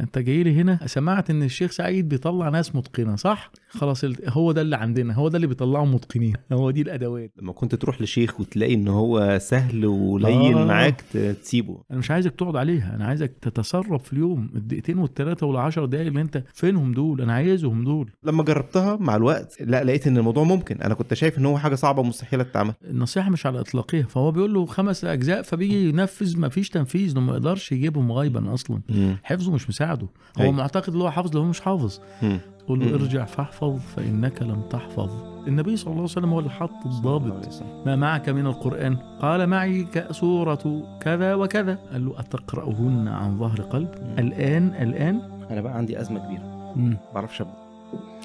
[0.00, 4.60] انت جاي لي هنا سمعت إن الشيخ سعيد بيطلع ناس متقنة صح؟ خلاص هو ده
[4.60, 7.32] اللي عندنا هو ده اللي بيطلعهم متقنين هو دي الأدوات.
[7.42, 10.64] لما كنت تروح لشيخ وتلاقي إن هو سهل ولين آه.
[10.64, 11.00] معاك
[11.42, 11.82] تسيبه.
[11.90, 16.20] أنا مش عايزك تقعد عليها أنا عايزك تتصرف في اليوم الدقيقتين والثلاثه والعشر دقايق اللي
[16.20, 18.10] أنت فينهم دول أنا عايزهم دول.
[18.24, 21.74] لما جربتها مع الوقت لا لقيت إن الموضوع ممكن أنا كنت شايف إن هو حاجة
[21.74, 22.74] صعبة ومستحيلة تتعمل.
[22.90, 27.32] النصيحة مش على اطلاقها فهو بيقول له خمس أجزاء فبيجي ينفذ ما فيش تنفيذ ما
[27.32, 28.80] يقدرش يجيبهم غيبا أصلا.
[29.22, 30.06] حفظه مش مساعده
[30.38, 30.52] هو أيوة.
[30.52, 32.38] معتقد إن هو حافظ لو هو مش حافظ مم.
[32.68, 32.94] قول له مم.
[32.94, 35.10] ارجع فاحفظ فإنك لم تحفظ.
[35.48, 37.62] النبي صلى الله عليه وسلم هو اللي حط الضابط.
[37.86, 41.78] ما معك من القرآن؟ قال معي سورة كذا وكذا.
[41.92, 45.20] قال له أتقرأهن عن ظهر قلب؟ الآن الآن؟
[45.50, 46.72] أنا بقى عندي أزمة كبيرة.
[46.76, 46.90] مم.
[46.90, 47.54] ما بعرفش أبدأ.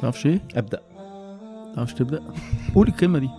[0.01, 0.79] تعرفش إيه؟ أبدأ.
[1.75, 2.21] تعرفش تبدأ؟
[2.75, 3.29] قول الكلمة دي.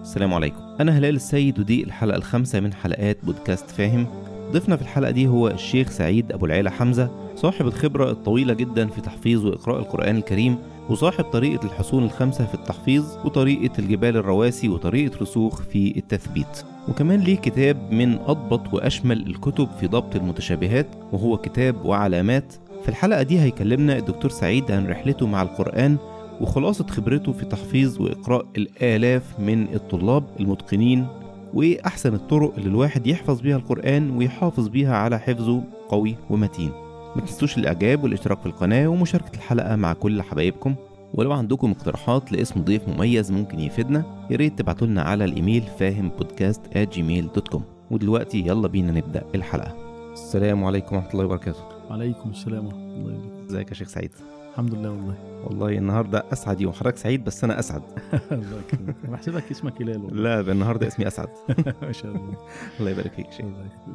[0.00, 0.60] السلام عليكم.
[0.80, 4.06] أنا هلال السيد ودي الحلقة الخامسة من حلقات بودكاست فاهم؟
[4.50, 9.00] ضيفنا في الحلقة دي هو الشيخ سعيد أبو العيلة حمزة صاحب الخبرة الطويلة جدا في
[9.00, 10.56] تحفيظ وإقراء القرآن الكريم
[10.90, 16.64] وصاحب طريقة الحصون الخمسة في التحفيظ وطريقة الجبال الرواسي وطريقة رسوخ في التثبيت.
[16.88, 22.54] وكمان ليه كتاب من أضبط وأشمل الكتب في ضبط المتشابهات وهو كتاب وعلامات.
[22.82, 25.96] في الحلقة دي هيكلمنا الدكتور سعيد عن رحلته مع القرآن
[26.40, 31.06] وخلاصة خبرته في تحفيظ وإقراء الآلاف من الطلاب المتقنين
[31.54, 36.70] وإيه أحسن الطرق اللي الواحد يحفظ بيها القرآن ويحافظ بيها على حفظه قوي ومتين.
[37.16, 40.74] ما تنسوش الإعجاب والإشتراك في القناة ومشاركة الحلقة مع كل حبايبكم.
[41.14, 46.10] ولو عندكم اقتراحات لاسم ضيف مميز ممكن يفيدنا يا ريت تبعتوا لنا على الإيميل فاهم
[46.18, 49.74] بودكاست gmail.com ودلوقتي يلا بينا نبدأ الحلقة.
[50.12, 51.60] السلام عليكم ورحمة الله وبركاته.
[51.90, 53.46] وعليكم السلام ورحمة الله وبركاته.
[53.50, 54.10] إزيك يا شيخ سعيد؟
[54.52, 55.29] الحمد لله والله.
[55.44, 56.72] والله النهارده أسعد يوم.
[56.72, 57.82] حضرتك سعيد؟ بس أنا أسعد.
[58.32, 61.28] الله يكرمك أنا بحسبك اسمك هلال لا ده النهارده اسمي أسعد.
[61.82, 62.36] ما شاء الله.
[62.80, 63.46] الله يبارك فيك شيخ.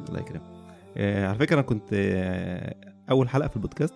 [0.08, 0.42] الله يكرمك.
[0.96, 2.74] آه على فكرة أنا كنت آه
[3.10, 3.94] أول حلقة في البودكاست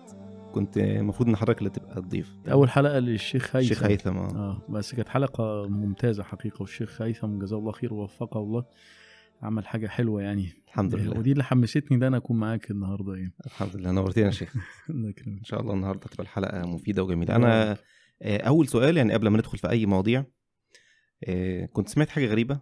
[0.53, 2.35] كنت المفروض إن حضرتك اللي تبقى الضيف.
[2.51, 3.71] أول حلقة للشيخ هيثم.
[3.71, 4.29] الشيخ هيثم آه.
[4.35, 8.63] آه بس كانت حلقة ممتازة حقيقة والشيخ هيثم جزاه الله خير ووفقه الله.
[9.41, 10.53] عمل حاجة حلوة يعني.
[10.67, 11.19] الحمد لله.
[11.19, 13.33] ودي اللي حمستني ده أنا أكون معاك النهارده يعني.
[13.45, 13.91] الحمد لله.
[13.91, 14.55] نورتينا يا شيخ.
[15.27, 17.35] إن شاء الله النهارده تبقى الحلقة مفيدة وجميلة.
[17.35, 17.77] أنا
[18.21, 20.25] آه أول سؤال يعني قبل ما ندخل في أي مواضيع
[21.27, 22.61] آه كنت سمعت حاجة غريبة؟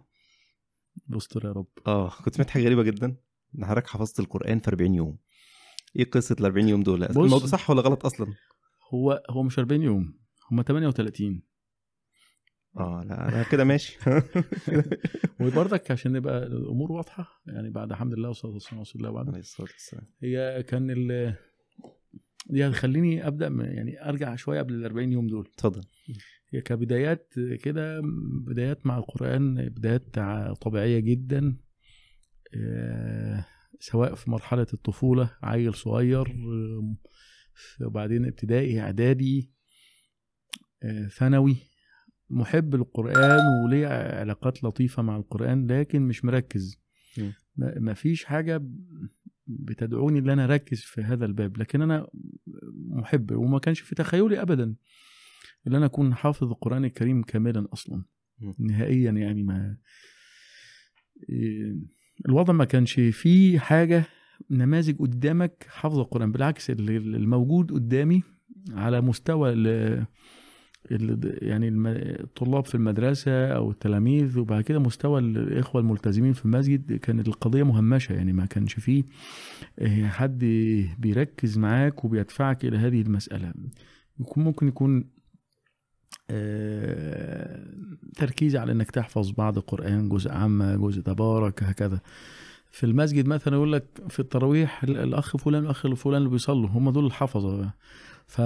[1.16, 1.66] استر يا رب.
[1.86, 3.16] آه كنت سمعت حاجة غريبة جدا.
[3.58, 5.18] إن حضرتك حفظت القرآن في 40 يوم.
[5.96, 7.04] إيه قصة ال 40 يوم دول.
[7.04, 8.26] الموضوع صح ولا غلط أصلا؟
[8.94, 10.18] هو هو مش 40 يوم
[10.52, 11.42] هم 38
[12.76, 13.98] آه لا لا كده ماشي.
[15.40, 19.28] وبرضك عشان نبقى الأمور واضحة يعني بعد الحمد لله والصلاة والسلام على رسول الله بعد
[19.28, 20.04] عليه الصلاة والسلام.
[20.22, 21.34] هي كان ال
[22.46, 25.48] دي هتخليني أبدأ يعني أرجع شوية قبل ال 40 يوم دول.
[25.54, 25.82] اتفضل.
[26.52, 28.00] هي كبدايات كده
[28.46, 30.18] بدايات مع القرآن بدايات
[30.60, 31.56] طبيعية جدا.
[32.54, 33.46] آه،
[33.80, 36.94] سواء في مرحلة الطفولة عيل صغير آه،
[37.86, 39.50] وبعدين ابتدائي إعدادي
[40.82, 41.56] آه، ثانوي.
[42.30, 43.86] محب للقرآن وليه
[44.20, 46.80] علاقات لطيفة مع القرآن لكن مش مركز.
[47.56, 48.62] ما فيش حاجة
[49.46, 52.06] بتدعوني إن أنا أركز في هذا الباب لكن أنا
[52.88, 54.74] محب وما كانش في تخيلي ابدا
[55.66, 58.04] إن أنا أكون حافظ القرآن الكريم كاملا أصلا.
[58.58, 59.76] نهائيا يعني ما
[61.28, 61.76] إيه،
[62.26, 64.04] الوضع ما كانش فيه حاجة
[64.50, 68.22] نماذج قدامك حافظ القرآن بالعكس الموجود قدامي
[68.70, 69.52] على مستوى
[70.90, 71.68] يعني
[72.20, 78.12] الطلاب في المدرسة أو التلاميذ وبعد كده مستوى الإخوة الملتزمين في المسجد كانت القضية مهمشة
[78.12, 79.04] يعني ما كانش فيه
[79.78, 80.38] آه، حد
[80.98, 83.54] بيركز معاك وبيدفعك إلى هذه المسألة
[84.20, 85.04] يكون ممكن يكون
[86.30, 87.66] آه،
[88.16, 92.00] تركيز على إنك تحفظ بعض القرآن جزء عامة جزء تبارك هكذا
[92.70, 96.90] في المسجد مثلا يقول لك في التراويح ال- الأخ فلان والاخ فلان اللي بيصلوا هم
[96.90, 97.74] دول الحفظة بقى.
[98.30, 98.40] ف...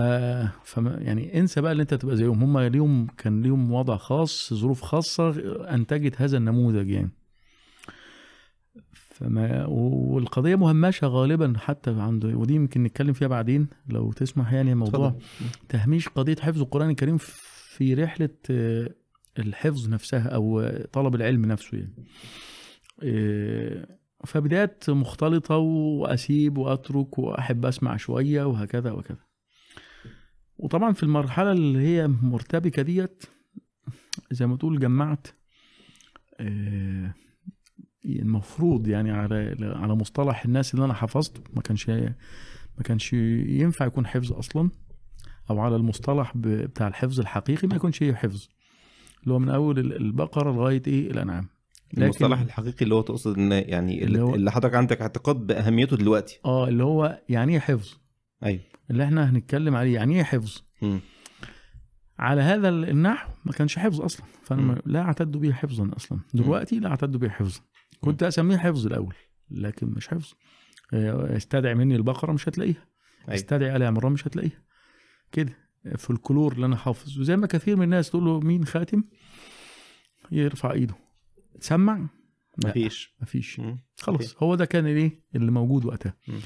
[0.64, 2.42] فما يعني انسى بقى ان انت تبقى زيهم.
[2.42, 5.30] هم ليهم كان ليهم وضع خاص ظروف خاصة
[5.74, 7.10] انتجت هذا النموذج يعني.
[8.92, 15.08] فما والقضية مهمشة غالبا حتى عند ودي يمكن نتكلم فيها بعدين لو تسمح يعني موضوع
[15.08, 15.22] اتفضل.
[15.68, 18.30] تهميش قضية حفظ القرآن الكريم في رحلة
[19.38, 21.94] الحفظ نفسها أو طلب العلم نفسه يعني.
[23.02, 23.86] آه،
[24.26, 29.33] فبدايات مختلطة وأسيب وأترك وأحب أسمع شوية وهكذا وكذا
[30.58, 33.24] وطبعا في المرحلة اللي هي مرتبكة ديت
[34.30, 35.26] زي ما تقول جمعت
[36.40, 37.14] آه،
[38.04, 41.40] المفروض يعني على على مصطلح الناس اللي أنا حفظته.
[41.54, 41.88] ما كانش
[42.78, 44.70] ما كانش ينفع يكون حفظ أصلا
[45.50, 48.48] أو على المصطلح بتاع الحفظ الحقيقي ما يكونش هي حفظ.
[49.22, 51.48] اللي هو من أول ال- البقرة لغاية إيه؟ الأنعام.
[51.98, 55.96] المصطلح الحقيقي اللي هو تقصد إن يعني اللي اللي, هو- اللي حضرتك عندك اعتقاد بأهميته
[55.96, 56.40] دلوقتي.
[56.44, 57.94] آه اللي هو يعني إيه حفظ؟
[58.44, 58.62] أيوه.
[58.90, 59.94] اللي إحنا هنتكلم عليه.
[59.94, 61.00] يعني إيه حفظ؟ مم.
[62.18, 64.26] على هذا النحو ما كانش حفظ أصلا.
[64.42, 64.62] فأنا.
[64.62, 66.20] ما- لا اعتد به حفظا أصلا.
[66.34, 67.60] دلوقتي لا اعتد به حفظا.
[68.00, 69.14] كنت أسميه حفظ الأول
[69.50, 70.32] لكن مش حفظ.
[70.94, 72.86] آه، استدعي مني البقرة مش هتلاقيها.
[73.28, 73.34] أيوة.
[73.34, 74.62] استدعي آل عمران مش هتلاقيها.
[75.32, 75.52] كده
[75.98, 77.18] فالكلور اللي أنا حافظ.
[77.18, 79.04] وزي ما كثير من الناس تقول له مين خاتم؟
[80.32, 80.94] يرفع إيده.
[81.60, 82.06] تسمع.
[82.64, 83.14] مفيش.
[83.20, 83.60] مفيش.
[83.96, 84.36] خلاص.
[84.42, 86.14] هو ده كان الايه اللي موجود وقتها.
[86.28, 86.40] مم.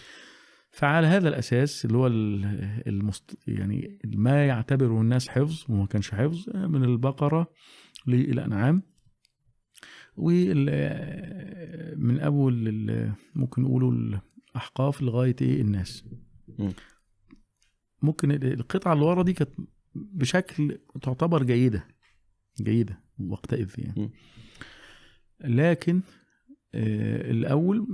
[0.71, 3.39] فعلى هذا الأساس اللي هو ال- المست...
[3.49, 7.53] يعني ما يعتبره الناس حفظ وما كانش حفظ من البقرة
[8.07, 8.83] للانعام
[10.17, 10.65] وال
[11.99, 13.05] من اول
[13.35, 16.05] ممكن نقولوا الأحقاف لغاية إيه؟ الناس.
[16.59, 16.73] مم.
[18.03, 19.51] ممكن ال- القطعة اللي ورا دي كانت
[19.95, 21.89] بشكل تعتبر جيدة.
[22.63, 24.11] جيدة وقتئذ يعني.
[25.41, 26.01] لكن
[26.75, 27.87] آه، الأول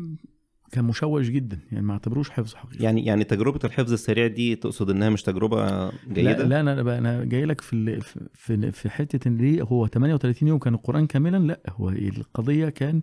[0.72, 2.84] كان مشوش جدا يعني ما اعتبروش حفظ حقيقي.
[2.84, 6.98] يعني يعني تجربة الحفظ السريع دي تقصد إنها مش تجربة جيدة؟ لا, لا أنا بقى
[6.98, 8.00] أنا جاي لك في
[8.34, 13.02] في في حتة إن ليه هو 38 يوم كان القرآن كاملا؟ لا هو القضية كان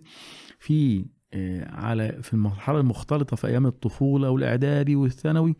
[0.58, 5.56] في آه، على في المرحلة المختلطة في أيام الطفولة والإعدادي والثانوي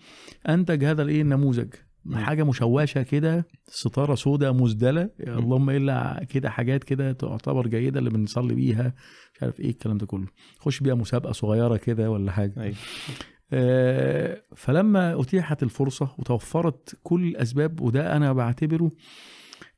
[0.48, 1.74] أنتج هذا الإيه النموذج.
[2.12, 8.54] حاجة مشوشة كده ستارة سوداء مزدلة اللهم إلا كده حاجات كده تعتبر جيدة اللي بنصلي
[8.54, 8.94] بيها
[9.34, 10.26] مش عارف إيه الكلام ده كله.
[10.58, 12.52] خش بيها مسابقة صغيرة كده ولا حاجة.
[12.62, 12.76] أيوه.
[13.52, 18.90] آه، فلما أتيحت الفرصة وتوفرت كل الأسباب وده أنا بعتبره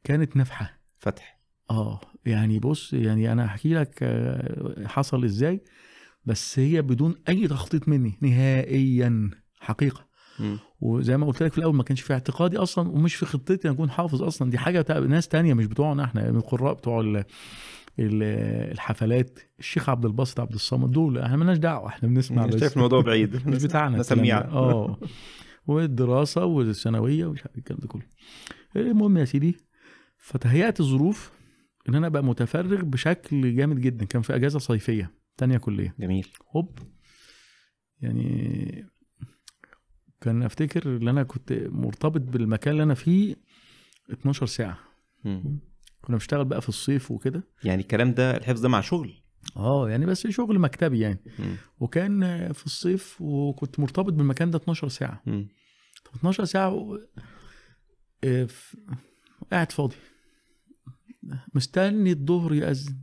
[0.05, 0.81] كانت نفحة.
[0.99, 1.41] فتح.
[1.71, 5.61] آه يعني بص يعني أنا احكي لك آه، حصل إزاي
[6.25, 9.31] بس هي بدون أي تخطيط مني نهائيا
[9.61, 10.09] حقيقة.
[10.41, 10.59] مم.
[10.85, 13.91] وزي ما قلت لك في الأول ما كانش في اعتقادي أصلا ومش في خطتي أكون
[13.91, 14.51] حافظ أصلا.
[14.51, 17.17] دي حاجة ناس تانية مش بتوعنا إحنا يعني القراء بتوع ال-
[17.99, 18.23] ال-
[18.73, 23.01] الحفلات الشيخ عبد الباسط عبد الصمد دول إحنا مالناش دعوة إحنا بنسمع بس شايف الموضوع
[23.01, 23.35] بعيد.
[23.49, 24.03] مش بتاعنا ده.
[24.49, 24.99] آه.
[25.67, 28.03] والدراسة والثانوية ومش عارف الكلام ده كله.
[28.77, 29.57] المهم يا سيدي
[30.17, 31.33] فتهيأت الظروف
[31.89, 34.05] إن أنا أبقى متفرغ بشكل جامد جدا.
[34.05, 35.95] كان في أجازة صيفية تانية كلية.
[36.01, 36.27] جميل.
[36.57, 36.79] هوب.
[38.01, 38.87] يعني
[40.25, 43.37] كان أفتكر إن أنا كنت مرتبط بالمكان اللي أنا فيه
[44.11, 44.79] 12 ساعة.
[45.25, 45.61] مم.
[46.03, 47.43] كنا بنشتغل بقى في الصيف وكده.
[47.65, 49.15] يعني الكلام ده الحفظ ده مع شغل؟
[49.56, 51.19] آه يعني بس شغل مكتبي يعني.
[51.38, 51.56] مم.
[51.81, 55.23] وكان في الصيف وكنت مرتبط بالمكان ده 12 ساعة.
[55.26, 55.49] مم.
[56.05, 56.99] طب 12 ساعة و...
[58.25, 58.76] آه، ف-
[59.53, 59.97] قاعد فاضي.
[61.55, 62.97] مستني الظهر يأذن.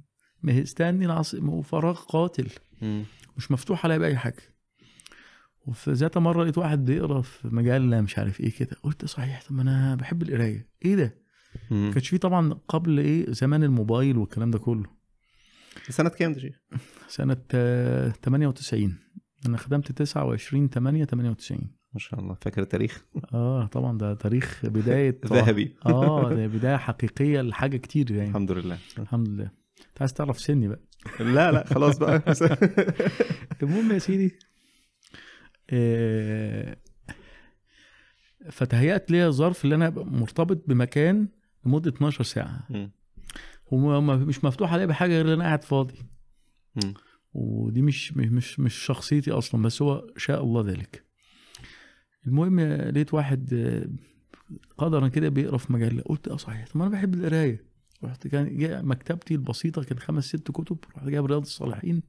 [0.43, 2.49] مستني العصر وفراغ قاتل.
[2.81, 3.03] مم.
[3.37, 4.41] مش مفتوح عليا بأي حاجة.
[5.65, 8.77] وفي ذات مرة لقيت واحد بيقرأ في مجلة مش عارف إيه كده.
[8.83, 10.67] قلت صحيح طب ما أنا بحب القراية.
[10.85, 11.15] إيه ده؟
[11.71, 14.85] ما كانش فيه طبعا قبل إيه زمان الموبايل والكلام ده كله.
[15.89, 16.55] سنة كام ده شيخ؟
[17.07, 18.97] سنة آه، 98
[19.47, 21.59] أنا خدمت 29 8 98
[21.93, 22.33] ما شاء الله.
[22.41, 25.75] فاكر التاريخ؟ آه طبعا ده تاريخ بداية ذهبي.
[25.85, 28.29] آه ده بداية حقيقية لحاجة كتير يعني.
[28.29, 28.77] الحمد لله.
[28.99, 29.51] الحمد لله.
[29.89, 30.79] أنت عايز تعرف سني بقى؟
[31.19, 32.23] لا لا خلاص بقى.
[33.63, 34.31] المهم يا سيدي
[38.51, 41.27] فتهيأت ليا ظرف اللي أنا مرتبط بمكان
[41.65, 42.67] لمدة 12 ساعة.
[43.71, 45.99] ومش مفتوح عليا بحاجة غير إن أنا قاعد فاضي.
[46.75, 46.93] مم.
[47.33, 51.05] ودي مش مش مش شخصيتي أصلا بس هو شاء الله ذلك.
[52.27, 53.89] المهم لقيت واحد آه،
[54.77, 56.01] قدرا كده بيقرأ في مجلة.
[56.01, 56.67] قلت آه صحيح.
[56.67, 57.65] طب أنا بحب القراية.
[58.03, 62.03] رحت كان مكتبتي البسيطة كان خمس ست كتب رحت جايب رياض الصالحين.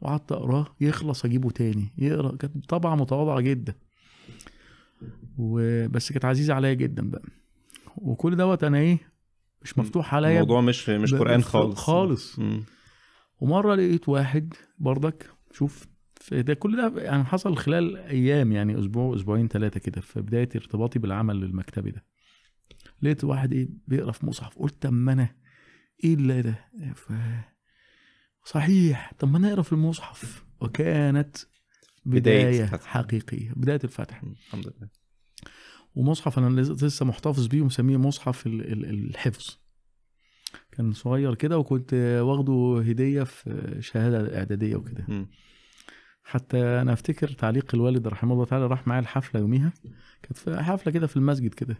[0.00, 1.88] وقعدت أقراه يخلص أجيبه تاني.
[1.98, 3.74] يقرأ كانت طبعا متواضعة جدا.
[5.38, 7.22] وبس كانت عزيزة عليا جدا بقى.
[7.96, 8.98] وكل دوت أنا إيه
[9.62, 10.34] مش مفتوح عليا.
[10.34, 11.78] الموضوع مش مش ب- خالص.
[11.78, 12.40] خالص.
[13.40, 15.86] ومرة لقيت واحد برضك شوف
[16.32, 20.98] ده كل ده يعني حصل خلال أيام يعني أسبوع أسبوعين ثلاثة كده في بداية ارتباطي
[20.98, 22.04] بالعمل المكتبي ده.
[23.02, 24.58] لقيت واحد إيه بيقرأ في مصحف.
[24.58, 25.28] قلت طب ما أنا
[26.04, 26.54] إيه اللي ده.
[28.44, 29.12] صحيح.
[29.18, 30.44] طب ما أنا اقرا في المصحف.
[30.60, 31.36] وكانت
[32.04, 32.86] بداية بداية الفتح.
[32.86, 34.22] حقيقية بداية الفتح.
[34.22, 34.88] الحمد لله.
[35.94, 39.56] ومصحف أنا لس- لسه محتفظ بيه ومسميه مصحف ال- ال- الحفظ.
[40.72, 45.04] كان صغير كده وكنت واخده هدية في شهادة إعدادية وكده.
[46.24, 49.72] حتى أنا أفتكر تعليق الوالد رحمه الله تعالى راح معايا الحفلة يوميها.
[50.22, 51.76] كانت في حفلة كده في المسجد كده.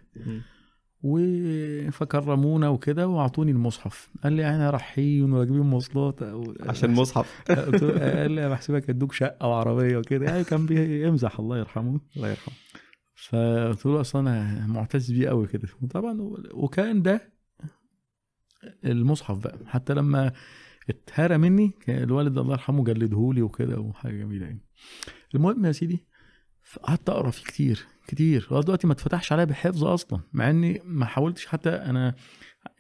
[1.05, 1.11] مم.
[1.11, 4.11] و- فكرمونا وكده وأعطوني المصحف.
[4.25, 6.23] قال لي إحنا رايحين وراكبين مواصلات
[6.61, 7.43] عشان مصحف.
[7.51, 10.27] قلت له- قال لي بحسبك ادوك شقة وعربية وكده.
[10.27, 12.55] يعني كان بيمزح الله يرحمه الله يرحمه.
[13.15, 15.69] فقلت له أصل أنا معتز بيه قوي كده.
[15.83, 16.19] وطبعا
[16.55, 17.33] وكان ده
[18.85, 19.59] المصحف بقى.
[19.67, 20.33] حتى لما
[20.89, 24.65] اتهرى مني الوالد الله يرحمه جلدهولي وكده وحاجة جميلة يعني.
[25.35, 26.07] المهم يا سيدي
[26.83, 27.87] قعدت أقرأ فيه كتير.
[28.11, 32.15] كتير لغايه دلوقتي ما اتفتحش عليا بحفظ أصلا مع إني ما حاولتش حتى أنا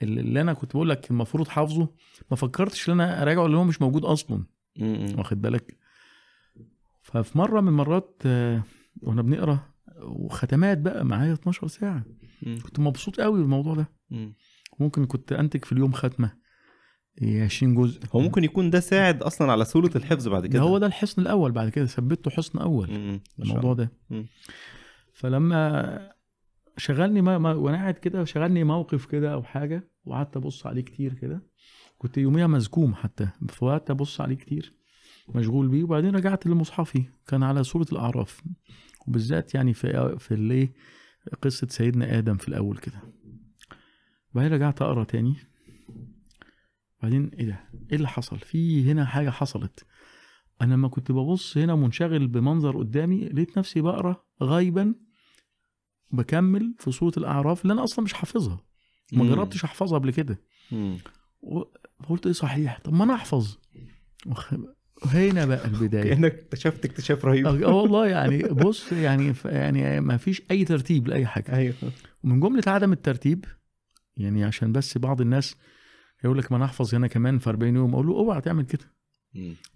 [0.02, 1.88] اللي أنا كنت بقول لك المفروض حافظه
[2.30, 4.44] ما فكرتش إن أنا أراجعه اللي هو مش موجود أصلا.
[5.18, 5.76] واخد بالك
[7.02, 8.62] ففي مرة من المرات آه،
[9.02, 9.58] وأنا بنقرأ
[10.02, 12.04] وختمات بقى معايا 12 ساعة.
[12.62, 14.34] كنت مبسوط قوي بالموضوع ده مم.
[14.80, 16.32] ممكن كنت أنتج في اليوم ختمة
[17.22, 20.60] إيه، 20 جزء هو ممكن يكون ده ساعد أصلا على سهولة الحفظ بعد ده كده
[20.60, 23.72] هو ده الحصن الأول بعد كده ثبته حصن أول الموضوع.
[23.74, 24.26] ده مم.
[25.20, 26.12] فلما
[26.76, 31.14] شغلني ما ما وأنا قاعد كده شغلني موقف كده أو حاجة وقعدت أبص عليه كتير
[31.14, 31.42] كده.
[31.98, 34.74] كنت يوميها مزكوم حتى فقعدت أبص عليه كتير
[35.34, 35.84] مشغول بيه.
[35.84, 38.42] وبعدين رجعت لمصحفي كان على سوره الأعراف.
[39.08, 40.72] وبالذات يعني في في الايه
[41.42, 43.02] قصة سيدنا آدم في الأول كده.
[44.34, 45.36] بعدين رجعت أقرأ تاني.
[47.02, 49.86] بعدين إيه ده؟ إيه اللي حصل؟ في هنا حاجة حصلت.
[50.62, 54.94] أنا لما كنت ببص هنا منشغل بمنظر قدامي لقيت نفسي بقرأ غيبا
[56.12, 58.60] بكمل في سوره الأعراف اللي أنا أصلا مش حافظها.
[59.12, 59.24] ما.
[59.24, 60.38] جربتش أحفظها قبل كده.
[60.72, 60.98] مم.
[61.42, 63.56] وقلت إيه صحيح؟ طب ما أنا أحفظ.
[65.04, 66.14] هنا بقى البداية.
[66.14, 67.46] كأنك اكتشفت اكتشاف رهيب.
[67.46, 71.52] آه والله يعني بص يعني يعني ما فيش أي ترتيب لأي حاجة.
[71.56, 71.74] أيوه.
[72.24, 73.44] ومن جملة عدم الترتيب
[74.16, 75.56] يعني عشان بس بعض الناس
[76.24, 78.84] يقول لك ما أنا أحفظ هنا كمان في 40 يوم أقول له أوعى تعمل كده.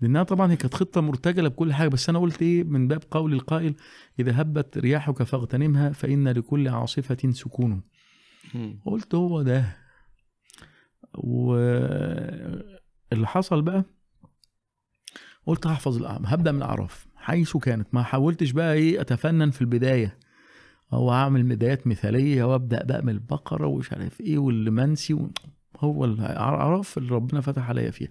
[0.00, 3.32] لأنها طبعا هي كانت خطة مرتجلة بكل حاجة بس أنا قلت إيه من باب قول
[3.32, 3.75] القائل
[4.18, 7.82] إذا هبت رياحك فاغتنمها فإن لكل عاصفة سكون.
[8.84, 9.76] قلت هو ده.
[11.14, 12.64] واللي
[13.25, 13.84] حصل بقى
[15.46, 17.88] قلت هحفظ الأعراف هبدأ من الأعراف حيث كانت.
[17.94, 20.18] ما حاولتش بقى إيه أتفنن في البداية.
[20.92, 25.28] أو أعمل بدايات مثالية وأبدأ بقى من البقره ومش عارف إيه واللي منسي.
[25.78, 28.08] هو الأعراف اللي ربنا فتح عليا فيها.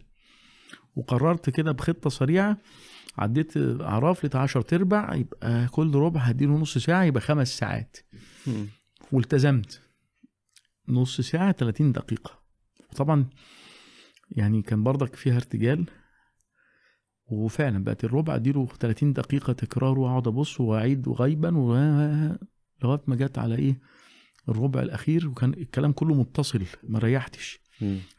[0.96, 2.58] وقررت كده بخطة سريعة
[3.18, 7.98] عديت أعراف لقيت 10 أرباع يبقى كل ربع هديله نص ساعة يبقى خمس ساعات.
[9.12, 9.82] والتزمت
[10.88, 12.40] نص ساعة 30 دقيقة
[12.92, 13.26] وطبعا
[14.32, 15.86] يعني كان برضك فيها ارتجال
[17.28, 21.48] وفعلا بقت الربع أديله 30 دقيقة تكرار وأقعد أبص وأعيد غيبا.
[22.84, 23.80] لغاية ما جت على إيه
[24.50, 27.60] الربع الأخير وكان الكلام كله متصل ما ريحتش.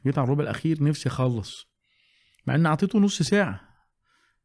[0.06, 1.73] جيت على الربع الأخير نفسي أخلص
[2.46, 3.60] مع إن أعطيته نص ساعة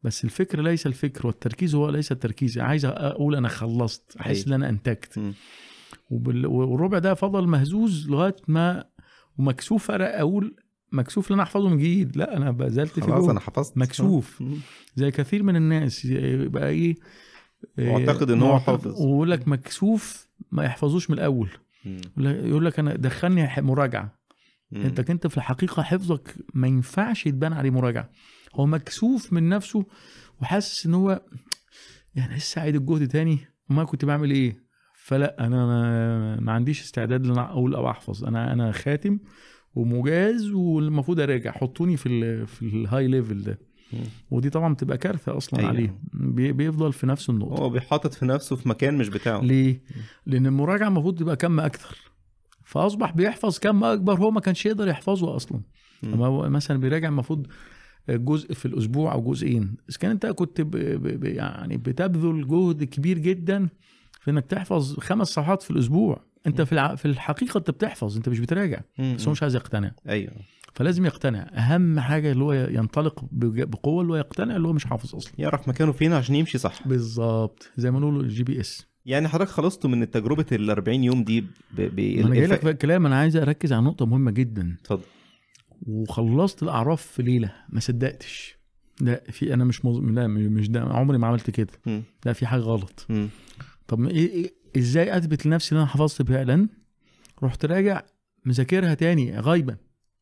[0.04, 4.48] بس الفكر ليس الفكر والتركيز هو ليس التركيز عايز أقول أنا خلصت أحس.
[4.48, 5.20] إن أنا أنتجت.
[6.10, 8.84] والربع ده فضل مهزوز لغاية ما
[9.38, 10.56] ومكسوف أقول
[10.92, 13.30] مكسوف إن أنا أحفظه من جديد لا أنا بذلت في خلاص.
[13.30, 14.44] أنا حفظت مكسوف.
[14.96, 16.96] زي كثير من الناس يبقى إيه
[17.78, 19.02] معتقد إن هو معتقد- حافظ.
[19.02, 21.50] ويقول لك مكسوف ما يحفظوش من الأول.
[22.18, 24.19] يقول لك أنا دخلني مراجعة
[24.72, 24.82] مم.
[24.82, 28.10] انت انت في الحقيقة حفظك ما ينفعش يتبان عليه مراجعة.
[28.56, 29.86] هو مكسوف من نفسه
[30.42, 31.22] وحاسس إن هو
[32.16, 34.64] يعني لسه عايد الجهد تاني؟ وما كنت بعمل إيه؟
[34.96, 35.66] فلا أنا
[36.40, 38.26] ما, عنديش استعداد إن أقول أو أحفظ.
[38.26, 39.20] أنا أنا خاتم
[39.74, 41.52] ومجاز والمفروض أراجع.
[41.52, 43.60] حطوني في ال في ال high level ده.
[44.32, 45.70] ودي طبعا بتبقى كارثة أصلا أيوة.
[45.72, 46.00] عليه.
[46.14, 47.62] بي- بيفضل في نفس النقطة.
[47.62, 49.42] هو بيحاطط في نفسه في مكان مش بتاعه.
[49.42, 49.82] ليه؟
[50.26, 51.98] لأن المراجعة المفروض تبقى كم أكتر
[52.70, 55.62] فأصبح بيحفظ كم أكبر هو ما كانش يقدر يحفظه أصلا.
[56.04, 57.48] لما هو مثلا بيراجع المفروض
[58.10, 59.76] جزء في الأسبوع أو جزئين.
[59.90, 60.72] إذا كان أنت كنت ب...
[60.72, 61.20] ب...
[61.20, 61.24] ب...
[61.24, 63.70] يعني بتبذل جهد كبير جدا
[64.22, 66.22] في إنك تحفظ خمس صفحات في الأسبوع.
[66.48, 66.96] أنت في الع...
[66.96, 68.82] في الحقيقة أنت بتحفظ أنت مش بتراجع.
[69.00, 69.92] بس هو مش عايز يقتنع.
[70.10, 70.34] أيوه.
[70.74, 71.40] فلازم يقتنع.
[71.54, 75.34] أهم حاجة اللي هو ينطلق بقوة اللي هو يقتنع اللي هو مش حافظ أصلا.
[75.38, 76.88] يعرف مكانه فين عشان يمشي صح.
[76.88, 77.72] بالظبط.
[77.78, 81.48] زي ما نقول ال GPS يعني حضرتك خلصتوا من تجربة ال 40 يوم دي ب...
[81.78, 82.00] ب...
[82.00, 84.78] أنا جاي لك الكلام أنا عايز أركز على نقطة مهمة جدا.
[84.82, 85.04] اتفضل.
[85.88, 88.58] وخلصت الأعراف في ليلة ما صدقتش.
[89.02, 89.98] لا في أنا مش مز...
[89.98, 91.74] لا مش ده عمري ما عملت كده.
[91.86, 92.04] مم.
[92.26, 93.06] لا في حاجة غلط.
[93.10, 93.30] مم.
[93.88, 96.68] طب إيه إيه إزاي أثبت لنفسي إن أنا حفظت فعلا؟
[97.44, 98.02] رحت راجع
[98.46, 99.76] مذاكرها تاني غايبا.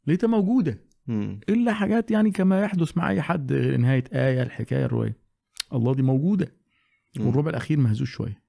[0.07, 0.79] لقيتها موجودة.
[1.07, 1.39] مم.
[1.49, 5.17] إلا حاجات يعني كما يحدث مع أي حد نهاية آية الحكاية الرواية.
[5.73, 6.51] الله دي موجودة.
[7.19, 8.43] والربع الأخير مهزوز شوية.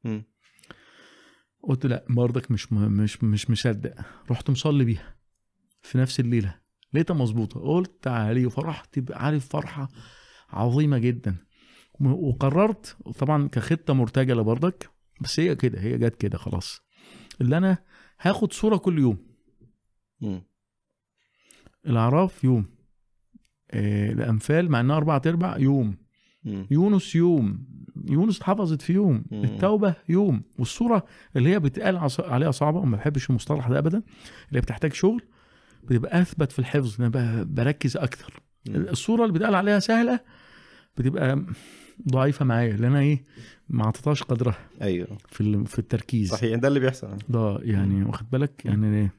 [1.62, 3.94] قلت لا برضك مش م- مش مش مصدق.
[4.30, 5.16] رحت مصلي بيها
[5.82, 6.60] في نفس الليلة.
[6.92, 7.60] لقيتها مظبوطة.
[7.60, 9.88] قلت تعالي وفرحت عارف فرحة
[10.50, 11.36] عظيمة جدا.
[12.00, 16.80] وقررت طبعا كخطة مرتجلة برضك بس هي كده هي جت كده خلاص.
[17.40, 17.78] اللي أنا
[18.20, 19.26] هاخد صورة كل يوم.
[20.20, 20.42] مم.
[21.86, 22.66] الأعراف يوم.
[23.70, 25.96] آه الأنفال مع إنها أربع أرباع يوم.
[26.70, 27.64] يونس يوم
[28.08, 29.24] يونس اتحفظت في يوم.
[29.32, 30.42] التوبة يوم.
[30.58, 31.04] والصورة
[31.36, 34.02] اللي هي بتقال عليها صعبة وما بحبش المصطلح ده ابدا
[34.48, 35.22] اللي بتحتاج شغل
[35.84, 37.02] بتبقى أثبت في الحفظ.
[37.02, 38.42] أنا بركز أكتر.
[38.68, 38.74] مم.
[38.76, 40.20] الصورة اللي بتقال عليها سهلة
[40.96, 41.44] بتبقى
[42.08, 43.24] ضعيفة معايا لأن أنا إيه
[43.68, 45.18] ما أعطيتهاش قدرها أيوه.
[45.28, 46.30] في في التركيز.
[46.30, 47.16] صحيح ده اللي بيحصل.
[47.28, 49.10] ده يعني واخد بالك؟ يعني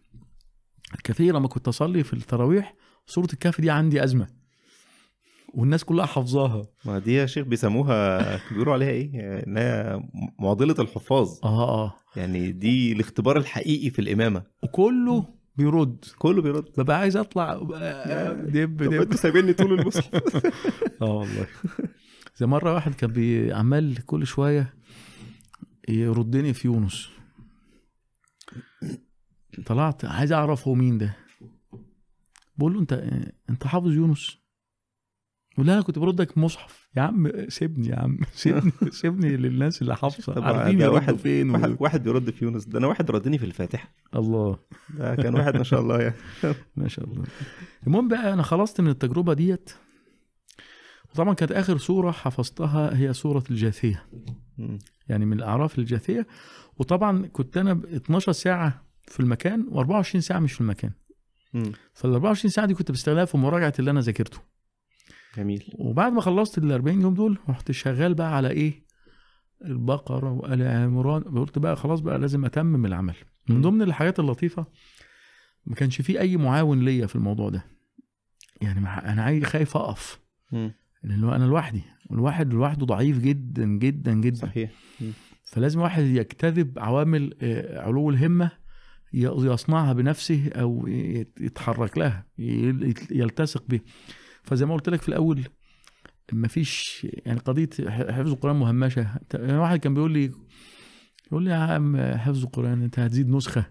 [0.95, 4.27] الكثير لما كنت أصلي في التراويح سوره الكهف دي عندي أزمة.
[5.53, 6.67] والناس كلها حافظاها.
[6.85, 8.19] ما دي يا شيخ بيسموها
[8.51, 9.09] بيقولوا عليها إيه؟
[9.47, 10.01] ان هي
[10.39, 11.39] معضلة الحفاظ.
[11.43, 14.43] آه آه يعني دي الاختبار الحقيقي في الإمامة.
[14.63, 15.25] وكله
[15.57, 16.05] بيرد.
[16.17, 16.65] كله بيرد.
[16.77, 19.01] ببقى عايز أطلع بقى دب طب دب.
[19.01, 20.45] أنتوا سايبيني طول المصحف.
[21.01, 21.47] آه والله.
[22.37, 24.73] زي مرة واحد كان عمال كل شوية
[25.89, 27.09] يردني في يونس.
[29.65, 31.15] طلعت عايز أعرف هو مين ده.
[32.57, 32.93] بقول له أنت
[33.49, 34.38] أنت حافظ يونس؟
[35.59, 36.89] يقول لا أنا كنت بردك مصحف.
[36.97, 40.45] يا عم سيبني يا عم سيبني سيبني للناس اللي حافظة.
[40.45, 41.75] عارفين واحد فين واحد و...
[41.79, 42.65] واحد بيرد في يونس.
[42.65, 43.93] ده أنا واحد ردني في الفاتحة.
[44.15, 44.59] الله.
[44.97, 46.15] ده كان واحد ما شاء الله يعني.
[46.75, 47.23] ما شاء الله.
[47.87, 49.69] المهم بقى أنا خلصت من التجربة ديت.
[51.11, 54.05] وطبعا كانت آخر سورة حفظتها هي سورة الجاثية.
[55.09, 56.27] يعني من الأعراف الجاثية.
[56.77, 60.91] وطبعا كنت أنا ب 12 ساعة في المكان و24 ساعة مش في المكان.
[61.93, 64.39] فال 24 ساعة دي كنت بستغلها في مراجعة اللي أنا ذاكرته.
[65.39, 65.63] جميل.
[65.75, 68.85] وبعد ما خلصت ال 40 يوم دول رحت شغال بقى على إيه؟
[69.65, 71.21] البقرة وآل عمران.
[71.23, 73.15] قلت بقى خلاص بقى لازم أتمم العمل.
[73.49, 73.61] من.
[73.61, 74.65] ضمن الحاجات اللطيفة
[75.65, 77.65] ما كانش في أي معاون ليا في الموضوع ده.
[78.61, 80.19] يعني أنا عايز خايف أقف.
[81.03, 81.81] لأن أنا لوحدي.
[82.09, 84.35] والواحد لوحده ضعيف جدا جدا جدا.
[84.35, 84.71] صحيح.
[85.43, 88.51] فلازم واحد يجتذب عوامل آه، علو الهمة
[89.13, 92.25] يصنعها بنفسه أو يت- يتحرك لها
[93.11, 93.79] يلتصق به
[94.49, 95.43] فزي ما قلت لك في الأول
[96.33, 99.19] مفيش يعني قضية حفظ القرآن مهمشة.
[99.33, 100.31] يعني واحد كان بيقول لي
[101.27, 103.65] يقول لي يا عم حفظ القرآن أنت هتزيد نسخة.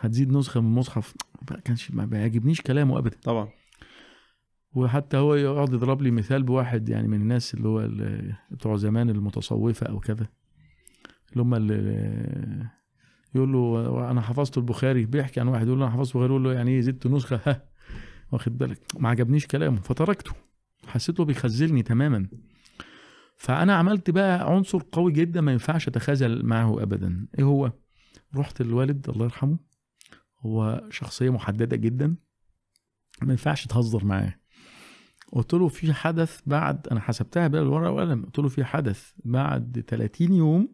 [0.00, 1.14] هتزيد نسخة من المصحف.
[1.50, 3.16] ما كانش ما بيعجبنيش كلامه ابدا.
[3.22, 3.48] طبعا.
[4.72, 7.88] وحتى هو يقعد يضرب لي مثال بواحد يعني من الناس اللي هو
[8.50, 10.26] بتوع زمان المتصوفة أو كذا.
[11.32, 12.70] اللي هم اللي
[13.34, 15.06] يقول له أنا حفظت البخاري.
[15.06, 16.32] بيحكي عن واحد يقول له أنا حفظت البخاري.
[16.32, 17.67] يقول له يعني إيه زدت نسخة؟ ها.
[18.32, 20.32] واخد بالك؟ ما عجبنيش كلامه فتركته.
[20.86, 22.28] حسيته بيخزلني تماما.
[23.36, 27.26] فأنا عملت بقى عنصر قوي جدا ما ينفعش أتخاذل معه ابدا.
[27.38, 27.72] إيه هو؟
[28.36, 29.58] رحت للوالد الله يرحمه.
[30.40, 32.16] هو شخصية محددة جدا.
[33.22, 34.34] ما ينفعش تهزر معاه.
[35.32, 38.24] قلت له في حدث بعد أنا حسبتها بالورقة والقلم.
[38.24, 40.68] قلت له في حدث بعد 30 يوم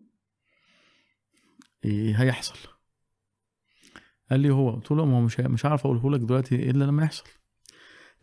[1.85, 2.69] إيه هيحصل.
[4.31, 7.03] قال لي هو؟ قلت له ما هو مش مش عارف أقوله لك دلوقتي إلا لما
[7.05, 7.25] يحصل.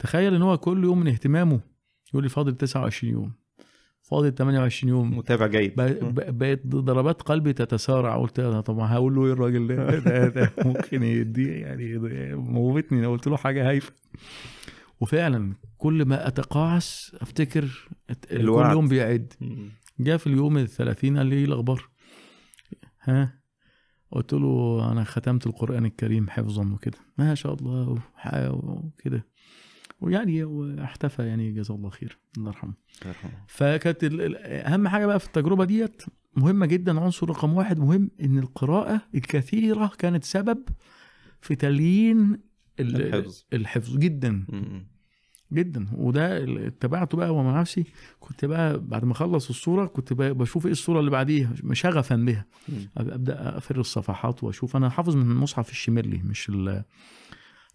[0.02, 1.60] تخيل إن هو كل يوم من اهتمامه
[2.10, 3.34] يقول لي فاضل 29 يوم.
[4.02, 5.18] فاضل 28 يوم.
[5.18, 5.74] متابع جيد.
[6.38, 8.18] بقت ضربات قلبي تتسارع.
[8.18, 11.98] قلت أنا طب هقول له إيه الراجل ده؟ ده, ده ممكن يدي يعني
[12.36, 13.00] موتني.
[13.00, 13.94] أنا قلت له حاجة هايفة.
[15.02, 18.72] وفعلا كل ما أتقاعس أفتكر ات- كل الوعد.
[18.72, 19.34] يوم بيعد.
[20.00, 21.90] جاء في اليوم الثلاثين قال لي إيه الأخبار؟
[23.02, 23.42] ها؟
[24.12, 26.98] قلت له أنا ختمت القرآن الكريم حفظا وكده.
[27.18, 27.98] ما شاء الله
[28.52, 29.26] وكده.
[30.02, 30.46] ويعني
[30.84, 32.74] احتفى يعني جزاه الله خير الله يرحمه.
[33.48, 36.04] فكانت أهم حاجة بقى في التجربة ديت
[36.36, 40.64] مهمة جدا عنصر رقم واحد مهم إن القراءة الكثيرة كانت سبب
[41.42, 42.40] في تليين
[42.80, 43.44] ال- الحفظ.
[43.54, 44.88] الحفظ جدا مم.
[45.54, 47.86] جدا وده اتبعته بقى ومع نفسي
[48.20, 52.46] كنت بقى بعد ما أخلص الصورة كنت بقى بشوف إيه الصورة اللي بعديها شغفا بها
[52.70, 52.90] مم.
[52.98, 56.84] أبدأ افر الصفحات وأشوف أنا حافظ من المصحف الشمالي مش ال-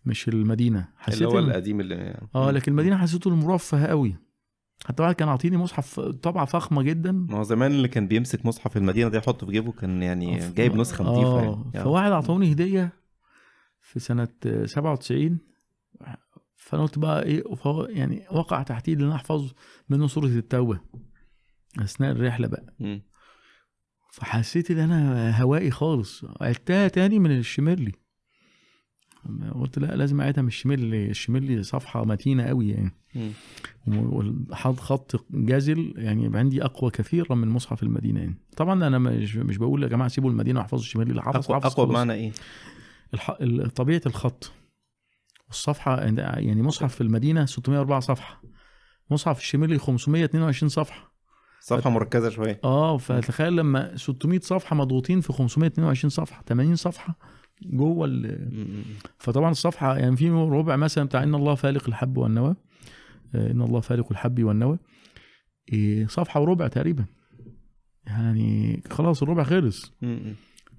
[0.06, 0.88] مش المدينة.
[0.96, 4.16] حسيت اللي هو القديم اللي آه لكن المدينة حسيته المرفه قوي.
[4.86, 7.12] حتى واحد كان عاطيني مصحف طبعة فخمة جدا.
[7.12, 10.76] ما هو زمان اللي كان بيمسك مصحف المدينة ده يحطه في جيبه كان يعني جايب
[10.76, 12.92] نسخة نظيفة آه يعني فواحد أعطوني هدية
[13.80, 14.28] في سنة
[14.64, 15.38] 97
[16.56, 19.52] فانا قلت بقى إيه فهو يعني وقع تحتي إن أنا أحفظ
[19.88, 20.80] منه سورة التوبة
[21.78, 22.74] أثناء الرحلة بقى.
[22.80, 23.02] مم.
[24.12, 26.24] فحسيت إن أنا هوائي خالص.
[26.40, 27.92] عدتها تاني من الشميرلي
[29.54, 32.92] قلت لا لازم أعيدها من الشميرلي الشميرلي صفحه متينة قوي يعني.
[33.86, 38.38] وحط خط جازل يعني يبقى عندي أقوى كثيرا من مصحف المدينة يعني.
[38.56, 41.88] طبعا أنا مش مش بقول يا جماعة سيبوا المدينة وأحفظوا الشمالي اللي حافظ أقوى خلاص.
[41.88, 42.32] بمعنى إيه؟
[43.14, 43.32] الح...
[43.74, 44.52] طبيعة الخط.
[45.48, 48.42] والصفحة يعني مصحف في المدينة 604 صفحة.
[49.10, 51.12] مصحف الشمالي 522 صفحة.
[51.60, 52.60] صفحة مركزة شوية.
[52.64, 57.18] آه فتخيل لما 600 صفحة مضغوطين في 522 صفحة 80 صفحة.
[57.62, 58.38] جوه.
[59.18, 62.56] فطبعا الصفحة يعني في ربع مثلا بتاع إن الله فالق الحب والنوى
[63.34, 64.78] آه، إن الله فالق الحب والنوى
[65.72, 67.04] إيه، صفحة وربع تقريبا
[68.06, 69.92] يعني خلاص الربع خلص.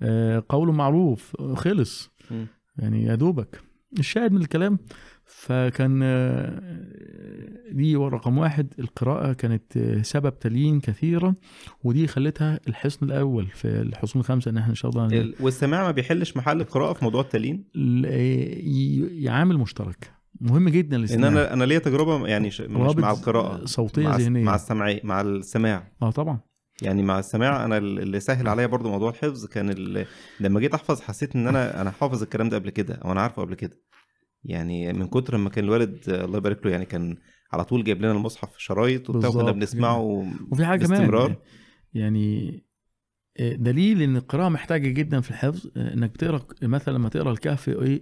[0.02, 2.12] آه، قول معروف خلص.
[2.78, 3.62] يعني يا دوبك
[4.00, 4.80] الشاهد من الكلام
[5.28, 6.62] فكان آه،
[7.72, 8.74] دي رقم واحد.
[8.80, 11.36] القراءة كانت آه، سبب تليين كثيرا
[11.84, 15.92] ودي خلتها الحصن الأول في الحصون الخمسة إن إحنا إن شاء الله ال- والسماع ما
[15.92, 20.12] بيحلش محل القراءة في موضوع التلين ل- ي- يعامل مشترك.
[20.42, 24.44] مهم جدا الاستماع أنا أنا ليا تجربة يعني مش مع القراءة صوتية مع ذهنية.
[24.44, 25.92] مع السمع مع السماع.
[26.02, 26.40] آه طبعا.
[26.82, 30.06] يعني مع السماع أنا ال- اللي سهل عليا برضو موضوع الحفظ كان ال...
[30.40, 33.42] لما جيت أحفظ حسيت إن أنا أنا حافظ الكلام ده قبل كده أو أنا عارفه
[33.42, 33.78] قبل كده.
[34.48, 37.18] يعني من كتر ما كان الوالد آه، الله يبارك له يعني كان
[37.54, 41.28] على طول جايب لنا المصحف في شرايط وبتاع وكنا بنسمعه وفي باستمرار.
[41.28, 41.36] كمان
[41.94, 42.64] يعني
[43.40, 47.70] آه، دليل إن القراءة محتاجة جدا في الحفظ آه، إنك بتقرا مثلا لما تقرأ الكهف
[47.70, 48.02] إيه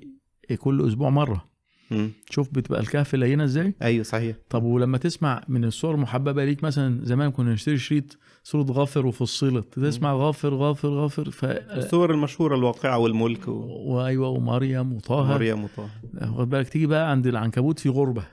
[0.49, 1.49] إيه كل أسبوع مرة
[1.91, 2.11] مم.
[2.29, 3.73] شوف بتبقى الكهف لينة إزاي.
[3.81, 4.35] أيوه صحيح.
[4.49, 9.79] طب ولما تسمع من الصور المحببة ليك مثلا زمان كنا نشتري شريط صورة غافر وفصلت
[9.79, 13.51] تسمع غافر غافر غافر ف الصور المشهورة الواقعة والملك و...
[13.85, 15.15] وأيوة ومريم وطه.
[15.15, 15.89] ومريم وطه.
[16.13, 18.23] واخد بالك؟ تيجي بقى عند العنكبوت في غربة.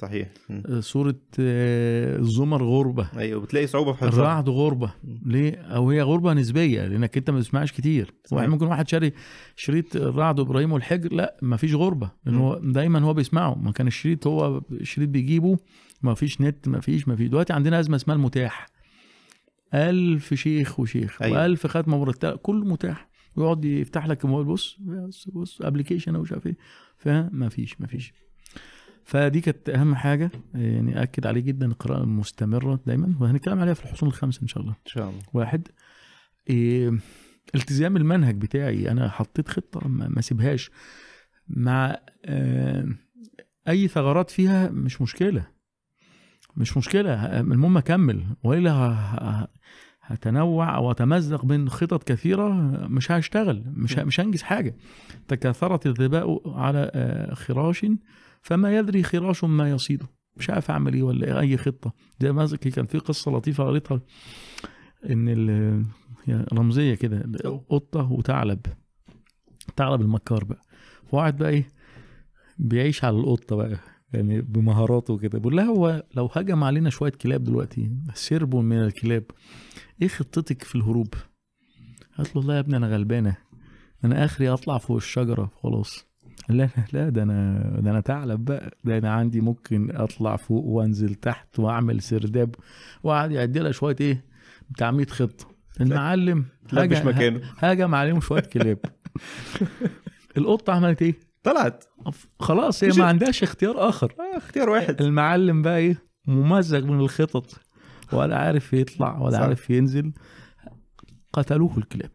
[0.00, 0.28] صحيح.
[0.80, 3.08] صوره آه، الزمر غربة.
[3.16, 4.20] أيوه بتلاقي صعوبة في حفظها.
[4.20, 4.94] الرعد غربة.
[5.26, 8.14] ليه؟ أو هي غربة نسبية لأنك أنت ما بتسمعش كتير.
[8.24, 8.48] صحيح.
[8.48, 9.12] ممكن واحد شاري
[9.56, 12.10] شريط الرعد وابراهيم والحجر لا ما فيش غربة.
[12.26, 13.54] لأن هو دايما هو بيسمعه.
[13.54, 15.58] ما كان الشريط هو الشريط بيجيبه
[16.02, 17.28] ما فيش نت ما فيش ما فيش.
[17.28, 18.66] دلوقتي عندنا أزمة اسمها المتاح.
[19.74, 21.38] ألف شيخ وشيخ أيوة.
[21.42, 23.10] وألف ختمة مرتبة كله متاح.
[23.36, 26.56] ويقعد يفتح لك الموبايل بص بص بص ابلكيشن أو مش عارف إيه.
[26.96, 28.12] فما فيش ما فيش.
[29.10, 34.08] فدي كانت أهم حاجة يعني أكد عليه جدا القراءه المستمره دايما وهنتكلم عليها في الحصول
[34.08, 34.72] الخمسه إن شاء الله.
[34.72, 35.22] إن شاء الله.
[35.32, 35.68] واحد
[36.50, 36.98] إيه
[37.54, 40.70] التزام المنهج بتاعي أنا حطيت خطة ما ما سيبهاش.
[41.48, 42.88] مع آه
[43.68, 45.46] أي ثغرات فيها مش مشكلة.
[46.56, 48.24] مش مشكلة المهم أكمل.
[48.44, 49.48] وإلا
[50.02, 52.48] هتنوع أو أتمزق بين خطط كثيرة
[52.88, 54.76] مش هشتغل مش مش هنجز حاجة.
[55.28, 57.86] تكاثرت الظباء على آه، خراش
[58.42, 60.06] فما يدري خراش ما يصيده.
[60.36, 61.92] مش عارف أعمل إيه ولا أي خطة.
[62.20, 64.00] زي ما كان في قصة لطيفة قريتها
[65.10, 65.86] إن
[66.52, 67.24] رمزية كده
[67.68, 68.60] قطة وثعلب.
[69.76, 70.62] ثعلب المكار بقى.
[71.10, 71.68] فواحد بقى إيه
[72.58, 73.78] بيعيش على القطة بقى
[74.12, 79.24] يعني بمهاراته كده بيقول لها هو لو هجم علينا شوية كلاب دلوقتي سرب من الكلاب
[80.02, 81.14] إيه خطتك في الهروب؟
[82.18, 83.36] قالت له والله يا ابني أنا غلبانة.
[84.04, 86.09] أنا آخري أطلع فوق الشجرة خلاص.
[86.54, 88.76] قال لها لا ده أنا ده أنا ثعلب بقى.
[88.84, 92.54] ده أنا عندي ممكن أطلع فوق وأنزل تحت وأعمل سرداب
[93.02, 94.24] وقعد يعد لها شوية إيه
[94.70, 95.50] بتاع 100 خطة.
[95.80, 97.40] المعلم لا هاجم- مكانه.
[97.58, 98.78] هاجم عليهم شوية كلاب.
[100.38, 101.84] القطة عملت إيه؟ طلعت.
[102.40, 104.14] خلاص هي ما عندهاش اختيار آخر.
[104.34, 105.02] آه اختيار واحد.
[105.02, 107.60] المعلم بقى إيه ممزق من الخطط
[108.12, 109.40] ولا عارف يطلع ولا صح.
[109.42, 110.12] عارف ينزل.
[111.32, 112.10] قتلوه الكلاب.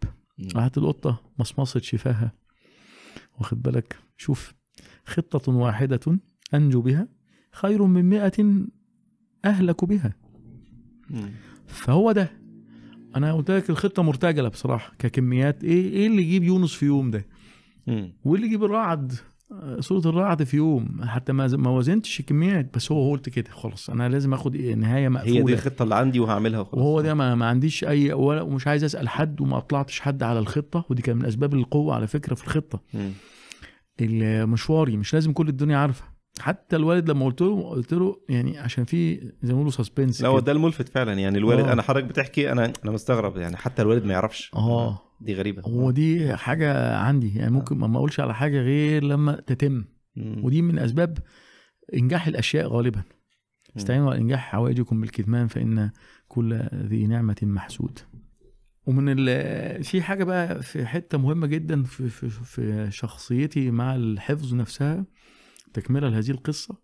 [0.56, 2.32] راحت القطة مصمصت شفاها.
[3.39, 4.54] واخد بالك؟ شوف
[5.06, 6.19] خطة واحدة
[6.54, 7.08] أنجو بها
[7.51, 8.65] خير من مئة
[9.45, 10.13] أهلك بها.
[11.10, 11.30] مم.
[11.67, 12.32] فهو ده.
[13.15, 15.63] أنا قلت لك الخطة مرتجلة بصراحة ككميات.
[15.63, 17.25] إيه إيه اللي يجيب يونس في يوم ده؟
[17.88, 18.13] مم.
[18.23, 19.13] واللي يجيب الرعد
[19.80, 21.01] سورة الرعد في يوم.
[21.04, 25.10] حتى ما ما وزنتش الكميات بس هو قلت كده خلاص أنا لازم آخد إيه نهاية
[25.10, 25.34] مقفولة.
[25.36, 26.78] هي دي الخطة اللي عندي وهعملها وخلاص.
[26.78, 30.39] وهو ده ما, ما عنديش أي ولا ومش عايز أسأل حد وما اطلعتش حد على
[30.39, 30.86] الخطة.
[30.89, 32.82] ودي كان من أسباب القوة على فكرة في الخطة.
[34.02, 36.16] المشواري مش لازم كل الدنيا عارفة.
[36.40, 40.28] حتى الوالد لما قلت له قلت له يعني عشان في زي ما بيقولوا سسبنس لا
[40.28, 41.14] هو ده الملفت فعلا.
[41.14, 41.74] يعني الوالد آه.
[41.74, 44.52] أنا حضرتك بتحكي أنا أنا مستغرب يعني حتى الوالد ما يعرفش.
[44.56, 45.02] آه.
[45.22, 45.62] دي غريبة.
[45.62, 47.36] هو دي حاجة عندي.
[47.36, 49.86] يعني ممكن ما أقولش على حاجة غير لما تتم.
[50.16, 50.46] مم.
[50.46, 51.18] ودي من أسباب
[51.94, 53.04] إنجاح الأشياء غالبا.
[53.78, 55.92] استعينوا على إنجاح حوائجكم بالكتمان فإن
[56.28, 58.00] كل ذي نعمة محسود.
[58.86, 64.54] ومن ال في حاجة بقى في حتة مهمة جدا في في, في شخصيتي مع الحفظ
[64.54, 65.06] نفسها
[65.74, 66.76] تكملة لهذه القصة.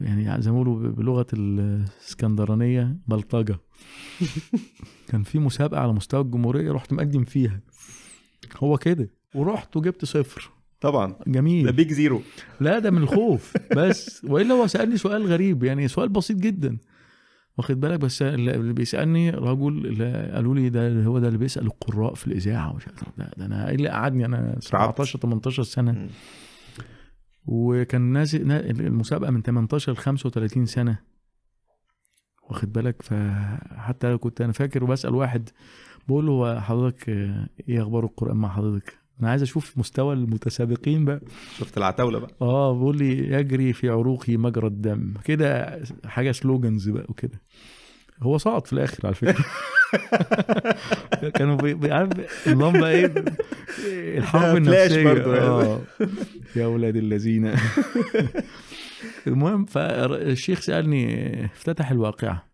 [0.00, 3.58] يعني زي ما بيقولوا بلغة الإسكندرانية بلطجة.
[5.08, 7.60] كان في مسابقة على مستوى الجمهورية رحت مقدم فيها.
[8.56, 9.10] هو كده.
[9.34, 10.50] ورحت وجبت صفر.
[10.80, 11.12] طبعا.
[11.12, 12.22] ده جميل big zero
[12.60, 13.54] لا ده من الخوف.
[13.76, 14.24] بس.
[14.24, 15.64] وإلا هو سألني سؤال غريب.
[15.64, 16.78] يعني سؤال بسيط جدا.
[17.58, 22.14] واخد بالك؟ بس اللي بيسألني رجل اللي قالوا لي ده هو ده اللي بيسأل القراء
[22.14, 26.08] في الإذاعة ومش عارف ده, ده أنا إيه اللي قعدني؟ أنا 17 18 سنة.
[27.46, 30.98] وكان نازل نا- المسابقة من 18 ل 35 سنة.
[32.50, 35.48] واخد بالك؟ فحتى كنت أنا فاكر وبسأل واحد
[36.08, 37.08] بقول له هو حضرتك
[37.68, 41.20] إيه أخبار القرآن مع حضرتك؟ أنا عايز أشوف مستوى المتسابقين بقى.
[41.58, 42.30] شفت العتاولة بقى.
[42.42, 45.14] آه بيقول لي يجري في عروقي مجرى الدم.
[45.24, 47.42] كده حاجة سلوجنز بقى وكده.
[48.22, 49.44] هو سقط في الآخر على فكرة.
[51.36, 53.14] كانوا بي- عارف اللمبه إيه؟
[54.18, 54.96] الحرب النفسية.
[55.08, 55.20] يعني.
[55.20, 55.80] آه.
[56.56, 57.54] يا ولاد الذين.
[59.26, 62.46] المهم فالشيخ سألني افتتح الواقعة.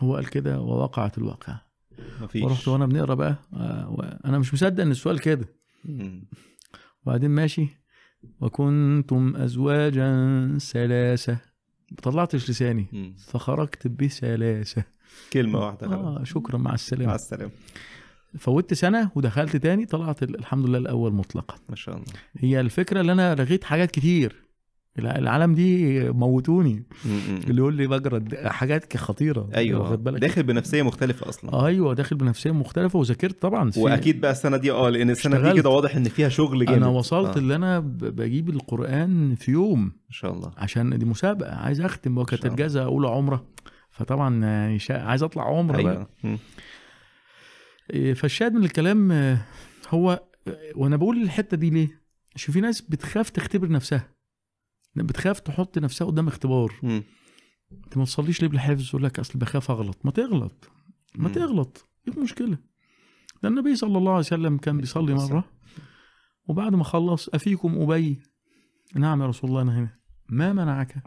[0.00, 1.71] هو قال كده ووقعت الواقعة.
[2.20, 2.42] مفيش.
[2.42, 5.48] ورحت وأنا بنقرا بقى آه، أنا مش مصدق إن السؤال كده.
[7.06, 7.68] وبعدين ماشي.
[8.40, 11.32] وكنتم ازواجا ثلاثة.
[11.90, 12.86] ما طلعتش لساني.
[12.92, 13.14] مم.
[13.26, 14.84] فخرجت بسلاسه
[15.32, 16.18] كلمة واحدة خلاص.
[16.20, 17.14] آه شكرا مع مع السلامة.
[17.14, 17.50] السلامه
[18.38, 21.56] فوتت سنة ودخلت تاني طلعت ال- الحمد لله الأول مطلقا.
[21.68, 22.06] ما شاء الله.
[22.38, 24.42] هي الفكرة اللي أنا رغيت حاجات كتير.
[24.98, 26.84] العالم دي موتوني.
[27.48, 32.16] اللي يقول لي بجرد حاجات خطيرة أيوه واخد بالك داخل بنفسية مختلفة أصلا أيوه داخل
[32.16, 35.60] بنفسية مختلفة وذاكرت طبعا وأكيد بقى السنة دي آه لأن السنة دي.
[35.60, 37.40] كده واضح إن فيها شغل جامد أنا وصلت آه.
[37.40, 42.46] اللي أنا بجيب القرآن في يوم ما شاء الله عشان دي مسابقة عايز أختم وكانت.
[42.46, 43.46] الجازه اولى عمرة
[43.90, 44.78] فطبعا يعني.
[44.90, 46.38] عايز أطلع عمرة بقى أيوه مم.
[47.92, 49.38] إيه، فالشاهد من الكلام آه،
[49.90, 52.02] هو آه، وأنا بقول الحتة دي ليه؟
[52.34, 54.08] عشان في ناس بتخاف تختبر نفسها
[54.96, 56.72] بتخاف تحط نفسها قدام اختبار.
[56.82, 57.02] مم.
[57.84, 59.98] انت ما تصليش ليه بالحفظ يقول لك أصل بخاف أغلط.
[60.04, 60.70] ما تغلط.
[61.16, 61.28] ما.
[61.28, 61.88] تغلط.
[62.08, 62.58] إيه المشكلة؟
[63.42, 65.44] ده النبي صلى الله عليه وسلم كان بيصلي مرة.
[66.46, 68.22] وبعد ما خلص أفيكم أبي.
[68.94, 69.98] نعم يا رسول الله أنا هنا.
[70.28, 71.02] ما منعك؟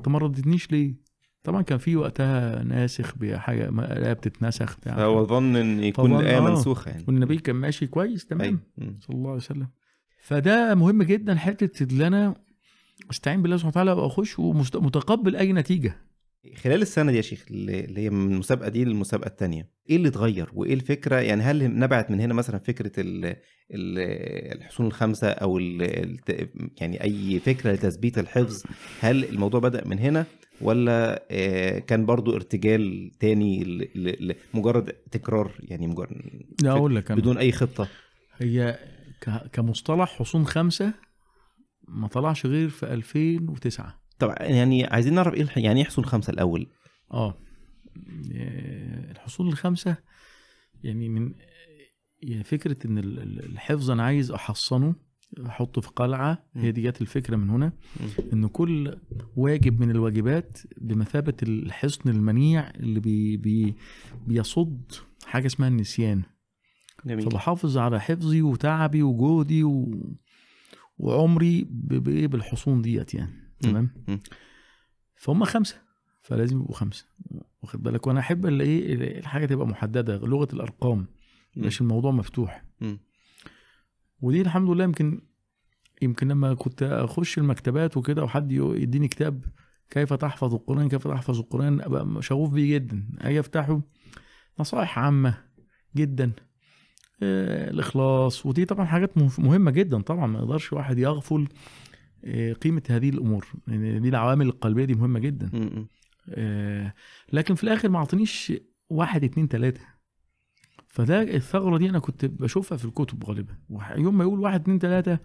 [0.00, 0.94] أنت ما ردتنيش ليه؟
[1.42, 4.96] طبعا كان في وقتها ناسخ بحاجه ما- الايه بتتنسخ بتاع.
[4.96, 6.40] فهو ظن إن يكون الآية آه.
[6.50, 7.04] منسوخة يعني.
[7.08, 8.60] والنبي كان ماشي كويس تمام.
[8.78, 9.68] صلى الله عليه وسلم.
[10.22, 12.34] فده مهم جدا حتة اللي أنا
[13.10, 15.96] استعين بالله سبحانه وتعالى واخش ومتقبل اي نتيجة.
[16.56, 20.50] خلال السنة دي يا شيخ اللي هي من المسابقة دي للمسابقة الثانية إيه اللي اتغير؟
[20.54, 23.24] وايه الفكرة؟ يعني هل نبعت من هنا مثلا فكرة ال
[23.74, 23.98] ال
[24.58, 25.58] الحصون الخمسه أو
[26.80, 28.62] يعني أي فكرة لتثبيت الحفظ؟
[29.00, 30.26] هل الموضوع بدأ من هنا
[30.60, 33.64] ولا آه، كان برضو ارتجال تاني
[34.54, 36.16] لمجرد تكرار؟ يعني مجرد
[36.62, 37.12] لا أقول لك.
[37.12, 37.88] بدون أي خطة.
[38.38, 38.78] هي
[39.52, 40.94] كمصطلح حصون خمسه
[41.90, 46.66] ما طلعش غير في 2009 طبعا يعني عايزين نعرف إيه يعني إيه حصون خمسة الأول؟
[47.12, 47.34] آه.
[48.30, 49.96] إيه، الحصول الخمسة
[50.84, 51.34] يعني من
[52.22, 54.94] يعني فكرة إن ال- ال- الحفظ أنا عايز أحصنه
[55.46, 56.44] أحطه في قلعة.
[56.54, 57.72] هي دي جت الفكرة من هنا.
[58.32, 58.96] إن كل
[59.36, 63.74] واجب من الواجبات بمثابة الحصن المنيع اللي بي بي
[64.26, 64.92] بيصد
[65.26, 66.22] حاجة اسمها النسيان.
[67.06, 67.24] جميل.
[67.30, 69.90] فبحافظ على حفظي وتعبي وجهدي و...
[71.00, 73.32] وعمري بايه بالحصون ديت يعني.
[73.60, 73.90] تمام.
[75.16, 75.76] فهم خمسة
[76.22, 77.06] فلازم يبقوا خمسة.
[77.62, 81.06] واخد بالك؟ وأنا أحب اللي إيه الحاجة تبقى محددة لغة الأرقام.
[81.56, 82.64] مش الموضوع مفتوح.
[84.20, 85.20] ودي الحمد لله يمكن
[86.02, 89.44] يمكن لما كنت أخش المكتبات وكده وحد يديني كتاب
[89.90, 93.08] كيف تحفظ القرآن كيف تحفظ القرآن أبقى شغوف بيه جدا.
[93.18, 93.80] أجي أفتحه
[94.60, 95.44] نصائح عامة
[95.96, 96.32] جدا.
[97.22, 101.48] الإخلاص ودي طبعا حاجات مه- مهمة جدا طبعا ما يقدرش واحد يغفل
[102.24, 103.46] آه، قيمة هذه الأمور.
[103.68, 105.50] يعني دي العوامل القلبية دي مهمة جدا.
[106.28, 106.94] آه،
[107.32, 108.52] لكن في الآخر ما أعطنيش
[108.90, 109.80] واحد اتنين تلاتة.
[110.88, 113.54] فده الثغرة دي أنا كنت بشوفها في الكتب غالبا.
[113.96, 115.18] يوم ما يقول واحد اتنين تلاتة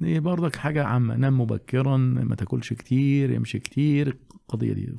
[0.00, 4.96] دي برضك حاجة عامة نام مبكرا ما تاكلش كتير امشي كتير القضية دي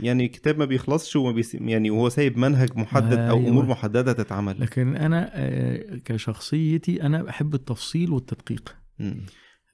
[0.00, 1.54] يعني كتاب ما بيخلصش وما بيس...
[1.54, 3.48] يعني وهو سايب منهج محدد أو أيوة.
[3.48, 8.76] أمور محددة تتعمل لكن أنا آه، كشخصيتي أنا بحب التفصيل والتدقيق.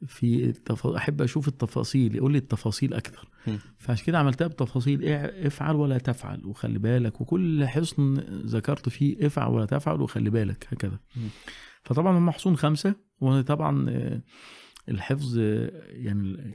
[0.07, 0.87] في التف...
[0.87, 3.59] أحب أشوف التفاصيل يقول لي التفاصيل أكتر مم.
[3.79, 8.15] فعشان كده عملتها بتفاصيل إيه افعل ولا تفعل وخلي بالك وكل حصن
[8.47, 10.99] ذكرت فيه افعل ولا تفعل وخلي بالك هكذا.
[11.83, 14.23] فطبعا هم حصون خمسة وطبعا آه،
[14.89, 15.39] الحفظ
[15.89, 16.53] يعني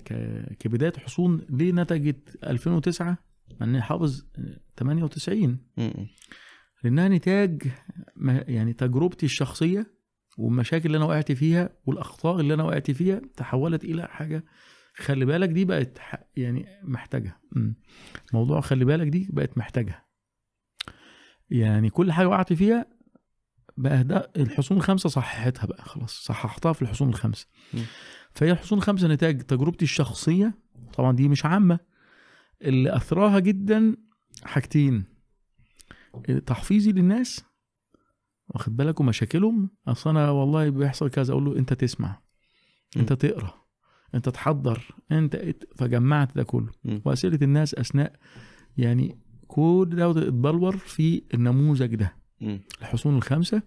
[0.59, 3.17] كبداية حصون ليه نتجت 2009
[3.59, 5.93] مع اني حافظ آه، 98 مم.
[6.83, 7.63] لأنها نتاج
[8.47, 9.87] يعني تجربتي الشخصية
[10.37, 14.43] والمشاكل اللي أنا وقعت فيها والأخطاء اللي أنا وقعت فيها تحولت إلى حاجة
[14.95, 15.97] خلي بالك دي بقت
[16.37, 17.37] يعني محتاجه.
[18.33, 20.05] موضوع خلي بالك دي بقت محتاجه
[21.49, 22.85] يعني كل حاجة وقعت فيها
[23.77, 27.47] بقى ده الحصون الخمسه صححتها بقى خلاص صححتها في الحصون الخمسه.
[28.35, 30.59] فهي الحصون الخمسه نتاج تجربتي الشخصية.
[30.93, 31.79] طبعا دي مش عامة.
[32.61, 33.95] اللي أثراها جدا
[34.43, 35.03] حاجتين.
[36.45, 37.45] تحفيظي للناس
[38.47, 42.21] واخد بالك ومشاكلهم أصل أنا والله بيحصل كذا أقول له أنت تسمع
[42.97, 43.53] أنت تقرأ
[44.15, 46.71] أنت تحضر أنت فجمعت ده كله.
[47.05, 48.19] وأسئلة الناس أثناء
[48.77, 52.15] يعني كل ده اتبلور في النموذج ده.
[52.81, 53.61] الحصون الخمسة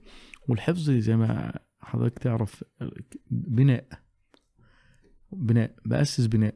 [0.48, 2.64] والحفظ زي ما حضرتك تعرف
[3.31, 3.88] بناء.
[5.37, 6.55] بناء بأسس بناء.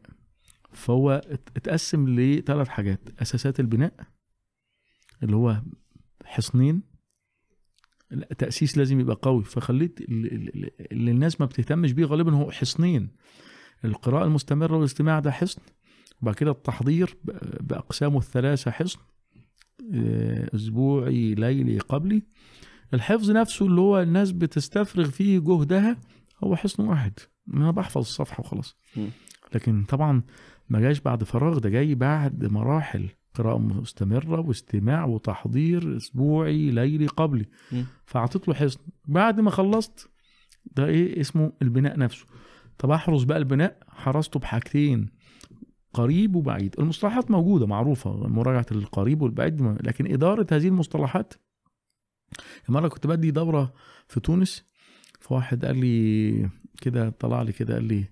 [0.72, 3.00] فهو ات- اتقسم لثلاث حاجات.
[3.22, 3.94] أساسات البناء
[5.22, 5.62] اللي هو
[6.24, 6.82] حصنين.
[8.12, 9.44] التاسيس لازم يبقى قوي.
[9.44, 13.08] فخليت ال- ال- ال- اللي الناس ما بتهتمش بيه غالبا هو حصنين.
[13.84, 15.60] القراءة المستمرة والاستماع ده حصن.
[16.22, 18.98] وبعد كده التحضير ب- بأقسامه الثلاثة حصن.
[19.94, 22.22] آه، أسبوعي ليلي قبلي.
[22.94, 25.96] الحفظ نفسه اللي هو الناس بتستفرغ فيه جهدها
[26.44, 27.18] هو حصن واحد.
[27.54, 28.76] أنا بحفظ الصفحة وخلاص.
[29.54, 30.22] لكن طبعا
[30.68, 37.46] ما جاش بعد فراغ ده جاي بعد مراحل قراءة مستمرة واستماع وتحضير أسبوعي ليلي قبلي.
[38.06, 38.80] فأعطيت له حصن.
[39.04, 40.10] بعد ما خلصت
[40.76, 42.26] ده إيه؟ اسمه البناء نفسه.
[42.78, 43.78] طب أحرس بقى البناء.
[43.88, 45.08] حرسته بحاجتين.
[45.92, 46.74] قريب وبعيد.
[46.78, 51.34] المصطلحات موجودة معروفة مراجعة القريب والبعيد لكن إدارة هذه المصطلحات
[52.68, 53.72] مرة كنت بدي دورة
[54.08, 54.64] في تونس
[55.20, 56.50] فواحد قال لي
[56.82, 58.04] كده طلع لي كده قال لي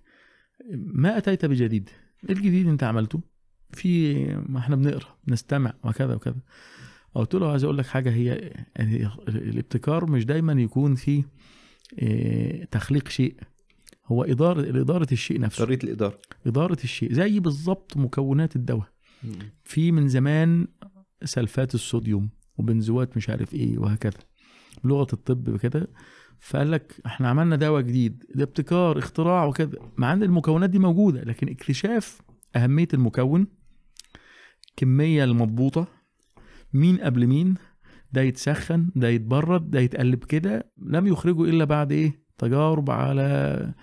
[0.74, 1.90] ما أتيت بجديد؟
[2.28, 3.20] إيه الجديد أنت عملته
[3.72, 4.14] في
[4.48, 6.40] ما إحنا بنقرأ نستمع وكذا وكذا.
[7.14, 11.24] قلت له عايز أقول لك حاجة هي هي الابتكار مش دايما يكون في
[11.98, 13.36] آه، تخليق شيء
[14.06, 15.64] هو إدارة إدارة الشيء نفسه.
[15.64, 16.18] طريقة الإدارة.
[16.46, 18.88] إدارة الشيء زي بالظبط مكونات الدواء.
[19.64, 20.66] في من زمان
[21.24, 24.18] سلفات الصوديوم وبنزوات مش عارف إيه وهكذا.
[24.84, 25.88] لغة الطب كده
[26.40, 31.20] فقال لك إحنا عملنا دواء جديد ده ابتكار اختراع وكده مع إن المكونات دي موجودة
[31.22, 32.20] لكن اكتشاف
[32.56, 33.46] أهمية المكون
[34.76, 35.86] كمية المضبوطة
[36.72, 37.54] مين قبل مين
[38.12, 43.74] ده يتسخن ده يتبرد ده يتقلب كده لم يخرجوا إلا بعد إيه؟ تجارب على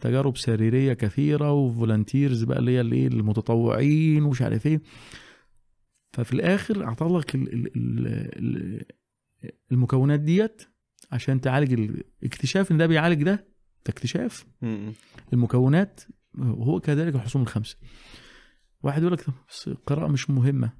[0.00, 4.82] تجارب سريرية كثيرة وفولنتيرز بقى اللي هي الإيه؟ المتطوعين ومش عارف إيه.
[6.12, 8.06] ففي الآخر اعطى لك ال- ال- ال-
[9.44, 10.62] ال- المكونات ديت
[11.12, 13.34] عشان تعالج ال- اكتشاف إن ده بيعالج ده
[13.86, 14.46] ده اكتشاف.
[15.32, 16.00] المكونات
[16.38, 17.76] وهو كذلك الحصون الخمسة.
[18.82, 20.72] واحد يقول لك بس القراءة مش مهمة.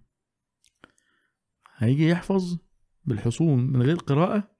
[1.77, 2.59] هيجي يحفظ
[3.05, 4.51] بالحصون من غير قراءة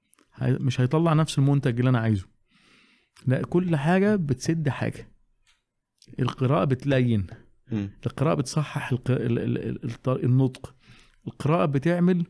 [0.41, 2.27] مش هيطلع نفس المنتج اللي أنا عايزه.
[3.25, 5.11] لا كل حاجة بتسد حاجة.
[6.19, 7.27] القراءة بتلين.
[7.71, 7.89] مم.
[8.05, 8.93] القراءة بتصحح
[10.07, 10.75] النطق.
[11.27, 12.25] القراءة بتعمل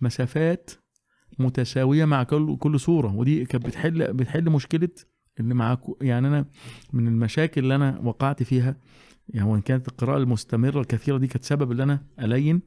[0.00, 0.70] مسافات
[1.38, 4.88] متساوية مع كل كل صورة ودي كانت بتحل بتحل مشكلة
[5.40, 6.46] اللي مع يعني أنا
[6.92, 8.76] من المشاكل اللي أنا وقعت فيها
[9.28, 12.62] يعني وإن كانت القراءة المستمرة الكثيرة دي كانت سبب اللي أنا ألين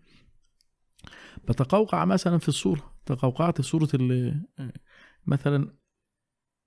[1.47, 2.93] بتقوقع مثلا في الصورة.
[3.05, 4.41] تقوقعت في صورة ال...
[5.25, 5.73] مثلا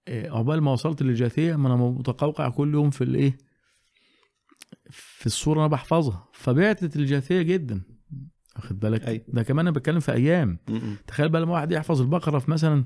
[0.08, 3.38] آه، عقبال ما وصلت للجاثية ما أنا متقوقع كل يوم في الإيه؟
[4.90, 6.28] في الصورة أنا بحفظها.
[6.32, 7.82] فبعتت الجاثية جدا.
[8.56, 9.24] واخد بالك أيوة.
[9.28, 10.96] ده كمان أنا بتكلم في أيام مم.
[11.06, 12.84] تخيل بقى لما واحد يحفظ البقرة في مثلا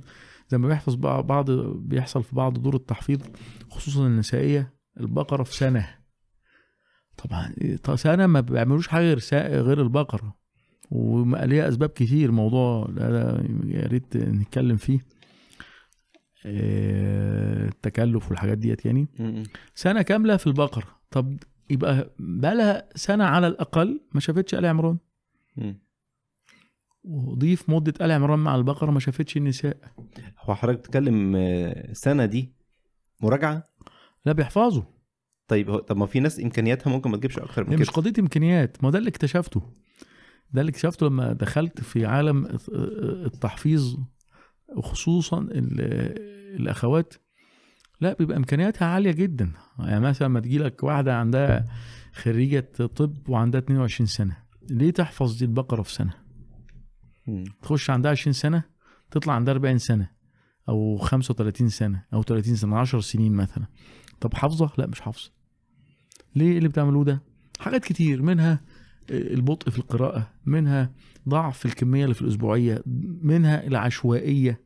[0.49, 3.21] زي ما بيحفظ بع- بعض بيحصل في بعض دور التحفيظ
[3.71, 5.89] خصوصا النسائية البقرة في سنة
[7.17, 7.55] طبعا
[7.97, 10.37] سنة ما بيعملوش حاجة غير غير البقرة
[10.91, 12.89] وليها أسباب كتير موضوع
[13.67, 14.99] يا ريت نتكلم فيه
[16.47, 19.43] آه، التكلف والحاجات ديت يعني مم.
[19.75, 21.37] سنة كاملة في البقرة طب
[21.71, 24.99] يبقى بقالها سنة على الأقل ما شافتش آل عمران.
[27.05, 29.77] وضيف مدة آل عمران مع البقرة ما شافتش النساء.
[30.41, 32.53] هو حضرتك بتتكلم آه، سنة دي
[33.23, 33.65] مراجعة؟
[34.27, 34.83] لا بيحفظوا.
[35.49, 37.97] طيب هو طب ما في ناس إمكانياتها ممكن ما تجيبش أكتر من مش كده.
[37.97, 39.63] قضية إمكانيات ما ده اللي اكتشفته.
[40.51, 42.59] ده اللي اكتشفته لما دخلت في عالم
[43.27, 43.97] التحفيظ
[44.77, 47.15] وخصوصا ال- الأخوات.
[48.01, 49.53] لا بيبقى إمكانياتها عالية جدا.
[49.79, 51.65] يعني مثلا ما تجيلك واحدة عندها
[52.13, 52.61] خريجة
[52.97, 54.46] طب وعندها 22 سنة.
[54.71, 56.15] ليه تحفظ دي البقرة في سنة
[57.27, 57.45] مم.
[57.63, 58.63] تخش عندها 20 سنة
[59.11, 60.11] تطلع عندها 40 سنة
[60.69, 63.67] أو 35 سنة أو 30 سنة 10 سنين مثلا
[64.21, 65.31] طب حافظة؟ لا مش حافظة
[66.37, 67.23] ليه إيه اللي بتعملوه ده؟
[67.61, 68.61] حاجات كتير منها
[69.11, 70.93] البطء في القراءة منها
[71.29, 72.83] ضعف الكمية اللي في الأسبوعية
[73.23, 74.61] منها العشوائية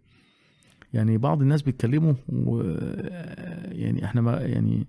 [0.92, 2.60] يعني بعض الناس بيتكلموا و
[3.72, 4.86] يعني إحنا ما يعني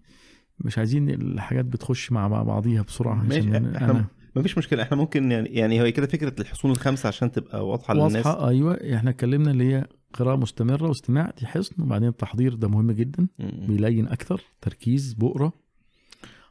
[0.60, 4.84] مش عايزين الحاجات بتخش مع بعضيها بسرعة ماشي، عشان إحنا- أنا ما فيش مشكلة.
[4.84, 8.26] إحنا ممكن يعني يعني هي كده فكرة الحصون الخمسه عشان تبقى واضحة للناس.
[8.26, 8.74] واضحة أيوة.
[8.96, 11.84] إحنا اتكلمنا اللي هي قراءة مستمرة واستماع دي حصن.
[11.84, 13.28] وبعدين التحضير ده مهم جدا.
[13.39, 15.54] بيلين أكثر تركيز بؤرة.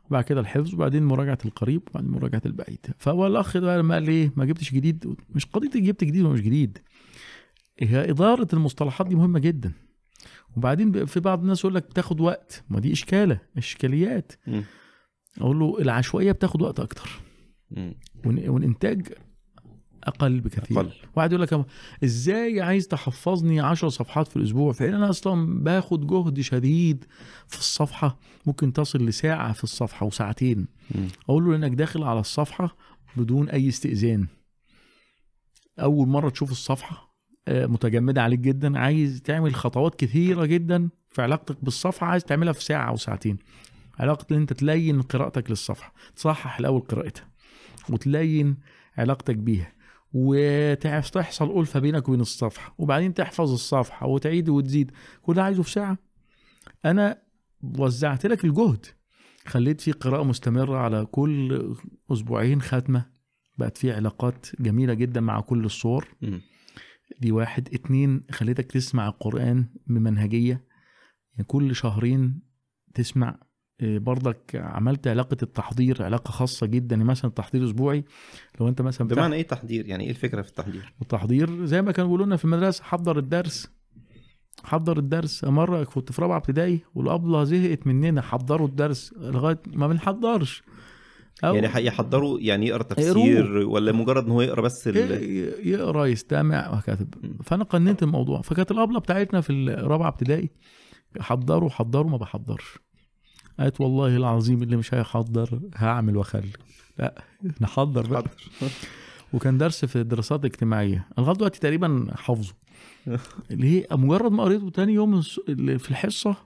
[0.08, 2.86] وبعد كده الحفظ وبعدين مراجعة القريب وبعدين مراجعة البعيد.
[2.98, 5.16] فهو الأخ ده لما قال لي ما جبتش جديد.
[5.30, 6.78] مش قضية جبت جديد ومش جديد.
[7.80, 9.72] هي إدارة المصطلحات دي مهمة جدا.
[10.56, 12.64] وبعدين في بعض الناس يقول لك بتاخد وقت.
[12.70, 14.32] ما دي إشكالة إشكاليات.
[14.46, 14.64] مم.
[15.40, 17.20] أقول له العشوائية بتاخد وقت أكتر.
[18.24, 19.08] والإنتاج
[20.04, 20.80] أقل بكثير.
[20.80, 20.92] أقل.
[21.16, 21.66] واحد يقول لك
[22.04, 27.04] إزاي عايز تحفظني 10 صفحات في الأسبوع؟ فإن أنا أصلا باخد جهد شديد
[27.46, 28.18] في الصفحة.
[28.46, 30.66] ممكن تصل لساعة في الصفحة وساعتين.
[30.94, 31.08] مم.
[31.28, 32.76] أقول له إنك داخل على الصفحة
[33.16, 34.26] بدون أي استئذان.
[35.80, 37.10] أول مرة تشوف الصفحة
[37.48, 38.78] آه، متجمدة عليك جدا.
[38.78, 43.38] عايز تعمل خطوات كثيرة جدا في علاقتك بالصفحة عايز تعملها في ساعة أو ساعتين.
[43.98, 45.92] علاقة إن أنت تلين قراءتك للصفحة.
[46.16, 47.29] تصحح الأول قراءتها.
[47.90, 48.56] وتلين
[48.96, 49.72] علاقتك بيها
[50.12, 54.92] وتحصل ألفة بينك وبين الصفحة وبعدين تحفظ الصفحة وتعيد وتزيد.
[55.22, 55.98] كل ده عايزه في ساعة.
[56.84, 57.22] أنا
[57.62, 58.86] وزعت لك الجهد.
[59.46, 61.76] خليت في قراءة مستمرة على كل
[62.12, 63.06] أسبوعين ختمة.
[63.58, 66.08] بقت في علاقات جميلة جدا مع كل الصور.
[67.20, 67.68] دي واحد.
[67.74, 70.64] اتنين خليتك تسمع القرآن بمنهجية.
[71.32, 72.42] يعني كل شهرين
[72.94, 73.38] تسمع
[73.82, 78.04] برضك عملت علاقة التحضير علاقة خاصة جدا يعني مثلا التحضير أسبوعي
[78.60, 82.08] لو أنت مثلا بمعنى إيه تحضير؟ يعني إيه الفكرة في التحضير؟ التحضير زي ما كانوا
[82.08, 83.70] بيقولوا لنا في المدرسة حضر الدرس
[84.64, 85.44] حضر الدرس.
[85.44, 90.62] مرة كنت في رابعة ابتدائي والأبلة زهقت مننا حضروا الدرس لغاية ما بنحضرش.
[91.44, 94.96] أو يعني يحضروا يعني يقرأ تفسير ولا مجرد إن هو يقرأ بس ال...
[94.96, 97.38] ي- يقرأ يستمع مم.
[97.44, 98.40] فأنا قننت الموضوع.
[98.40, 100.50] فكانت الأبلة بتاعتنا في الرابعه ابتدائي
[101.20, 102.78] حضروا حضروا ما بحضرش.
[103.60, 106.52] قالت والله العظيم اللي مش هيحضر هعمل وأخلي.
[106.98, 107.24] لا
[107.60, 108.24] نحضر بقى.
[109.32, 112.54] وكان درس في الدراسات الاجتماعيه أنا لغاية دلوقتي تقريبا حافظه.
[113.50, 115.20] اللي هي مجرد ما قريته تاني يوم
[115.78, 116.36] في الحصة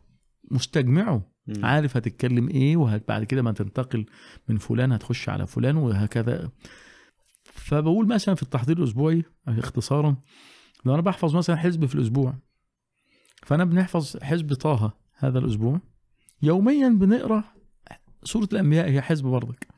[0.51, 1.35] مستجمعه.
[1.63, 4.07] عارف هتتكلم إيه وبعد كده ما تنتقل
[4.49, 6.51] من فلان هتخش على فلان وهكذا.
[7.45, 10.17] فبقول مثلا في التحضير الأسبوعي اختصارا
[10.85, 12.35] لو أنا بحفظ مثلا حزب في الأسبوع
[13.43, 15.81] فأنا بنحفظ حزب طه هذا الأسبوع.
[16.43, 17.45] يوميا بنقرأ
[18.25, 19.69] سورة الأنبياء هي حزب برضك.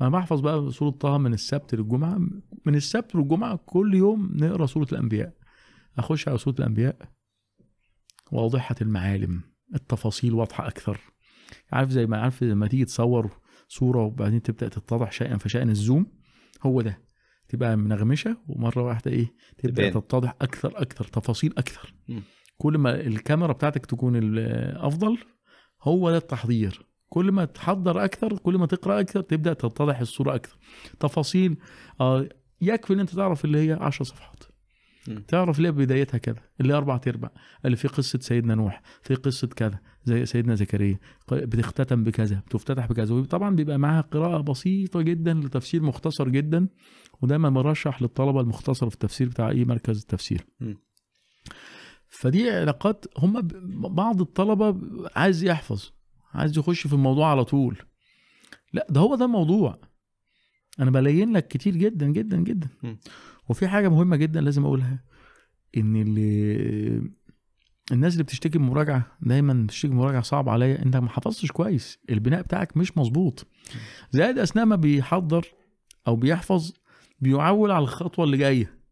[0.00, 2.18] أنا بحفظ بقى سورة طه من السبت للجمعة.
[2.66, 5.32] من السبت للجمعة كل يوم نقرأ سورة الأنبياء.
[5.98, 6.96] أخش على سورة الأنبياء.
[8.32, 9.42] واضحة المعالم
[9.74, 11.00] التفاصيل واضحة أكثر.
[11.72, 13.30] عارف زي ما عارف لما تيجي تصور
[13.68, 16.06] صورة وبعدين تبدأ تتضح شيئا فشيئا الزوم؟
[16.62, 16.98] هو ده.
[17.48, 19.90] تبقى منغمشة ومرة واحدة إيه تبدأ.
[19.90, 21.94] تتضح أكثر أكثر تفاصيل أكثر.
[22.56, 25.18] كل ما الكاميرا بتاعتك تكون الافضل
[25.82, 26.86] هو ده التحضير.
[27.08, 30.56] كل ما تحضر أكثر كل ما تقرأ أكثر تبدأ تتضح الصورة أكثر.
[31.00, 31.56] تفاصيل
[32.00, 32.28] آه
[32.60, 34.44] يكفي إن أنت تعرف اللي هي 10 صفحات.
[35.28, 37.32] تعرف اللي هي بدايتها كذا اللي أربع أرباع
[37.64, 40.98] اللي في قصة سيدنا نوح في قصة كذا زي سيدنا زكريا
[41.32, 43.14] بتختتم بكذا بتفتتح بكذا.
[43.14, 46.68] وطبعا بيبقى معاها قراءة بسيطة جدا لتفسير مختصر جدا
[47.22, 50.46] ودايما برشح للطلبة المختصر في التفسير بتاع أي مركز التفسير.
[50.60, 50.76] مم.
[52.18, 53.48] فدي علاقات هم
[53.94, 54.76] بعض الطلبة
[55.16, 55.90] عايز يحفظ
[56.34, 57.78] عايز يخش في الموضوع على طول.
[58.72, 59.78] لا ده هو ده الموضوع.
[60.80, 62.68] أنا بلين لك كتير جدا جدا جدا.
[62.82, 62.98] مم.
[63.48, 65.04] وفي حاجة مهمة جدا لازم أقولها
[65.76, 67.10] إن اللي
[67.92, 71.98] الناس اللي بتشتكي من مراجعة دايما بتشتكي من مراجعة صعب عليا أنت ما حفظتش كويس
[72.10, 73.46] البناء بتاعك مش مظبوط.
[74.10, 75.46] زائد أثناء ما بيحضر
[76.08, 76.72] أو بيحفظ
[77.20, 78.83] بيعول على الخطوة اللي جاية.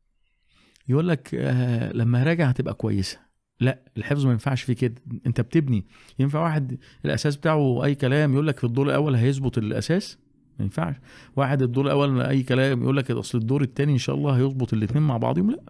[0.88, 3.18] يقول لك آه لما راجع هتبقى كويسة.
[3.60, 4.94] لا الحفظ ما ينفعش فيه كده.
[5.26, 5.86] انت بتبني.
[6.18, 10.18] ينفع واحد الأساس بتاعه أي كلام يقول لك في الدور الأول هيظبط الأساس؟
[10.58, 10.94] ما ينفعش.
[11.36, 15.02] واحد الدور الأول أي كلام يقول لك أصل الدور الثاني إن شاء الله هيظبط الاثنين
[15.02, 15.62] مع بعضهم لا.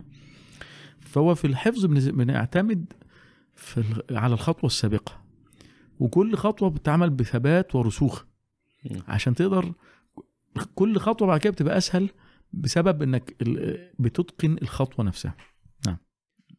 [1.00, 2.92] فهو في الحفظ بنعتمد
[3.54, 5.22] في على الخطوة السابقة.
[5.98, 8.24] وكل خطوة بتتعمل بثبات ورسوخ.
[9.08, 9.72] عشان تقدر
[10.74, 12.10] كل خطوة بعد كده بتبقى أسهل
[12.52, 13.36] بسبب إنك
[13.98, 15.36] بتتقن الخطوة نفسها.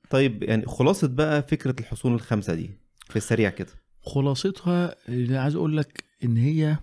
[0.09, 2.71] طيب يعني خلاصة بقى فكرة الحصون الخمسه دي
[3.09, 3.71] في السريع كده.
[4.01, 6.77] خلاصتها اللي عايز أقول لك إن هي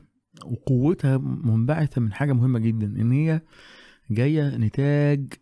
[0.44, 3.40] وقوتها منبعثة من حاجة مهمة جدا إن هي
[4.10, 5.32] جاية نتاج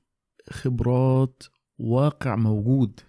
[0.50, 1.42] خبرات
[1.78, 3.00] واقع موجود.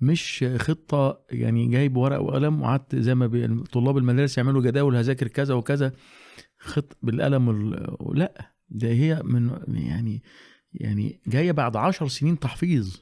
[0.00, 5.54] مش خطة يعني جايب ورق وقلم وقعدت زي ما طلاب المدارس يعملوا جداول هذاكر كذا
[5.54, 5.92] وكذا
[6.58, 8.18] خط بالقلم وال...
[8.18, 8.53] لا.
[8.74, 10.22] ده هي من يعني
[10.72, 12.96] يعني جاية بعد عشر سنين تحفيظ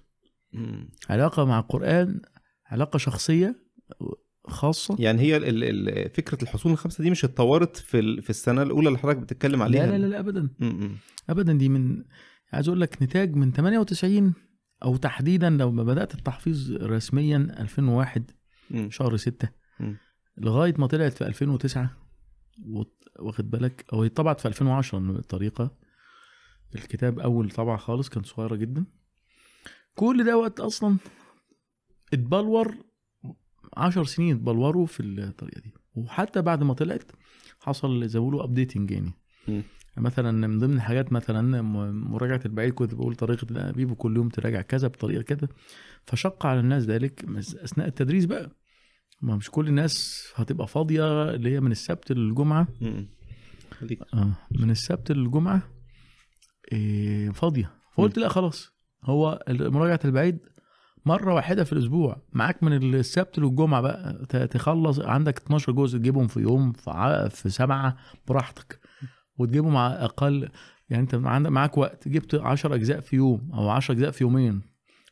[0.52, 0.88] مم.
[1.10, 2.20] علاقة مع القران
[2.66, 3.56] علاقة شخصية
[4.48, 8.88] خاصة يعني هي ال- ال- فكرة الحصون الخمسه دي مش اتطورت في في السنة الأولى
[8.88, 10.96] اللي حضرتك بتتكلم عليها لا لا لا, لا ابدا مم.
[11.30, 12.04] ابدا دي من
[12.52, 14.34] عايز أقول لك نتاج من 98
[14.84, 18.30] أو تحديدا لو ما بدأت التحفيظ رسميا 2001
[18.70, 18.90] مم.
[18.90, 19.48] شهر 6
[19.80, 19.96] مم.
[20.38, 22.01] لغاية ما طلعت في 2009 وت-
[23.18, 25.70] واخد بالك؟ أو هي طبعت في 2010 الطريقة
[26.74, 28.84] الكتاب أول طبعة خالص كان صغيرة جدا.
[29.94, 30.96] كل ده وقت أصلا
[32.12, 32.74] اتبلور
[33.76, 35.74] 10 سنين اتبلوروا في الطريقة دي.
[35.94, 37.12] وحتى بعد ما طلعت
[37.60, 39.12] حصل زي ما بيقولوا updating يعني.
[39.48, 39.62] مم.
[39.96, 44.88] مثلا من ضمن الحاجات مثلا مراجعة البعيد كنت بقول طريقة الانابيب وكل يوم تراجع كذا
[44.88, 45.48] بطريقة كذا.
[46.06, 48.50] فشق على الناس ذلك أثناء التدريس بقى.
[49.22, 52.66] ما مش كل الناس هتبقى فاضية اللي هي من السبت للجمعة.
[54.14, 55.62] آه من السبت للجمعة
[56.72, 57.70] إيه فاضية.
[57.94, 58.72] فقلت لا خلاص.
[59.04, 60.38] هو مراجعة البعيد
[61.06, 62.22] مرة واحدة في الأسبوع.
[62.32, 65.00] معاك من السبت للجمعة بقى تخلص.
[65.00, 67.96] عندك 12 جزء تجيبهم في يوم في, ع- في سبعة
[68.28, 68.80] براحتك.
[69.38, 70.48] وتجيبهم مع أقل
[70.90, 72.08] يعني انت عندك معاك وقت.
[72.08, 74.62] جبت 10 أجزاء في يوم أو 10 أجزاء في يومين.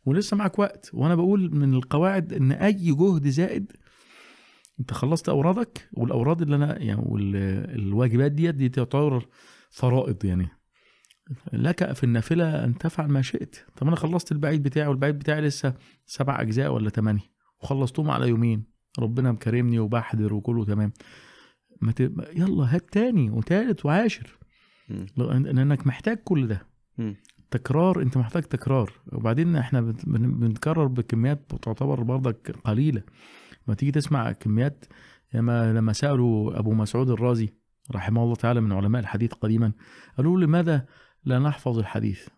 [0.06, 0.90] ولسه معاك وقت.
[0.94, 3.72] وأنا بقول من القواعد إن أي جهد زائد
[4.80, 9.26] انت خلصت اورادك والاوراد اللي أنا يعني والواجبات ديت دي تعتبر
[9.70, 10.48] فرائض يعني.
[11.52, 13.56] لك في النافلة أن تفعل ما شئت.
[13.76, 15.74] طب أنا خلصت البعيد بتاعي والبعيد بتاعي لسه
[16.06, 17.20] سبع أجزاء ولا ثمانيه
[17.62, 18.64] وخلصتهم على يومين.
[18.98, 20.92] ربنا مكرمني وبحضر وكله تمام.
[21.82, 22.00] ما ت...
[22.36, 24.38] يلا هات تاني وتالت وعاشر.
[25.16, 26.66] لأنك محتاج كل ده.
[27.50, 28.92] تكرار أنت محتاج تكرار.
[29.12, 33.02] وبعدين إحنا بن- بن- بنتكرر بكميات تعتبر برضك قليلة.
[33.66, 34.84] ما تيجي تسمع كميات
[35.34, 37.54] لما لما سألوا أبو مسعود الرازي
[37.92, 39.72] رحمه الله تعالى من علماء الحديث قديما
[40.16, 40.86] قالوا لماذا
[41.24, 42.28] لا نحفظ الحديث؟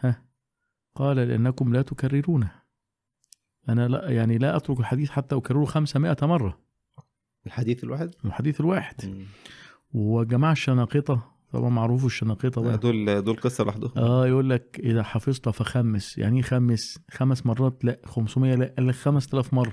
[0.00, 0.22] ها؟
[0.94, 2.52] قال لأنكم لا تكررونه.
[3.68, 6.60] أنا لا يعني لا أترك الحديث حتى أكرره 500 مرة.
[7.46, 9.06] الحديث الواحد؟ الحديث الواحد.
[9.06, 9.24] مم.
[9.94, 13.90] وجماعة الشناقطه طبعا معروف الشناقطه بقى دول دول قصة لوحدهم.
[13.96, 18.86] آه يقول لك إذا حفظت فخمس يعني إيه خمس؟ خمس مرات لا 500 لا قال
[18.86, 19.72] لك 5000 مرة.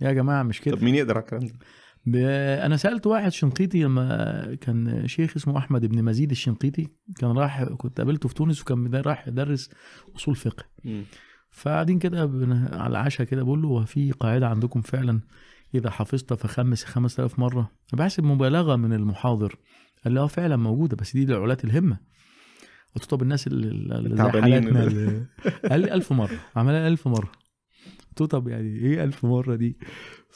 [0.00, 1.42] يا جماعة مش كده؟ طب مين يقدر على الكلام
[2.06, 6.88] ده؟ أنا سألت واحد شنقيطي لما كان شيخ اسمه أحمد بن مزيد الشنقيطي
[7.18, 9.70] كان راح كنت قابلته في تونس وكان راح يدرس
[10.16, 10.64] أصول فقه.
[11.50, 12.20] فقاعدين كده
[12.72, 15.20] على العشاء كده بقول له هو في قاعدة عندكم فعلا
[15.74, 19.56] إذا حفظت فخمس 5000 مرة؟ بحسب مبالغة من المحاضر.
[20.04, 21.98] قال لي آه فعلا موجودة بس دي لعلات الهمة.
[22.94, 25.26] قلت طب الناس اللي زي حالاتنا اللي-
[25.70, 27.32] قال لي 1000 مرة عملها 1000 مرة.
[28.08, 29.78] قلت له طب يعني إيه 1000 مرة دي؟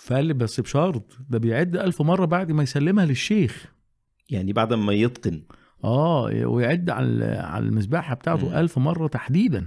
[0.05, 3.73] فقال لي بس بشرط ده بيعد 1000 مرة بعد ما يسلمها للشيخ.
[4.31, 5.43] يعني بعد ما يتقن.
[5.85, 8.15] آه ويعد على على المسبحة.
[8.15, 9.67] بتاعته 1000 مرة تحديدا.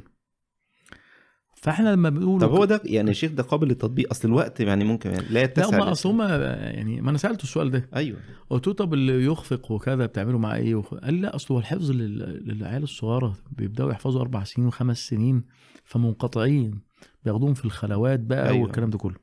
[1.61, 4.83] فاحنا لما بنقول طب هو ده يعني يا شيخ ده قابل للتطبيق؟ أصل الوقت يعني
[4.83, 7.89] ممكن يعني لا لا يتسع هم لل- أصل هم يعني ما أنا سألته السؤال ده.
[7.95, 8.19] أيوه.
[8.49, 10.93] قلت له طب اللي يخفق وكذا بتعملوا معاه إيه؟ وخ...
[10.93, 12.17] قال لي لا أصل هو الحفظ لل...
[12.47, 15.43] للعيال الصغيرة بيبدأوا يحفظوا أربع سنين وخمس سنين
[15.83, 16.79] فمنقطعين
[17.25, 18.49] بياخدوهم في الخلوات بقى.
[18.49, 18.63] أيوة.
[18.63, 19.15] والكلام ده كله.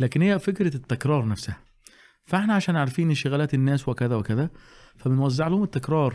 [0.00, 1.56] لكن هي فكرة التكرار نفسها.
[2.24, 4.50] فإحنا عشان عارفين انشغالات الناس وكذا وكذا
[4.96, 6.14] فبنوزع لهم التكرار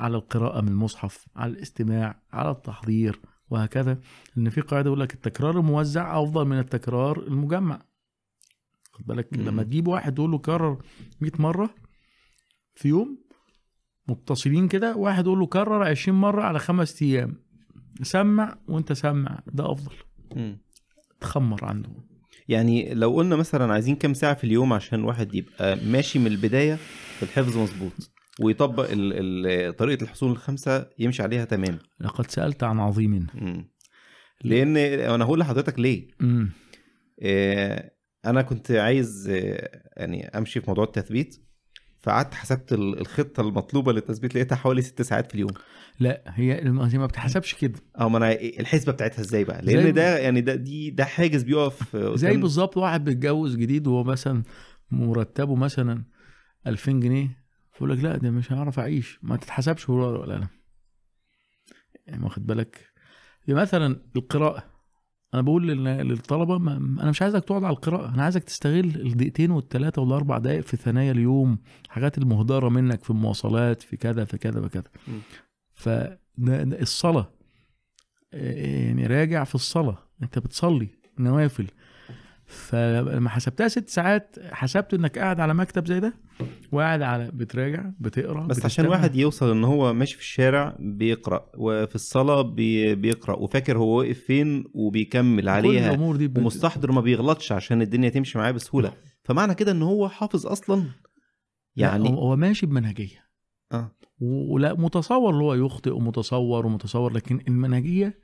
[0.00, 3.98] على القراءة من المصحف على الاستماع على التحضير وهكذا.
[4.38, 7.82] إن في قاعدة يقول لك التكرار الموزع أفضل من التكرار المجمع.
[8.92, 9.28] خد بالك.
[9.32, 10.82] لما تجيب واحد تقول له كرر
[11.20, 11.74] 100 مرة
[12.74, 13.18] في يوم
[14.08, 17.42] متصلين كده واحد يقول له كرر 20 مرة على خمس أيام.
[18.02, 19.94] سمع وأنت سمع ده أفضل.
[20.36, 20.58] مم.
[21.20, 21.88] تخمر عنده.
[22.48, 26.74] يعني لو قلنا مثلا عايزين كام ساعة في اليوم عشان الواحد يبقى ماشي من البداية
[27.16, 28.10] في الحفظ مظبوط.
[28.40, 31.78] ويطبق ال ال طريقة الحصول الخمسه يمشي عليها تمام.
[32.00, 33.26] لقد سألت عن عظيم.
[33.34, 33.68] مم.
[34.44, 36.08] لأن أنا هقول لحضرتك ليه.
[36.20, 36.50] امم
[37.22, 37.90] آه،
[38.26, 41.36] أنا كنت عايز آه، يعني أمشي في موضوع التثبيت
[42.00, 45.50] فقعدت حسبت ال- الخطة المطلوبة للتثبيت لقيتها حوالي ست ساعات في اليوم.
[46.00, 47.80] لا هي هي ما بتحسبش كده.
[47.98, 51.96] آه ما أنا الحسبة بتاعتها إزاي بقى؟ لأن ده يعني ده دي ده حاجز بيقف
[52.22, 54.42] زي بالظبط واحد بيتجوز جديد وهو مثلا
[54.90, 56.04] مرتبه مثلا
[56.66, 57.45] 2000 جنيه
[57.76, 59.18] يقول لك لا ده مش هعرف أعيش.
[59.22, 60.48] ما تتحسبش ورقه ولا قلم
[62.06, 62.92] يعني واخد بالك؟
[63.48, 64.64] مثلا القراءة.
[65.34, 68.14] أنا بقول لل- للطلبة ما أنا مش عايزك تقعد على القراءة.
[68.14, 71.58] أنا عايزك تستغل الدقيقتين والثلاثه والأربع دقائق في ثنايا اليوم.
[71.88, 75.20] حاجات المهدرة منك في المواصلات في كذا في كذا وكذا مم.
[75.74, 77.32] فالصلاه
[78.32, 79.98] يعني راجع في الصلاة.
[80.22, 81.66] أنت بتصلي نوافل.
[82.46, 86.14] فلما حسبتها ست ساعات حسبت إنك قاعد على مكتب زي ده
[86.72, 88.88] وقاعد على بتراجع بتقرأ بس عشان بتستمع.
[88.88, 94.20] واحد يوصل إن هو ماشي في الشارع بيقرأ وفي الصلاة بي بيقرأ وفاكر هو واقف
[94.20, 96.38] فين وبيكمل عليها الأمور دي بت...
[96.38, 98.92] ومستحضر ما بيغلطش عشان الدنيا تمشي معاه بسهولة.
[99.24, 100.84] فمعنى كده إن هو حافظ أصلا؟
[101.76, 103.26] يعني هو ماشي بمنهجية.
[103.72, 103.92] آه.
[104.20, 108.18] ولا متصور اللي هو يخطئ ومتصور ومتصور لكن المنهجية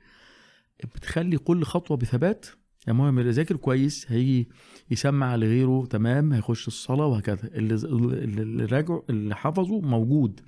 [0.95, 2.45] بتخلي كل خطوة بثبات
[2.87, 4.49] يعني هو لما يذاكر كويس هيجي
[4.91, 7.47] يسمع لغيره تمام؟ هيخش الصلاة وهكذا.
[7.55, 10.39] اللي اللي اللي راجع اللي حفظه موجود.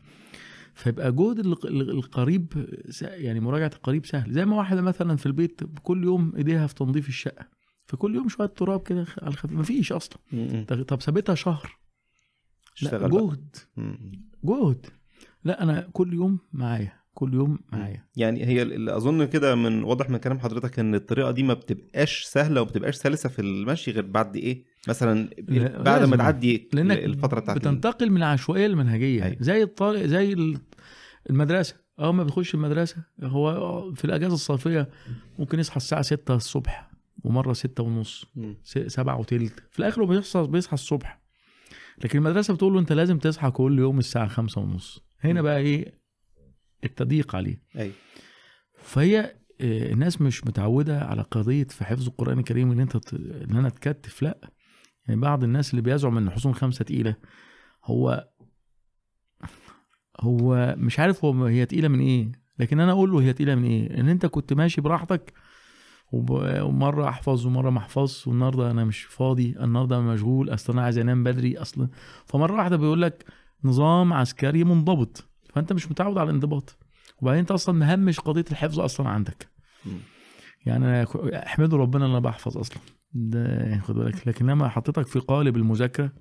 [0.73, 2.67] فيبقى جهد ال- ال- القريب
[3.01, 4.31] يعني مراجعة القريب سهل.
[4.33, 7.47] زي ما واحدة مثلا في البيت كل يوم إيديها في تنظيف الشقة.
[7.87, 9.51] فكل يوم شوية تراب كده على الخفيف.
[9.59, 10.17] مفيش أصلا.
[10.87, 11.77] طب سابتها شهر.
[12.81, 12.89] لا.
[13.07, 13.55] جهد.
[14.43, 14.85] جهد.
[15.43, 16.93] لا أنا كل يوم معايا.
[17.15, 18.05] كل يوم معايا.
[18.15, 22.23] يعني هي اللي أظن كده من واضح من كلام حضرتك إن الطريقة دي ما بتبقاش
[22.23, 26.15] سهلة وما بتبقاش سلسة في المشي غير بعد إيه؟ مثلا لا، بعد ما.
[26.17, 29.23] تعدي الفترة بتاعت ال- بتنتقل من العشوائية للمنهجية.
[29.23, 29.37] أيوة.
[29.39, 30.57] زي الطالب زي ال-
[31.29, 31.75] المدرسة.
[31.99, 34.89] أول ما بتخش المدرسة هو في الأجازة الصيفية
[35.39, 36.91] ممكن يصحى الساعة 6 الصبح
[37.23, 38.55] ومرة 6 ونص مم.
[38.63, 39.63] س- سبعة وتلت.
[39.71, 41.21] في الآخر هو بيصحى بيصحى الصبح.
[42.03, 45.03] لكن المدرسة بتقول له أنت لازم تصحى كل يوم الساعة خمسة ونص.
[45.21, 45.41] هنا.
[45.41, 46.04] بقى إيه؟
[46.83, 47.61] التضييق عليه.
[47.77, 47.93] أيوه
[48.77, 53.13] فهي آه، الناس مش متعودة على قضية في حفظ القرآن الكريم إن أنت ت-
[53.49, 54.51] إن أنا أتكتف لأ.
[55.07, 57.15] يعني بعض الناس اللي بيزعم ان حصون خمسة تقيلة
[57.85, 58.27] هو
[60.21, 62.31] هو مش عارف هو هي تقيلة من إيه.
[62.59, 65.33] لكن أنا أقول له هي تقيلة من إيه؟ إن أنت كنت ماشي براحتك
[66.11, 70.97] ومرة أحفظ ومرة ما أحفظش والنهاردة أنا مش فاضي النهارده أنا مشغول أصل أنا عايز
[70.97, 71.89] أنام بدري أصلا
[72.25, 73.25] فمرة واحدة بيقول لك
[73.63, 75.29] نظام عسكري منضبط.
[75.55, 76.77] فأنت مش متعود على الانضباط.
[77.21, 79.47] وبعدين أنت أصلا مهمش قضية الحفظ أصلا عندك.
[80.65, 81.03] يعني
[81.35, 82.77] احمدوا ربنا إن أنا بحفظ أصلا.
[83.13, 84.27] ده خد بالك.
[84.27, 86.11] لكن لما حطيتك في قالب المذاكرة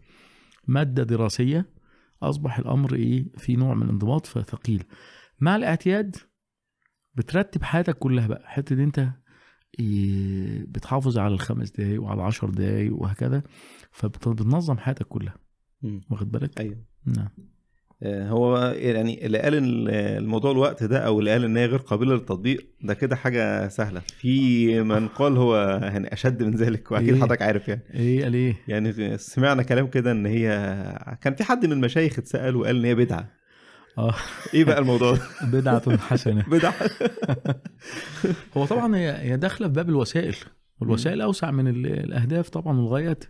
[0.66, 1.70] مادة دراسية
[2.22, 4.84] أصبح الأمر إيه؟ في نوع من الانضباط فثقيل.
[5.40, 6.16] مع الاعتياد
[7.14, 8.42] بترتب حياتك كلها بقى.
[8.46, 9.08] حتة دي أنت
[10.68, 13.42] بتحافظ على الخمس دقايق وعلى العشر دقايق وهكذا
[13.90, 15.36] فبتنظم حياتك كلها.
[16.10, 16.84] واخد بالك؟ أيوه.
[17.06, 17.28] نعم.
[18.06, 19.88] هو يعني اللي قال إن
[20.18, 24.00] الموضوع الوقت ده أو اللي قال إن هي غير قابلة للتطبيق ده كده حاجة سهلة.
[24.18, 27.80] في من قال هو يعني أشد من ذلك وأكيد إيه؟ حضرتك عارف يعني.
[27.94, 30.48] إيه؟ قال إيه؟ يعني سمعنا كلام كده إن هي
[31.20, 33.30] كان في حد من المشايخ اتسأل وقال إن هي بدعة.
[33.98, 34.14] آه.
[34.54, 35.20] إيه بقى الموضوع ده؟
[35.60, 36.42] بدعة حسنة.
[36.58, 36.74] بدعة.
[38.56, 40.34] هو طبعا هي داخلة في باب الوسائل
[40.80, 43.24] والوسائل أوسع من ال- الأهداف طبعا والغايات.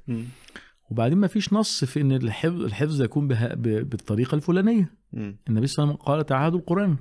[0.94, 4.94] وبعدين ما فيش نص في إن الحفظ الحفظ يكون بها بالطريقة الفلانية.
[5.12, 5.36] مم.
[5.48, 6.96] النبي صلى الله عليه وسلم قال تعاهدوا القرآن.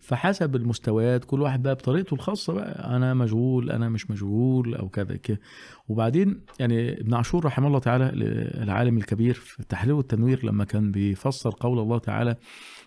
[0.00, 2.96] فحسب المستويات كل واحد بقى بطريقته الخاصة بقى.
[2.96, 5.40] أنا مشغول أنا مش مشغول أو كذا كده.
[5.88, 8.10] وبعدين يعني ابن عاشور رحمه الله تعالى
[8.62, 12.36] العالم الكبير في التحرير والتنوير لما كان بيفسر قول الله تعالى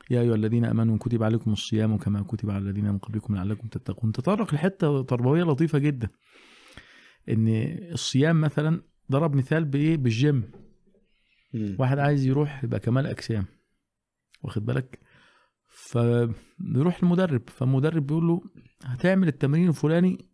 [0.10, 4.12] يا أيها الذين آمنوا كتب عليكم الصيام كما كتب على الذين من قبلكم لعلكم تتقون.
[4.12, 6.10] تطرق لحتة تربوية لطيفة جدا.
[7.30, 7.48] إن
[7.92, 8.82] الصيام مثلا
[9.12, 10.52] ضرب مثال بإيه؟ بالجيم.
[11.54, 11.76] مم.
[11.80, 13.46] واحد عايز يروح يبقى كمال أجسام.
[14.44, 15.00] واخد بالك؟
[15.68, 18.42] فبيروح المدرب فالمدرب بيقول له
[18.84, 20.30] هتعمل التمرين الفلاني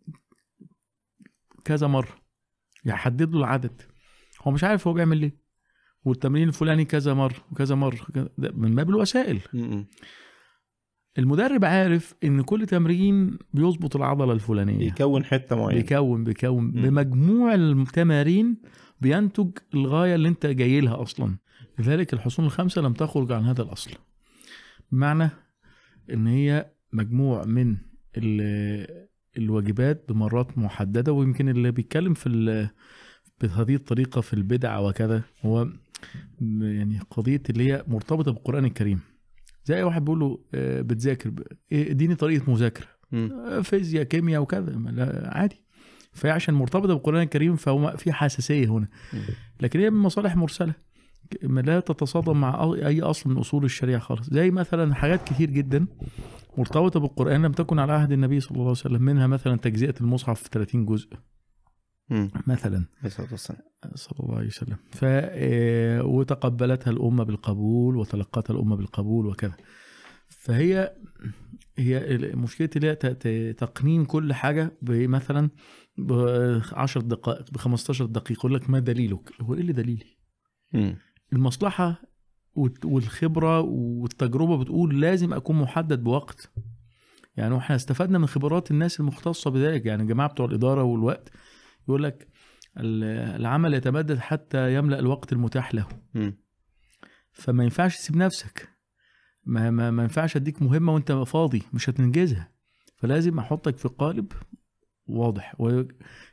[1.64, 2.22] كذا مرة.
[2.84, 3.82] يحدد له العدد.
[4.42, 5.42] هو مش عارف هو بيعمل ليه.
[6.04, 7.98] والتمرين الفلاني كذا مرة وكذا مرة
[8.38, 9.40] من باب الوسائل.
[11.18, 14.86] المدرب عارف إن كل تمرين بيظبط العضلة الفلانية.
[14.86, 15.80] يكون حتة معينة.
[15.82, 16.64] بيكون بيكون.
[16.64, 16.70] مم.
[16.82, 18.56] بمجموع التمارين
[19.00, 21.36] بينتج الغاية اللي أنت جاي لها أصلا.
[21.78, 23.90] لذلك الحصون الخمسة لم تخرج عن هذا الأصل.
[24.92, 25.30] بمعنى
[26.12, 27.76] إن هي مجموع من
[28.16, 29.06] ال-
[29.38, 32.68] الواجبات بمرات محددة ويمكن اللي بيتكلم في
[33.40, 35.64] بهذه الطريقة في البدع وكذا هو
[36.40, 39.00] م- يعني قضية اللي هي مرتبطة بالقرآن الكريم.
[39.64, 41.32] زي أي واحد بيقول له آه، بتذاكر
[41.72, 42.86] إيه، إديني طريقة مذاكرة.
[43.12, 43.62] مم.
[43.62, 44.80] فيزياء كيمياء وكذا.
[45.32, 45.62] عادي.
[46.12, 48.88] فهي عشان مرتبطة بالقرآن الكريم فهو في حساسية هنا.
[49.60, 50.74] لكن هي من مصالح مرسلة.
[51.42, 54.30] ما لا تتصادم مع أي أصل من أصول الشريعة خالص.
[54.30, 55.86] زي مثلا حاجات كتير جدا
[56.58, 59.02] مرتبطة بالقرآن لم تكن على عهد النبي صلى الله عليه وسلم.
[59.02, 61.08] منها مثلا تجزئة المصحف في 30 جزء.
[62.46, 62.84] مثلا.
[63.94, 69.56] صلى الله عليه وسلم ف آه، وتقبلتها الأمة بالقبول وتلقتها الأمة بالقبول وكذا
[70.28, 70.94] فهي
[71.78, 75.50] هي مشكلة اللي تقنين كل حاجة بمثلا
[75.98, 76.12] ب
[76.72, 80.16] 10 دقائق ب 15 دقيقة يقول لك ما دليلك؟ هو إيه اللي دليلي؟
[80.72, 80.96] مم.
[81.32, 82.02] المصلحة
[82.54, 86.52] والت- والخبرة والتجربة بتقول لازم أكون محدد بوقت
[87.36, 91.30] يعني وإحنا استفدنا من خبرات الناس المختصة بذلك يعني الجماعة بتوع الإدارة والوقت
[91.88, 92.28] يقول لك
[92.78, 95.86] ال- العمل يتمدد حتى يملأ الوقت المتاح له.
[96.14, 96.34] مم.
[97.32, 98.68] فما ينفعش تسيب نفسك.
[99.44, 102.48] ما, ما, ما ينفعش أديك مهمة وأنت فاضي مش هتنجزها.
[102.96, 104.32] فلازم أحطك في قالب
[105.06, 105.54] واضح.
[105.60, 105.82] و...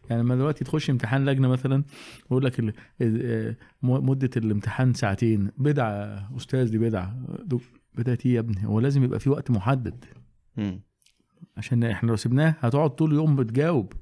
[0.09, 1.83] يعني لما دلوقتي تخش امتحان لجنة مثلا
[2.29, 2.73] ويقول لك ال...
[3.81, 5.51] م- مدة الامتحان ساعتين.
[5.57, 7.25] بدعة أستاذ دي بدعة.
[7.95, 10.05] بدعة إيه يا ابني؟ هو لازم يبقى في وقت محدد.
[10.57, 10.81] مم.
[11.57, 13.93] عشان إحنا لو سيبناه هتقعد طول اليوم بتجاوب.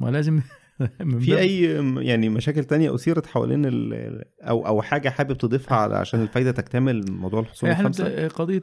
[0.00, 0.40] ما لازم
[1.20, 1.62] في أي
[2.06, 7.12] يعني مشاكل تانية أثيرت حوالين ال- أو أو حاجة حابب تضيفها على عشان الفايدة تكتمل
[7.12, 8.62] موضوع الحصول الخمسة؟ قضية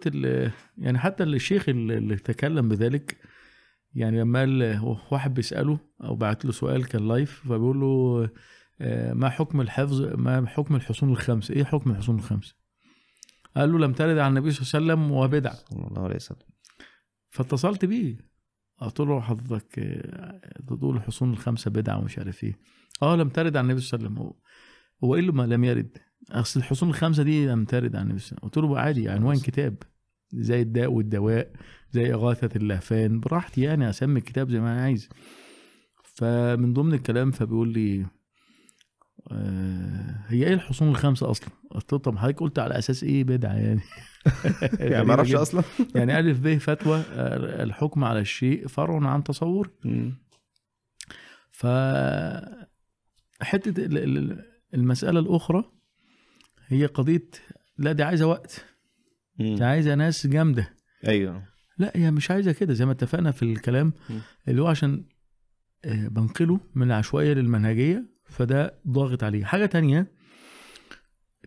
[0.78, 3.18] يعني حتى الشيخ اللي اللي تكلم بذلك
[3.94, 4.80] يعني لما قال
[5.12, 8.30] واحد بيسأله أو بعت له سؤال كان لايف فبيقول له
[8.82, 12.56] آه، ما حكم الحفظ ما حكم الحصون الخمس إيه حكم الحصون الخمس
[13.58, 15.54] قال له لم ترد عن النبي صلى الله عليه وسلم وبدع.
[15.54, 16.38] صلى الله عليه وسلم.
[17.30, 18.29] فاتصلت بيه.
[18.82, 22.58] قلت له حضرتك آه، تقول الحصون الخمسة بدعة ومش عارف إيه.
[23.04, 24.34] آه لم ترد عن النبي صلى الله عليه وسلم.
[25.04, 25.98] هو- إيه اللي ما لم يرد؟
[26.32, 28.64] أصل الحصون الخمسة دي لم ترد عن النبي صلى الله عليه وسلم.
[28.64, 29.76] قلت له عادي عنوان كتاب.
[30.34, 31.52] زي الداء والدواء
[31.92, 33.20] زي إغاثة اللهفان.
[33.20, 35.10] براحتي يعني أسمي الكتاب زي ما أنا عايز.
[36.04, 38.06] فمن ضمن الكلام فبيقول لي
[40.28, 41.50] هي إيه الحصون الخمسه أصلا؟
[41.90, 43.82] طب حضرتك قلت على أساس إيه بدعة يعني؟
[44.92, 45.36] يعني ما أعرفش.
[45.36, 45.64] أصلا
[45.96, 49.72] يعني ألف ب فتوى آه، الحكم على الشيء فرع عن تصور.
[51.52, 51.68] ف
[53.42, 55.64] حتة ال- ال- المسألة الأخرى
[56.68, 57.28] هي قضية
[57.78, 58.66] لا دي عايزة وقت.
[59.40, 60.76] دي عايزة ناس جامدة
[61.08, 61.44] أيوه
[61.78, 63.94] لا هي مش عايزة كده زي ما اتفقنا في الكلام.
[64.48, 65.06] اللي هو عشان
[65.86, 69.46] آه، بنقله من العشوائية للمنهجية فده ضاغط عليه.
[69.46, 70.12] حاجة تانية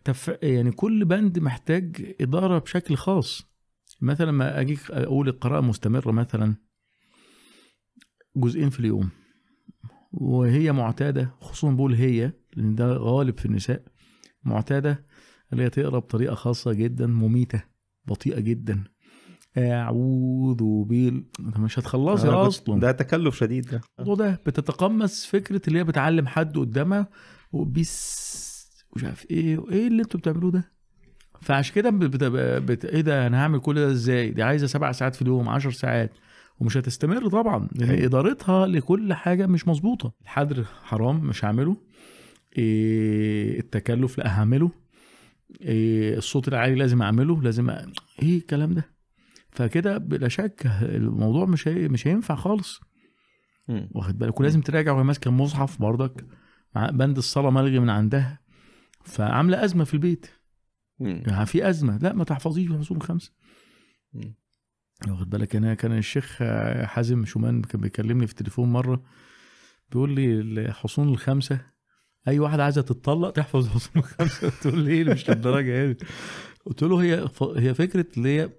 [0.04, 0.30] تف...
[0.42, 3.52] يعني كل بند محتاج إدارة بشكل خاص.
[4.00, 6.56] مثلا ما أجي أقول القراءة مستمرة مثلا
[8.36, 9.10] جزئين في اليوم
[10.12, 13.82] وهي معتادة خصوصا بقول هي لأن ده غالب في النساء
[14.44, 15.06] معتادة
[15.52, 17.62] اللي هي تقرأ بطريقة خاصة جدا مميتة
[18.04, 18.84] بطيئة جدا.
[19.58, 23.80] أعوذ بال أنت مش هتخلصي كنت- أصلا ده تكلف شديد ده.
[24.00, 27.06] الموضوع ده بتتقمص فكرة اللي هي بتعلم حد قدامها
[27.52, 28.32] وبيس
[28.96, 30.72] مش عارف إيه وايه اللي أنتوا بتعملوه ده؟
[31.40, 32.24] فعشان كده بت...
[32.24, 32.84] بت...
[32.84, 36.10] إيه ده؟ أنا هعمل كل ده إزاي؟ دي عايزة سبع ساعات في اليوم عشر ساعات.
[36.60, 37.68] ومش هتستمر طبعا.
[37.72, 38.04] لأن أيوة.
[38.06, 40.12] إدارتها لكل حاجة مش مظبوطة.
[40.22, 41.76] الحظر حرام مش هعمله.
[42.58, 44.70] إيه التكلف لا هعمله.
[45.60, 47.86] إيه الصوت العالي لازم أعمله لازم أ...
[48.22, 48.91] إيه الكلام ده؟
[49.52, 51.88] فكده بلا شك الموضوع مش هي...
[51.88, 52.80] مش هينفع خالص.
[53.68, 56.26] واخد بالك؟ ولازم تراجع وهي ماسكة المصحف برضك.
[56.76, 58.40] مع بند الصلاة ملغي من عندها.
[59.04, 60.26] فعاملة أزمة في البيت.
[61.00, 61.98] يعني في أزمة.
[61.98, 63.32] لا ما تحفظيش الحصول الخمسه.
[65.08, 66.42] واخد بالك؟ أنا كان الشيخ
[66.84, 69.02] حازم شومان كان بيكلمني في التليفون مرة.
[69.90, 71.60] بيقول لي الحصون الخمسه
[72.28, 75.96] أي واحدة عايزة تتطلق تحفظ الحصون الخمسه تقول لي إيه مش للدرجة يعني
[76.66, 78.50] قلت له هي هي فكرة اللي هي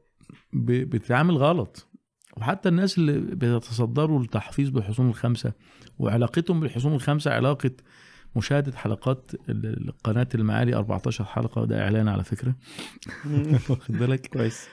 [0.54, 1.90] بتتعامل غلط.
[2.38, 5.54] وحتى الناس اللي بيتصدروا التحفيظ بالحصون الخمسة
[6.00, 7.72] وعلاقتهم بالحصون الخمسة علاقة
[8.36, 12.56] مشاهدة حلقات القناه المعالي 14 حلقة ده إعلان على فكرة.
[13.70, 14.68] واخد بالك؟ كويس.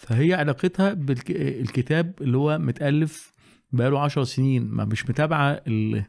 [0.00, 3.32] فهي علاقتها بالكتاب اللي هو متألف
[3.72, 6.04] بقاله 10 سنين ما مش متابعة ال-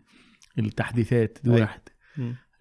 [0.59, 1.62] التحديثات دي أيوة.
[1.62, 1.82] واحد.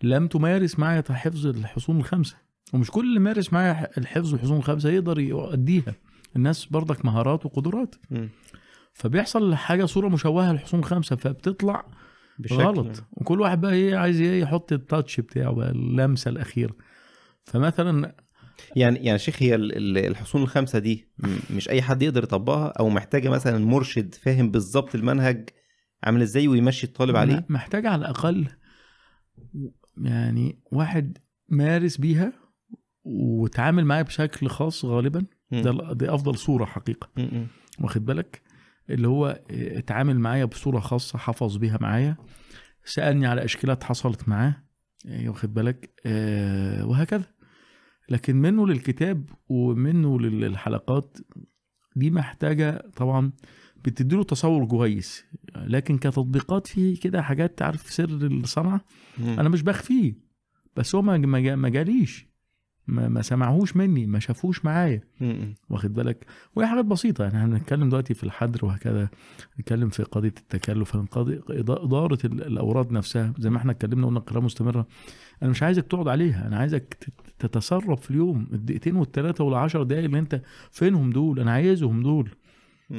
[0.02, 2.36] لم تمارس معايا حفظ الحصون الخمسة.
[2.72, 5.94] ومش كل اللي مارس معايا الحفظ الحصون الخمسه يقدر يؤديها.
[6.36, 7.94] الناس برضك مهارات وقدرات.
[8.92, 11.84] فبيحصل حاجة صورة مشوهة للحصون الخمسه فبتطلع
[12.38, 13.04] بشكل غلط.
[13.12, 16.76] وكل واحد بقى إيه عايز إيه يحط التاتش بتاعه بقى اللمسة الأخيرة.
[17.44, 18.14] فمثلا
[18.76, 21.08] يعني يعني شيخ هي ال- ال- الحصون الخمسة دي
[21.50, 25.48] مش أي حد يقدر يطبقها؟ أو محتاجة مثلا مرشد فاهم بالظبط المنهج
[26.04, 28.46] عامل إزاي ويمشي الطالب عليه؟ محتاج على الأقل
[29.96, 31.18] يعني واحد
[31.48, 32.32] مارس بيها
[33.04, 35.24] وتعامل معايا بشكل خاص غالبا.
[35.52, 37.08] ده دي أفضل صورة حقيقة.
[37.80, 38.42] واخد بالك؟
[38.90, 42.16] اللي هو اتعامل معايا بصورة خاصة حفظ بيها معايا
[42.84, 44.56] سألني على إشكالات حصلت معاه
[45.06, 47.24] إيه، واخد بالك؟ آه وهكذا.
[48.08, 51.18] لكن منه للكتاب ومنه للحلقات
[51.96, 53.32] دي محتاجة طبعا
[53.84, 55.24] بتديله تصور كويس.
[55.56, 58.84] لكن كتطبيقات فيه كده حاجات تعرف سر الصنعة.
[59.18, 60.14] أنا مش بخفيه.
[60.76, 62.29] بس هو ما جاليش.
[62.86, 65.00] ما, ما سمعهوش مني ما شافوش معايا.
[65.70, 66.26] واخد بالك؟
[66.56, 67.24] وهي حاجات بسيطة.
[67.24, 69.08] يعني إحنا هنتكلم دلوقتي في الحدر وهكذا
[69.60, 70.96] نتكلم في قضية التكلف.
[70.96, 73.32] قضية إدارة ال- الاوراد نفسها.
[73.38, 74.86] زي ما إحنا اتكلمنا قلنا قراءة مستمرة.
[75.42, 76.46] أنا مش عايزك تقعد عليها.
[76.46, 81.40] أنا عايزك تت- تتصرف في اليوم الدقيقتين والثلاثه والعشر دقايق اللي أنت فينهم دول.
[81.40, 82.28] أنا عايزهم دول.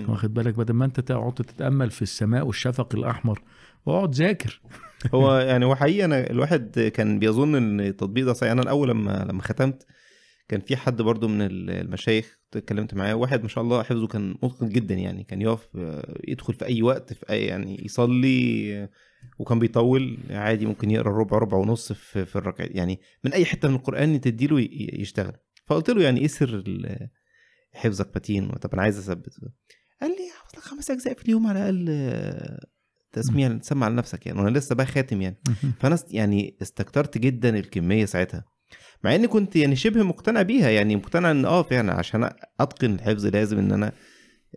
[0.07, 3.41] واخد بالك؟ بدل ما أنت تقعد تتأمل في السماء والشفق الأحمر
[3.85, 4.61] واقعد ذاكر.
[5.15, 8.51] هو يعني هو حقيقي أنا الواحد كان بيظن إن التطبيق ده صحيح.
[8.51, 9.85] أنا الأول لما لما ختمت
[10.47, 13.13] كان في حد برضو من ال- المشايخ اتكلمت معاه.
[13.15, 15.23] واحد ما شاء الله حفظه كان متقن جدا يعني.
[15.23, 18.89] كان يقف آه، يدخل في أي وقت في أي يعني يصلي آه،
[19.39, 20.65] وكان بيطول عادي.
[20.65, 22.99] ممكن يقرأ ربع ربع ونص في في الركعة يعني.
[23.23, 24.67] من أي حتة من القرآن تديله
[24.99, 25.33] يشتغل.
[25.65, 26.63] فقلت له يعني إيه سر
[27.73, 28.49] حفظك متين.
[28.49, 29.29] طب أنا عايز أثبت.
[30.01, 30.27] قال لي
[30.57, 32.70] لك خمس أجزاء في اليوم على الأقل.
[33.17, 35.37] آه، تسميع تسمع لنفسك يعني وأنا لسه بقى خاتم يعني
[35.79, 38.43] فأنا يعني استكترت جدا الكمية ساعتها
[39.03, 43.25] مع إني كنت يعني شبه مقتنع بيها يعني مقتنع إن آه فعلا عشان أتقن الحفظ
[43.25, 43.91] لازم إن أنا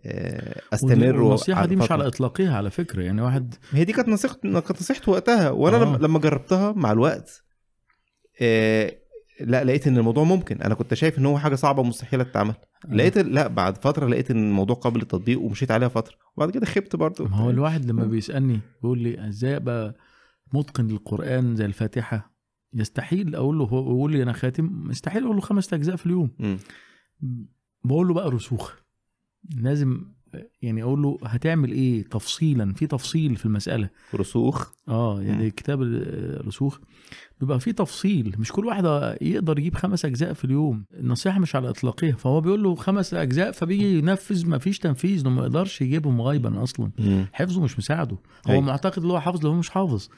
[0.05, 1.91] آه، أستمر والنصيحة دي مش.
[1.91, 5.83] على إطلاقها على فكرة يعني واحد هي دي كانت نصيحتي كانت نصيحتي وقتها وأنا آه.
[5.83, 7.43] لما لما جربتها مع الوقت
[8.41, 8.95] آه،
[9.41, 10.61] لا لقيت إن الموضوع ممكن.
[10.61, 12.53] أنا كنت شايف إن هو حاجة صعبة ومستحيلة تتعمل.
[12.89, 16.15] لقيت لا بعد فترة لقيت إن الموضوع قابل للتطبيق ومشيت عليها فترة.
[16.37, 17.27] وبعد كده خبت برضه.
[17.27, 19.95] ما هو الواحد لما بيسألني بيقول لي إزاي أبقى
[20.53, 22.35] متقن للقرآن زي الفاتحة؟
[22.73, 23.35] يستحيل.
[23.35, 24.69] أقول له هو بيقول لي أنا خاتم.
[24.87, 26.29] مستحيل أقول له خمس أجزاء في اليوم.
[26.39, 26.57] مم.
[27.83, 28.73] بقول له بقى رسوخ.
[29.55, 30.05] لازم
[30.61, 33.89] يعني أقول له هتعمل إيه تفصيلا؟ في تفصيل في المسألة.
[34.15, 35.49] رسوخ؟ آه يعني مم.
[35.49, 36.79] كتاب الرسوخ
[37.39, 38.35] بيبقى فيه تفصيل.
[38.39, 38.85] مش كل واحد
[39.21, 40.85] يقدر يجيب خمس أجزاء في اليوم.
[40.93, 44.47] النصيحة مش على اطلاقها فهو بيقول له خمس أجزاء فبيجي ينفذ.
[44.47, 45.27] ما فيش تنفيذ.
[45.27, 46.91] ما يقدرش يجيبهم غيبا أصلا.
[46.99, 47.25] مم.
[47.33, 48.17] حفظه مش مساعده.
[48.47, 48.61] هو أيوة.
[48.61, 50.09] معتقد إن هو حافظ لو هو مش حافظ.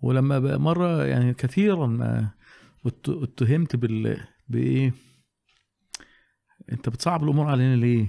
[0.00, 2.30] ولما بقى مرة يعني كثيرا ما
[2.86, 4.94] ات- اتهمت بال بإيه؟
[6.72, 8.06] أنت بتصعب الأمور علينا ليه؟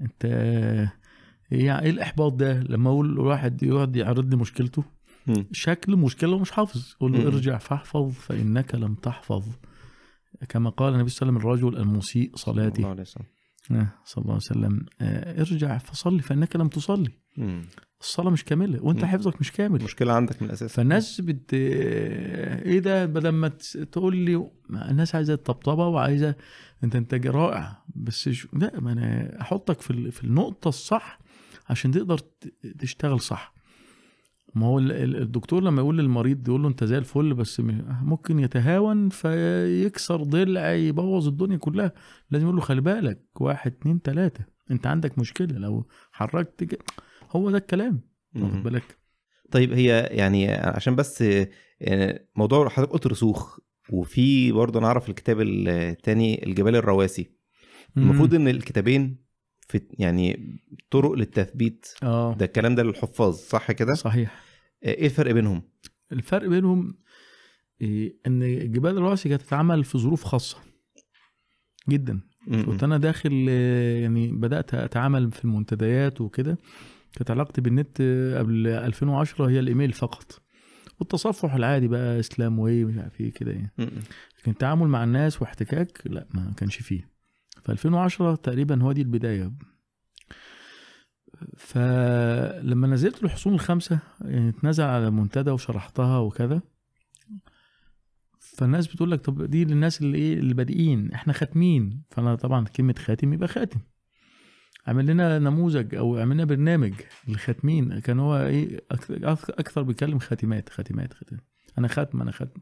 [0.00, 4.84] انت إيه إيه الاحباط ده لما أقول واحد يقعد يعرض لي مشكلته
[5.26, 5.46] مم.
[5.52, 7.26] شكل مشكلة مش حافظ قول له.
[7.26, 9.44] ارجع فاحفظ فإنك لم تحفظ
[10.48, 13.26] كما قال النبي صلى الله عليه وسلم الرجل المسيء صلاته الله عليه وسلم.
[13.70, 17.10] آه، صلى الله عليه وسلم آه، ارجع فصلي فإنك لم تصلي.
[18.00, 19.04] الصلاة مش كاملة وأنت.
[19.04, 19.78] حفظك مش كامل.
[19.80, 20.72] المشكلة عندك من الأساس.
[20.72, 23.48] فالناس بت إيه ده؟ بدل ما
[23.92, 26.34] تقول لي الناس عايزة الطبطبة وعايزة
[26.84, 27.82] انت أنت رائع.
[27.96, 28.46] بس ش...
[28.52, 31.18] لا ما أنا أحطك في ال- في النقطة الصح
[31.70, 33.54] عشان تقدر ت- تشتغل صح.
[34.54, 37.60] ما هو ال- ال- الدكتور لما يقول للمريض يقول له أنت زي الفل بس
[38.02, 41.92] ممكن يتهاون فيكسر ضلع يبوظ الدنيا كلها.
[42.30, 44.44] لازم يقول له خلي بالك واحد اتنين تلاتة.
[44.70, 46.74] أنت عندك مشكلة لو حركت ج-
[47.30, 48.00] هو ده الكلام
[48.36, 48.62] واخد.
[48.62, 48.98] بالك؟
[49.50, 51.20] طيب هي يعني عشان بس
[51.80, 53.58] يعني موضوع حضرتك قلت رسوخ
[53.92, 57.30] وفي برضه أنا أعرف الكتاب الثاني الجبال الرواسي.
[57.96, 59.24] المفروض إن الكتابين
[59.68, 60.58] في يعني
[60.90, 62.34] طرق للتثبيت آه.
[62.34, 64.42] ده الكلام ده للحفاظ صح كده؟ صحيح.
[64.84, 65.62] إيه الفرق بينهم؟
[66.12, 66.98] الفرق بينهم
[67.80, 70.56] إيه إن جبال الراسي كانت تتعمل في ظروف خاصة
[71.88, 72.20] جدا.
[72.46, 72.84] كنت.
[72.84, 76.58] أنا داخل آه، يعني بدأت أتعامل في المنتديات وكده
[77.16, 78.02] كانت علاقتي بالنت
[78.38, 80.42] قبل 2010 هي الإيميل فقط.
[81.00, 83.72] والتصفح العادي بقى إسلام وايه مش عارف إيه كده يعني.
[84.38, 87.10] لكن التعامل مع الناس واحتكاك لا ما كانش فيه.
[87.62, 89.52] في 2010 تقريبا هو دي البداية.
[91.56, 96.62] فلما نزلت الحصون الخمسه يعني اتنزل على منتدى وشرحتها وكذا
[98.38, 102.02] فالناس بتقول لك طب دي للناس اللي إيه اللي بادئين إحنا خاتمين.
[102.10, 103.80] فأنا طبعا كلمة خاتم يبقى خاتم.
[104.86, 106.92] عمل لنا نموذج أو عمل لنا برنامج
[107.28, 107.98] للخاتمين.
[107.98, 111.44] كان هو إيه أكثر بيكلم خاتمات خاتمات خاتمات.
[111.78, 112.60] أنا خاتم أنا خاتم.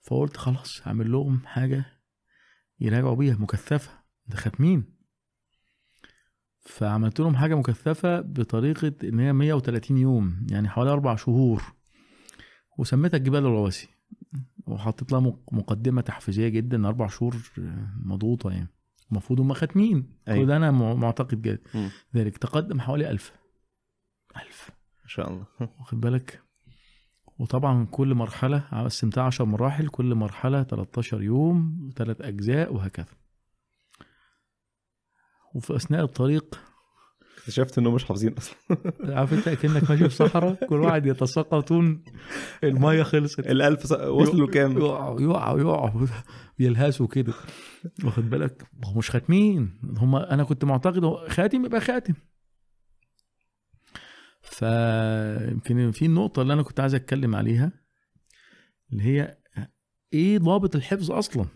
[0.00, 1.84] فقلت خلاص هعمل لهم حاجة
[2.80, 3.90] يراجعوا بيها مكثفة.
[4.26, 4.98] ده خاتمين.
[6.60, 11.62] فعملت لهم حاجة مكثفة بطريقة إن هي 130 يوم يعني حوالي أربع شهور.
[12.78, 13.88] وسميتها الجبال الرواسي.
[14.66, 17.36] وحطيت لها مق- مقدمة تحفيزية جدا أربع شهور
[18.04, 18.68] مضغوطة يعني.
[19.12, 20.42] المفروض هم خاتمين أيوة.
[20.44, 21.58] وده أنا مع- معتقد.
[22.16, 23.32] ذلك تقدم حوالي ألف.
[24.36, 24.70] ألف.
[25.02, 25.46] ما شاء الله.
[25.80, 26.42] واخد بالك؟
[27.38, 33.06] وطبعا كل مرحلة قسمتها 10 مراحل كل مرحلة 13 يوم ثلاث أجزاء وهكذا.
[35.54, 36.60] وفي أثناء الطريق
[37.48, 38.56] اكتشفت انهم مش حافظين أصلا.
[39.18, 42.04] عارف أنت كأنك ماشي في صحراء كل واحد يتساقطون.
[42.64, 43.40] المية خلصت.
[43.40, 46.06] الألف وصلوا كام؟ يقعوا يقعوا يقعوا
[46.58, 47.32] يلهسوا كده.
[48.04, 49.80] واخد بالك؟ هم مش خاتمين.
[49.96, 52.14] هم أنا كنت معتقد خاتم يبقى خاتم.
[54.42, 57.72] فيمكن في النقطة اللي أنا كنت عايز أتكلم عليها
[58.92, 59.38] اللي هي
[60.12, 61.46] إيه ضابط الحفظ أصلا؟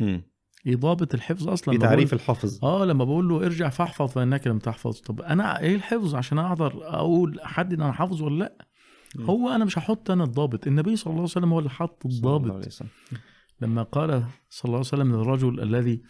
[0.00, 0.31] مم.
[0.68, 5.00] ضابط الحفظ لما تعريف بقول- الحافظ آه لما بقول له ارجع فاحفظ فإنك لم تحفظ.
[5.00, 8.66] طب أنا إيه الحفظ عشان أقدر أقول احدد أنا حافظ ولا لأ.
[9.20, 10.66] هو أنا مش هحط أنا الضابط.
[10.66, 12.46] النبي صلى الله عليه وسلم هو اللي حط الضابط.
[13.60, 16.02] لما قال صلى الله عليه وسلم للرجل الذي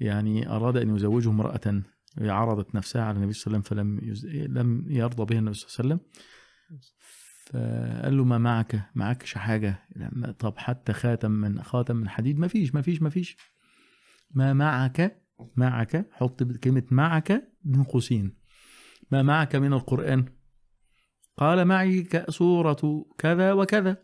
[0.00, 1.82] يعني أراد أن يزوجه امرأة
[2.20, 4.26] عرضت نفسها على النبي صلى الله عليه وسلم فلم يز...
[4.26, 6.22] لم يرضى بها النبي صلى الله عليه وسلم.
[7.46, 9.36] فقال له ما معك؟ معكش
[9.96, 13.36] لما- طب حتى خاتم من خاتم من حديد؟ ما فيش ما فيش ما فيش.
[14.30, 15.22] ما معك
[15.56, 18.36] معك حط كلمة معك بين قوسين.
[19.10, 20.24] ما معك من القرآن؟
[21.36, 23.96] قال معي سورة كذا وكذا.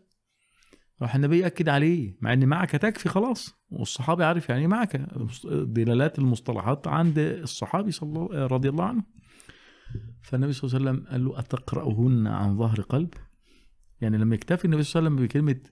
[1.01, 3.55] راح النبي يأكد عليه مع إن معك تكفي خلاص.
[3.69, 4.95] والصحابي عارف يعني إيه معك.
[5.45, 9.03] دلالات المصطلحات عند الصحابي صلى رضي الله عنه.
[10.21, 13.13] فالنبي صلى الله عليه وسلم قال له أتقرأهن عن ظهر قلب؟
[14.01, 15.69] يعني لما يكتفي النبي صلى الله عليه وسلم بكلمة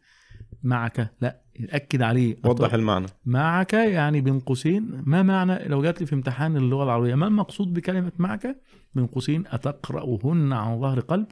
[0.63, 1.13] معك.
[1.21, 2.37] لا يأكد عليه.
[2.45, 3.07] وضح المعنى.
[3.25, 5.03] معك يعني بين قوسين.
[5.05, 8.61] ما معنى؟ لو جات لي في امتحان اللغة العربية ما المقصود بكلمة معك؟
[8.93, 9.43] بين قوسين.
[9.47, 11.27] أتقرأهن عن ظهر قلب.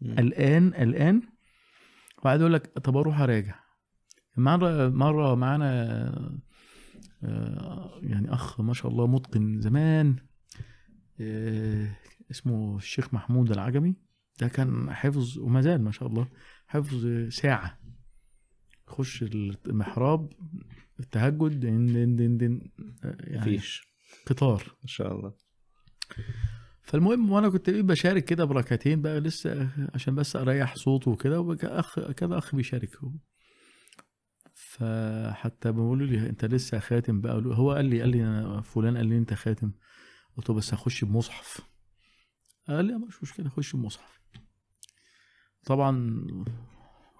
[0.00, 0.18] مم.
[0.18, 1.22] الآن الآن.
[2.18, 3.54] وبعد يقول لك طب أروح أراجع.
[4.36, 6.40] مرة مرة معانا
[7.24, 10.16] آه، يعني أخ ما شاء الله متقن زمان
[11.20, 11.96] آه،
[12.30, 13.94] اسمه الشيخ محمود العجمي.
[14.40, 16.28] ده كان حفظ وما زال ما شاء الله
[16.66, 17.83] حفظ ساعة.
[18.94, 19.22] يخش
[19.66, 20.32] المحراب
[21.00, 22.72] التهجد دين دين دين دين
[23.04, 23.82] آه، يعني مفيش.
[24.26, 24.76] قطار.
[24.82, 25.34] إن شاء الله.
[26.82, 32.00] فالمهم وأنا كنت إيه بشارك كده بركعتين بقى لسه عشان بس أريح صوته وكده وكأخ
[32.00, 32.98] كذا أخ بيشارك.
[34.54, 39.06] فحتى بيقولوا لي أنت لسه خاتم بقى؟ هو قال لي قال لي أنا فلان قال
[39.06, 39.72] لي أنت خاتم.
[40.36, 41.60] قلت له بس هخش بمصحف.
[42.68, 44.20] قال لي مش مشكلة خش بمصحف.
[45.66, 46.24] طبعا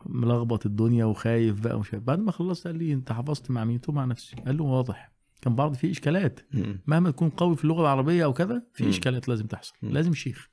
[0.07, 1.95] ملخبط الدنيا وخايف بقى ومش.
[1.95, 5.13] بعد ما خلصت قال لي انت حفظت مع مين؟ قلت مع نفسي قال له واضح
[5.43, 6.41] كان بعض فيه إشكالات.
[6.87, 8.89] مهما تكون قوي في اللغة العربية أو كذا في.
[8.89, 9.75] إشكالات لازم تحصل.
[9.83, 10.49] لازم شيخ.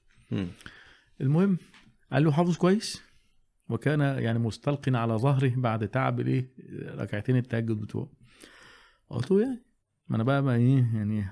[1.22, 1.58] المهم
[2.12, 3.02] قال له حافظ كويس
[3.70, 6.54] وكان يعني مستلق على ظهره بعد تعب الايه
[6.96, 8.10] ركعتين التهجد بتوعه
[9.10, 9.66] قلت له يعني
[10.08, 11.26] ما أنا بقى, بقى إيه يعني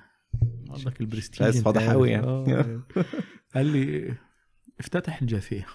[0.70, 1.90] قصدك البرستيج عايز فضح.
[1.90, 2.26] أوي يعني.
[2.26, 2.82] آه.
[3.56, 4.14] قال لي
[4.80, 5.66] افتتح الجافيه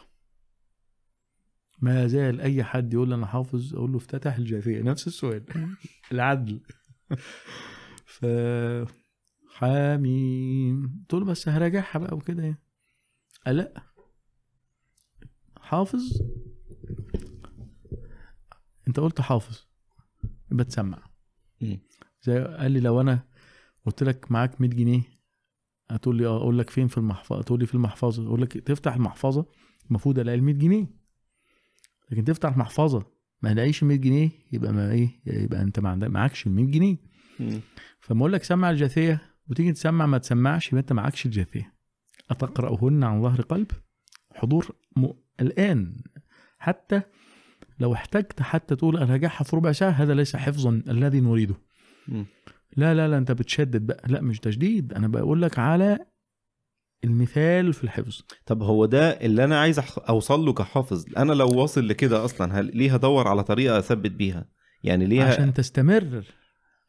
[1.85, 5.45] ما زال أي حد يقول لي أنا حافظ أقول له افتتح الجافيه نفس السؤال.
[6.13, 6.61] العدل.
[8.07, 8.27] ف
[9.51, 12.63] حاميم قلت له بس هراجعها بقى وكده يعني.
[13.47, 13.83] لأ.
[15.61, 16.23] حافظ.
[18.89, 19.67] أنت قلت حافظ.
[20.53, 21.03] يبقى تسمع.
[21.61, 21.81] مم.
[22.23, 23.29] زي قال لي لو أنا
[23.87, 25.03] قلت لك معاك 100 جنيه
[25.91, 28.27] هتقول لي آه أقول لك فين في المحفظة؟ تقول لي في المحفظة.
[28.27, 29.47] أقول لك تفتح المحفظة
[29.91, 31.04] المفروض ألاقي ال 100 جنيه.
[32.15, 33.07] لكن تفتح المحفظه
[33.43, 36.67] ما الاقيش ال 100 جنيه يبقى ما إيه يبقى أنت ما عندك معكش ال 100
[36.67, 36.97] جنيه.
[38.01, 41.75] فما أقول لك سمع الجاثيه وتيجي تسمع ما تسمعش يبقى أنت معكش الجاثيه
[42.31, 43.71] أتقرأهن عن ظهر قلب؟
[44.35, 45.07] حضور م...
[45.41, 45.97] الآن.
[46.59, 47.03] حتى
[47.81, 51.55] لو احتجت حتى تقول أراجعها في ربع ساعة هذا ليس حفظا الذي نريده.
[52.77, 54.03] لا لا لا أنت بتشدد بقى.
[54.09, 54.93] لا مش تشديد.
[54.93, 55.99] أنا بقول لك على
[57.05, 58.23] المثال في الحفظ.
[58.47, 61.05] طب هو ده اللي أنا عايز أوصل له كحافظ.
[61.17, 64.49] أنا لو واصل لكده أصلا هل ليه هدور على طريقة أثبت بيها؟
[64.83, 66.25] يعني ليه عشان تستمر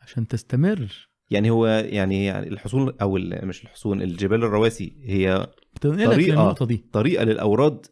[0.01, 1.07] عشان تستمر.
[1.31, 5.47] يعني هو يعني يعني الحصون أو مش الحصون الجبال الرواسي هي.
[5.85, 6.85] للنقطة دي.
[6.91, 7.85] طريقة للأوراد.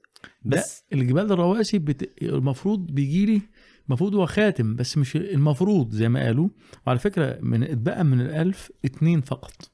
[0.45, 2.21] بس بس الجبال الرواسي بت...
[2.21, 3.41] المفروض بيجي لي
[3.87, 6.49] المفروض هو خاتم بس مش المفروض زي ما قالوا.
[6.87, 9.72] وعلى فكرة من اتبقى من الألف اتنين فقط.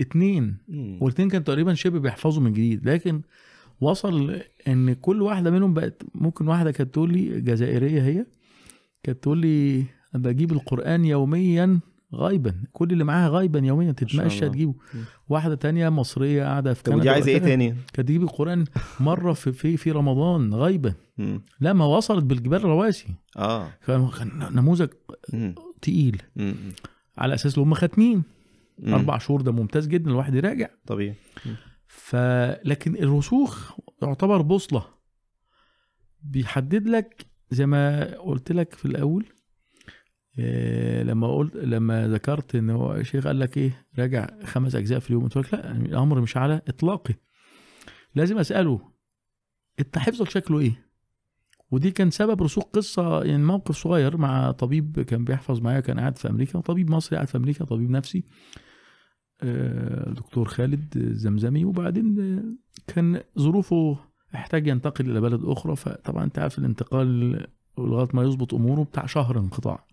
[0.00, 0.98] اتنين مم.
[1.00, 3.20] والاثنين كانوا تقريبا شبه بيحفظوا من جديد لكن
[3.80, 8.26] وصل إن كل واحدة منهم بقت ممكن واحدة كانت تقول لي جزائرية هي
[9.02, 9.84] كانت تقول لي
[10.14, 11.80] بجيب القرآن يوميا
[12.14, 14.48] غايبا كل اللي معاها غايبا يوميا تتمشى.
[14.48, 14.74] تجيبه.
[15.28, 18.64] واحدة تانية مصرية قاعدة في كندا ودي عايزة إيه تاني؟ كانت تجيب القرآن
[19.00, 20.94] مرة في في في رمضان غايبا
[21.60, 24.88] ما وصلت بالجبال الرواسي آه كان نموذج.
[25.82, 26.22] تقيل.
[27.18, 28.22] على أساس هم خاتمين
[28.78, 28.94] مم.
[28.94, 30.68] أربع شهور ده ممتاز جدا الواحد يراجع.
[30.86, 31.14] طبيعي.
[31.86, 32.16] ف
[32.64, 34.86] لكن الرسوخ يعتبر بوصلة.
[36.22, 39.26] بيحدد لك زي ما قلت لك في الأول
[40.38, 45.10] إيه لما قلت لما ذكرت إن هو الشيخ قال لك إيه راجع خمس أجزاء في
[45.10, 45.24] اليوم.
[45.24, 47.14] قلت لك لا الأمر مش على إطلاقي.
[48.14, 48.92] لازم أسأله.
[49.80, 50.86] أنت حفظك شكله إيه؟
[51.74, 56.18] ودي كان سبب رسوخ قصة يعني موقف صغير مع طبيب كان بيحفظ معايا كان قاعد
[56.18, 58.24] في أمريكا طبيب مصري قاعد في أمريكا طبيب نفسي.
[59.42, 62.16] آه، دكتور خالد الزمزمي وبعدين
[62.86, 63.98] كان ظروفه
[64.34, 65.76] احتاج ينتقل إلى بلد أخرى.
[65.76, 67.46] فطبعا أنت عارف الانتقال
[67.78, 69.86] لغاية ما يظبط أموره بتاع شهر انقطاع.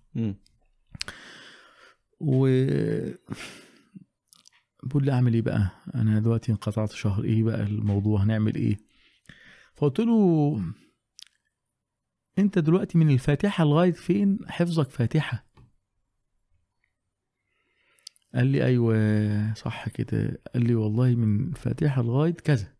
[2.20, 2.48] و
[4.84, 8.78] بقول لي أعمل إيه بقى؟ أنا دلوقتي انقطعت شهر إيه بقى الموضوع؟ هنعمل إيه؟
[9.76, 10.62] فقلت له
[12.40, 15.46] انت دلوقتي من الفاتحة لغاية فين؟ حفظك فاتحة.
[18.36, 20.42] قال لي أيوه صح كده.
[20.54, 22.74] قال لي والله من الفاتحه لغاية كذا.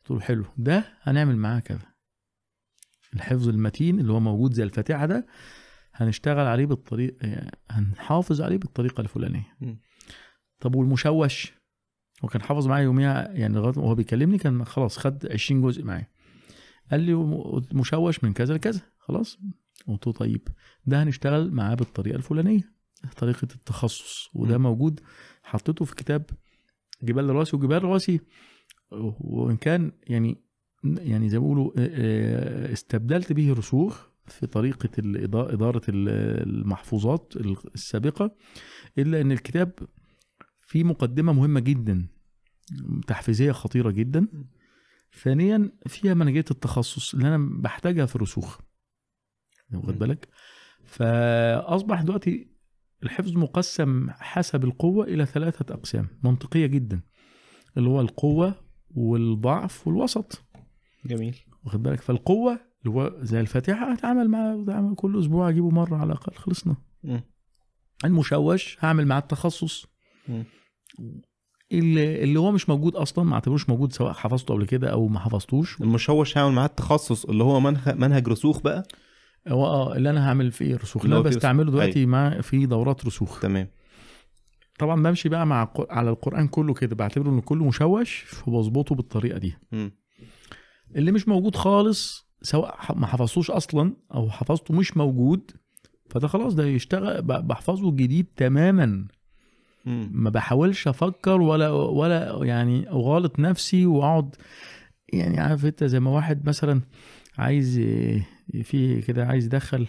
[0.00, 1.92] قلت له حلو ده هنعمل معاه كذا.
[3.14, 5.26] الحفظ المتين اللي هو موجود زي الفاتحة ده
[5.94, 9.56] هنشتغل عليه بالطريقة يعني هنحافظ عليه بالطريقة الفلانية.
[9.60, 9.78] مم.
[10.60, 11.52] طب والمشوش؟
[12.24, 16.11] هو كان حافظ معايا يوميها يعني لغاية وهو بيكلمني كان خلاص خد 20 جزء معايا.
[16.90, 17.14] قال لي
[17.74, 18.80] مشوش من كذا لكذا.
[18.98, 19.38] خلاص.
[19.88, 20.48] قلت له طيب
[20.86, 22.72] ده هنشتغل معاه بالطريقة الفلانية
[23.16, 24.28] طريقة التخصص.
[24.34, 24.62] وده مم.
[24.64, 25.00] موجود
[25.42, 26.26] حطيته في كتاب
[27.02, 28.20] جبال الراسي وجبال الراسي
[29.20, 30.44] وإن كان يعني
[30.84, 31.72] يعني زي ما بيقولوا
[32.72, 37.32] استبدلت به رسوخ في طريقة الإضاءة إدارة المحفوظات
[37.74, 38.36] السابقة
[38.98, 39.72] إلا أن الكتاب
[40.66, 42.06] فيه مقدمة مهمة جدا
[43.06, 44.26] تحفيزية خطيرة جدا.
[45.14, 48.60] ثانيا فيها منهجية التخصص اللي أنا بحتاجها في الرسوخ.
[49.74, 49.98] واخد.
[49.98, 50.28] بالك؟
[50.84, 52.52] فأصبح دلوقتي
[53.02, 57.02] الحفظ مقسم حسب القوة إلى ثلاثة أقسام منطقية جدا.
[57.76, 58.54] اللي هو القوة
[58.90, 60.44] والضعف والوسط.
[61.06, 61.36] جميل.
[61.64, 66.34] واخد بالك؟ فالقوة اللي هو زي الفاتحة هتعامل معاه كل أسبوع أجيبه مرة على الأقل
[66.34, 66.76] خلصنا.
[67.02, 67.22] مم.
[68.04, 69.86] المشوش هعمل معاه التخصص.
[70.28, 70.44] مم.
[71.72, 75.18] اللي, اللي هو مش موجود أصلا ما اعتبروش موجود سواء حفظته قبل كده أو ما
[75.18, 75.80] حفظتوش.
[75.80, 78.82] المشوش هعمل معاه التخصص اللي هو منهج منهج رسوخ بقى؟
[79.48, 81.04] هو آه اللي أنا هعمل فيه رسوخ.
[81.04, 81.70] اللي هو أنا بستعمله.
[81.70, 83.40] دلوقتي مع في دورات رسوخ.
[83.40, 83.68] تمام.
[84.78, 86.96] طبعا بمشي بقى مع على القرآن كله كده.
[86.96, 89.54] بعتبره إن كله مشوش فبظبطه بالطريقة دي.
[89.72, 89.92] مم.
[90.96, 95.50] اللي مش موجود خالص سواء ما حفظتوش أصلا أو حفظته مش موجود
[96.10, 99.06] فده خلاص ده يشتغل بحفظه جديد تماما.
[100.12, 104.36] ما بحاولش أفكر ولا ولا يعني اغالط نفسي واقعد
[105.12, 106.80] يعني عارف انت زي ما واحد مثلا
[107.38, 107.78] عايز
[108.62, 109.86] في كده عايز يدخل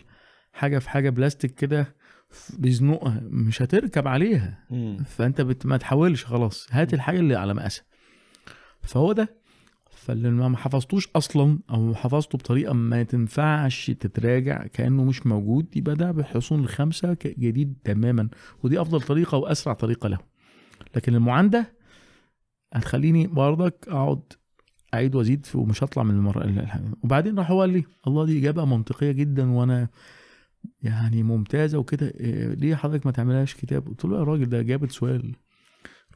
[0.53, 1.95] حاجة في حاجة بلاستيك كده
[2.57, 4.65] بيزنقها مش هتركب عليها.
[4.69, 5.03] مم.
[5.05, 7.85] فانت ما تحاولش خلاص هات الحاجة اللي على مقاسها.
[8.81, 9.42] فهو ده
[10.03, 16.11] فاللي ما حفظتوش أصلا أو حفظته بطريقة ما تنفعش تتراجع كأنه مش موجود يبقى ده
[16.11, 18.29] بحصون الخمسة جديد تماما.
[18.63, 20.17] ودي أفضل طريقة وأسرع طريقة له
[20.95, 21.73] لكن المعاندة
[22.73, 24.21] هتخليني برضك أقعد
[24.93, 29.11] أعيد وأزيد ومش هطلع من المره وبعدين راح هو قال لي الله دي إجابة منطقية
[29.11, 29.89] جدا وأنا
[30.81, 34.87] يعني ممتازة وكده إيه، ليه حضرتك ما تعملهاش كتاب؟ قلت له يا راجل ده اجابه
[34.87, 35.35] سؤال.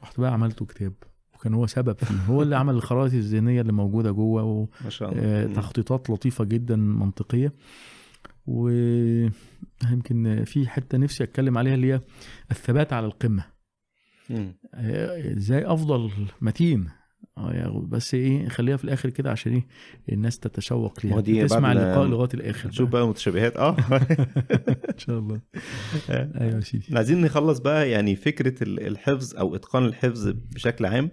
[0.03, 0.93] رحت بقى عملته كتاب.
[1.37, 4.67] وكان هو سبب فيه هو اللي عمل الخرائط الذهنية اللي موجودة جوه و...
[4.83, 5.53] ما شاء آه، الله مم.
[5.53, 7.53] تخطيطات لطيفة جدا منطقية.
[8.47, 12.01] ويمكن في حتة نفسي أتكلم عليها اللي هي
[12.51, 13.43] الثبات على القمة.
[14.29, 14.53] مم.
[14.73, 16.11] آه، إزاي أفضل
[16.41, 16.89] متين
[17.37, 19.65] آه، بس إيه خليها في الآخر كده عشان إيه
[20.11, 21.47] الناس تتشوق ليها.
[21.47, 22.69] تسمع اللقاء لغاية الآخر.
[22.69, 23.57] نشوف بقى المتشابهات.
[23.57, 23.77] آه.
[24.91, 25.41] إن شاء الله.
[26.09, 26.85] أيوه يا سيدي.
[26.97, 31.11] عايزين نخلص بقى يعني فكرة ال- الحفظ أو إتقان الحفظ بشكل عام.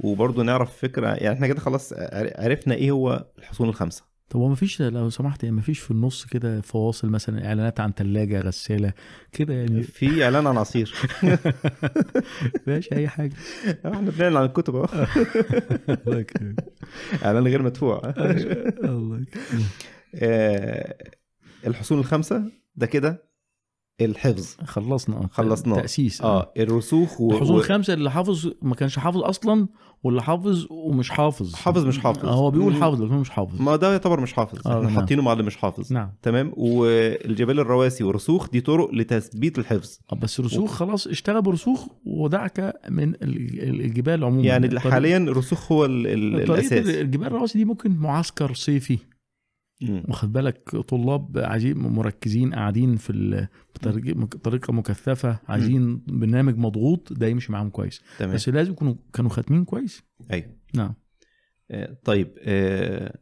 [0.00, 4.48] وبرضه نعرف فكرة يعني إحنا كده خلاص عر- عرفنا إيه هو الحصون الخمسه طب هو
[4.48, 8.92] مفيش لو سمحت يعني مفيش في النص كده فواصل مثلا إعلانات عن ثلاجه غسالة
[9.32, 10.94] كده يعني؟ في إعلان عن عصير.
[12.66, 13.32] ماشي أي حاجة.
[13.86, 15.06] إحنا بنعلن عن الكتب أهو.
[17.24, 18.14] إعلان غير مدفوع.
[18.84, 19.24] الله
[20.14, 20.96] آه،
[21.66, 22.42] الحصون الخمسه
[22.76, 23.22] ده كده
[24.00, 24.56] الحفظ.
[24.64, 25.28] خلصنا.
[25.32, 25.80] خلصناه.
[25.80, 26.22] تأسيس.
[26.22, 27.30] آه الرسوخ و...
[27.32, 29.68] الحصول و- الخمسه اللي حافظ ما كانش حافظ أصلا
[30.02, 31.54] واللي حافظ ومش حافظ.
[31.54, 32.24] حافظ مش حافظ.
[32.26, 32.74] آه، هو بيقول.
[32.74, 33.60] حافظ لكن مش حافظ.
[33.62, 34.58] ما ده يعتبر مش حافظ.
[34.68, 34.94] آه، إحنا نعم.
[35.00, 35.92] حاطينه مع اللي مش حافظ.
[35.92, 36.10] نعم.
[36.22, 39.98] تمام؟ والجبال الرواسي والرسوخ دي طرق لتثبيت الحفظ.
[40.12, 44.42] آه، بس رسوخ خلاص اشتغل برسوخ ودعك من ال- ال- الجبال عموما.
[44.46, 46.06] يعني حاليا الرسوخ هو ال...
[46.06, 46.86] الأساس.
[46.88, 48.98] الجبال الرواسي دي ممكن معسكر صيفي.
[49.90, 53.48] واخد بالك؟ طلاب عايزين مركزين قاعدين في ال-
[54.22, 58.00] بطريقه مكثفة عايزين برنامج مضغوط ده يمشي معاهم كويس.
[58.18, 58.34] تمام.
[58.34, 60.02] بس لازم يكونوا كانوا خاتمين كويس.
[60.32, 60.46] أيوه.
[60.74, 60.94] نعم.
[61.70, 63.18] آه، طيب آه،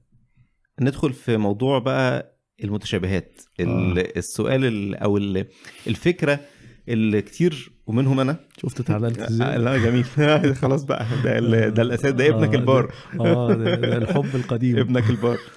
[0.81, 3.41] ندخل في موضوع بقى المتشابهات.
[3.61, 4.13] ال- آه.
[4.19, 5.47] السؤال ال- أو ال-
[5.87, 6.41] الفكرة
[6.89, 8.37] اللي كتير ومنهم أنا.
[8.63, 10.05] شفت اتعدلت آه، إزاي؟ لا جميل.
[10.63, 11.07] خلاص بقى.
[11.25, 12.93] ده ده الأساس ده ابنك آه، البار.
[13.21, 14.79] آه ده الحب القديم.
[14.85, 15.39] ابنك البار.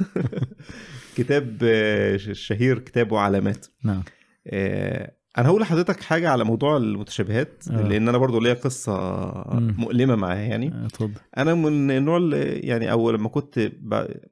[1.15, 4.03] كتاب آه، الشهير كتابه علامات نعم
[4.47, 7.87] آه، أنا هقول لحضرتك حاجة على موضوع المتشابهات آه.
[7.87, 8.93] لأن أنا برضو ليا قصة
[9.53, 9.75] مم.
[9.77, 13.71] مؤلمة معاه يعني آه، اتفضل أنا من النوع اللي يعني أول لما كنت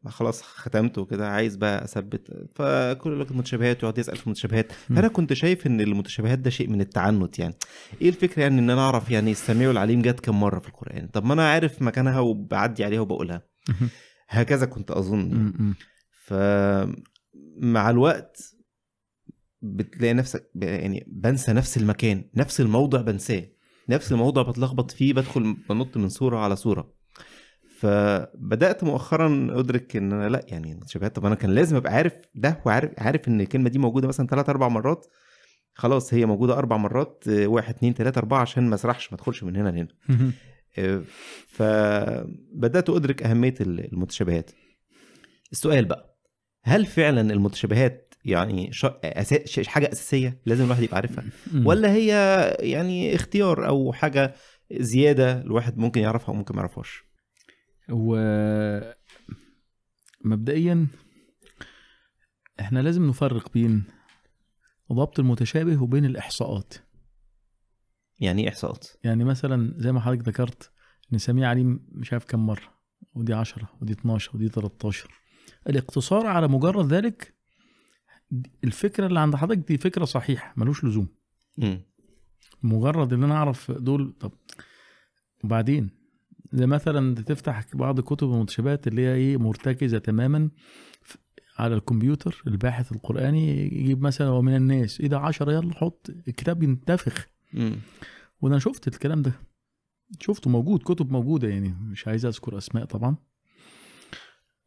[0.08, 4.72] خلاص ختمت وكده عايز بقى أثبت فكل يقول لك المتشابهات يقعد يسأل في المتشابهات.
[4.72, 7.54] فأنا كنت شايف إن المتشابهات ده شيء من التعنت يعني
[8.02, 11.26] إيه الفكرة يعني إن أنا أعرف يعني السميع العليم جت كم مرة في القرآن طب
[11.26, 13.42] ما أنا عارف مكانها وبعدي عليها وبقولها.
[14.30, 15.74] هكذا كنت أظن م.
[16.24, 18.56] فمع الوقت
[19.62, 23.46] بتلاقي نفسك يعني بنسى نفس المكان نفس الموضع بنساه
[23.90, 26.94] نفس الموضع بتلخبط فيه بدخل بنط من صورة على صورة.
[27.80, 32.62] فبدأت مؤخرا أدرك إن أنا لأ يعني المتشابهات طب أنا كان لازم أبقى عارف ده
[32.66, 35.06] وعارف عارف إن الكلمة دي موجودة مثلا ثلاث أربع مرات
[35.74, 39.56] خلاص هي موجودة أربع مرات واحد اتنين تلاتة أربعة عشان ما أسرحش ما أدخلش من
[39.56, 39.88] هنا لهنا.
[41.56, 44.52] فبدات أدرك أهمية المتشابهات.
[45.52, 46.13] السؤال بقى
[46.64, 48.72] هل فعلا المتشابهات يعني
[49.68, 51.24] حاجة أساسية لازم الواحد يبقى عارفها.
[51.66, 52.08] ولا هي
[52.60, 54.34] يعني اختيار أو حاجة
[54.72, 57.04] زيادة الواحد ممكن يعرفها وممكن ما يعرفهاش؟
[57.90, 58.16] و
[60.26, 60.88] مبدئيا
[62.60, 63.84] إحنا لازم نفرق بين
[64.94, 66.74] ضبط المتشابه وبين الإحصاءات.
[68.20, 70.72] يعني إيه إحصاءات؟ يعني مثلا زي ما حضرتك ذكرت
[71.14, 72.74] إن سميع عليم مش عارف كم مرة؟
[73.14, 75.23] ودي 10 ودي 12 ودي 13
[75.70, 77.34] الاقتصار على مجرد ذلك
[78.64, 81.08] الفكرة اللي عند حضرتك دي فكرة صحيحة ملوش لزوم.
[81.58, 81.82] مم.
[82.64, 84.32] مجرد إن أنا أعرف دول طب
[85.44, 85.90] وبعدين؟
[86.54, 90.50] زي مثلا تفتح بعض كتب المتشابهات اللي هي إيه مرتكزة تماما
[91.58, 97.28] على الكمبيوتر الباحث القرآني يجيب مثلا ومن الناس إيه ده 10 يلا حط الكتاب ينتفخ.
[98.42, 99.34] وأنا شفت الكلام ده.
[100.20, 103.16] شفته موجود كتب موجودة يعني مش عايز أذكر أسماء طبعا.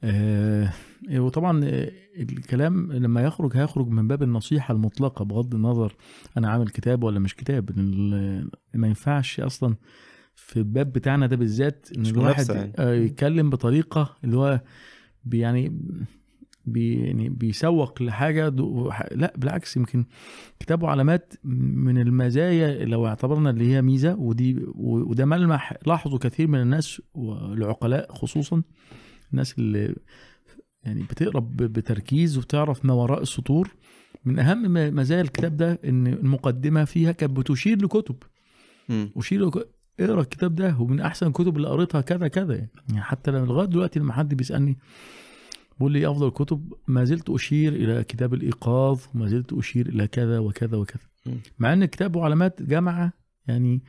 [0.05, 0.73] آه
[1.15, 5.97] وطبعا آه، الكلام لما يخرج هيخرج من باب النصيحة المطلقة بغض النظر
[6.37, 7.71] أنا عامل كتاب ولا مش كتاب
[8.75, 9.77] ما ينفعش أصلا
[10.35, 12.73] في الباب بتاعنا ده بالذات إن مش الواحد يعني.
[12.79, 14.61] آه، يتكلم بطريقة اللي هو
[15.25, 15.81] بي يعني
[16.65, 20.05] بي يعني بيسوق لحاجة دو- لا بالعكس يمكن
[20.61, 26.61] كتابه علامات من المزايا لو اعتبرنا اللي هي ميزة ودي وده ملمح لاحظه كثير من
[26.61, 28.63] الناس والعقلاء خصوصا
[29.33, 29.97] الناس اللي
[30.83, 33.71] يعني بتقرأ بتركيز وبتعرف ما وراء السطور.
[34.25, 38.17] من أهم مزايا الكتاب ده إن المقدمة فيها كانت بتشير لكتب.
[38.91, 39.49] اشير
[40.01, 42.71] اقرأ الكتاب ده ومن أحسن الكتب اللي قريتها كذا كذا يعني.
[42.89, 44.79] يعني حتى لغاية دلوقتي لما حد بيسألني
[45.79, 50.07] بيقول لي إيه أفضل كتب؟ ما زلت أشير إلى كتاب الإيقاظ وما زلت أشير إلى
[50.09, 51.03] كذا وكذا وكذا.
[51.59, 53.13] مع إن كتابه علامات جامعة
[53.47, 53.83] يعني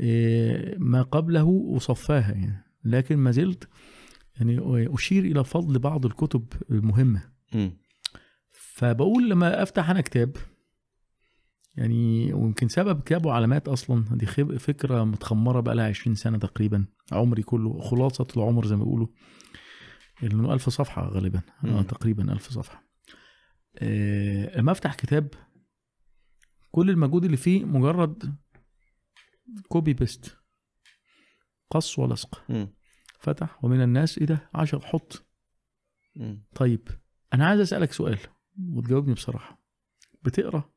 [0.00, 2.64] إيه، ما قبله وصفاها يعني.
[2.84, 3.68] لكن ما زلت
[4.38, 4.58] يعني
[4.94, 7.78] أشير إلى فضل بعض الكتب المهمة مم.
[8.52, 10.36] فبقول لما أفتح أنا كتاب
[11.74, 16.86] يعني ويمكن سبب كتابه علامات أصلا دي خب- فكرة متخمرة بقى لها 20 سنة تقريبا
[17.12, 19.06] عمري كله خلاصة العمر زي ما بيقولوا
[20.22, 21.82] لأنه ألف صفحة غالبا آه.
[21.82, 22.84] تقريبا ألف صفحة
[23.78, 25.28] آه لما أفتح كتاب
[26.70, 28.34] كل المجهود اللي فيه مجرد
[29.68, 30.36] copy paste
[31.70, 32.44] قص ولصق.
[33.18, 35.26] فتح ومن الناس إيه ده؟ عشر حط.
[36.16, 36.42] مم.
[36.54, 36.88] طيب
[37.34, 38.18] أنا عايز أسألك سؤال
[38.70, 39.62] وتجاوبني بصراحة.
[40.22, 40.70] بتقرأ؟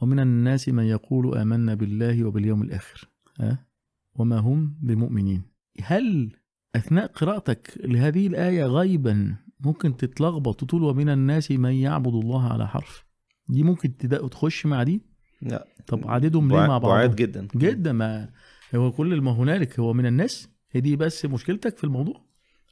[0.00, 3.08] ومن الناس من يقول آمنا بالله وباليوم الآخر
[3.40, 3.66] ها؟
[4.14, 5.42] وما هم بمؤمنين.
[5.82, 6.36] هل
[6.76, 13.06] أثناء قراءتك لهذه الآية غيبا ممكن تتلخبط وتقول ومن الناس من يعبد الله على حرف؟
[13.48, 13.96] دي ممكن
[14.30, 15.02] تخش مع دي؟
[15.42, 15.66] لا.
[15.86, 17.48] طب عددهم ليه مع بعض جدا.
[17.56, 18.32] جدا ما
[18.74, 22.24] هو كل ما هنالك هو من الناس هي دي بس مشكلتك في الموضوع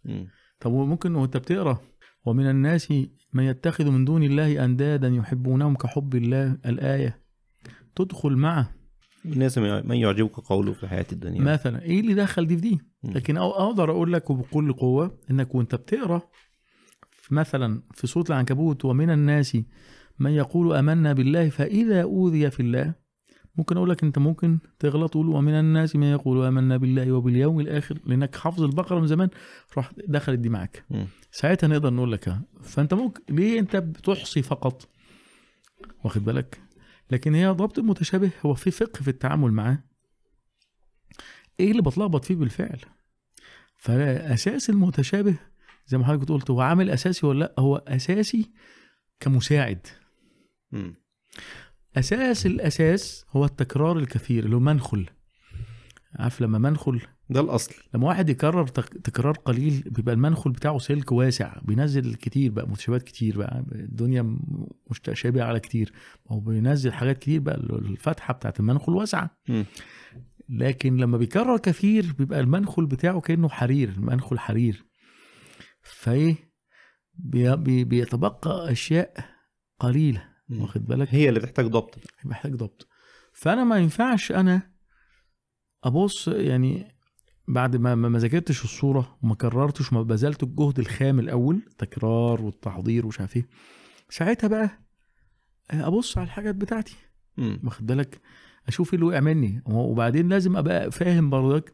[0.04, 0.28] مم.
[0.60, 1.80] طب وممكن وانت بتقرأ
[2.24, 2.90] ومن الناس
[3.32, 7.20] من يتخذ من دون الله أندادا يحبونهم كحب الله الآية
[7.96, 8.66] تدخل مع
[9.24, 12.78] الناس من يعجبك قوله في الحياة الدنيا مثلا إيه اللي دخل دي في دي.
[13.04, 16.22] لكن أقدر أقول لك وبكل قوة إنك وأنت بتقرأ
[17.30, 19.56] مثلا في سوره العنكبوت ومن الناس
[20.18, 22.94] من يقول آمنا بالله فإذا أوذي في الله
[23.60, 27.98] ممكن أقول لك أنت ممكن تغلط تقول ومن الناس من يقول آمنا بالله وباليوم الآخر
[28.06, 29.28] لأنك حافظ البقرة من زمان
[29.76, 30.84] راح دخلت دي معاك.
[31.30, 32.38] ساعتها نقدر نقول لك.
[32.62, 34.88] فأنت ممكن ليه أنت بتحصي فقط
[36.04, 36.60] واخد بالك
[37.10, 39.78] لكن هي ضبط المتشابه هو في فقه في التعامل معاه
[41.60, 42.80] إيه اللي بتلخبط فيه بالفعل
[43.76, 45.34] فاساس المتشابه
[45.86, 48.50] زي ما حضرتك قلت هو عامل أساسي ولا لأ هو أساسي
[49.20, 49.86] كمساعد
[50.72, 50.94] مم.
[51.96, 55.06] أساس الأساس هو التكرار الكثير اللي هو منخل.
[56.18, 57.00] عارف لما منخل؟
[57.30, 57.74] ده الأصل.
[57.94, 63.02] لما واحد يكرر تك- تكرار قليل بيبقى المنخل بتاعه سلك واسع بينزل كتير بقى متشابهات
[63.02, 64.36] كتير بقى الدنيا
[64.90, 65.92] متشابهه على كتير
[66.28, 69.38] هو بينزل حاجات كتير بقى الفتحة بتاعت المنخل واسعة.
[70.48, 74.84] لكن لما بيكرر كثير بيبقى المنخل بتاعه كأنه حرير المنخل حرير.
[75.82, 76.36] فإيه؟
[77.14, 79.14] بي بي بيتبقى أشياء
[79.78, 80.29] قليلة.
[80.50, 81.98] واخد بالك؟ هي اللي بتحتاج ضبط.
[82.24, 82.88] محتاج ضبط.
[83.32, 84.70] فأنا ما ينفعش أنا
[85.84, 86.96] أبص يعني
[87.48, 93.20] بعد ما ما ذاكرتش الصورة وما كررتش وما بذلت الجهد الخام الأول تكرار والتحضير ومش
[93.20, 93.48] عارف إيه
[94.08, 94.70] ساعتها بقى
[95.70, 96.96] أبص على الحاجات بتاعتي.
[97.38, 98.20] واخد بالك؟
[98.68, 99.62] أشوف إيه اللي وقع مني.
[99.66, 101.72] وبعدين لازم أبقى فاهم برضك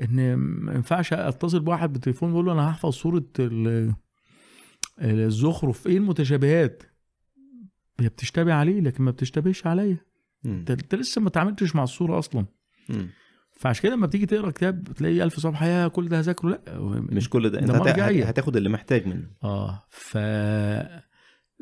[0.00, 3.94] إن ما ينفعش أتصل بواحد بالتليفون بقول له أنا هحفظ صورة ال-
[5.00, 5.86] الزخرف.
[5.86, 6.82] إيه المتشابهات؟
[8.00, 9.96] هي بتشتبه عليه لكن ما بتشتبهش عليا.
[10.46, 12.46] انت انت لسه ما اتعاملتش مع الصورة أصلا
[12.88, 13.08] مم.
[13.52, 16.60] فعشان كده لما بتيجي تقرأ كتاب تلاقي ألف صفحة يا كل ده هذاكره لا
[17.12, 18.24] مش كل ده انت ده هت- مرجعية.
[18.24, 20.18] هتاخد اللي محتاج منه آه ف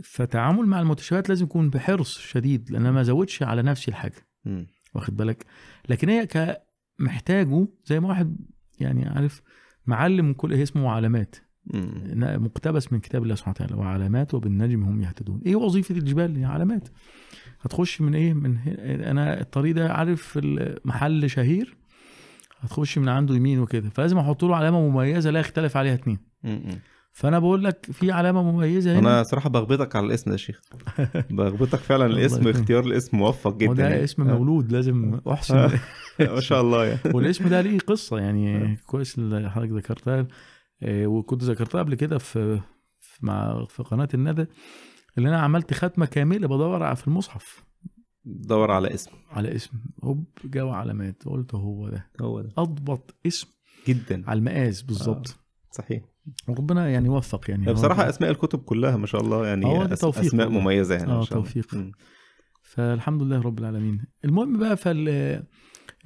[0.05, 4.67] فتعامل مع المتشابهات لازم يكون بحرص شديد لأن أنا ما ازودش على نفسي الحاجة مم.
[4.95, 5.47] واخد بالك
[5.89, 8.37] لكن هي كمحتاجه زي ما واحد
[8.81, 9.43] يعني عارف
[9.87, 11.37] معلم كل هي اسمه علامات.
[11.67, 15.41] مقتبس من كتاب الله سبحانه وتعالى وعلامات وبالنجم هم يهتدون.
[15.47, 16.89] إيه وظيفة الجبال؟ هي علامات.
[17.61, 19.11] هتخش من إيه؟ من هنا.
[19.11, 21.77] أنا الطريق ده عارف المحل شهير
[22.61, 23.91] هتخش من عنده يمين وكده.
[23.91, 26.19] فلازم أحط له علامة مميزة لا يختلف عليها اتنين.
[26.45, 26.63] مم.
[27.13, 28.99] فأنا بقول لك في علامة مميزة هنا.
[28.99, 30.61] أنا صراحة بغبطك على الاسم ده يا شيخ.
[31.31, 32.49] بغبطك فعلا الاسم.
[32.49, 33.83] اختيار الاسم موفق جدا.
[33.83, 34.05] يعني.
[34.05, 34.35] اسم آه.
[34.39, 35.57] مولود لازم أحسن.
[36.21, 37.01] ما شاء الله يعني.
[37.15, 38.77] والاسم ده ليه قصة يعني.
[38.87, 40.21] كويس اللي حضرتك ذكرتها.
[40.21, 40.27] آه،
[40.87, 42.61] وكنت ذكرتها قبل كده في
[43.21, 44.47] مع في قناة الندى
[45.19, 47.65] اللي أنا عملت ختمه كاملة بدور في المصحف.
[48.25, 49.11] دور على اسم.
[49.31, 49.71] على اسم.
[50.05, 52.07] هوب جاوا علامات قلت هو ده.
[52.21, 52.53] هو ده.
[52.59, 53.49] أضبط اسم
[53.89, 54.25] جدا.
[54.27, 55.37] على المقاس بالظبط.
[55.71, 56.03] صحيح.
[56.49, 57.73] وربنا يعني يوفق يعني.
[57.73, 60.49] بصراحة أسماء الكتب كلها ما شاء الله يعني أس- توفيق أسماء.
[60.49, 61.25] مميزة يعني آه، الله.
[61.27, 61.75] توفيق.
[61.75, 61.93] مم.
[62.63, 64.05] فالحمد لله رب العالمين.
[64.25, 65.09] المهم بقى فال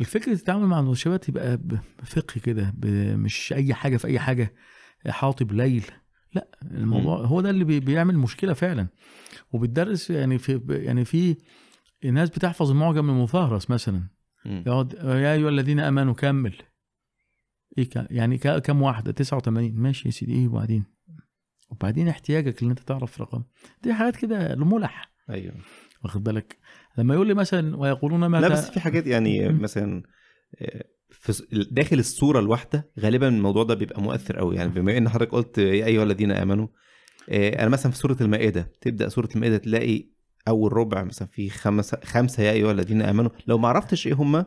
[0.01, 1.56] الفكرة التعامل مع المنشبات يبقى
[2.02, 2.74] بفقه كده
[3.16, 4.55] مش أي حاجة في أي حاجة
[5.09, 5.85] حاطب ليل.
[6.35, 8.89] لا الموضوع هو ده اللي بي- بيعمل مشكلة فعلا.
[9.52, 11.36] وبتدرس يعني في يعني في
[12.05, 14.09] ناس بتحفظ المعجم المفهرس مثلا.
[14.66, 16.56] يقعد يا أيها الذين آمنوا كمل.
[17.78, 20.32] إيه يعني كم واحدة؟ 89 ماشي يا سيدي.
[20.35, 20.85] إيه وبعدين؟
[21.70, 23.43] وبعدين احتياجك إن أنت تعرف رقم.
[23.82, 25.12] دي حاجات كده لملح.
[25.31, 25.55] أيوه.
[26.05, 26.59] واخد بالك؟
[26.98, 29.48] لما يقول لي مثلا ويقولون متى لا بس في حاجات يعني.
[29.48, 30.02] مثلا
[30.60, 35.32] آه، في داخل الصورة الواحدة غالبا الموضوع ده بيبقى مؤثر قوي يعني بما إن حضرتك
[35.32, 36.66] قلت يا أيها الذين آمنوا
[37.31, 40.05] آه، أنا مثلا في سوره المائدة تبدأ سوره المائدة تلاقي
[40.48, 43.31] أول ربع مثلا في خمسه خمسة يا أيها الذين آمنوا.
[43.47, 44.44] لو ما عرفتش إيه هم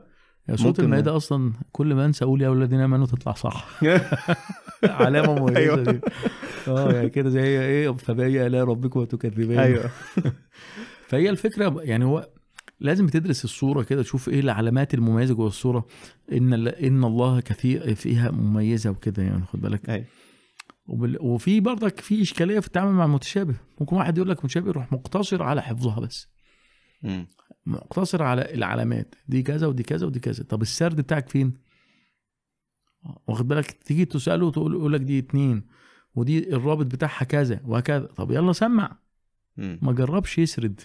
[0.49, 3.67] ممكن- المائدة أصلا كل ما أنسى أقول يا أولاد الذين آمنوا تطلع صح.
[4.83, 5.75] علامة مميزة أيوة.
[5.83, 5.99] دي
[6.67, 9.89] آه يعني كده زي إيه فبأي الاء ربكم وتكذبان أيوه.
[11.09, 12.29] فهي الفكرة يعني هو
[12.79, 15.85] لازم تدرس الصورة كده تشوف إيه العلامات المميزة جوه الصورة.
[16.31, 19.89] إن إن الله كثير فيها مميزة وكده يعني خد بالك.
[19.89, 20.05] أيوه.
[20.85, 21.17] وبال...
[21.21, 23.55] وفي برضك في إشكالية في التعامل مع المتشابه.
[23.79, 26.27] ممكن واحد يقول لك متشابه يروح مقتصر على حفظها بس.
[27.03, 27.27] مم.
[27.65, 29.15] مقتصر على العلامات.
[29.27, 30.43] دي كذا ودي كذا ودي كذا.
[30.43, 31.53] طب السرد بتاعك فين؟
[33.27, 35.67] واخد بالك؟ تيجي تسأله تقول يقول لك دي اتنين
[36.15, 38.05] ودي الرابط بتاعها كذا وهكذا.
[38.05, 38.99] طب يلا سمع.
[39.57, 39.79] مم.
[39.81, 40.81] ما جربش يسرد.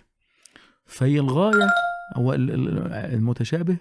[0.86, 1.68] فهي الغاية
[2.16, 3.76] هو ال- ال- المتشابه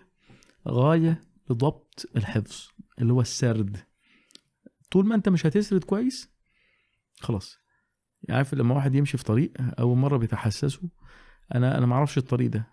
[0.67, 2.67] غاية لضبط الحفظ
[3.01, 3.77] اللي هو السرد.
[4.91, 6.29] طول ما انت مش هتسرد كويس
[7.19, 7.57] خلاص.
[8.23, 10.81] يعني عارف لما واحد يمشي في طريق أول مرة بيتحسسه
[11.55, 12.67] أنا أنا ما أعرفش الطريق ده.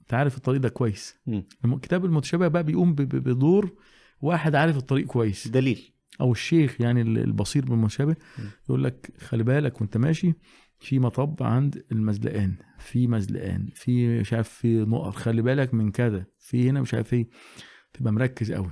[0.00, 1.14] أنت عارف الطريق ده كويس.
[1.26, 1.44] مم.
[1.64, 3.74] الم- كتاب المتشابه بقى بيقوم بدور
[4.20, 5.48] واحد عارف الطريق كويس.
[5.48, 5.92] دليل.
[6.20, 8.42] أو الشيخ يعني ال- البصير بالمشابه م.
[8.68, 10.34] يقول لك خلي بالك وأنت ماشي
[10.78, 16.24] في مطب عند المزلقان في مزلقان في مش عارف في نقط خلي بالك من كذا
[16.38, 17.28] في هنا مش عارف إيه
[17.92, 18.70] تبقى مركز قوي.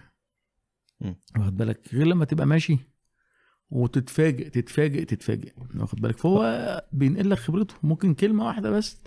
[1.39, 2.78] واخد بالك؟ غير لما تبقى ماشي
[3.70, 5.52] وتتفاجئ تتفاجئ تتفاجئ.
[5.76, 7.74] واخد بالك؟ فهو بينقل لك خبرته.
[7.82, 9.02] ممكن كلمة واحدة بس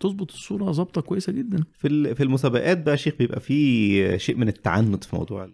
[0.00, 1.64] تظبط الصورة ظابطة كويسة جدا.
[1.72, 5.52] في في المسابقات بقى شيخ بيبقى في شيء من التعنت في موضوع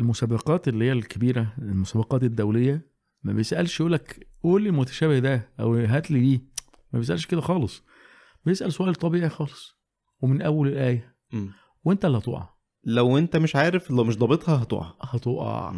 [0.00, 2.86] المسابقات اللي هي الكبيرة المسابقات الدولية
[3.22, 6.40] ما بيسألش يقول لك قول لي المتشابه ده أو هات لي دي.
[6.92, 7.82] ما بيسألش كده خالص.
[8.46, 9.78] بيسأل سؤال طبيعي خالص
[10.20, 11.16] ومن أول الآية.
[11.32, 11.52] مم.
[11.84, 12.48] وأنت اللي هتقع.
[12.84, 14.94] لو أنت مش عارف لو مش ضابطها هتقع.
[15.00, 15.74] هتقع.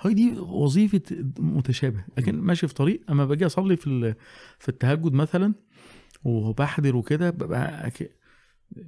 [0.00, 1.02] هي دي وظيفة
[1.38, 2.04] متشابه.
[2.18, 3.10] لكن ماشي في طريق.
[3.10, 4.14] أما باجي أصلي في
[4.58, 5.54] في التهجد مثلا
[6.24, 7.90] وبحضر وكده ببقى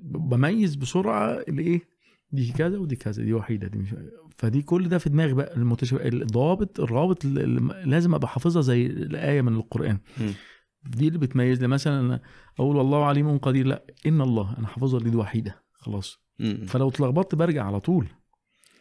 [0.04, 1.97] بميز بسرعة الإيه؟
[2.32, 3.94] دي كذا ودي كذا دي وحيدة دي مش
[4.36, 7.24] فدي كل ده في دماغي بقى المتشابه الضوابط الروابط
[7.84, 9.98] لازم أبقى حافظها زي الايه من القرآن.
[10.20, 10.32] مم.
[10.86, 12.20] دي اللي بتميز لي مثلا
[12.58, 16.18] أقول والله عليم قدير لا إن الله أنا حافظها دي وحيدة خلاص.
[16.38, 16.66] مم.
[16.68, 18.06] فلو اتلخبطت برجع على طول.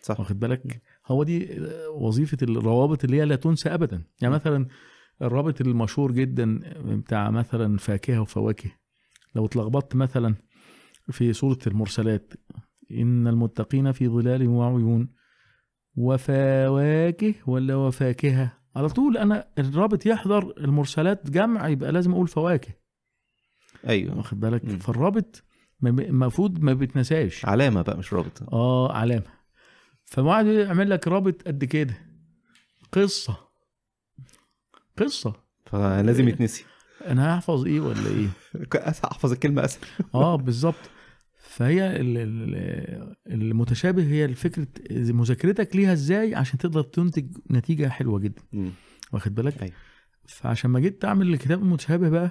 [0.01, 0.19] صح.
[0.19, 1.49] واخد بالك؟ هو دي
[1.95, 4.03] وظيفة الروابط اللي هي لا تنسى ابدا.
[4.21, 4.67] يعني مثلا
[5.21, 8.71] الرابط المشهور جدا بتاع مثلا فاكهة وفواكه.
[9.35, 10.35] لو اتلخبطت مثلا
[11.11, 12.33] في سوره المرسلات
[12.91, 15.09] إن المتقين في ظلال وعيون.
[15.95, 22.73] وفواكه ولا وفاكهة؟ على طول أنا الرابط يحضر المرسلات جمع يبقى لازم أقول فواكه.
[23.87, 24.17] أيوه.
[24.17, 24.79] واخد بالك؟ مم.
[24.79, 25.43] فالرابط
[25.83, 27.45] المفروض ما بيتنساش.
[27.45, 28.53] علامة بقى مش رابط.
[28.53, 29.37] آه علامة.
[30.05, 31.97] فواحد يعمل لك رابط قد كده.
[32.91, 33.37] قصة.
[34.97, 35.33] قصة.
[35.65, 36.65] فلازم يتنسي.
[37.07, 38.27] أنا هحفظ إيه ولا إيه؟
[39.11, 39.81] أحفظ الكلمة أسهل.
[40.15, 40.89] آه بالظبط.
[41.57, 48.41] فهي ال- ال- المتشابه هي الفكرة مذاكرتك ليها إزاي عشان تقدر تنتج نتيجة حلوة جدا.
[49.13, 49.73] واخد بالك أيوة.
[50.27, 52.29] فعشان ما جيت تعمل الكتاب المتشابه بقى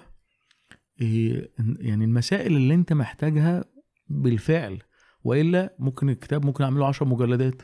[1.01, 3.65] إيه يعني المسائل اللي أنت محتاجها
[4.09, 4.78] بالفعل
[5.24, 7.62] وإلا ممكن الكتاب ممكن أعمله 10 مجلدات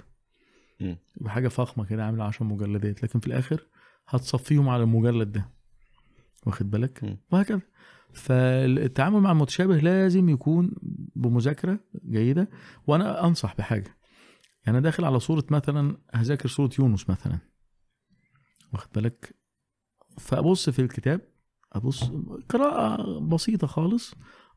[0.80, 0.96] مم.
[1.20, 3.66] يبقى حاجة فخمة كده عامله 10 مجلدات لكن في الآخر
[4.08, 5.48] هتصفيهم على المجلد ده
[6.46, 7.18] واخد بالك.
[7.30, 7.60] وهكذا
[8.12, 10.70] فالتعامل مع المتشابه لازم يكون
[11.16, 11.78] بمذاكرة
[12.10, 12.50] جيدة
[12.86, 13.96] وأنا أنصح بحاجة.
[14.66, 17.38] يعني داخل على صورة مثلا هذاكر صورة يونس مثلا.
[18.72, 19.34] واخد بالك؟
[20.18, 21.20] فأبص في الكتاب
[21.72, 22.10] أبص
[22.48, 24.14] قراءة بسيطة خالص.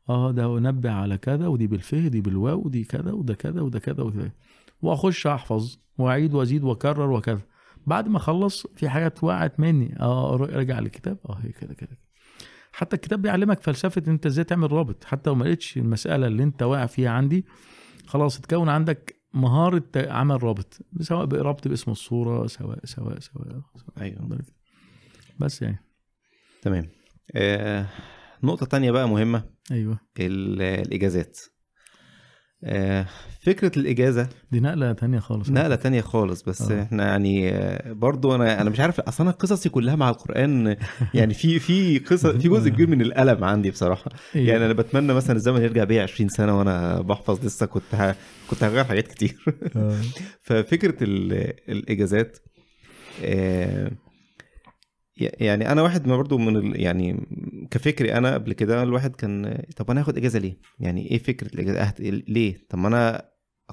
[0.08, 4.02] آه ده نبه على كذا ودي بالفه دي بالواو ودي كذا وده كذا وده كذا
[4.02, 4.34] وده
[4.82, 7.40] وأخش أحفظ وأعيد وأزيد وأكرر وكذا.
[7.86, 9.96] بعد ما أخلص في حاجات وقعت مني.
[10.00, 11.18] آه أرجع للكتاب.
[11.28, 11.98] آه هي كده كده.
[12.76, 16.42] حتى الكتاب بيعلمك فلسفة إن أنت إزاي تعمل رابط حتى لو ما لقيتش المسألة اللي
[16.42, 17.44] أنت واقع فيها عندي
[18.06, 24.00] خلاص اتكون عندك مهارة عمل رابط سواء رابط باسم الصورة سواء سواء سواء, سواء.
[24.00, 24.38] أيوه.
[25.38, 25.78] بس يعني.
[26.62, 26.88] تمام.
[27.36, 27.86] آه
[28.42, 29.44] نقطة تانية بقى مهمة.
[29.70, 29.98] أيوه.
[30.20, 31.38] ال- الإجازات.
[31.40, 31.55] آه
[33.40, 36.82] فكرة الإجازة دي نقلة تانية خالص نقلة تانية خالص بس آه.
[36.82, 40.76] إحنا يعني آه، برضو أنا أنا مش عارف أصل أنا قصصي كلها مع القرآن
[41.14, 44.48] يعني في في قصص في جزء كبير من الألم عندي بصراحة أيوة.
[44.48, 48.14] يعني أنا بتمنى مثلا الزمن يرجع بيا 20 سنة وأنا بحفظ لسه كنت ه...
[48.50, 49.36] كنت هغير حاجات كتير
[49.76, 49.96] آه.
[50.42, 52.38] ففكرة ال- الإجازات
[53.24, 53.90] آه،
[55.16, 56.80] يعني أنا واحد ما برضو من ال...
[56.80, 57.26] يعني
[57.70, 61.80] كفكري أنا قبل كده الواحد كان طب أنا هاخد إجازة ليه؟ يعني إيه فكرة الإجازة؟
[61.80, 62.00] أهت...
[62.00, 63.22] ليه؟ طب ما أنا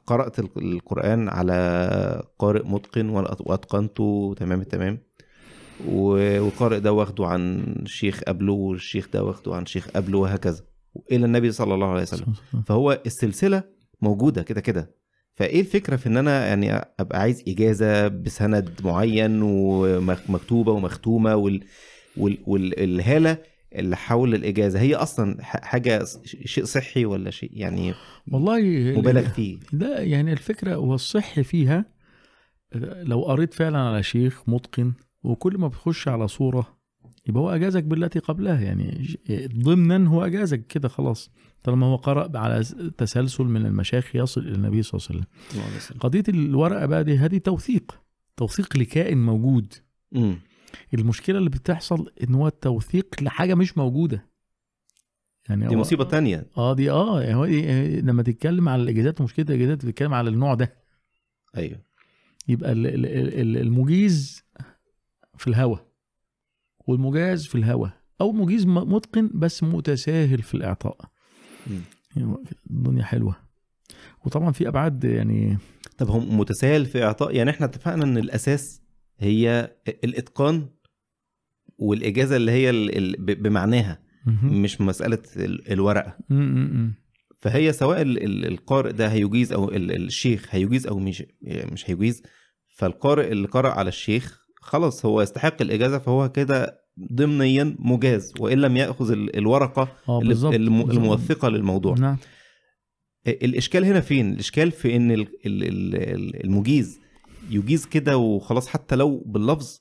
[0.05, 4.99] قرأت ال- القرآن على قارئ متقن وأتقنته تمام التمام
[5.87, 10.61] والقارئ ده واخده عن شيخ قبله والشيخ ده واخده عن شيخ قبله وهكذا
[11.11, 12.33] إلى النبي صلى الله عليه وسلم
[12.67, 13.63] فهو السلسلة
[14.01, 14.95] موجودة كده كده
[15.35, 21.63] فإيه الفكرة في إن أنا يعني أبقى عايز إجازة بسند معين ومكتوبة ومختومة وال
[22.17, 23.37] وال والهالة
[23.75, 27.93] اللي حول الإجازة؟ هي أصلا حاجة شيء صحي ولا شيء يعني
[28.31, 28.59] والله
[28.97, 31.85] مبالغ فيه؟ لا يعني الفكرة والصح فيها
[33.03, 34.93] لو قريت فعلا على شيخ متقن
[35.23, 36.77] وكل ما بتخش على صورة
[37.27, 39.07] يبقى هو أجازك بالتي قبلها يعني
[39.55, 41.31] ضمنا هو أجازك كده خلاص.
[41.63, 42.63] طالما هو قرأ على
[42.97, 45.25] تسلسل من المشايخ يصل إلى النبي صلى الله
[45.65, 45.99] عليه وسلم.
[45.99, 47.99] قضية الورقة بقى دي هذه توثيق
[48.37, 49.73] توثيق لكائن موجود.
[50.15, 50.39] امم
[50.93, 54.29] المشكلة اللي بتحصل إن هو التوثيق لحاجة مش موجودة.
[55.49, 56.47] يعني دي هو- مصيبة تانية.
[56.57, 60.73] آه دي آه هو دي لما تتكلم على الإجازات ومشكله الإجازات بتتكلم على النوع ده.
[61.57, 61.79] أيوه.
[62.47, 63.05] يبقى ال- ال-
[63.41, 64.43] ال- المجيز
[65.37, 65.79] في الهوى
[66.87, 67.91] والمجاز في الهوى
[68.21, 71.12] أو مجيز م- متقن بس متساهل في الإعطاء.
[72.15, 72.35] يعني
[72.69, 73.35] الدنيا حلوة
[74.25, 75.57] وطبعا في أبعاد يعني
[75.97, 78.81] طب هم متساهل في إعطاء يعني إحنا اتفقنا إن الأساس
[79.19, 79.71] هي
[80.03, 80.69] الإتقان
[81.77, 82.71] والإجازة اللي هي
[83.17, 83.99] بمعناها.
[84.43, 86.17] مش مسألة ال- الورقة.
[87.39, 92.23] فهي سواء ال- ال- القارئ ده هيجيز أو ال- الشيخ هيجيز أو مش مش هيجيز
[92.75, 96.82] فالقارئ اللي قرأ على الشيخ خلاص هو يستحق الإجازة فهو كده
[97.13, 100.53] ضمنيا مجاز وإن لم يأخذ ال- الورقة الم- بالظبط.
[100.53, 101.95] الموثقة للموضوع.
[101.99, 102.17] نعم.
[103.27, 105.63] الإشكال هنا فين؟ الإشكال في إن ال- ال-
[105.95, 106.99] ال- المجيز
[107.49, 109.79] يجيز كده وخلاص حتى لو باللفظ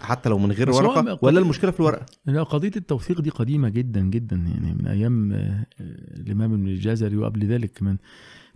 [0.00, 4.00] حتى لو من غير ورقة ولا المشكلة في الورقة؟ لا قضية التوثيق دي قديمة جدا
[4.00, 5.66] جدا يعني من أيام آه، آه،
[6.20, 7.98] الإمام ابن الجزري وقبل ذلك كمان.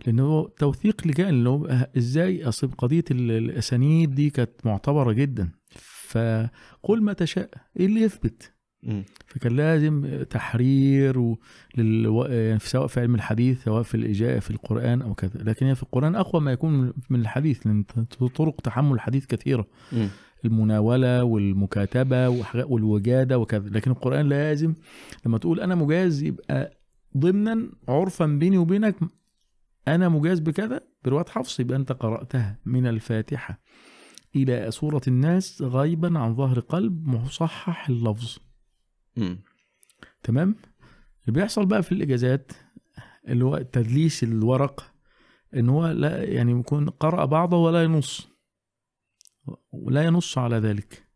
[0.05, 5.49] لأن هو توثيق لكائن اللي هو إزاي؟ أصل قضية ال- الأسانيد دي كانت معتبرة جدا.
[6.07, 8.53] فقل ما تشاء إيه اللي يثبت.
[9.27, 11.39] فكان لازم تحرير و...
[11.77, 12.25] لل...
[12.29, 15.43] يعني سواء في علم الحديث سواء في الإجاءة في القرآن أو كذا.
[15.43, 17.83] لكن في القرآن أقوى ما يكون من الحديث لأن
[18.35, 19.67] طرق تحمل الحديث كثيرة.
[19.91, 20.09] مم.
[20.45, 23.69] المناولة والمكاتبة والوجادة وكذا.
[23.69, 24.73] لكن القرآن لازم
[25.25, 26.79] لما تقول أنا مجاز يبقى
[27.17, 28.95] ضمنا عرفا بيني وبينك
[29.87, 33.59] أنا مجاز بكذا؟ برواية حفص يبقى أنت قرأتها من الفاتحة.
[34.43, 38.37] إلى سورة الناس غيبا عن ظهر قلب مصحح اللفظ.
[39.17, 39.39] مم.
[40.23, 40.55] تمام؟
[41.27, 42.51] اللي بيحصل بقى في الإجازات
[43.27, 44.93] اللي هو تدليس الورق
[45.55, 48.27] إن هو لا يعني يكون قرأ بعضه ولا ينص.
[49.71, 51.07] ولا ينص على ذلك.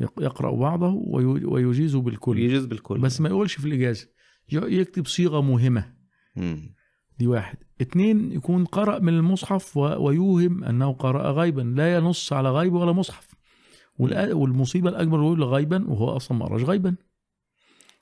[0.00, 2.38] يق- يقرأ بعضه وي- ويجيز بالكل.
[2.38, 2.98] يجوز بالكل.
[3.00, 4.08] بس ما يقولش في الإجازة.
[4.48, 5.94] يكتب صيغة مهمة.
[6.36, 6.74] مم.
[7.18, 7.58] دي واحد.
[7.80, 11.60] اتنين يكون قرأ من المصحف ويوهم أنه قرأ غيبا.
[11.60, 13.34] لا ينص على غيب ولا مصحف.
[13.98, 16.96] والمصيبة الأكبر يقول غيبا وهو أصلا ما قراش غيبا.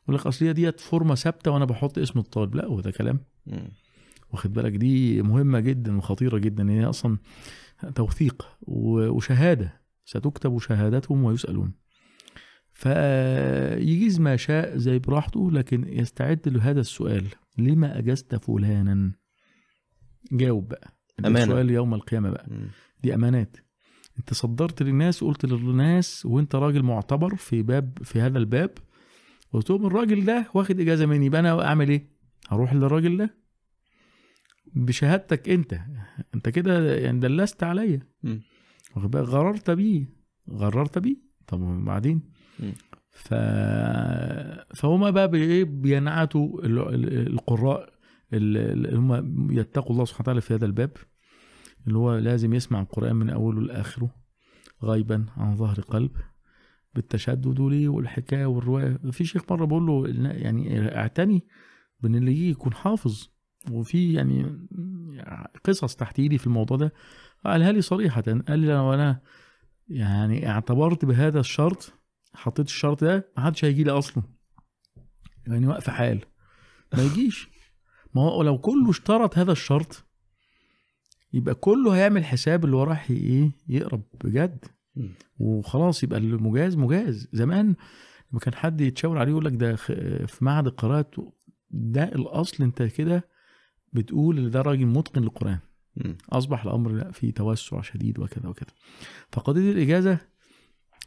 [0.03, 2.55] يقول لك أصل هي ديت فورمة ثابتة وأنا بحط اسم الطالب.
[2.55, 3.21] لا هو ده كلام.
[4.33, 6.71] واخد بالك؟ دي مهمة جدا وخطيرة جدا.
[6.71, 7.19] هي أصلا
[7.95, 9.81] توثيق وشهادة.
[10.05, 11.73] ستكتب شهادتهم ويسألون.
[12.73, 17.25] فيجيز ما شاء زي براحته لكن يستعد لهذا السؤال.
[17.59, 19.13] لما أجزت فلانا
[20.33, 21.43] جاوب بقى أمانة.
[21.43, 22.69] السؤال يوم القيامة بقى مم.
[23.03, 23.57] دي أمانات
[24.19, 28.71] أنت صدرت للناس قلت للناس وأنت راجل معتبر في باب في هذا الباب
[29.53, 32.09] قلت لهم الراجل ده واخد إجازة مني يبقى أنا أعمل إيه؟
[32.49, 33.43] هروح للراجل ده
[34.75, 35.81] بشهادتك أنت
[36.35, 38.01] أنت كده يعني دلست عليا.
[38.97, 40.07] واخد بالك؟ غررت بيه
[40.51, 41.17] غررت بيه
[41.47, 42.23] طب وبعدين.
[43.13, 43.35] ف...
[44.75, 47.93] فهما بقى بايه بينعتوا ال- ال- القراء
[48.33, 50.91] ال- اللي هم يتقوا الله سبحانه وتعالى في هذا الباب
[51.87, 54.15] اللي هو لازم يسمع القرآن من أوله لآخره
[54.83, 56.11] غيبا عن ظهر قلب
[56.95, 58.99] بالتشدد ليه والحكاية والرواية.
[59.11, 61.47] في شيخ مرة بقول له يعني اعتني
[62.01, 63.29] بأن اللي يجي يكون حافظ.
[63.71, 64.67] وفي يعني
[65.65, 66.93] قصص تحت ايدي في الموضوع ده
[67.45, 69.21] قالها لي صريحة قال لي لو أنا
[69.89, 71.93] يعني اعتبرت بهذا الشرط
[72.35, 74.23] حطيت الشرط ده ما حدش هيجي لي أصلا.
[75.47, 76.21] يعني واقف حال.
[76.95, 77.49] ما يجيش.
[78.15, 80.05] ما هو لو كله اشترط هذا الشرط
[81.33, 84.65] يبقى كله هيعمل حساب اللي هو راح إيه يقرب بجد.
[85.39, 87.29] وخلاص يبقى المجاز مجاز.
[87.33, 87.75] زمان
[88.33, 91.15] لما كان حد يتشاور عليه يقول لك ده في معهد القراءات
[91.71, 92.65] ده الأصل.
[92.65, 93.29] أنت كده
[93.93, 95.59] بتقول إن ده راجل متقن للقرآن.
[96.31, 98.71] أصبح الأمر لا فيه توسع شديد وكذا وكذا.
[99.33, 100.19] فقضية الإجازة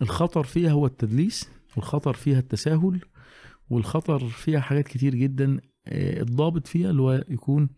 [0.02, 3.02] الخطر فيها هو التدليس والخطر فيها التساهل
[3.70, 7.70] والخطر فيها حاجات كتير جدا آه، الضابط فيها اللي هو يكون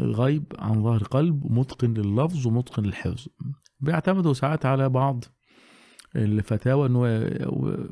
[0.00, 3.26] غيب عن ظهر قلب ومتقن لللفظ ومتقن للحفظ
[3.80, 5.24] بيعتمدوا ساعات على بعض
[6.16, 7.26] الفتاوى إن هو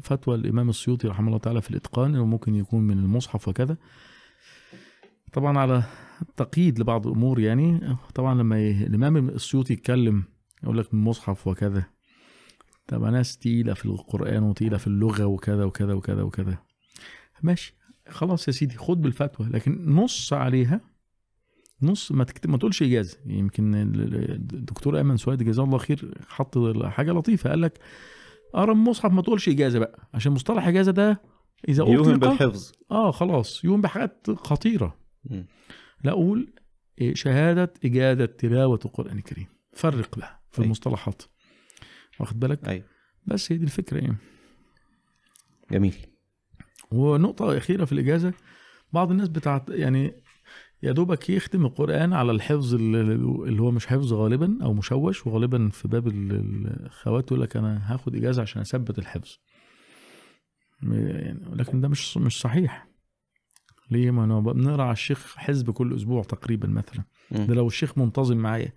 [0.03, 3.77] فتوى الإمام السيوطي رحمه الله تعالى في الإتقان إنه ممكن يكون من المصحف وكذا
[5.33, 5.83] طبعا على
[6.37, 8.71] تقييد لبعض الأمور يعني طبعا لما.
[8.71, 10.25] الإمام السيوطي يتكلم
[10.63, 11.85] يقول لك من المصحف وكذا
[12.89, 16.59] تبقى ناس تقيلة في القرآن وتقيلة في اللغة وكذا وكذا وكذا وكذا.
[17.43, 17.75] ماشي.
[18.09, 20.81] خلاص يا سيدي خد بالفتوى لكن نص عليها
[21.83, 23.19] نص ما تكتب ما تقولش إجازة.
[23.27, 27.79] يمكن ال- ال- الدكتور ايمن سويد جزاه الله خير حط حاجة لطيفة قال لك
[28.55, 31.23] من المصحف ما تقولش إجازة بقى عشان مصطلح إجازة ده
[31.69, 32.73] إذا يوهم أطلق بالحفظ.
[32.91, 34.97] آه خلاص يوم بحاجات خطيرة.
[35.25, 35.47] مم.
[36.05, 36.53] لا أقول
[37.01, 39.47] إيه، شهادة اجاده تلاوة القرآن الكريم.
[39.73, 40.65] فرق بقى في أي.
[40.65, 41.23] المصطلحات.
[42.21, 42.85] واخد بالك؟ أيوه.
[43.27, 44.17] بس هي دي الفكرة يعني.
[45.71, 45.97] جميل.
[46.91, 48.33] ونقطة أخيرة في الإجازة
[48.93, 50.13] بعض الناس بتاعت يعني
[50.83, 55.89] يا دوبك يختم القرآن على الحفظ اللي هو مش حفظ غالبا أو مشوش وغالبا في
[55.89, 59.37] باب ال- الخوات يقول لك أنا هاخد إجازة عشان أثبت الحفظ.
[60.83, 62.89] يعني لكن ده مش مش صحيح.
[63.91, 67.05] ليه؟ ما أنا بنقرأ على الشيخ حزب كل أسبوع تقريبا مثلا.
[67.31, 68.73] ده لو الشيخ منتظم معايا.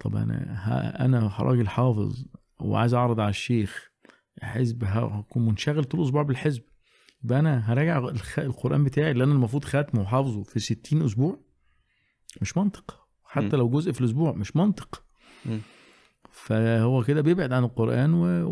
[0.00, 2.24] طب أنا ها أنا راجل حافظ
[2.60, 3.88] وعايز أعرض على الشيخ
[4.42, 6.62] حزب هكون منشغل طول الأسبوع بالحزب.
[7.24, 7.98] يبقى أنا هراجع.
[8.38, 11.40] القرآن بتاعي اللي أنا المفروض ختمه وحافظه في 60 أسبوع؟
[12.42, 13.00] مش منطق.
[13.24, 13.58] حتى م.
[13.58, 15.02] لو جزء في الأسبوع مش منطق.
[15.46, 15.58] م.
[16.30, 18.44] فهو كده بيبعد عن القرآن و...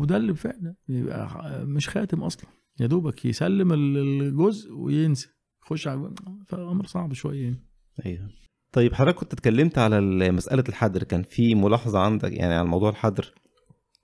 [0.00, 1.28] وده اللي فعلا يبقى
[1.66, 2.50] مش خاتم أصلا.
[2.80, 5.28] يا دوبك يسلم ال- الجزء وينسى.
[5.62, 6.14] يخش على
[6.48, 7.64] فأمر صعب شوية يعني.
[8.06, 8.28] أيوه.
[8.72, 11.02] طيب حضرتك كنت اتكلمت على ال- مسألة الحدر.
[11.02, 13.34] كان في ملاحظة عندك يعني على موضوع الحدر؟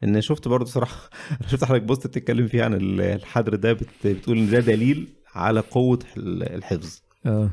[0.04, 1.10] إن شفت برضه صراحة
[1.40, 5.08] أنا شفت حضرتك بوست بتتكلم فيه عن ال- الحدر ده بت- بتقول إن ده دليل
[5.34, 7.00] على قوة ال- الحفظ.
[7.26, 7.50] آه.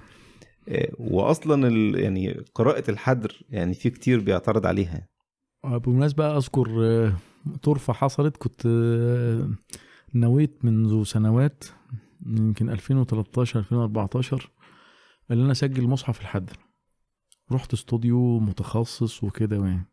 [0.67, 1.67] إيه، واصلا.
[1.99, 5.07] يعني قراءة الحدر يعني في كتير بيعترض عليها.
[5.63, 7.13] بالمناسبة أذكر آه،
[7.63, 9.49] طرفة حصلت كنت آه،
[10.15, 11.63] نويت منذ سنوات
[12.25, 14.49] يمكن 2013 2014
[15.31, 16.57] اللي أنا أسجل مصحف الحدر.
[17.51, 19.85] رحت استوديو متخصص وكده يعني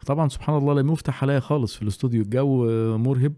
[0.00, 0.06] مم.
[0.06, 2.22] طبعا سبحان الله لم يفتح عليا خالص في الاستوديو.
[2.22, 2.66] الجو
[2.98, 3.34] مرهب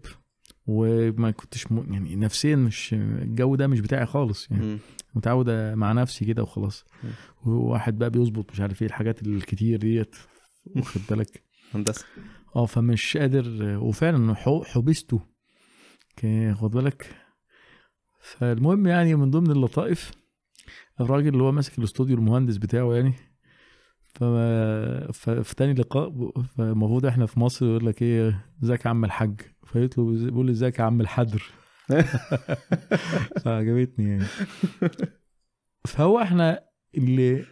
[0.67, 1.93] وما كنتش م...
[1.93, 4.65] يعني نفسيا مش الجو ده مش بتاعي خالص يعني.
[4.65, 4.79] مم.
[5.15, 6.85] متعود مع نفسي كده وخلاص.
[7.45, 10.15] وواحد بقى بيظبط مش عارف إيه الحاجات الكتير ديت.
[10.65, 12.05] واخد بالك؟ هندسة.
[12.55, 13.77] آه فمش قادر.
[13.81, 15.19] وفعلا حبسته.
[16.53, 17.15] خد بالك؟
[18.21, 20.11] فالمهم يعني من ضمن اللطائف
[21.01, 23.13] الراجل اللي هو ماسك الاستوديو المهندس بتاعه يعني
[24.13, 29.41] فما ففي تاني لقاء فالمفروض إحنا في مصر يقول لك إيه ازيك يا عم الحاج؟
[29.65, 31.43] فيطلب بيقول لي ازيك يا عم الحدر.
[33.43, 34.25] فعجبتني يعني.
[35.87, 36.63] فهو إحنا
[36.97, 37.45] اللي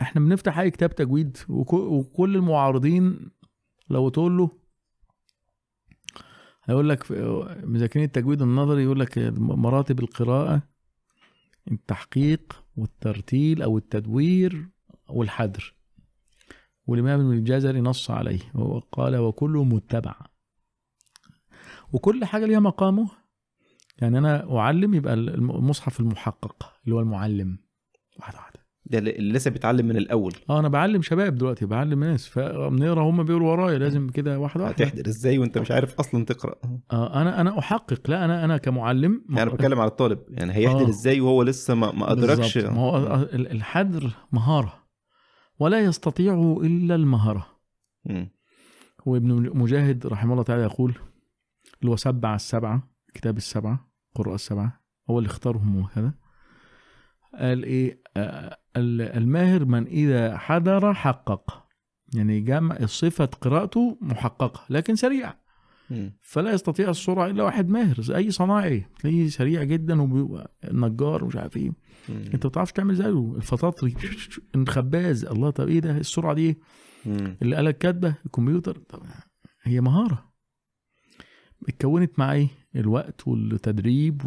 [0.00, 3.30] إحنا بنفتح أي كتاب تجويد وك- وكل المعارضين
[3.90, 4.50] لو تقول له
[6.64, 7.04] هيقول لك
[7.64, 10.62] مذاكرين التجويد النظري يقول لك مراتب القراءة
[11.72, 14.68] التحقيق والترتيل أو التدوير
[15.08, 15.73] والحدر.
[16.86, 18.40] والإمام ابن الجزري نص عليه.
[18.54, 20.14] وقال وكله متبع.
[21.92, 23.10] وكل حاجة ليها مقامه.
[23.98, 27.58] يعني أنا أعلم يبقى المصحف المحقق اللي هو المعلم.
[28.20, 28.60] واحدة واحدة.
[28.86, 30.32] ده اللي لسه بيتعلم من الأول.
[30.50, 32.26] آه أنا بعلم شباب دلوقتي بعلم ناس.
[32.28, 34.84] فبنقرا هم بيقولوا ورايا لازم كده واحدة واحدة.
[34.84, 36.54] هتحضر إزاي وأنت مش عارف أصلا تقرأ؟
[36.92, 38.10] آه أنا أنا أحقق.
[38.10, 40.18] لا أنا أنا كمعلم يعني أنا بتكلم على الطالب.
[40.28, 40.88] يعني هيحضر آه.
[40.88, 42.64] إزاي وهو لسه ما, ما بالظبط.
[42.72, 44.83] ما هو ال- الحدر مهارة.
[45.58, 47.46] ولا يستطيع إلا المهارة
[48.04, 48.28] مم.
[49.06, 50.94] وابن مجاهد رحمه الله تعالى يقول
[51.80, 56.14] اللي هو سبع السبعة كتاب السبعة قراء السبعة هو اللي اختارهم وهذا
[57.38, 61.66] قال إيه آه، ال- الماهر من إذا حضر حقق
[62.14, 65.34] يعني جمع صفة قراءته محققة لكن سريع مم.
[66.22, 71.36] فلا يستطيع السرعة إلا واحد ماهر زي أي صناعي تلاقيه سريع جدا وبيبقى نجار ومش
[71.36, 71.70] عارف إيه.
[72.08, 72.24] مم.
[72.34, 73.34] أنت ما بتعرفش تعمل زيه.
[73.36, 73.94] الفطاطري
[74.54, 76.58] الخباز الله طب إيه ده؟ السرعة دي؟ إيه؟
[77.06, 77.36] مم.
[77.42, 78.78] اللي قالك كاتبة الكمبيوتر.
[78.78, 79.02] طب
[79.62, 80.32] هي مهارة.
[81.68, 84.22] اتكونت مع إيه؟ الوقت والتدريب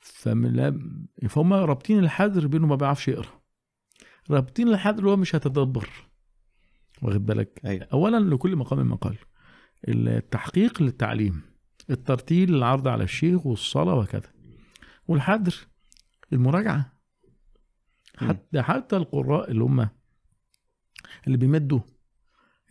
[0.00, 0.80] فمن لا
[1.28, 3.40] فهم رابطين الحذر بينه ما بيعرفش يقرأ.
[4.30, 5.88] رابطين الحذر اللي هو مش هتدبر.
[7.02, 7.88] واخد بالك؟ أيوه.
[7.92, 9.16] اولا لكل مقام مقال.
[9.88, 11.42] التحقيق للتعليم
[11.90, 14.30] الترتيل للعرض على الشيخ والصلاة وكذا
[15.08, 15.54] والحذر
[16.32, 16.92] المراجعة
[18.22, 18.28] مم.
[18.28, 19.88] حتى حتى القراء اللي هم
[21.26, 21.80] اللي بيمدوا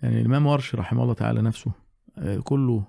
[0.04, 1.72] يعني الإمام ورش رحمه الله تعالى نفسه
[2.18, 2.84] آه، كله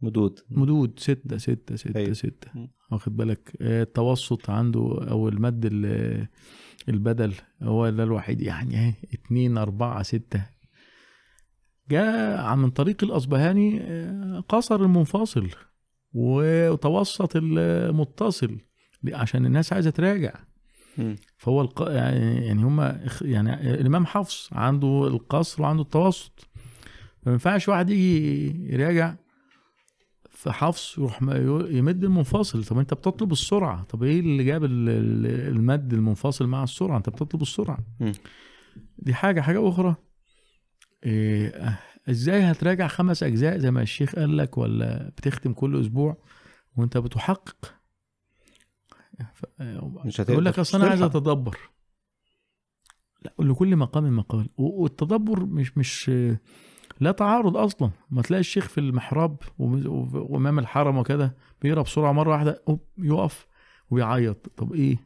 [0.00, 2.12] مدود مدود ستة ستة ستة أيوة.
[2.12, 2.68] ستة.
[2.90, 4.80] واخد بالك آه، التوسط عنده
[5.10, 6.28] أو المد ال-
[6.88, 10.46] البدل هو ده الوحيد يعني اهي اتنين أربعة ستة
[11.90, 15.48] جاء من طريق الأصبهاني آه، قصر المنفصل
[16.14, 18.58] وتوسط المتصل
[19.12, 20.34] عشان الناس عايزة تراجع.
[21.36, 21.82] فهو الق...
[21.90, 22.80] يعني يعني هم
[23.22, 26.48] يعني الإمام حفص عنده القصر وعنده التوسط.
[27.26, 29.14] ما ينفعش واحد يجي يراجع
[30.30, 31.22] في حفص يروح
[31.70, 32.64] يمد المنفصل.
[32.64, 33.82] طب أنت بتطلب السرعة.
[33.84, 37.78] طب إيه اللي جاب ال- ال- المد المنفصل مع السرعة؟ أنت بتطلب السرعة.
[38.98, 39.40] دي حاجة.
[39.40, 39.94] حاجة أخرى.
[41.04, 41.78] إيه آه،
[42.10, 46.16] إزاي هتراجع خمس أجزاء زي ما الشيخ قال لك ولا بتختم كل أسبوع
[46.76, 47.74] وأنت بتحقق؟
[49.34, 49.44] ف-
[50.06, 51.02] مش هتقدر يقول لك أصل أنا عايز.
[51.02, 51.58] أتدبر.
[53.22, 54.48] لا لكل مقام مقال.
[54.56, 56.10] والتدبر مش مش
[57.00, 57.90] لا تعارض أصلا.
[58.10, 62.62] ما تلاقي الشيخ في المحراب وإمام الحرم وكده بيقرأ بسرعة مرة واحدة
[62.98, 63.46] يقف
[63.90, 64.48] ويعيط.
[64.56, 64.96] طب إيه؟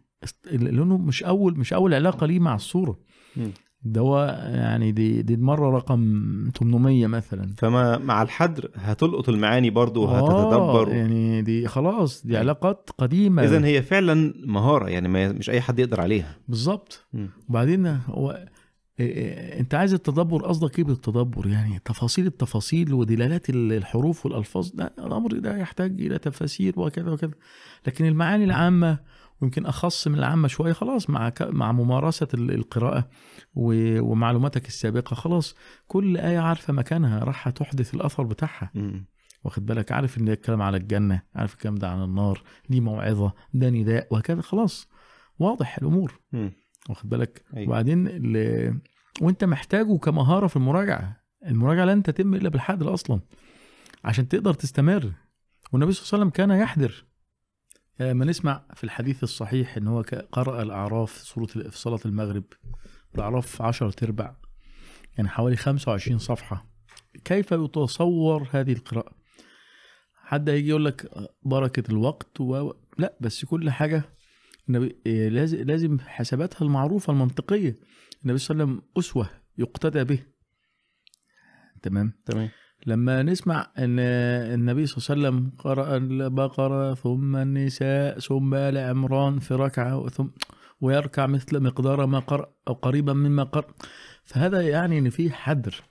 [0.52, 2.98] لأنه مش اول مش أول علاقة ليه مع الصورة.
[3.92, 6.00] ده هو يعني دي دي المره رقم
[6.58, 7.50] 800 مثلا.
[7.58, 12.40] فما مع الحدر هتلقط المعاني برضو آه، وهتتدبر يعني دي خلاص دي أيوة.
[12.40, 13.44] علاقات قديمة.
[13.44, 16.36] اذا هي فعلا مهارة يعني ما مش أي حد يقدر عليها.
[16.48, 17.06] بالظبط.
[17.48, 18.46] وبعدين هو
[18.96, 24.70] إيه- إيه، أنت عايز التدبر قصدك إيه بالتدبر؟ يعني تفاصيل التفاصيل ودلالات ال- الحروف والألفاظ
[24.74, 27.30] ده الأمر ده يحتاج إلى تفاسير وكذا وكذا.
[27.86, 28.98] لكن المعاني العامة
[29.40, 33.08] ويمكن أخص من العامة شوية خلاص مع ك- مع ممارسة ال- القراءة
[33.54, 35.54] و- ومعلوماتك السابقة خلاص
[35.86, 38.70] كل آية عارفة مكانها راح تحدث الأثر بتاعها.
[39.44, 43.70] واخد بالك؟ عارف إن الكلام على الجنة عارف الكلام ده عن النار دي موعظة ده
[43.70, 44.88] نداء وكذا خلاص
[45.38, 46.20] واضح الأمور.
[46.88, 47.68] واخد بالك؟ أيوة.
[47.68, 48.80] وبعدين ال...
[49.20, 51.16] وأنت محتاجه كمهارة في المراجعة.
[51.46, 53.20] المراجعة لن تتم إلا بالحذر أصلا
[54.04, 55.12] عشان تقدر تستمر.
[55.72, 57.04] والنبي صلى الله عليه وسلم كان يحذر.
[58.00, 62.44] لما نسمع في الحديث الصحيح إن هو قرأ الأعراف سورة ال- في صلاة المغرب
[63.14, 64.36] الأعراف 10 تربع
[65.16, 66.70] يعني حوالي 25 صفحة.
[67.24, 69.12] كيف يتصور هذه القراءة؟
[70.14, 71.10] حد هيجي يقول لك
[71.42, 72.72] بركة الوقت و...
[72.98, 74.02] لا بس كل حاجة
[74.68, 77.74] النبي إيه، لازم لازم حساباتها المعروفة المنطقية.
[78.24, 80.18] النبي صلى الله عليه وسلم أسوة يقتدى به.
[81.82, 82.50] تمام؟ تمام.
[82.86, 89.38] لما نسمع أن النبي صلى الله عليه وسلم قرأ البقرة ثم النساء ثم آل عمران
[89.38, 90.28] في ركعة ثم
[90.80, 93.74] ويركع مثل مقدار ما قرأ أو قريبا مما قرأ.
[94.24, 95.84] فهذا يعني إن في حذر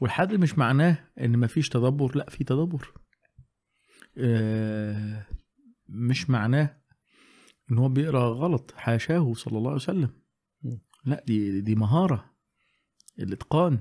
[0.00, 2.92] والحذر مش معناه إن ما فيش تدبر لا في تدبر.
[4.18, 5.26] آه،
[5.88, 6.76] مش معناه
[7.70, 10.10] إن هو بيقرأ غلط حاشاه صلى الله عليه وسلم.
[11.04, 12.30] لا دي دي مهارة
[13.18, 13.78] الإتقان.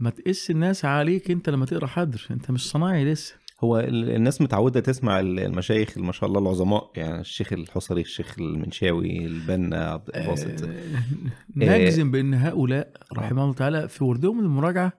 [0.00, 4.40] ما تقيس الناس عليك انت لما تقرأ حذر انت مش صنايعي لسه هو ال- الناس
[4.42, 10.10] متعودة تسمع ال- المشايخ ما شاء الله العظماء يعني الشيخ الحصري الشيخ المنشاوي البنا عبد
[10.16, 10.74] الباسط آه،
[11.56, 14.92] نجزم بأن هؤلاء رحمه الله تعالى في وردهم المراجعة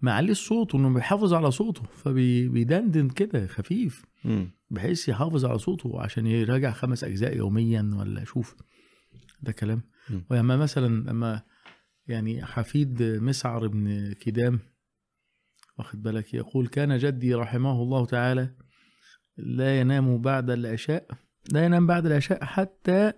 [0.00, 4.04] معلي الصوت وإنه بيحافظ على صوته فبيدندن كده خفيف.
[4.70, 8.56] بحيث يحافظ على صوته عشان يراجع خمس أجزاء يوميا ولا شوف
[9.42, 10.18] ده كلام م.
[10.30, 11.42] ولما مثلا لما
[12.06, 14.60] يعني حفيد مسعر بن كدام
[15.78, 18.54] واخد بالك يقول كان جدي رحمه الله تعالى
[19.36, 21.06] لا ينام بعد العشاء
[21.52, 23.12] لا ينام بعد العشاء حتى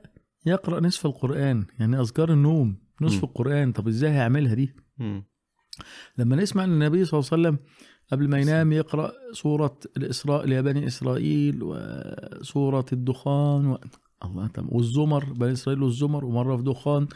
[0.47, 3.27] يقرأ نصف القرآن يعني أذكار النوم نصف م.
[3.27, 5.25] القرآن طب إزاي هيعملها دي مم.
[6.19, 7.59] لما نسمع إن النبي صلى الله عليه وسلم
[8.13, 13.79] قبل ما ينام يقرأ سورة الإسراء لبني إسرائيل وسورة الدخان و...
[14.25, 17.09] الله والزمر بني إسرائيل والزمر ومرة في دخان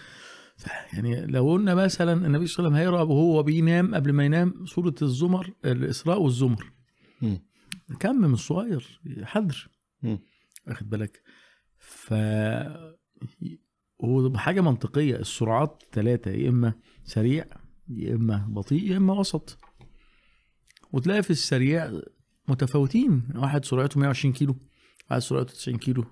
[0.93, 4.67] يعني لو قلنا مثلا النبي صلى الله عليه وسلم هيقرا وهو بينام قبل ما ينام
[4.67, 6.73] سوره الزمر الإسراء والزمر.
[7.23, 7.39] مم.
[8.01, 9.69] كم من الصغير حذر.
[10.67, 11.23] واخد بالك؟
[11.79, 12.15] ف
[14.35, 15.17] حاجة منطقية.
[15.17, 16.75] السرعات ثلاثة يا إما
[17.05, 17.45] سريع
[17.89, 19.59] يا إما بطيء يا إما وسط.
[20.93, 22.01] وتلاقي في السريع
[22.49, 23.29] متفاوتين.
[23.35, 24.57] واحد سرعته 120 كيلو
[25.11, 26.05] واحد سرعته 90 كيلو.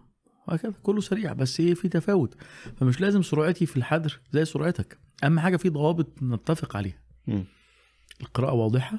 [0.48, 0.74] وهكذا.
[0.82, 2.34] كله سريع بس إيه في تفاوت.
[2.76, 4.98] فمش لازم سرعتي في الحذر زي سرعتك.
[5.24, 7.02] أهم حاجة في ضوابط نتفق عليها.
[7.26, 7.44] مم.
[8.20, 8.98] القراءة واضحة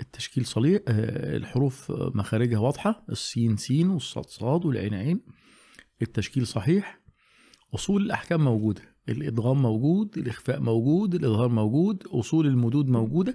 [0.00, 5.20] التشكيل صليح آه، الحروف مخارجها واضحة السين سين والصاد صاد والعين عين.
[6.02, 7.00] التشكيل صحيح
[7.74, 13.34] أصول الأحكام موجودة الإدغام موجود الإخفاء موجود الإظهار موجود أصول المدود موجودة.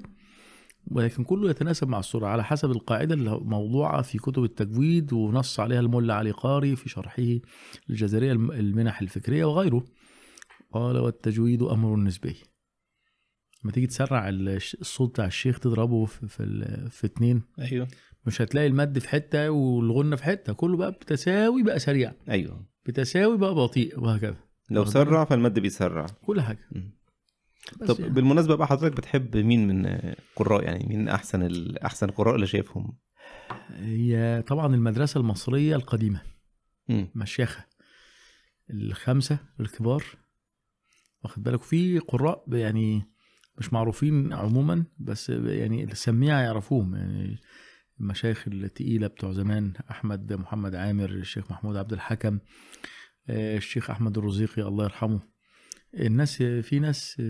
[0.91, 6.13] ولكن كله يتناسب مع السرعة على حسب القاعدة الموضوعة في كتب التجويد ونص عليها الملا
[6.13, 7.23] علي قاري في شرحه
[7.89, 9.85] الجزرية الم- المنح الفكرية وغيره.
[10.71, 12.35] قال والتجويد أمر نسبي.
[13.63, 17.41] لما تيجي تسرع الصوت بتاع الشيخ تضربه في في, في اتنين.
[17.59, 17.87] أيوه.
[18.25, 22.13] مش هتلاقي المد في حتة والغنة في حتة كله بقى بتساوي بقى سريع.
[22.29, 22.65] أيوه.
[22.85, 24.37] بتساوي بقى بطيء وهكذا.
[24.71, 26.05] لو؟ سرع فالمد بيسرع.
[26.25, 26.67] كل حاجة.
[26.71, 26.91] مم.
[27.87, 28.13] طب يعني.
[28.13, 29.99] بالمناسبة بقى حضرتك بتحب مين من
[30.35, 32.97] قراء؟ يعني مين أحسن أحسن القراء اللي شايفهم؟
[33.69, 36.21] هي طبعا المدرسة المصرية القديمة.
[36.89, 37.11] مم.
[37.15, 37.65] مشيخة.
[38.69, 40.03] الخمسة الكبار.
[41.23, 43.01] واخد بالك؟ في قراء يعني
[43.57, 46.95] مش معروفين عموما بس يعني السميع يعرفوهم.
[46.95, 47.37] يعني
[47.99, 52.39] المشايخ التقيلة بتوع زمان أحمد محمد عامر الشيخ محمود عبد الحكم
[53.29, 55.32] آه، الشيخ أحمد الرزيقي الله يرحمه.
[55.99, 57.21] الناس في ناس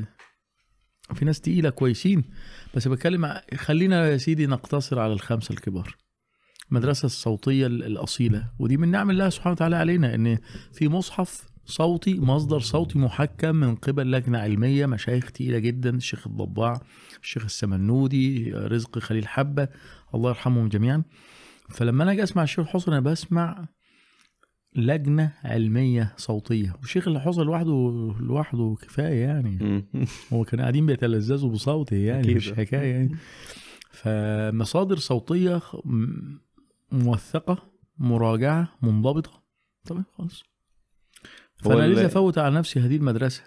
[1.14, 2.24] في ناس تقيلة كويسين
[2.76, 5.96] بس بتكلم خلينا يا سيدي نقتصر على الخمسة الكبار.
[6.72, 10.38] المدرسة الصوتية ال- الأصيلة ودي من نعم الله سبحانه وتعالى علينا إن
[10.74, 16.82] في مصحف صوتي مصدر صوتي محكم من قبل لجنة علمية مشايخ تقيلة جدا الشيخ الضباع
[17.24, 19.68] الشيخ السمنودي رزق خليل حبة
[20.16, 21.04] الله يرحمهم جميعا.
[21.70, 23.68] فلما أنا أجي أسمع الشيخ حسن أنا بسمع
[24.76, 26.76] لجنة علمية صوتية.
[26.82, 29.86] والشيخ اللي حصل لوحده لوحده كفاية يعني.
[30.34, 32.36] هو كانوا قاعدين بيتلذذوا بصوته يعني.
[32.36, 33.16] مش حكاية يعني.
[33.92, 35.62] فمصادر صوتية
[36.92, 39.44] موثقة مراجعة منضبطة.
[39.86, 40.44] طبعا خلاص.
[41.66, 43.44] هو فأنا لذا أفوت على نفسي هذه المدرسة.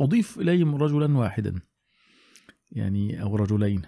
[0.00, 1.60] أضيف إليهم رجلا واحدا
[2.72, 3.82] يعني أو رجلين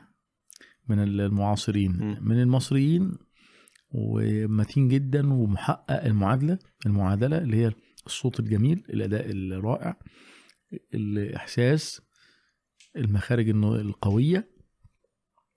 [0.88, 2.18] من المعاصرين.
[2.20, 3.12] من المصريين
[3.94, 7.72] ومتين جدا ومحقق المعادلة المعادلة اللي هي
[8.06, 9.98] الصوت الجميل الأداء الرائع
[10.94, 12.02] الإحساس
[12.96, 14.48] المخارج القوية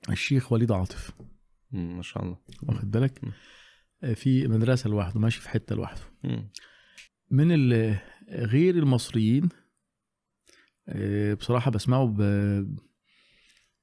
[0.09, 1.11] الشيخ وليد عاطف.
[1.71, 3.21] ما شاء الله واخد بالك.
[4.15, 6.01] في مدرسة لوحده ماشي في حتة لوحده.
[7.31, 7.51] من
[8.29, 9.49] غير المصريين
[10.87, 12.21] آه، بصراحة بسمعه ب...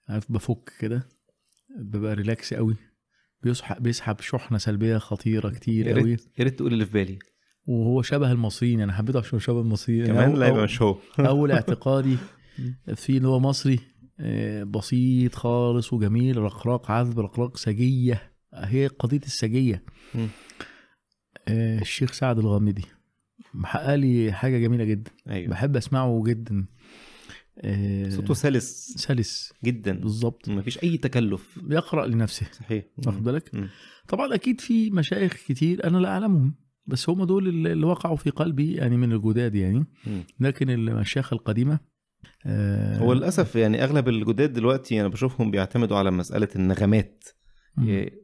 [0.08, 1.08] عارف بفك كده
[1.78, 2.76] ببقى relax قوي
[3.42, 6.02] بيسحب بيسحب شحنة سلبية خطيرة كتير يا قوي.
[6.02, 7.18] ريت يا ريت تقول اللي في بالي.
[7.66, 10.06] وهو شبه المصريين أنا حبيته عشان شبه المصريين.
[10.06, 10.98] كمان لا يبقى مش هو.
[11.18, 12.16] أول اعتقادي
[12.94, 13.78] في اللي هو مصري
[14.20, 18.32] آه، بسيط خالص وجميل رقراق عذب رقراق سجية.
[18.54, 19.84] هي قضية السجية.
[21.48, 22.84] آه، الشيخ سعد الغامدي.
[23.54, 25.10] محقق لي حاجة جميلة جدا.
[25.28, 25.50] أيوه.
[25.50, 26.66] بحب أسمعه جدا.
[28.10, 28.94] صوته سلس.
[28.96, 29.52] سلس.
[29.64, 29.92] جدا.
[29.92, 31.58] بالظبط ما فيش أي تكلف.
[31.62, 32.46] بيقرأ لنفسه.
[32.52, 32.84] صحيح.
[33.06, 33.50] واخد بالك.
[34.08, 36.54] طبعا أكيد في مشايخ كتير أنا لا أعلمهم
[36.86, 39.86] بس هم دول اللي وقعوا في قلبي يعني من الجداد يعني.
[40.06, 40.22] مم.
[40.40, 41.80] لكن المشايخ القديمة
[42.46, 47.24] آه، هو للأسف يعني أغلب الجداد دلوقتي أنا بشوفهم بيعتمدوا على مسألة النغمات.
[47.76, 47.88] مم.
[47.88, 48.22] ي-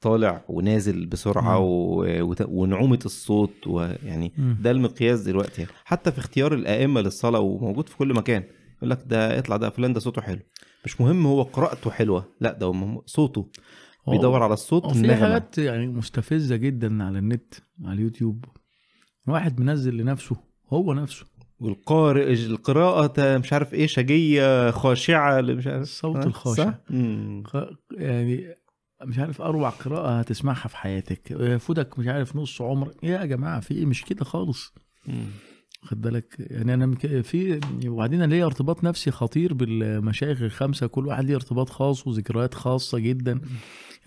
[0.00, 1.58] طالع ونازل بسرعة.
[1.58, 2.04] و...
[2.48, 4.32] ونعومة الصوت ويعني.
[4.62, 5.66] ده المقياس دلوقتي.
[5.84, 8.44] حتى في اختيار الأئمة للصلاة وموجود في كل مكان.
[8.82, 10.40] يقول لك ده اطلع ده فلان ده صوته حلو.
[10.84, 13.50] مش مهم هو قراءته حلوة لا ده مهم صوته
[14.08, 17.54] بيدور على الصوت في حاجات يعني مستفزة جدا على النت
[17.84, 18.44] على اليوتيوب.
[19.28, 20.36] واحد منزل لنفسه
[20.72, 21.26] هو نفسه.
[21.60, 25.82] والقارئ القراءة تا- مش عارف إيه شجية خاشعة اللي مش عارف.
[25.82, 26.74] الصوت الخاشع.
[27.90, 28.54] يعني
[29.04, 31.30] مش عارف أروع قراءة هتسمعها في حياتك.
[31.30, 32.94] يفوتك مش عارف نص عمر.
[33.02, 34.74] يا جماعة في إيه؟ مش كده خالص.
[35.06, 35.24] مم.
[35.82, 41.06] خد بالك؟ يعني أنا مك- في وبعدين أنا ليا ارتباط نفسي خطير بالمشايخ الخمسة كل
[41.06, 43.40] واحد ليه ارتباط خاص وذكريات خاصة جدا.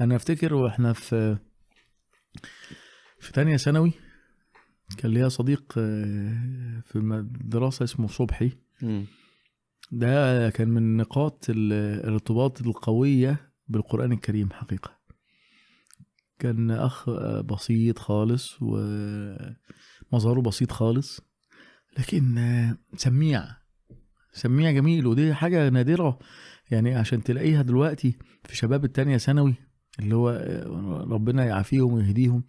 [0.01, 1.37] أنا أفتكر وإحنا في
[3.19, 3.91] في تانية ثانوي
[4.97, 8.51] كان ليا صديق آه، في المدرسة اسمه صبحي.
[9.91, 14.97] ده كان من نقاط ال- الارتباط القوية بالقرآن الكريم حقيقة.
[16.39, 17.09] كان أخ
[17.41, 21.21] بسيط خالص ومظهره بسيط خالص.
[21.99, 22.39] لكن
[22.97, 23.45] سميع.
[24.33, 26.19] سميع جميل ودي حاجة نادرة.
[26.71, 29.55] يعني عشان تلاقيها دلوقتي في شباب التانية ثانوي
[29.99, 30.29] اللي هو
[31.09, 32.43] ربنا يعافيهم ويهديهم.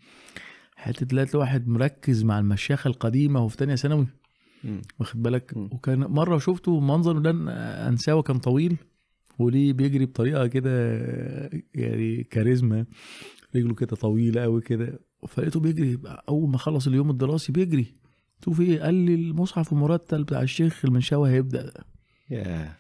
[0.77, 4.07] حتة تلاقي واحد مركز مع المشيخه القديمة وهو في تانية ثانوي.
[5.01, 5.53] واخد بالك.
[5.57, 7.31] وكان مرة شفته منظر ده
[7.89, 8.77] أنساه كان طويل
[9.39, 11.01] وليه بيجري بطريقة كده
[11.75, 12.87] يعني كاريزما.
[13.57, 15.01] رجله كده طويلة قوي كده.
[15.29, 15.99] فلقيته بيجري
[16.29, 18.04] أول ما خلص اليوم الدراسي بيجري.
[18.45, 21.73] شوف إيه قال لي المصحف المرتل بتاع الشيخ المنشاوي هيبدأ
[22.31, 22.77] ياه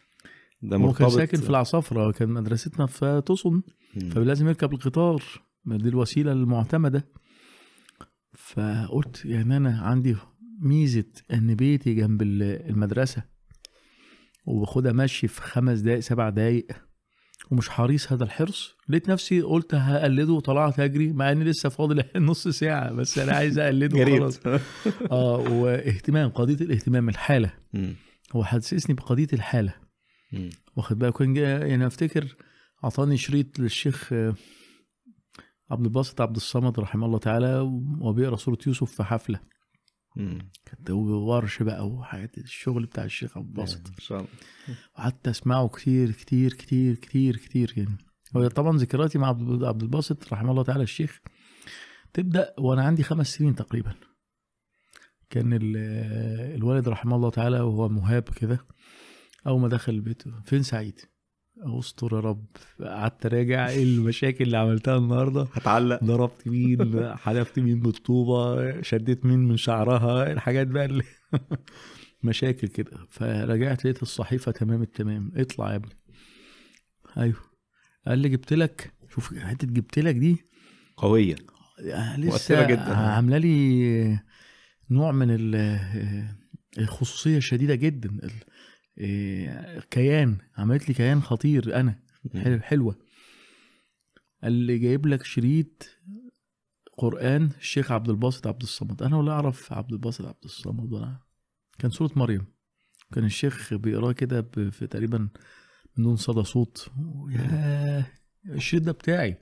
[0.62, 0.98] ده هو مرتبط.
[0.98, 3.62] كان ساكن في العصافرة كان مدرستنا في تصن
[3.96, 4.10] مم.
[4.10, 5.22] فلازم يركب القطار.
[5.66, 7.08] دي الوسيلة المعتمدة.
[8.32, 10.16] فقلت يعني أنا عندي
[10.60, 13.22] ميزة إن بيتي جنب ال- المدرسة
[14.46, 16.66] وباخدها مشي في خمس دقايق سبع دقايق.
[17.50, 22.48] ومش حريص هذا الحرص لقيت نفسي قلت هقلده وطلعت أجري مع ان لسه فاضل نص
[22.48, 24.40] ساعة بس أنا عايز أقلده جريت
[25.12, 27.52] آه واهتمام قضية الاهتمام الحالة.
[28.32, 29.74] هو حسسني بقضية الحالة.
[30.76, 32.36] واخد بالك كان يعني أفتكر
[32.84, 34.34] أعطاني شريط للشيخ آه،
[35.70, 37.60] عبد الباسط عبد الصمد رحمه الله تعالى
[38.00, 39.40] وبيقرا سوره يوسف في حفلة.
[40.64, 44.30] كانت ورش بقى وحاجات الشغل بتاع الشيخ عبد الباسط ان شاء الله.
[44.94, 47.98] وقعدت أسمعه كتير كتير كتير كتير كتير يعني.
[48.36, 51.20] هو طبعا ذكرياتي مع عبد عبد الباسط رحمه الله تعالى الشيخ
[52.12, 53.94] تبدأ وأنا عندي خمس سنين تقريبا.
[55.30, 55.76] كان ال-
[56.54, 58.58] الوالد رحمه الله تعالى وهو مهاب كده
[59.46, 61.00] أول ما دخل البيت فين سعيد؟
[61.58, 62.46] أستر يا رب.
[62.80, 65.46] قعدت أراجع إيه المشاكل اللي عملتها النهارده.
[65.52, 66.04] هتعلق.
[66.04, 71.04] ضربت مين؟ حدفت مين بالطوبه شديت مين من شعرها؟ الحاجات بقى اللي
[72.22, 72.98] مشاكل كده.
[73.10, 75.32] فرجعت لقيت الصحيفة تمام التمام.
[75.36, 75.92] اطلع يا ابني.
[77.16, 77.36] أيوه.
[78.06, 78.92] قال لي جبت لك.
[79.10, 80.36] شوف حتة جبت لك دي.
[80.96, 81.36] قوية.
[81.92, 82.94] آه، لسه جدا.
[82.96, 84.18] عاملة لي
[84.90, 86.28] نوع من ال-
[86.78, 88.10] الخصوصية الشديدة جدا.
[88.98, 92.00] آه، كيان عملت لي كيان خطير أنا.
[92.34, 92.98] حلو- حلوة.
[94.42, 95.88] قال لي جايب لك شريط
[96.98, 99.02] قرآن الشيخ عبد الباسط عبد الصمد.
[99.02, 101.16] أنا ولا أعرف عبد الباسط عبد الصمد ولا
[101.78, 102.46] كان سوره مريم.
[103.14, 105.18] كان الشيخ بيقراه كده في تقريبا
[105.96, 106.90] من دون صدى صوت.
[107.30, 108.06] ياه
[108.48, 109.36] الشريط ده بتاعي.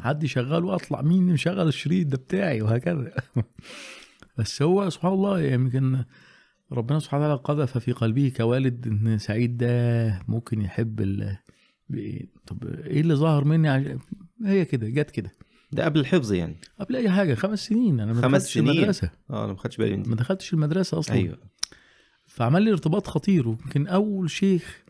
[0.00, 1.02] حد يشغله أطلع.
[1.02, 3.12] مين مشغل الشريط ده بتاعي؟ وهكذا.
[4.38, 6.04] بس هو سبحان الله يمكن
[6.72, 11.36] ربنا سبحانه وتعالى قذف في قلبه كوالد إن سعيد ده ممكن يحب ال
[12.46, 13.84] طب إيه اللي ظهر مني عش...
[14.44, 15.30] هي كده جت كده.
[15.72, 16.56] ده قبل الحفظ يعني.
[16.80, 18.00] قبل أي حاجة خمس سنين.
[18.00, 18.70] أنا ما خمس دخلتش سنين.
[18.70, 19.10] المدرسة.
[19.30, 21.16] آه أنا ما خدتش بالي ما دخلتش المدرسة أصلا.
[21.16, 21.38] أيوه.
[22.26, 24.82] فعمل لي ارتباط خطير ويمكن أول شيخ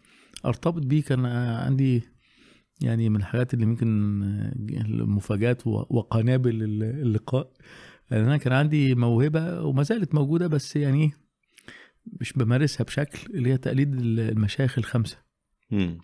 [0.45, 2.03] أرتبط بيه كان عندي
[2.81, 4.23] يعني من الحاجات اللي ممكن
[4.71, 7.53] المفاجآت و- وقنابل اللقاء.
[8.11, 11.13] لأن أنا كان عندي موهبة وما زالت موجودة بس يعني إيه،
[12.21, 15.19] مش بمارسها بشكل اللي هي تقليد المشايخ الخمسة.
[15.71, 15.99] مم.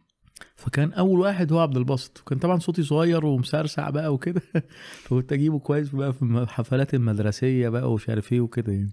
[0.57, 2.21] فكان أول واحد هو عبد الباسط.
[2.21, 4.43] وكان طبعا صوتي صغير ومسرسع بقى وكده.
[5.05, 8.93] فكنت أجيبه كويس بقى في الحفلات المدرسية بقى ومش عارف إيه وكده يعني.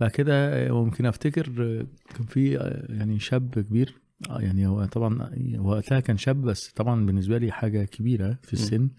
[0.00, 1.46] بعد كده ممكن أفتكر
[2.14, 2.54] كان في
[2.88, 4.00] يعني شاب كبير.
[4.30, 8.90] آه يعني هو طبعا وقتها كان شاب بس طبعا بالنسبة لي حاجة كبيرة في السن.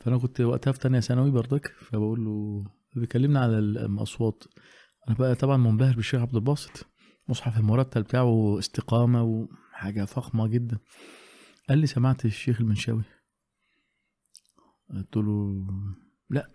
[0.00, 1.72] فأنا كنت وقتها في تانية ثانوي برضك.
[1.80, 2.64] فبقول له
[2.96, 4.44] بيكلمنا على الأصوات.
[5.08, 6.86] أنا بقى طبعا منبهر بالشيخ عبد الباسط.
[7.28, 10.78] مصحف المرتل بتاعه استقامة وحاجة فخمة جدا.
[11.68, 13.02] قال لي سمعت الشيخ المنشاوي؟
[14.90, 15.66] قلت له
[16.30, 16.50] لا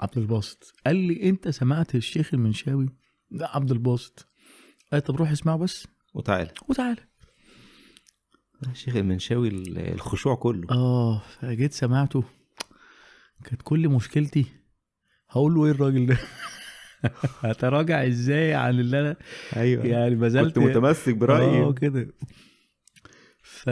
[0.00, 0.72] عبد الباسط.
[0.86, 2.88] قال لي أنت سمعت الشيخ المنشاوي؟
[3.30, 4.26] لا عبد الباسط.
[4.92, 5.86] قال طب روح اسمعه بس.
[6.14, 6.50] وتعالى.
[6.68, 7.08] وتعالى.
[8.66, 10.70] الشيخ المنشاوي ال- الخشوع كله.
[10.70, 12.24] آه فجيت سمعته.
[13.44, 14.46] كانت كل مشكلتي
[15.30, 16.18] هقول له إيه الراجل ده؟
[17.40, 19.16] هتراجع إزاي عن اللي أنا
[19.56, 19.86] أيوه.
[19.86, 22.08] يعني بذلت كنت متمسك آه برايي كده.
[23.42, 23.70] ف...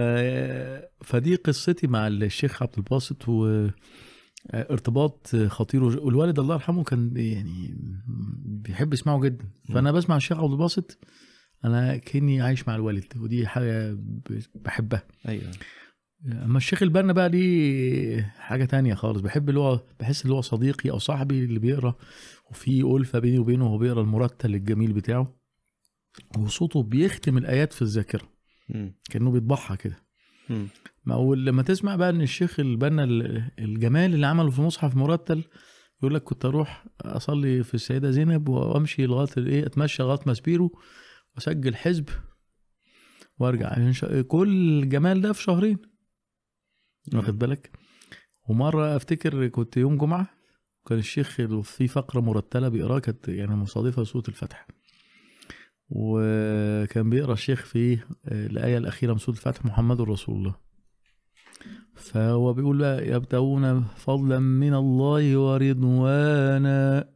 [1.04, 3.68] فدي قصتي مع الشيخ عبد الباسط و
[4.54, 5.84] ارتباط خطير.
[5.84, 7.74] والوالد الله يرحمه كان يعني
[8.44, 9.44] بيحب يسمعه جدا.
[9.74, 10.98] فأنا بسمع الشيخ عبد الباسط
[11.64, 13.98] أنا كأني عايش مع الوالد ودي حاجة
[14.54, 15.02] بحبها.
[15.28, 15.50] أيوه.
[16.26, 19.20] أما الشيخ البنا بقى ليه حاجة تانية خالص.
[19.20, 21.94] بحب اللي هو بحس اللي هو صديقي أو صاحبي اللي بيقرأ.
[22.50, 25.36] وفي ألفة بيني وبينه وهو بيقرأ المرتل الجميل بتاعه.
[26.38, 28.28] وصوته بيختم الآيات في الذاكرة.
[28.68, 28.94] مم.
[29.10, 29.96] كأنه بيطبعها كده.
[31.04, 35.44] ما هو لما تسمع بقى إن الشيخ البنا ال- الجمال اللي عمله في مصحف مرتل
[35.98, 40.78] يقول لك كنت أروح أصلي في السيدة زينب وأمشي لغاية الايه أتمشى لغاية مسبيرو
[41.34, 42.08] وأسجل حزب
[43.38, 43.68] وأرجع.
[43.78, 45.78] يعني كل الجمال ده في شهرين.
[47.14, 47.70] واخد بالك؟
[48.48, 50.30] ومرة أفتكر كنت يوم جمعة
[50.86, 51.30] كان الشيخ
[51.62, 54.66] في فقرة مرتلة بيقراها كانت يعني مصادفه لسورة الفتح.
[55.88, 60.54] وكان بيقرأ الشيخ في آه، الآية الأخيرة من سورة الفتح محمد رسول الله
[61.94, 67.08] فهو بيقول بقى يبتغون فضلا من الله ورضوانا.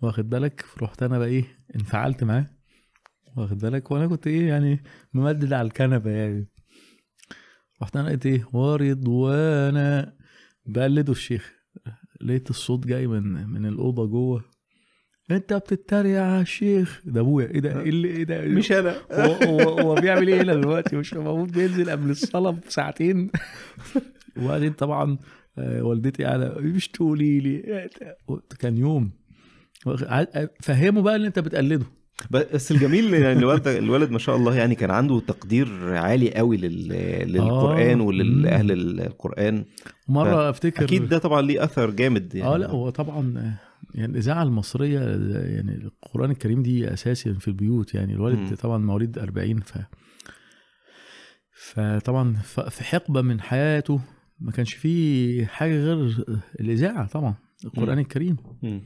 [0.00, 1.44] واخد بالك؟ رحت أنا بقى إيه
[1.76, 2.50] انفعلت معاه.
[3.36, 4.82] واخد بالك؟ وأنا كنت إيه يعني
[5.14, 6.48] ممدد على الكنبة يعني.
[7.82, 10.16] رحت أنا لقيت إيه ورضوانا.
[10.66, 11.52] بقلده الشيخ.
[12.22, 14.44] لقيت الصوت جاي من من الأوضة جوه.
[15.30, 17.46] أنت بتتريق على الشيخ ده أبويا.
[17.46, 18.96] إيه ده؟ إيه اللي إيه ده؟ مش أنا.
[19.12, 23.30] هو هو بيعمل إيه هنا دلوقتي؟ مش المفروض بينزل قبل الصلاة بساعتين؟
[24.36, 25.18] وبعدين طبعا
[25.58, 27.88] آه، والدتي قاعدة مش تقولي لي.
[28.58, 29.10] كان يوم.
[30.60, 31.86] فهمه بقى ان أنت بتقلده.
[32.30, 36.88] بس الجميل يعني الولد الولد ما شاء الله يعني كان عنده تقدير عالي قوي لل...
[37.32, 38.04] للقرآن آه.
[38.04, 39.64] وللأهل القرآن
[40.08, 43.54] مرة افتكر أكيد ده طبعا ليه أثر جامد يعني آه لا هو طبعا
[43.94, 48.54] يعني الإذاعة المصرية يعني القرآن الكريم دي أساسي في البيوت يعني الوالد مم.
[48.54, 49.78] طبعا مواليد 40 ف
[51.54, 52.36] فطبعا
[52.70, 54.00] في حقبة من حياته
[54.40, 56.24] ما كانش فيه حاجة غير
[56.60, 57.34] الإذاعة طبعا
[57.64, 57.98] القرآن مم.
[58.00, 58.82] الكريم مم.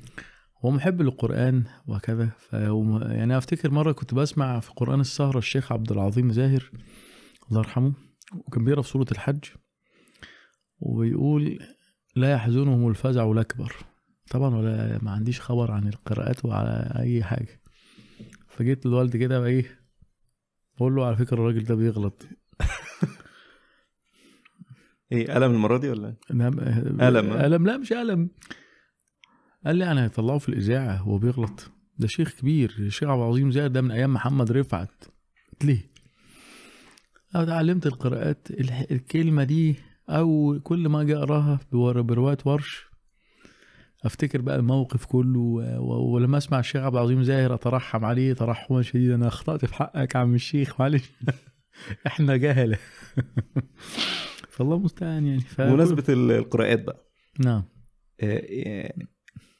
[0.66, 6.32] هو محب للقرآن وكذا يعني أفتكر مرة كنت بسمع في قرآن السهرة الشيخ عبد العظيم
[6.32, 6.70] زاهر
[7.48, 7.92] الله يرحمه
[8.34, 9.44] وكان بيقرأ في سورة الحج
[10.80, 11.58] وبيقول
[12.16, 13.72] لا يحزنهم الفزع الأكبر.
[14.30, 17.60] طبعا ولا ما عنديش خبر عن القراءات وعلى أي حاجة.
[18.48, 19.80] فجيت للوالد كده بقى إيه
[20.76, 22.26] بقول له على فكرة الراجل ده بيغلط.
[25.12, 28.30] إيه قلم المرة دي ولا؟ نعم ألم، ها؟ ألم لا مش ألم.
[29.66, 31.70] قال لي أنا هيطلعه في الإذاعة هو بيغلط.
[31.98, 35.04] ده شيخ كبير الشيخ عبد العظيم زاهر ده من أيام محمد رفعت.
[35.52, 35.90] قلت ليه؟
[37.34, 38.48] اتعلمت القراءات
[38.90, 39.74] الكلمة دي
[40.08, 42.86] أو كل ما أجي أقراها بور- برواية ورش.
[44.04, 45.40] أفتكر بقى الموقف كله
[45.80, 50.20] ولما أسمع الشيخ عبد العظيم زاهر أترحم عليه ترحما شديدا أنا أخطأت في حقك يا
[50.20, 51.12] عم الشيخ معلش.
[52.06, 52.78] إحنا جهلة
[54.50, 55.40] فالله المستعان يعني.
[55.40, 55.60] ف...
[55.60, 57.06] بمناسبة ال- القراءات بقى.
[57.40, 57.64] نعم.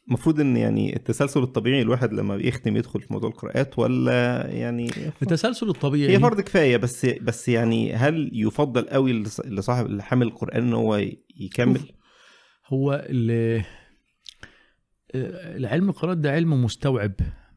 [0.09, 4.91] المفروض إن يعني التسلسل الطبيعي الواحد لما بيختم يدخل في موضوع القراءات ولا يعني
[5.23, 10.27] التسلسل الطبيعي هي فرض كفاية بس بس يعني هل يفضل قوي لص- لصاحب اللي حامل
[10.27, 10.97] القرآن إن هو
[11.37, 11.81] يكمل؟
[12.67, 13.65] هو ال-
[15.15, 17.13] العلم القراءات ده علم مستوعب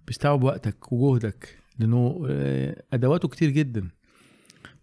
[0.08, 3.90] بيستوعب وقتك وجهدك لأنه آه، أدواته كتير جدا.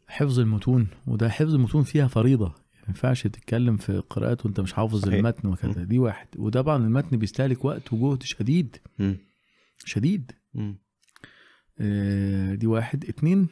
[0.08, 2.54] حفظ المتون وده حفظ المتون فيها فريضة.
[2.88, 5.14] ينفعش تتكلم في قراءات وانت مش حافظ صحيح.
[5.14, 5.84] المتن وكذا.
[5.84, 6.28] دي واحد.
[6.36, 8.76] وطبعا المتن بيستهلك وقت وجهد شديد.
[8.98, 9.16] مم.
[9.84, 10.32] شديد.
[11.80, 13.04] آه، دي واحد.
[13.04, 13.48] اتنين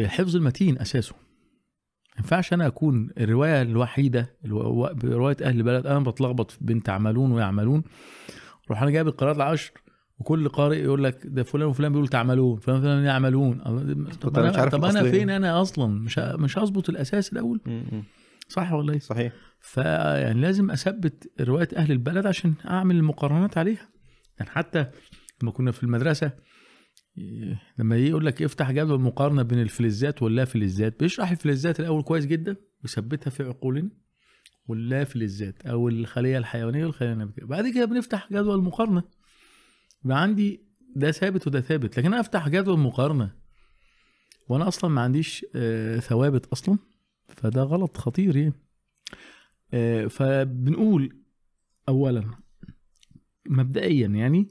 [0.00, 1.14] حفظ المتين أساسه.
[1.14, 7.82] ما ينفعش أنا أكون الرواية الوحيدة الو- رواية أهل البلد أنا بتلخبط بين تعملون ويعملون.
[8.66, 9.72] أروح أنا جايب القراءات العشر
[10.24, 13.58] وكل قارئ يقول لك ده فلان وفلان بيقول تعملون فلان وفلان يعملون.
[14.20, 15.10] طب أنا مش أنا عارف طب أنا.
[15.10, 17.60] فين أنا أصلا؟ مش مش هظبط الأساس الأول.
[18.48, 19.32] صح ولا إيه؟ صحيح.
[19.60, 23.88] فيعني لازم أثبت رواية أهل البلد عشان أعمل المقارنات عليها.
[24.38, 24.86] يعني حتى
[25.42, 26.32] لما كنا في المدرسة
[27.78, 32.26] لما يجي يقول لك افتح جدول مقارنة بين الفلزات واللا فلزات بيشرح الفلزات الأول كويس
[32.26, 33.90] جدا ويثبتها في عقولنا
[34.66, 37.44] واللا فلزات أو الخلية الحيوانية والخلية النباتية.
[37.44, 39.02] بعد كده بنفتح جدول مقارنة.
[40.04, 40.64] يبقى عندي
[40.96, 43.34] ده ثابت وده ثابت لكن أنا أفتح جدول مقارنة
[44.48, 46.78] وأنا أصلا ما عنديش آه، ثوابت أصلا
[47.28, 48.52] فده غلط خطير يعني
[49.74, 51.16] آه، فبنقول
[51.88, 52.24] اولا
[53.48, 54.48] مبدئيا يعني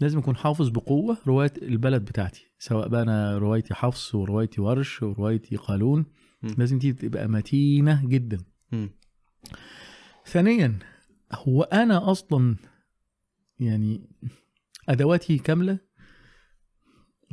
[0.00, 5.56] لازم أكون حافظ بقوة رواية البلد بتاعتي سواء بقى أنا روايتي حفص وروايتي ورش وروايتي
[5.56, 6.06] قالون.
[6.58, 8.38] لازم دي تبقى متينة جدا
[8.72, 8.90] مم.
[10.26, 10.78] ثانيا
[11.32, 12.56] هو أنا أصلا
[13.60, 14.08] يعني
[14.90, 15.78] أدواتي كاملة؟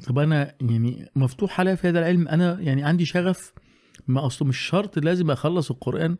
[0.07, 2.27] طب أنا يعني مفتوح عليا في هذا العلم.
[2.27, 3.53] أنا يعني عندي شغف
[4.07, 6.17] ما اصله مش شرط لازم أخلص القرآن.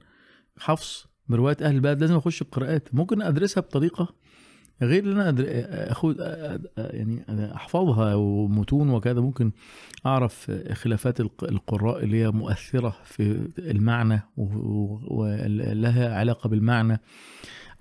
[0.60, 4.16] حفظ بروايه أهل البلد لازم أخش القراءات ممكن أدرسها بطريقة
[4.82, 5.36] غير ان أنا.
[5.92, 6.20] اخد
[6.78, 9.22] يعني أحفظها ومتون وكذا.
[9.22, 9.52] ممكن
[10.06, 17.02] أعرف خلافات الق- القراء اللي هي مؤثرة في المعنى ولها علاقة بالمعنى.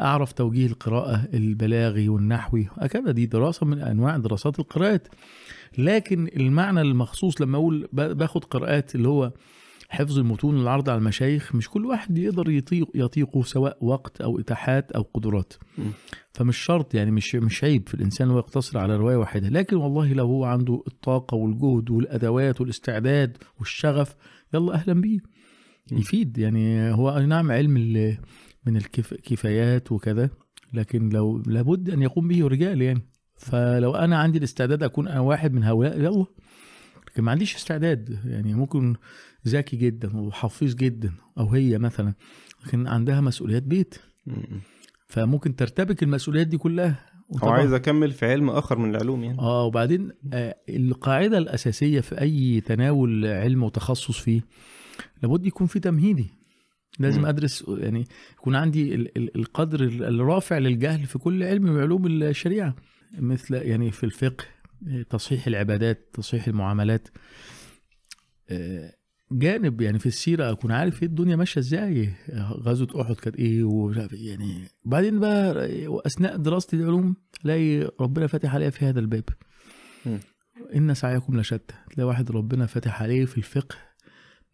[0.01, 2.69] أعرف توجيه القراءة البلاغي والنحوي.
[2.79, 5.09] هكذا دي دراسة من أنواع دراسات القراءات.
[5.79, 9.33] لكن المعنى المخصوص لما أقول ب- باخد قراءات اللي هو
[9.89, 14.93] حفظ المتون والعرض على المشايخ مش كل واحد يقدر يطيق يطيقه سواء وقت أو إتاحات
[14.93, 15.53] أو قدرات.
[16.33, 19.49] فمش شرط يعني مش مش عيب في الإنسان هو يقتصر على رواية واحدة.
[19.49, 24.15] لكن والله لو هو عنده الطاقة والجهد والأدوات والاستعداد والشغف
[24.55, 25.19] يلا أهلا بيه.
[25.93, 27.77] يفيد يعني هو أي نعم علم
[28.67, 30.31] من الكفايات وكذا
[30.73, 33.03] لكن لو لابد أن يقوم به رجال يعني.
[33.37, 36.27] فلو أنا عندي الاستعداد أكون أنا واحد من هؤلاء يلا.
[37.09, 38.19] لكن ما عنديش استعداد.
[38.25, 38.95] يعني ممكن
[39.49, 42.15] ذكي جدا وحفيظ جدا أو هي مثلا
[42.67, 43.95] لكن عندها مسؤوليات بيت.
[44.27, 44.61] مم.
[45.09, 47.07] فممكن ترتبك المسؤوليات دي كلها.
[47.43, 49.39] أو عايز أكمل في علم آخر من العلوم يعني.
[49.39, 54.41] آه وبعدين آه القاعدة الأساسية في أي تناول علم وتخصص فيه
[55.23, 56.36] لابد يكون في تمهيدي.
[56.99, 57.27] لازم مم.
[57.27, 58.05] أدرس يعني
[58.39, 62.77] يكون عندي ال- ال- القدر ال- الرافع للجهل في كل علم من علوم الشريعة
[63.19, 64.45] مثل يعني في الفقه
[65.11, 67.09] تصحيح العبادات تصحيح المعاملات
[68.51, 68.93] آه،
[69.33, 72.13] جانب يعني في السيرة أكون عارف إيه الدنيا ماشية إزاي
[72.61, 75.69] غزوة أحد كانت إيه إيه يعني بعدين بقى
[76.07, 79.25] أثناء دراستي العلوم الاقي ربنا فاتح عليا في هذا الباب.
[80.77, 83.77] إن سعيكم لشتى تلاقي واحد ربنا فاتح عليه في الفقه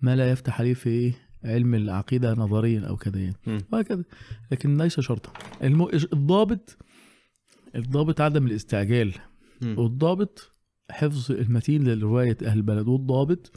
[0.00, 1.12] ما لا يفتح عليه في إيه
[1.44, 3.64] علم العقيدة نظريا أو كذا يعني.
[3.72, 4.04] وهكذا.
[4.52, 5.32] لكن ليس شرطا.
[5.62, 5.88] الم...
[6.12, 6.78] الضابط
[7.74, 9.14] الضابط عدم الاستعجال.
[9.62, 9.78] مم.
[9.78, 10.52] والضابط
[10.90, 12.88] حفظ المتين لرواية أهل البلد.
[12.88, 13.52] والضابط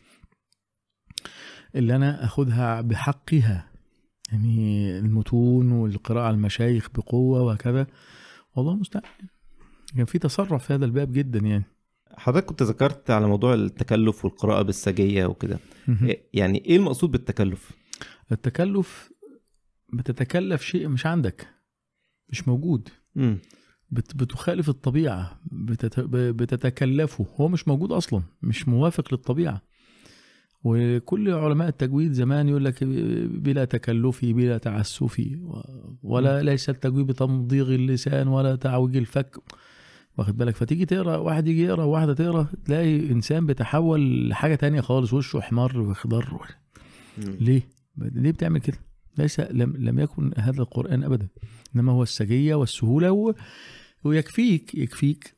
[1.76, 3.72] اللي أنا أخذها بحقها.
[4.32, 7.88] يعني المتون والقراءة على المشايخ بقوة وهكذا.
[8.56, 9.04] والله المستعان
[9.96, 11.66] كان في تسرع في هذا الباب جدا يعني.
[12.18, 15.60] حضرتك كنت ذكرت على موضوع التكلف والقراءة بالسجية وكده.
[15.90, 17.72] إيه- يعني إيه المقصود بالتكلف؟
[18.32, 19.12] التكلف
[19.94, 21.48] بتتكلف شيء مش عندك
[22.30, 22.90] مش موجود.
[23.16, 23.38] مم.
[23.90, 27.26] بت بتخالف الطبيعة بتت بتتكلفه.
[27.42, 29.62] هو مش موجود أصلا مش موافق للطبيعة.
[30.64, 32.84] وكل علماء التجويد زمان يقول لك
[33.30, 35.40] بلا تكلفي بلا تعسفي
[36.04, 39.38] ولا ليس التجويد بتمضيغ اللسان ولا تعويج الفك.
[40.18, 45.14] واخد بالك فتيجي تقرا واحد يجي يقرا واحدة تقرا تلاقي إنسان بيتحول لحاجة تانية خالص
[45.14, 46.40] وشه احمر وخضر
[47.18, 47.38] مم.
[47.40, 47.62] ليه؟
[47.98, 48.78] ليه بتعمل كده؟
[49.18, 51.28] ليس لم, لم يكن هذا القرآن أبدا
[51.76, 53.34] إنما هو السجية والسهولة و...
[54.04, 55.36] ويكفيك يكفيك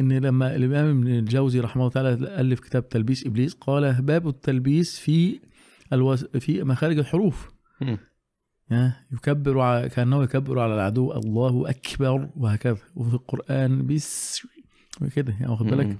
[0.00, 4.98] إن لما الإمام ابن الجوزي رحمه الله تعالى ألف كتاب تلبيس إبليس قال باب التلبيس
[4.98, 5.40] في
[5.92, 6.24] الوس...
[6.24, 7.50] في مخارج الحروف
[9.12, 9.88] يكبر.
[9.88, 14.42] كأنه يكبر على العدو الله أكبر وهكذا وفي القرآن بس
[15.14, 15.98] كده يعني واخد بالك.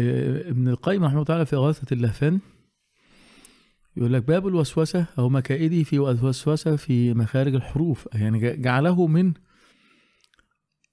[0.00, 2.40] آه، ابن القيم رحمه الله تعالى في إغاثة اللهفان
[3.96, 9.32] يقول لك باب الوسوسة أو مكائده في الوسوسة في مخارج الحروف يعني جعله من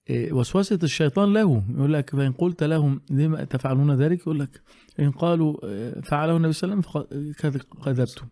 [0.09, 4.61] آه، وسوسة الشيطان له يقول لك فإن قلت لهم لما تفعلون ذلك يقول لك
[4.99, 8.27] إن قالوا آه، فعله النبي صلى الله عليه وسلم فقد كذبتم.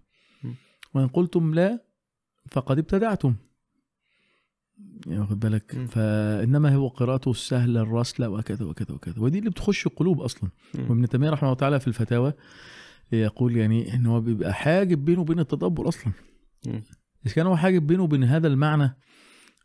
[0.94, 1.87] وإن قلتم لا
[2.52, 3.36] فقد ابتدعتم
[5.08, 5.86] يعني واخد بالك م.
[5.88, 10.90] فإنما هو قراءته السهلة الرسلة وكذا وكذا وكذا ودي اللي بتخش القلوب أصلا مم.
[10.90, 12.34] وابن تيمية رحمه الله تعالى في الفتاوى
[13.12, 16.14] يقول يعني إن هو بيبقى حاجب بينه وبين التدبر أصلا.
[17.26, 18.98] إذا كان هو حاجب بينه وبين هذا المعنى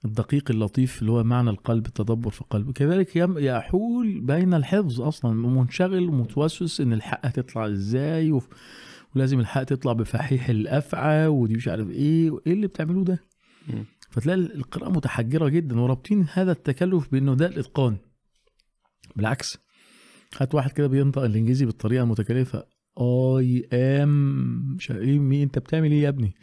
[0.05, 6.09] الدقيق اللطيف اللي هو معنى القلب التدبر في القلب كذلك يحول بين الحفظ أصلا منشغل
[6.09, 8.49] ومتوسوس إن الحق هتطلع إزاي وف-
[9.17, 13.19] ولازم الحق تطلع بفحيح الأفعى ودي مش عارف إيه وايه اللي بتعملوه ده.
[14.11, 17.97] فتلاقي القراءة متحجرة جدا ورابطين هذا التكلف بإنه ده الإتقان
[19.17, 19.59] بالعكس
[20.39, 22.65] هات واحد كده بينطق الإنجليزي بالطريقة المتكلفة
[23.01, 26.35] اي ام مش إيه مين أنت بتعمل إيه يا ابني.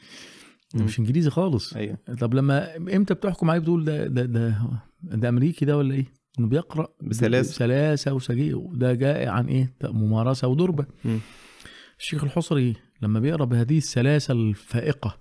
[0.75, 4.57] مش إنجليزي خالص أيوه طب لما إمتى بتحكم عليه بتقول ده ده ده
[5.03, 6.05] ده أمريكي ده ولا إيه
[6.39, 7.51] إنه بيقرأ بسلاسة.
[7.51, 11.19] بسلاسة وسجيه وده جاء عن إيه ممارسة ودربة مم.
[11.99, 15.19] الشيخ الحصري لما بيقرأ بهذه السلاسة الفائقة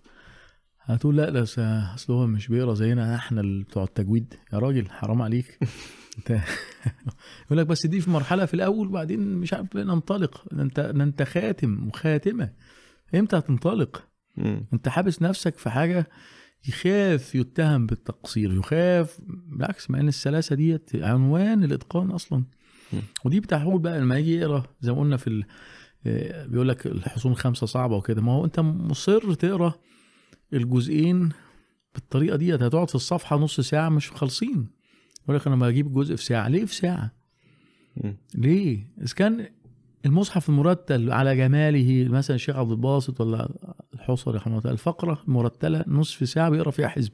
[0.81, 4.35] هتقول لا ده أصل هو مش بيقرأ زينا إحنا اللي بتوع التجويد.
[4.53, 5.59] يا راجل حرام عليك.
[6.19, 6.31] أنت
[7.47, 10.45] يقول لك بس دي في مرحلة في الأول وبعدين مش عارف ننطلق.
[10.53, 12.53] أنت أنت خاتم وخاتمة.
[13.15, 14.09] إمتى هتنطلق.
[14.73, 16.09] أنت حابس نفسك في حاجة
[16.69, 22.45] يخاف يتهم بالتقصير يخاف بالعكس مع إن السلاسة ديت عنوان الإتقان أصلا.
[23.25, 25.45] ودي بتحول بقى لما يجي يقرأ زي ما قلنا في
[26.47, 29.75] بيقول لك الحصون خمسة صعبة وكده ما هو أنت مصر تقرأ
[30.53, 31.29] الجزئين
[31.95, 34.69] بالطريقة ديت هتقعد في الصفحة نص ساعة مش خالصين
[35.25, 37.13] يقول لك أنا بجيب الجزء في ساعة ليه في ساعة.
[38.35, 39.49] ليه؟ إذا كان
[40.07, 43.49] المصحف المرتل على جماله مثلا الشيخ عبد الباسط ولا
[43.95, 47.13] الحصري رحمه الله تعالى الفقرة المرتلة نصف ساعة بيقرأ فيها حزب.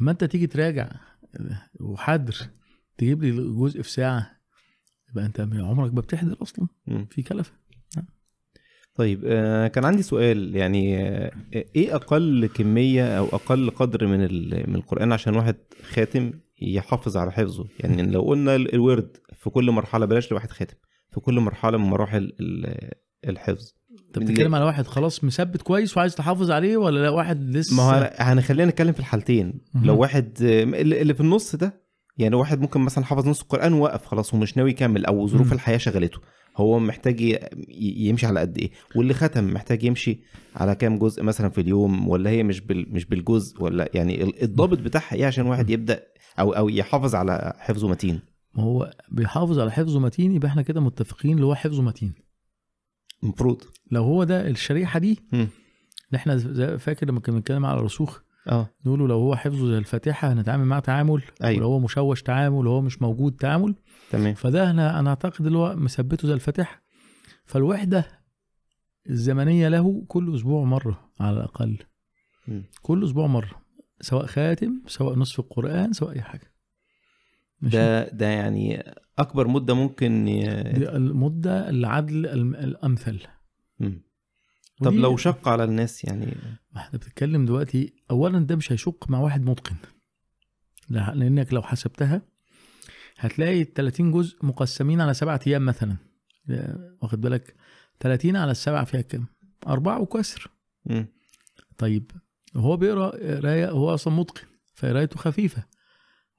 [0.00, 0.90] لما أنت تيجي تراجع
[1.80, 2.36] وحدر
[2.98, 4.37] تجيب لي جزء في ساعة
[5.10, 7.06] يبقى أنت عمرك ما بتحضر أصلا مم.
[7.10, 7.52] في كلفة.
[8.94, 11.30] طيب آه، كان عندي سؤال يعني آه،
[11.76, 14.18] إيه أقل كمية أو أقل قدر من
[14.70, 16.32] من القرآن عشان واحد خاتم
[16.62, 20.76] يحافظ على حفظه؟ يعني لو قلنا ال- الورد في كل مرحلة بلاش لواحد خاتم
[21.10, 22.90] في كل مرحلة من مراحل ال-
[23.28, 23.72] الحفظ.
[24.06, 27.82] انت بتتكلم على واحد خلاص مثبت كويس وعايز تحافظ عليه ولا لا؟ واحد لسه ما
[27.82, 29.60] هو هنخلينا نتكلم في الحالتين.
[29.82, 31.87] لو واحد اللي اللي في النص ده
[32.18, 35.52] يعني واحد ممكن مثلا حفظ نص القرآن ووقف خلاص ومش ناوي يكمل أو ظروف مم.
[35.52, 36.18] الحياة شغلته.
[36.56, 37.38] هو محتاج
[37.80, 40.20] يمشي على قد إيه؟ واللي ختم محتاج يمشي
[40.56, 44.42] على كام جزء مثلا في اليوم ولا هي مش بال مش بالجزء ولا يعني ال-
[44.42, 46.02] الضابط بتاعها إيه عشان واحد يبدأ
[46.38, 48.20] أو أو يحافظ على حفظه متين؟
[48.54, 52.12] ما هو بيحافظ على حفظه متين يبقى إحنا كده متفقين اللي هو حفظه متين.
[53.22, 55.18] المفروض لو هو ده الشريحة دي.
[55.32, 55.48] اللي
[56.16, 56.38] إحنا
[56.76, 60.80] فاكر لما كنا بنتكلم على الرسوخ آه نقوله لو هو حفظه زي الفاتحة هنتعامل معاه
[60.80, 61.58] تعامل أيوة.
[61.58, 63.74] ولو هو مشوش تعامل ولو هو مش موجود تعامل
[64.10, 66.82] تمام فده أنا أنا أعتقد اللي هو مثبته زي الفاتحة
[67.44, 68.04] فالوحدة
[69.10, 71.78] الزمنية له كل أسبوع مرة على الأقل
[72.48, 72.64] مم.
[72.82, 73.50] كل أسبوع مرة
[74.00, 76.52] سواء خاتم سواء نصف القرآن سواء أي حاجة؟
[77.62, 78.84] ده ده يعني
[79.18, 80.50] أكبر مدة ممكن ي...
[80.96, 82.26] المدة العدل
[82.56, 83.20] الأمثل
[83.80, 84.02] مم.
[84.84, 86.36] طب لو شق على الناس يعني؟
[86.72, 89.76] ما إحنا بنتكلم دلوقتي اولا ده مش هيشق مع واحد متقن.
[90.88, 92.22] لا- لأنك لو حسبتها
[93.18, 95.96] هتلاقي ال 30 جزء مقسمين على سبعة أيام مثلا.
[97.02, 97.54] واخد بالك؟
[98.00, 99.26] 30 على السبعة فيها كام؟
[99.66, 100.50] أربعة وكسر.
[101.78, 102.10] طيب
[102.56, 105.64] هو بيقرأ قراية هو أصلا متقن فقرايته خفيفة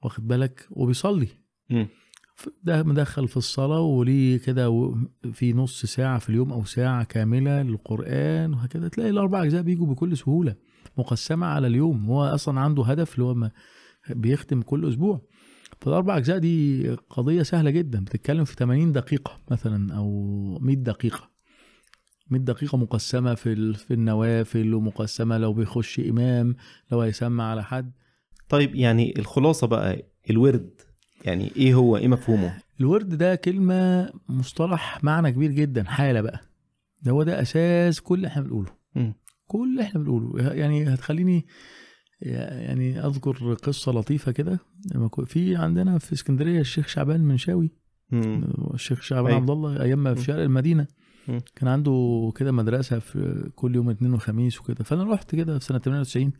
[0.03, 1.27] واخد بالك؟ وبيصلي.
[1.69, 1.87] مم.
[2.63, 4.95] ده مدخل في الصلاة وليه كده
[5.33, 8.87] في نص ساعة في اليوم أو ساعة كاملة للقرآن وهكذا.
[8.87, 10.55] تلاقي الأربع أجزاء بيجوا بكل سهولة
[10.97, 12.05] مقسمة على اليوم.
[12.05, 13.51] هو أصلا عنده هدف اللي هو ما-
[14.09, 15.21] بيختم كل أسبوع.
[15.81, 18.03] فالأربع أجزاء دي قضية سهلة جدا.
[18.03, 20.09] بتتكلم في 80 دقيقة مثلا أو
[20.61, 21.29] 100 دقيقة.
[22.29, 26.55] 100 دقيقة مقسمة في في النوافل ومقسمة لو بيخش إمام
[26.91, 27.91] لو هيسمع على حد.
[28.49, 30.81] طيب يعني الخلاصة بقى الورد
[31.25, 36.39] يعني إيه هو إيه مفهومه الورد ده كلمة مصطلح معنى كبير جدا حالة بقى
[37.01, 38.71] ده هو ده أساس كل اللي إحنا بنقوله.
[39.47, 41.45] كل اللي إحنا بنقوله يعني هتخليني
[42.21, 44.59] يعني أذكر قصة لطيفة كده
[45.25, 47.71] في عندنا في اسكندرية الشيخ شعبان منشاوي.
[48.73, 49.39] الشيخ شعبان أيوة.
[49.39, 50.23] عبد الله أيام ما في.
[50.23, 50.87] شارع المدينة
[51.27, 51.39] مم.
[51.55, 55.77] كان عنده كده مدرسة في كل يوم اثنين وخميس وكده فأنا رحت كده في سنة
[55.79, 56.31] 98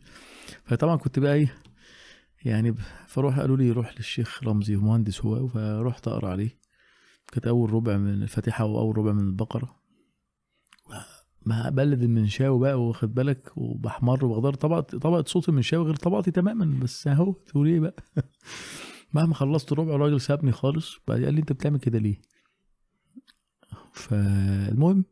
[0.64, 1.54] فطبعا كنت بقى إيه
[2.44, 2.74] يعني
[3.06, 6.58] فروح قالوا لي روح للشيخ رمزي مهندس هو فرحت أقرأ عليه.
[7.32, 9.80] كانت أول ربع من الفاتحة وأول ربع من البقرة.
[11.46, 14.54] ما بلد المنشاوي بقى واخد بالك؟ وبحمر وبغدار.
[14.54, 17.96] طبقة طبقة صوت المنشاوي غير طبقتي تماما بس أهو تقول إيه بقى؟
[19.14, 20.96] مهما خلصت ربع الراجل سابني خالص.
[21.08, 22.20] بعد قال لي أنت بتعمل كده ليه؟
[23.92, 25.04] فالمهم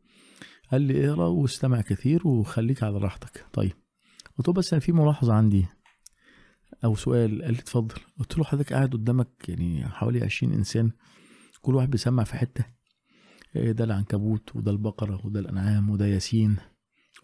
[0.71, 3.45] قال لي اقرأ واستمع كثير وخليك على راحتك.
[3.53, 3.73] طيب
[4.37, 5.65] قلت له بس أنا في ملاحظة عندي.
[6.83, 7.95] أو سؤال قال لي اتفضل.
[8.19, 10.91] قلت له حضرتك قاعد قدامك يعني حوالي 20 إنسان
[11.61, 12.65] كل واحد بيسمع في حتة.
[13.55, 16.57] إيه ده العنكبوت وده البقرة وده الأنعام وده ياسين.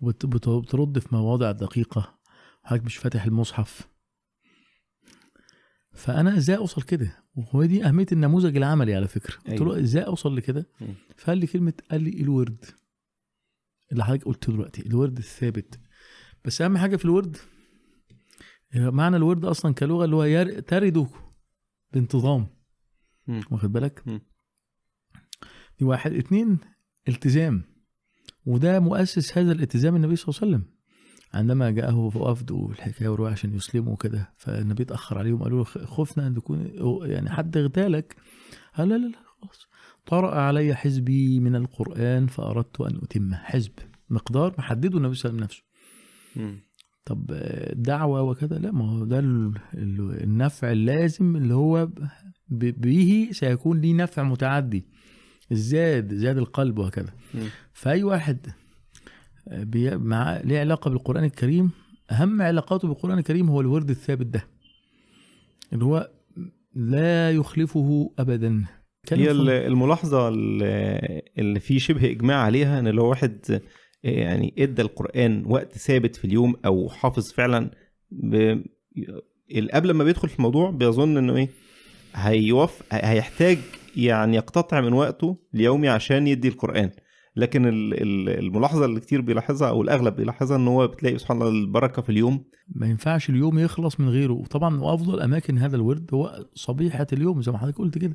[0.02, 2.20] وبت- بت- بترد في مواضع دقيقة.
[2.64, 3.88] حضرتك مش فاتح المصحف.
[5.94, 9.36] فأنا إزاي أوصل كده؟ وهو دي أهمية النموذج العملي على فكرة.
[9.48, 9.62] قلت.
[9.62, 10.70] له إزاي أوصل لكده.
[11.18, 12.66] فقال لي كلمة قال لي الورد.
[13.92, 15.80] اللي حضرتك قلته دلوقتي الورد الثابت.
[16.46, 17.38] بس أهم حاجة في الورد
[18.76, 21.08] معنى الورد أصلا كلغة اللي هو ير- ترد
[21.94, 22.48] بانتظام.
[23.52, 24.22] واخد بالك؟ مم.
[25.80, 26.60] دي واحد اتنين
[27.08, 27.64] التزام.
[28.46, 30.76] وده مؤسس هذا الالتزام النبي صلى الله عليه وسلم.
[31.34, 36.36] عندما جاءه وفد والحكاية والروايه عشان يسلموا كده فالنبي اتاخر عليهم قالوا له خفنا أن
[36.36, 36.72] تكون
[37.06, 38.16] يعني حد اغتالك.
[38.78, 39.68] قال لا لا لا خلاص.
[40.06, 43.72] طرأ علي حزبي من القرآن فأردت أن أتمه حزب.
[44.10, 45.64] مقدار محدده النبي صلى الله عليه وسلم
[46.40, 46.65] نفسه.
[47.06, 47.32] طب
[47.74, 51.90] دعوة وكذا؟ لا ما هو ده ال- ال- النفع اللازم اللي هو
[52.50, 54.86] به سيكون ليه نفع متعدي.
[55.52, 57.10] الزاد زاد القلب وهكذا.
[57.74, 58.48] فأي واحد
[59.94, 61.72] مع ليه علاقة بالقرآن الكريم؟
[62.12, 64.48] أهم علاقاته بالقرآن الكريم هو الورد الثابت ده.
[65.74, 66.10] اللي هو
[66.76, 68.66] لا يخلفه أبدا.
[69.12, 73.62] هي فن- ال- الملاحظة اللي في شبه إجماع عليها إن لو واحد
[74.04, 77.72] يعني إدى القرآن وقت ثابت في اليوم أو حافظ فعلا
[78.12, 78.62] ب...
[79.74, 81.50] قبل ما بيدخل في الموضوع بيظن إنه إيه؟
[82.16, 83.58] هيوف هيحتاج
[83.98, 86.92] يعني يقتطع من وقته اليومي عشان يدي القرآن.
[87.36, 91.50] لكن ال- ال- الملاحظة اللي كتير بيلاحظها أو الأغلب بيلاحظها إن هو بتلاقي سبحان الله
[91.52, 92.46] البركة في اليوم.
[92.76, 94.34] ما ينفعش اليوم يخلص من غيره.
[94.34, 98.14] وطبعا وأفضل أماكن هذا الورد هو صبيحة اليوم زي ما حضرتك قلت كده.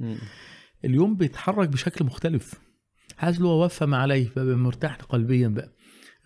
[0.85, 2.55] اليوم بيتحرك بشكل مختلف.
[3.21, 5.73] حاسس اللي هو وفى ما عليه؟ بقى مرتاح قلبيا بقى.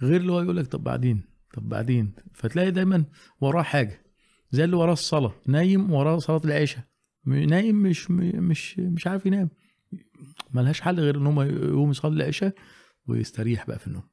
[0.03, 1.23] غير اللي هو يقول لك طب بعدين؟
[1.55, 3.05] طب بعدين؟ فتلاقي دايما
[3.41, 4.05] وراه حاجة
[4.51, 5.35] زي اللي وراه الصلاة.
[5.47, 6.85] نايم وراه صلاة العشاء.
[7.27, 9.51] نايم مش مش مش عارف ينام.
[10.51, 12.55] ملهاش حل غير إن هم يقوم يصلي العشاء
[13.07, 14.09] ويستريح بقى في النوم.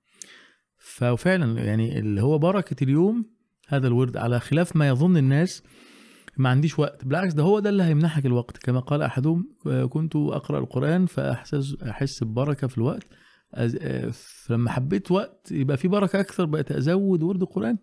[0.77, 3.25] ففعلا يعني اللي هو بركة اليوم
[3.67, 4.17] هذا الورد.
[4.17, 5.63] على خلاف ما يظن الناس
[6.37, 7.05] ما عنديش وقت.
[7.05, 8.57] بالعكس ده هو ده اللي هيمنحك الوقت.
[8.57, 13.03] كما قال أحدهم آه، كنت أقرأ القرآن فأحسس أحس ببركة في الوقت.
[13.53, 13.77] أز...
[13.81, 17.77] آه، فلما حبيت وقت يبقى في بركة أكثر بقيت أزود ورد القرآن.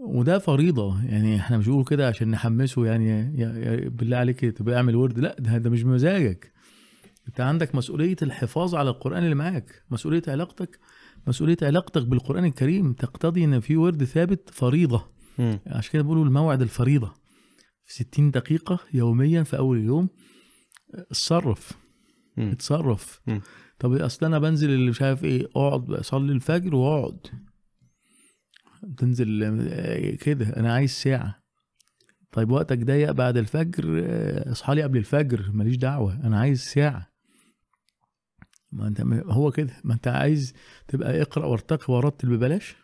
[0.00, 1.04] وده فريضة.
[1.04, 3.08] يعني إحنا مش بنقول كده عشان نحمسه يعني
[3.40, 5.18] يا يا بالله عليك تبقى اعمل ورد.
[5.18, 6.52] لا ده, ده مش بمزاجك.
[7.28, 9.82] أنت عندك مسؤولية الحفاظ على القرآن اللي معاك.
[9.90, 10.78] مسؤولية علاقتك
[11.26, 12.92] مسؤولية علاقتك بالقرآن الكريم.
[12.92, 15.19] تقتضي إن في ورد ثابت فريضة.
[15.66, 17.14] عشان كده بيقولوا الموعد الفريضة
[17.84, 20.08] في 60 دقيقة يوميا في أول اليوم.
[20.94, 21.72] اتصرف.
[22.36, 22.50] مم.
[22.50, 23.20] اتصرف.
[23.26, 23.40] مم.
[23.78, 27.26] طب أصل أنا بنزل اللي مش عارف إيه أقعد أصلي الفجر وأقعد.
[28.96, 30.56] تنزل آه، كده.
[30.56, 31.42] أنا عايز ساعة.
[32.32, 36.14] طيب وقتك ضيق بعد الفجر آه، اصحى لي قبل الفجر ماليش دعوة.
[36.26, 37.10] أنا عايز ساعة.
[38.72, 39.80] ما أنت هو كده.
[39.84, 40.54] ما أنت عايز
[40.88, 42.76] تبقى اقرأ وارتقي ورتل ببلاش؟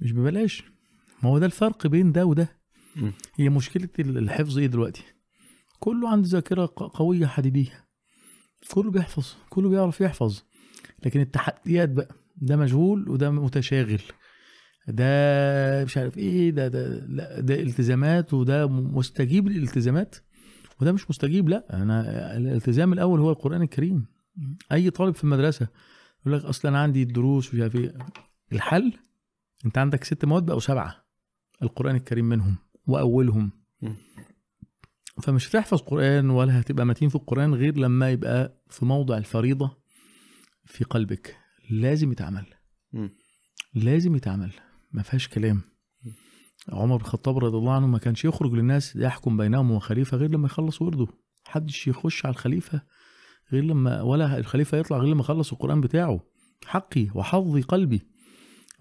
[0.00, 0.73] مش ببلاش.
[1.24, 2.48] ما هو ده الفرق بين ده وده.
[3.34, 5.02] هي مشكلة الحفظ إيه دلوقتي؟
[5.80, 7.84] كله عنده ذاكرة قوية حديدية.
[8.74, 10.42] كله بيحفظ كله بيعرف يحفظ.
[11.04, 14.00] لكن التحديات بقى ده مشغول وده متشاغل.
[14.88, 20.16] ده مش عارف إيه ده ده لا ده التزامات وده مستجيب للالتزامات
[20.80, 21.82] وده مش مستجيب لا.
[21.82, 24.06] أنا الالتزام الأول هو القرآن الكريم.
[24.72, 25.68] أي طالب في المدرسة
[26.26, 27.98] يقول لك أصلا أنا عندي الدروس ومش عارف إيه.
[28.52, 28.92] الحل؟
[29.66, 31.03] أنت عندك ست مواد بقوا سبعة.
[31.62, 32.56] القرآن الكريم منهم
[32.86, 33.50] وأولهم.
[33.82, 33.94] مم.
[35.22, 39.76] فمش هتحفظ قرآن ولا هتبقى متين في القرآن غير لما يبقى في موضع الفريضة
[40.64, 41.36] في قلبك.
[41.70, 42.46] لازم يتعمل.
[43.74, 44.52] لازم يتعمل.
[44.92, 45.62] ما فيهاش كلام.
[46.68, 50.46] عمر بن الخطاب رضي الله عنه ما كانش يخرج للناس يحكم بينهم وخليفة غير لما
[50.46, 51.06] يخلص ورده.
[51.46, 52.82] محدش يخش على الخليفة
[53.52, 56.20] غير لما ولا الخليفة يطلع غير لما يخلص القرآن بتاعه.
[56.66, 58.13] حقي وحظي قلبي.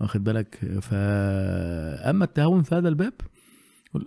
[0.02, 3.14] واخد بالك؟ فاما التهاون في هذا الباب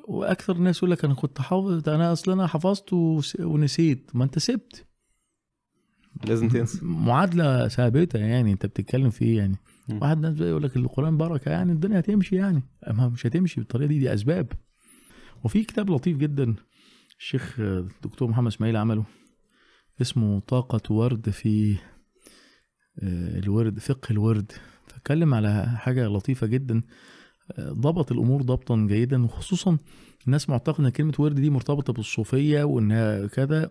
[0.09, 2.93] وأكثر الناس يقول لك أنا كنت حافظ أنا أصلا أنا حفظت
[3.41, 4.11] ونسيت.
[4.15, 4.87] ما أنت سبت.
[6.25, 6.79] لازم تنسى.
[6.83, 9.57] معادلة ثابتة يعني أنت بتتكلم في إيه يعني؟
[9.89, 9.99] مم.
[10.03, 12.63] واحد ناس يقول لك القرآن بركة يعني الدنيا هتمشي يعني.
[12.87, 14.53] ما مش هتمشي بالطريقة دي دي أسباب.
[15.45, 16.55] وفي كتاب لطيف جدا
[17.19, 19.05] الشيخ الدكتور محمد إسماعيل عمله
[20.01, 21.77] اسمه طاقة ورد في
[23.03, 24.53] آه، الورد فقه الورد.
[24.87, 26.81] فاتكلم على حاجة لطيفة جدا.
[27.61, 29.79] ضبط الأمور ضبطا جيدا وخصوصا
[30.27, 33.71] الناس معتقدة إن كلمة ورد دي مرتبطة بالصوفية وإنها كذا.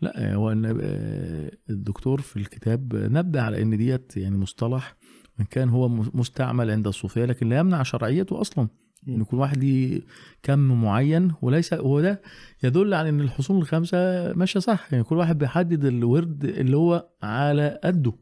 [0.00, 4.96] لا هو آه، الدكتور في الكتاب نبه على إن ديت يعني مصطلح
[5.38, 8.68] وإن كان هو مستعمل عند الصوفية لكن لا يمنع شرعيته أصلا.
[9.08, 10.00] إن يكون واحد ليه
[10.42, 12.22] كم معين وليس هو ده
[12.62, 14.88] يدل على إن الحصول الخمسه ماشية صح.
[14.92, 18.12] يعني كل واحد بيحدد الورد اللي هو على قده.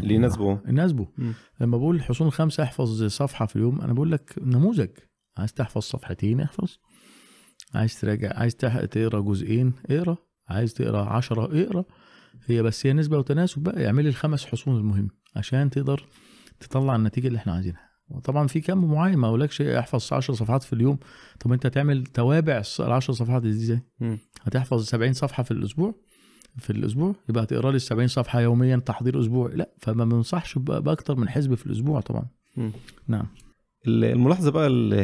[0.00, 0.60] اللي يناسبه.
[0.68, 1.08] يناسبه.
[1.60, 4.90] لما بقول الحصول الخمسه احفظ صفحة في اليوم أنا بقول لك نموذج.
[5.36, 6.76] عايز تحفظ صفحتين احفظ.
[7.74, 10.16] عايز تراجع عايز تقرأ جزئين اقرأ.
[10.48, 11.84] عايز تقرأ عشرة اقرأ.
[12.46, 13.86] هي بس هي نسبة وتناسب بقى.
[13.86, 16.06] اعملي الخمس حصول المهم عشان تقدر
[16.60, 17.86] تطلع النتيجة اللي إحنا عايزينها.
[18.08, 20.98] وطبعا في كم معين ما أقولكش احفظ 10 صفحات في اليوم.
[21.40, 23.80] طب أنت تعمل توابع ال 10 صفحات دي إزاي.
[24.42, 25.94] هتحفظ 70 صفحة في الأسبوع.
[26.58, 31.16] في الأسبوع يبقى هتقرا لي ال 70 صفحة يوميا تحضير أسبوع لا فما بنصحش بأكتر
[31.16, 32.24] من حزب في الأسبوع طبعا
[32.56, 32.70] مم.
[33.08, 33.26] نعم
[33.86, 34.94] ال- الملاحظة بقى ال-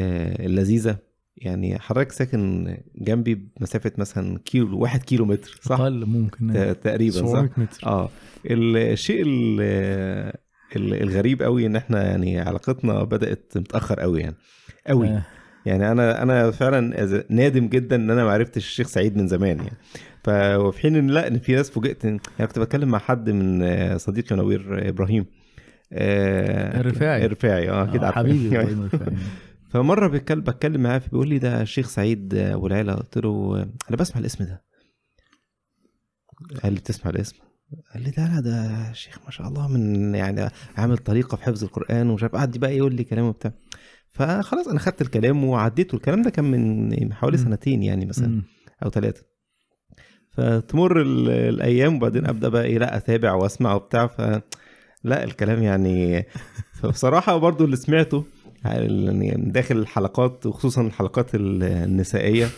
[0.46, 0.96] اللذيذة
[1.36, 7.16] يعني حضرتك ساكن جنبي بمسافة مثلا كيلو واحد كيلو متر صح؟ أقل ممكن ت- تقريبا
[7.16, 8.08] صح؟ 700 متر آه
[8.46, 9.60] الشيء ال-
[10.76, 14.36] ال- الغريب قوي إن إحنا يعني علاقتنا بدأت متأخر قوي يعني
[14.86, 15.22] قوي آه.
[15.66, 19.76] يعني أنا أنا فعلا نادم جدا إن أنا ما عرفتش الشيخ سعيد من زمان يعني
[20.24, 23.96] ففي حين إن لا إن في ناس فوجئت يعني كنت بتكلم مع حد من آه،
[23.96, 25.26] صديقي نوير إبراهيم
[25.92, 27.24] آه، الرفاعي.
[27.24, 29.16] الرفاعي آه أكيد آه، حبيبي إبراهيم الرفاعي.
[29.70, 34.20] فمرة بتكلم بتكلم معاه فبيقول لي ده الشيخ سعيد أبو العيلة قلت له أنا بسمع
[34.20, 34.64] الاسم ده
[36.62, 37.36] قال لي بتسمع الاسم
[37.94, 41.64] قال لي ده لا ده شيخ ما شاء الله من يعني عامل طريقة في حفظ
[41.64, 43.52] القرآن ومش عارف قعد بقى يقول لي كلام وبتاع
[44.10, 47.36] فخلاص أنا خدت الكلام وعديته الكلام ده كان من حوالي.
[47.38, 48.42] سنتين يعني مثلا.
[48.84, 49.31] أو ثلاثة
[50.32, 54.40] فتمر ال- الأيام وبعدين أبدأ بقى إيه لأ أتابع وأسمع وبتاع ف
[55.04, 56.26] لأ الكلام يعني
[56.82, 58.24] فبصراحة برضو اللي سمعته
[58.64, 62.48] يعني داخل الحلقات وخصوصا الحلقات ال- النسائية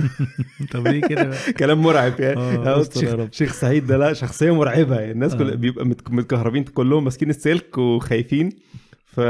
[0.72, 3.16] طب ليه كده بقى؟ كلام مرعب يعني آه، شيخ.
[3.32, 5.54] شيخ سعيد ده لأ شخصية مرعبة الناس كل آه.
[5.54, 8.50] بيبقى مت- متكهربين كلهم ماسكين السلك وخايفين
[9.06, 9.20] ف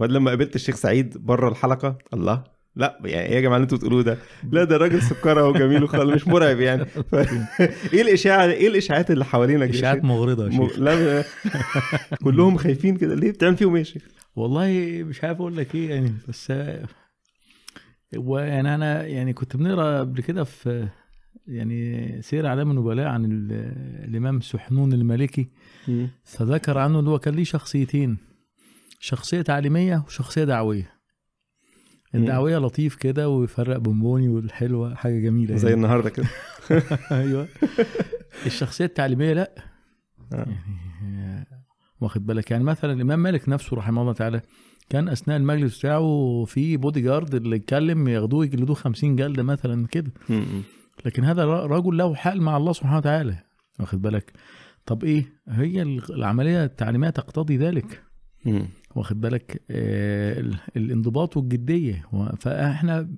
[0.00, 2.44] لما قابلت الشيخ سعيد بره الحلقة الله
[2.78, 4.18] لا يعني إيه يا جماعة اللي أنتوا بتقولوه ده؟
[4.52, 6.84] لا ده راجل سكرة وجميل وخالص مش مرعب يعني.
[6.84, 7.14] ف...
[7.94, 10.68] إيه الإشاعة إيه الإشاعات اللي حوالينك دي؟ إشاعات مغرضة يا م...
[10.68, 10.78] شيخ.
[10.78, 11.24] لا
[12.24, 13.14] كلهم خايفين كده.
[13.14, 14.02] ليه بتعمل فيهم إيه يا شيخ؟
[14.36, 14.68] والله
[15.04, 16.52] مش عارف أقول لك إيه يعني بس
[18.16, 20.88] ويعني أنا يعني كنت بنقرأ قبل كده في
[21.46, 23.52] يعني سير أعلام النبلاء عن ال-
[24.08, 25.48] الإمام سحنون المالكي
[26.24, 28.18] فذكر عنه إن هو كان ليه شخصيتين
[29.00, 30.97] شخصية تعليمية وشخصية دعوية.
[32.14, 35.80] الدعوية لطيف كده ويفرق بونبوني والحلوة حاجة جميلة زي يعني.
[35.80, 36.26] النهارده كده.
[37.10, 37.48] أيوه.
[38.46, 39.54] الشخصية التعليمية لأ.
[40.32, 40.46] آه.
[41.02, 41.46] يعني
[42.00, 42.50] واخد بالك.
[42.50, 44.40] يعني مثلا الإمام مالك نفسه رحمه الله تعالى
[44.90, 50.12] كان أثناء المجلس بتاعه في بودي جارد اللي يتكلم ياخدوه يجلدوه 50 جلدة مثلا كده.
[51.04, 53.38] لكن هذا رجل له حال مع الله سبحانه وتعالى
[53.80, 54.32] واخد بالك.
[54.86, 58.02] طب إيه؟ هي ال- العملية التعليمية تقتضي ذلك.
[58.94, 62.04] واخد بالك؟ آه ال- الانضباط والجدية.
[62.40, 63.08] فاحنا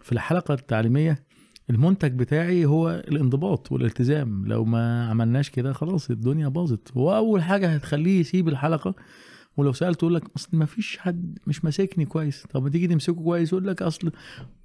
[0.00, 1.24] في الحلقة التعليمية
[1.70, 4.46] المنتج بتاعي هو الانضباط والالتزام.
[4.46, 6.96] لو ما عملناش كده خلاص الدنيا باظت.
[6.96, 8.94] واول حاجة هتخليه يسيب الحلقة
[9.56, 12.46] ولو سالته يقول لك أصل ما فيش حد مش ماسكني كويس.
[12.50, 14.12] طب ما تيجي تمسكه كويس يقول لك أصل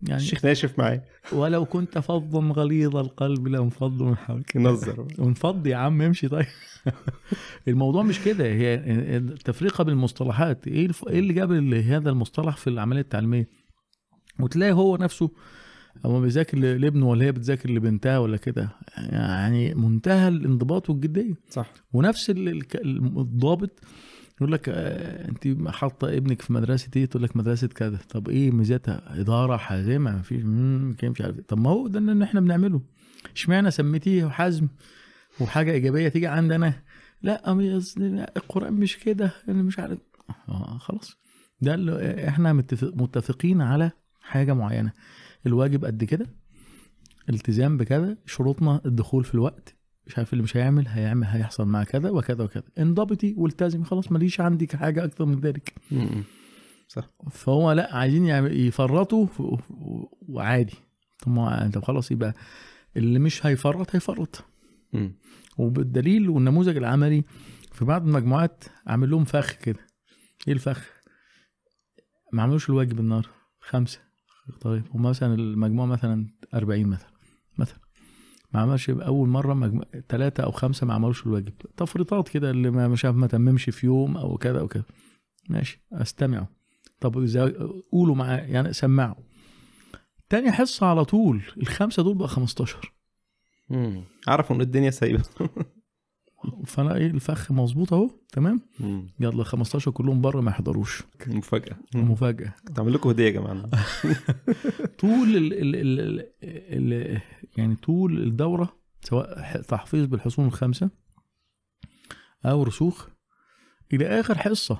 [0.01, 1.03] يعني الشيخ ناشف معايا.
[1.31, 4.55] ولو كنت فظا غليظ القلب لأنفض من حولك.
[4.55, 5.07] ينظر.
[5.19, 6.27] ونفض يا عم امشي.
[6.27, 6.45] طيب.
[7.67, 8.45] الموضوع مش كده.
[8.45, 8.73] هي
[9.17, 10.67] التفرقه بالمصطلحات.
[10.67, 11.07] إيه الف...
[11.07, 13.49] إيه اللي جاب هذا المصطلح في العملية التعليمية؟
[14.39, 15.31] وتلاقي هو نفسه
[16.05, 18.69] هو بيذاكر لابنه ولا هي بتذاكر لبنتها ولا كده.
[18.97, 21.33] يعني منتهى الانضباط والجدية.
[21.49, 21.73] صح.
[21.93, 23.79] ونفس الضابط
[24.37, 27.97] يقول لك آه، أنت حاطة ابنك في مدرسة إيه؟ تقول لك مدرسة كذا.
[28.09, 30.43] طب إيه ميزاتها إدارة حازمه ما فيش
[31.03, 31.39] مش عارف.
[31.47, 32.81] طب ما هو ده اللي إحنا بنعمله.
[33.35, 34.67] إشمعنى سميتيه حزم؟
[35.41, 36.83] وحاجة إيجابية تيجي عندنا
[37.21, 37.51] لا
[38.37, 39.99] القرآن مش كده أنا مش عارف.
[40.49, 41.17] آه خلاص.
[41.61, 43.91] ده اللي إحنا متفق متفقين على
[44.21, 44.91] حاجة معينة.
[45.45, 46.25] الواجب قد كده؟
[47.29, 49.76] التزام بكذا؟ شروطنا الدخول في الوقت؟
[50.07, 52.63] مش عارف اللي مش هيعمل هيعمل هيحصل معاه كذا وكذا وكذا.
[52.79, 55.73] انضبطي والتزمي خلاص ماليش عندك حاجة أكتر من ذلك.
[55.91, 56.21] م.
[57.31, 59.27] فهو لا عايزين يفرطوا
[60.29, 60.75] وعادي.
[61.19, 62.33] طب ما طب خلاص يبقى
[62.97, 64.45] اللي مش هيفرط هيفرط.
[64.93, 65.09] م.
[65.57, 67.23] وبالدليل والنموذج العملي
[67.71, 69.79] في بعض المجموعات عامل لهم فخ كده.
[70.47, 70.91] إيه الفخ؟
[72.33, 73.29] ما عملوش الواجب النهارده.
[73.59, 73.99] خمسة.
[74.61, 77.09] طيب ومثلا المجموعه مثلا 40 مثلا
[77.57, 77.79] مثلا.
[78.57, 81.53] ما عملش أول مرة ثلاثة أو خمسة ما عملوش الواجب.
[81.77, 84.83] تفريطات كده اللي ما مش ما تممش في يوم أو كذا أو كذا.
[85.49, 86.45] ماشي استمعوا
[86.99, 87.27] طب
[87.91, 89.15] قولوا معاه يعني سمعوا
[90.29, 92.93] تاني حصة على طول الخمسة دول بقى 15
[93.69, 94.01] م.
[94.27, 95.23] اعرف إن الدنيا سايبة.
[96.65, 98.61] فانا إيه الفخ مظبوط اهو تمام.
[99.19, 101.03] يلا 15 كلهم بره ما يحضروش.
[101.27, 101.75] مفاجأة.
[101.95, 102.53] مفاجأة.
[102.67, 103.65] كنت عامل لكم هدية يا جماعة.
[104.99, 107.21] طول ال ال ال ال
[107.57, 108.73] يعني طول الدورة
[109.03, 110.89] سواء تحفيظ بالحصون الخمسه
[112.45, 113.07] أو رسوخ
[113.93, 114.79] إلى آخر حصة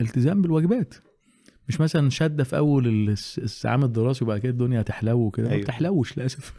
[0.00, 0.94] التزام بالواجبات.
[1.68, 3.14] مش مثلا شدة في أول
[3.64, 5.46] العام الدراسي وبعد كده الدنيا هتحلو وكده.
[5.48, 5.62] ما أيوة.
[5.64, 6.54] بتحلوش للأسف.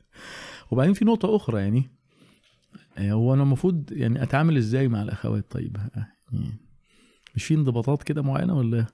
[0.70, 1.90] وبعدين في نقطة أخرى يعني
[2.98, 5.76] هو أنا المفروض يعني أتعامل إزاي مع الأخوات؟ طيب
[6.32, 6.52] يعني
[7.34, 8.86] مش في انضباطات كده معينة ولا؟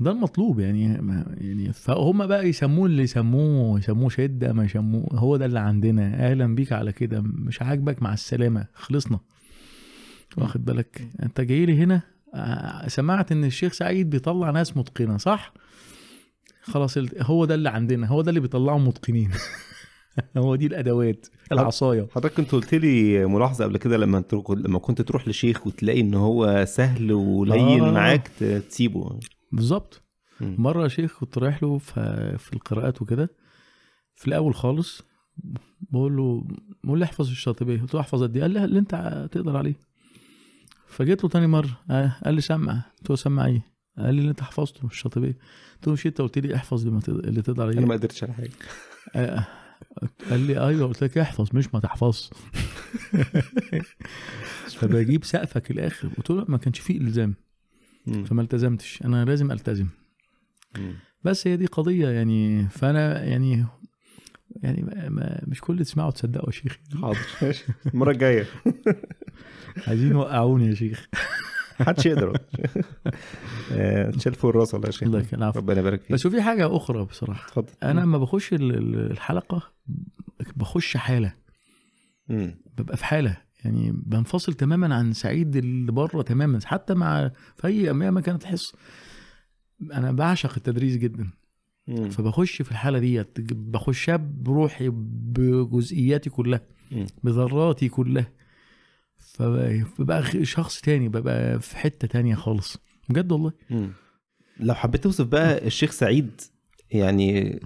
[0.00, 0.82] ده المطلوب يعني
[1.40, 6.14] يعني فهم بقى يسموه اللي يسموه يسموه شدة ما يسموه هو ده اللي عندنا.
[6.30, 9.20] أهلا بيك على كده مش عاجبك مع السلامة خلصنا.
[10.36, 12.00] واخد بالك؟ أنت جاي لي هنا
[12.34, 15.54] آه، سمعت إن الشيخ سعيد بيطلع ناس متقنة صح؟
[16.62, 19.30] خلاص هو ده اللي عندنا هو ده اللي بيطلعوا متقنين.
[20.36, 22.06] هو دي الأدوات العصاية.
[22.14, 26.64] حضرتك كنت قلت لي ملاحظة قبل كده لما لما كنت تروح لشيخ وتلاقي إن هو
[26.68, 27.90] سهل ولين آه.
[27.92, 28.28] معاك
[28.68, 29.20] تسيبه.
[29.52, 30.02] بالظبط.
[30.40, 33.30] مرة شيخ كنت رايح له في القراءات وكده
[34.14, 35.02] في الأول خالص
[35.80, 36.44] بقول له
[36.84, 37.80] بقول له احفظ الشاطبية.
[37.80, 39.74] قلت له احفظ قد إيه؟ قال لي اللي أنت تقدر عليه.
[40.86, 42.82] فجيت له تاني مرة آه، قال لي سمع.
[42.98, 43.62] قلت له سمع إيه؟
[43.98, 45.38] قال لي اللي أنت حفظته الشاطبية.
[45.74, 47.78] قلت له مش أنت قلت لي احفظ اللي, تقدر- اللي تقدر عليه.
[47.78, 48.50] أنا ما قدرتش على حاجة.
[49.16, 49.46] آه،
[50.30, 52.30] قال لي أيوه قلت لك احفظ مش ما تحفظش.
[54.78, 57.34] فبجيب سقفك الآخر قلت له ما كانش فيه إلزام.
[58.24, 59.02] فما التزمتش.
[59.04, 59.86] أنا لازم ألتزم.
[61.24, 62.68] بس هي دي قضية يعني.
[62.68, 63.66] فأنا يعني
[64.56, 66.78] يعني ما مش كل اللي تسمعه تصدقه يا شيخ.
[67.02, 67.18] حاضر.
[67.94, 68.46] المرة الجاية.
[69.86, 71.08] عايزين يوقعوني يا شيخ.
[71.80, 72.32] محدش يقدر.
[73.72, 75.34] آه، تشيل فوق الراس يكرمك.
[75.34, 75.58] العفو.
[75.58, 76.12] ربنا يبارك فيك.
[76.12, 77.46] بس وفي حاجة أخرى بصراحة.
[77.48, 77.68] اتفضل.
[77.82, 79.62] أنا لما بخش ال- ال- الحلقة
[80.56, 81.34] بخش حالة.
[82.28, 82.50] م.
[82.78, 83.36] ببقى في حالة.
[83.64, 86.58] يعني بنفصل تماما عن سعيد اللي بره تماما.
[86.64, 88.72] حتى مع في أي مهما كانت الحصة.
[89.92, 91.30] أنا بعشق التدريس جدا.
[91.88, 92.10] مم.
[92.10, 93.40] فبخش في الحالة ديت.
[93.52, 96.60] بخشها بروحي بجزئياتي كلها.
[96.92, 97.06] مم.
[97.24, 98.32] بذراتي كلها.
[99.38, 102.76] فبقى شخص تاني ببقى في حتة تانية خالص
[103.08, 103.52] بجد والله.
[104.60, 106.40] لو حبيت توصف بقى الشيخ سعيد
[106.90, 107.60] يعني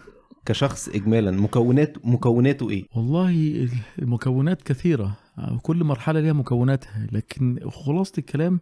[0.47, 3.69] كشخص اجمالا مكونات مكوناته إيه؟ والله
[3.99, 5.17] المكونات كثيرة
[5.63, 8.61] كل مرحلة ليها مكوناتها لكن خلاصة الكلام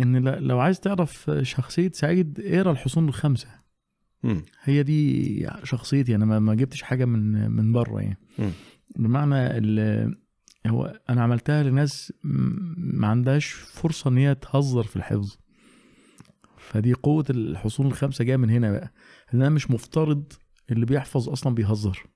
[0.00, 3.48] إن لو عايز تعرف شخصية سعيد اقرأ الحصون الخمسه.
[4.62, 8.18] هي دي شخصيتي أنا ما- جبتش حاجة من من بره يعني.
[8.96, 10.23] بمعنى ال-
[10.66, 15.36] هو أنا عملتها لناس ما عندهاش فرصة إن هي تهزر في الحفظ.
[16.58, 18.92] فدي قوة الحصون الخمسه جاية من هنا بقى
[19.34, 20.32] إن أنا مش مفترض
[20.70, 22.06] اللي بيحفظ أصلا بيهزر.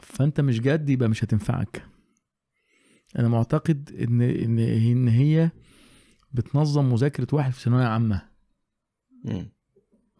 [0.00, 1.86] فأنت مش جاد يبقى مش هتنفعك.
[3.18, 5.50] أنا معتقد إن إن إن هي
[6.32, 8.22] بتنظم مذاكرة واحد في ثانوية عامة.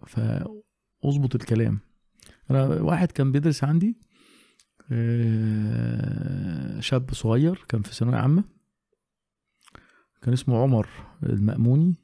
[0.07, 1.81] فأظبط الكلام.
[2.51, 3.99] أنا واحد كان بيدرس عندي
[6.81, 8.45] شاب صغير كان في ثانوية عامة.
[10.23, 10.89] كان اسمه عمر
[11.23, 11.95] المأموني.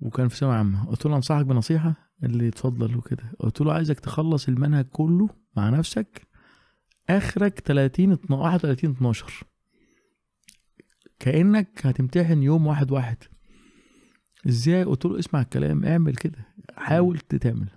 [0.00, 0.86] وكان في ثانوية عامة.
[0.86, 3.32] قلت له أنصحك بنصيحة اللي اتفضل وكده.
[3.38, 6.28] قلت له عايزك تخلص المنهج كله مع نفسك
[7.10, 9.44] آخرك 30 12 31 12
[11.18, 13.16] كأنك هتمتحن يوم واحد واحد.
[14.48, 16.46] إزاي؟ قلت له اسمع الكلام اعمل كده.
[16.76, 17.68] حاول تعمل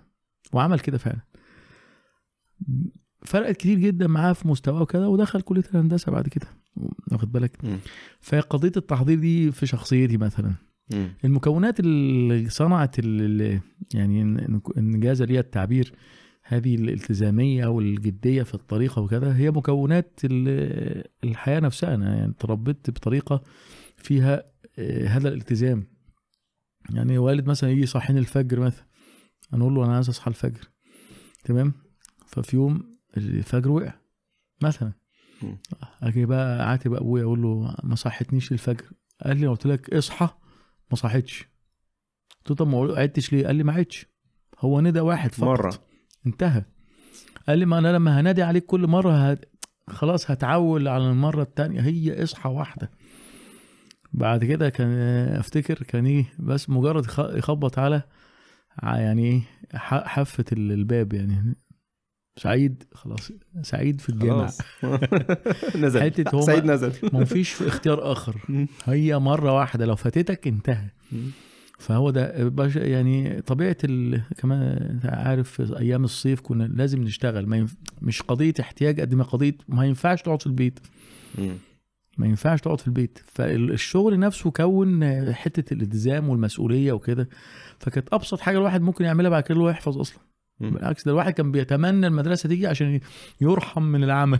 [0.52, 1.20] وعمل كده فعلا.
[3.24, 6.46] فرقت كتير جدا معاه في مستواه وكده ودخل كلية الهندسة بعد كده
[7.12, 7.64] واخد بالك.
[8.20, 10.54] فقضية التحضير دي في شخصيتي مثلا.
[10.92, 11.08] مم.
[11.24, 13.60] المكونات اللي صنعت ال-
[13.94, 14.22] يعني
[14.78, 15.92] ان جاز لي التعبير
[16.42, 21.94] هذه الالتزامية والجدية في الطريقة وكذا هي مكونات ال- الحياة نفسها.
[21.94, 23.42] أنا يعني تربيت بطريقة
[23.96, 24.44] فيها
[24.78, 25.86] آه، هذا الالتزام.
[26.90, 28.84] يعني والد مثلا يجي يصحيني الفجر مثلا
[29.54, 30.68] أنا أقول له أنا عايز أصحى الفجر.
[31.44, 31.72] تمام؟
[32.32, 33.92] ففي يوم الفجر وقع
[34.62, 34.92] مثلا.
[36.02, 38.84] أجي بقى اعاتب أبويا أقول له ما صحتنيش الفجر.
[39.24, 40.28] قال لي قلت لك اصحى
[40.90, 41.44] ما صحتش
[42.38, 44.06] قلت له طب ما عدتش ليه؟ قال لي ما عدتش.
[44.58, 45.44] هو ندى واحد فقط.
[45.44, 45.74] مرة.
[46.26, 46.64] انتهى.
[47.48, 49.44] قال لي ما أنا لما هنادي عليك كل مرة هت...
[49.88, 51.80] خلاص هتعول على المرة التانية.
[51.80, 52.90] هي اصحى واحدة.
[54.12, 54.88] بعد كده كان
[55.38, 58.02] أفتكر كان إيه بس مجرد يخ- يخبط على
[58.82, 59.42] يعني إيه
[59.78, 61.56] حافة ال- الباب يعني.
[62.38, 63.30] سعيد خلاص
[63.62, 65.00] سعيد في الجامعة خلاص.
[65.76, 66.02] نزل.
[66.02, 66.92] حتة هو سعيد نزل.
[67.12, 68.36] ما فيش اختيار آخر.
[68.48, 68.66] مم.
[68.84, 70.88] هي مرة واحدة لو فاتتك انتهى.
[71.78, 74.22] فهو ده يعني طبيعة ال...
[74.38, 77.46] كمان عارف في أيام الصيف كنا لازم نشتغل.
[77.46, 77.74] ما ينف...
[78.02, 80.80] مش قضية احتياج قد ما قضية ما ينفعش تقعد في البيت.
[82.18, 83.18] ما ينفعش تقعد في البيت.
[83.26, 85.04] فالشغل نفسه كون
[85.34, 87.28] حتة الالتزام والمسؤولية وكده.
[87.78, 90.18] فكانت أبسط حاجة الواحد ممكن يعملها بعد كده هو يحفظ أصلا.
[90.18, 90.31] مم.
[90.70, 93.00] بالعكس ده الواحد كان بيتمنى المدرسة تيجي عشان
[93.40, 94.38] يرحم من العمل.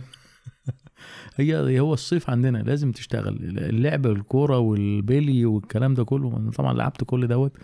[1.35, 3.37] هي هو الصيف عندنا لازم تشتغل.
[3.57, 7.57] اللعب الكورة والبيلي والكلام ده كله أنا طبعا لعبت كل دوت.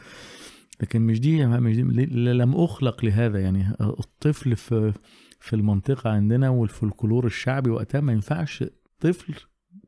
[0.82, 3.40] لكن مش دي مش دي لم أخلق لهذا.
[3.40, 4.94] يعني الطفل في
[5.40, 8.64] في المنطقة عندنا والفولكلور الشعبي وقتها ما ينفعش
[9.00, 9.34] طفل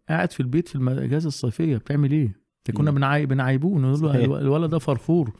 [0.09, 1.77] قاعد في البيت في الاجازه الصيفية.
[1.77, 2.91] بتعمل إيه؟ كنا.
[2.91, 5.31] بنعاي بنعايبوه نقول له الولد ده فرفور.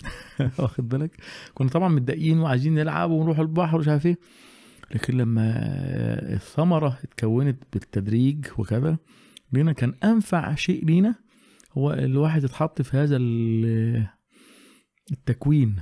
[0.58, 1.10] واخد بالك
[1.54, 4.18] كنا طبعا متضايقين وعايزين نلعب ونروح البحر ومش عارف إيه
[4.94, 5.52] لكن لما
[6.34, 8.98] الثمرة اتكونت بالتدريج وكذا
[9.52, 11.14] لينا كان أنفع شيء لينا
[11.78, 14.06] هو الواحد يتحط في هذا ال-
[15.12, 15.76] التكوين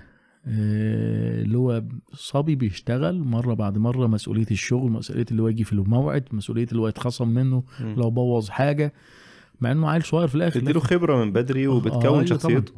[0.49, 5.73] آه، اللي هو صبي بيشتغل مرة بعد مرة مسؤولية الشغل مسؤولية اللي هو يجي في
[5.73, 7.65] الموعد مسؤولية اللي هو يتخصم منه.
[7.81, 8.93] لو بوظ حاجة
[9.61, 12.73] مع إنه عيل صغير في الآخر تديله خبرة من بدري آه، وبتكون أيوة شخصيته.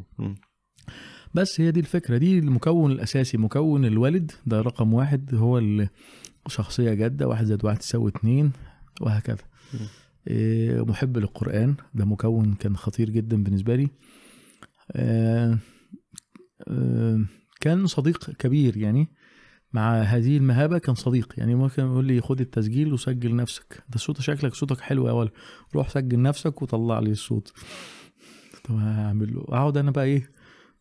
[1.34, 5.62] بس هي دي الفكرة دي المكون الأساسي مكون الوالد ده رقم واحد هو
[6.48, 8.52] شخصية جادة واحد زائد واحد تساوي اتنين
[9.00, 9.44] وهكذا.
[10.28, 13.88] إيه، محب للقرآن ده مكون كان خطير جدا بالنسبة لي.
[14.92, 15.58] آه،
[16.68, 17.24] آه،
[17.60, 19.08] كان صديق كبير يعني.
[19.72, 21.34] مع هذه المهابة كان صديق.
[21.36, 23.84] يعني ممكن يقول لي خد التسجيل وسجل نفسك.
[23.88, 25.30] ده صوت شكلك صوتك حلو يا ولد.
[25.74, 27.52] روح سجل نفسك وطلع لي الصوت.
[28.64, 30.30] طب هعمل له اقعد أنا بقى إيه؟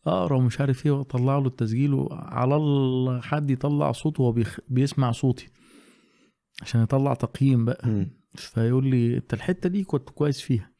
[0.06, 4.44] أقرأ ومش عارف إيه وأطلع له التسجيل وعلى الله حد يطلع صوته وهو.
[4.68, 5.48] بيسمع صوتي.
[6.62, 7.88] عشان يطلع تقييم بقى.
[7.88, 8.10] مم.
[8.34, 10.70] فيقول لي أنت الحتة دي كنت كويس فيها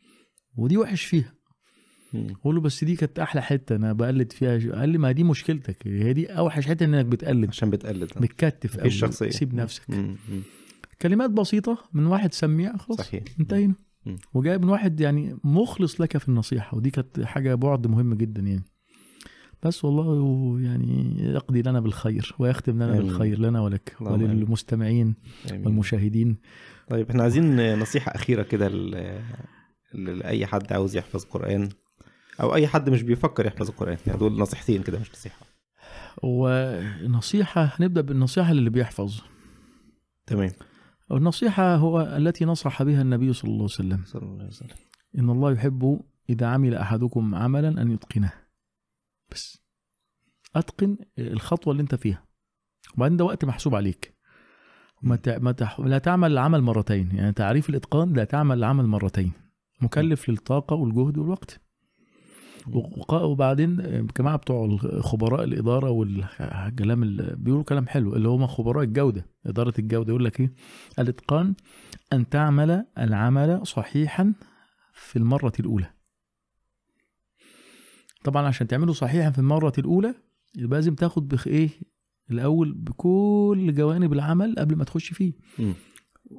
[0.56, 1.37] ودي وحش فيها.
[2.14, 2.26] مم.
[2.40, 5.24] أقول له بس دي كانت أحلى حتة أنا بقلد فيها شو- قال لي ما دي
[5.24, 8.20] مشكلتك هي دي أوحش حتة إنك بتقلد عشان بتقلد آه.
[8.20, 9.12] بتكتف مفيش أوي.
[9.12, 9.30] شخصية.
[9.30, 10.16] سيب نفسك مم.
[10.30, 10.40] مم.
[11.02, 13.74] كلمات بسيطة من واحد سميع خلاص صحيح انتهينا
[14.06, 14.16] مم.
[14.34, 18.64] وجاي من واحد يعني مخلص لك في النصيحة ودي كانت حاجة بعد مهم جدا يعني
[19.62, 23.02] بس والله يعني يقضي لنا بالخير ويختم لنا آمين.
[23.02, 23.96] بالخير لنا ولك.
[24.00, 25.14] وللمستمعين
[25.50, 25.66] آمين.
[25.66, 26.36] والمشاهدين
[26.88, 29.20] طيب إحنا عايزين نصيحة أخيرة كده ل-
[29.94, 31.68] ل- لأي حد عاوز يحفظ قرآن
[32.40, 33.98] أو أي حد مش بيفكر يحفظ القرآن.
[34.06, 35.46] يعني دول نصيحتين كده مش نصيحة.
[36.22, 39.20] ونصيحة هنبدأ بالنصيحة للي بيحفظ.
[40.26, 40.50] تمام.
[41.12, 44.02] النصيحة هو التي نصح بها النبي صلى الله عليه وسلم.
[44.06, 44.76] صلى الله عليه وسلم.
[45.18, 46.00] إن الله يحب
[46.30, 48.32] إذا عمل أحدكم عملا أن يتقنه.
[49.32, 49.58] بس
[50.56, 52.24] أتقن الخطوة اللي أنت فيها.
[52.94, 54.14] وبعدين ده وقت محسوب عليك.
[55.02, 55.18] ما.
[55.26, 55.80] ما تح...
[55.80, 57.16] لا تعمل العمل مرتين.
[57.16, 59.32] يعني تعريف الإتقان لا تعمل العمل مرتين.
[59.80, 61.50] مكلف للطاقة والجهد والوقت.
[61.50, 61.67] وق-
[63.12, 70.08] وبعدين الجماعة بتوع خبراء الإدارة والكلام بيقولوا كلام حلو اللي هم خبراء الجودة إدارة الجودة
[70.10, 70.52] يقول لك إيه؟
[70.98, 71.54] الإتقان
[72.12, 74.34] أن تعمل العمل صحيحا
[74.92, 75.90] في المرة الأولى.
[78.24, 80.14] طبعا عشان تعمله صحيحا في المرة الأولى
[80.56, 81.70] يبقى لازم تاخد بخ إيه؟
[82.30, 85.32] الأول بكل جوانب العمل قبل ما تخش فيه.
[85.58, 85.74] مم.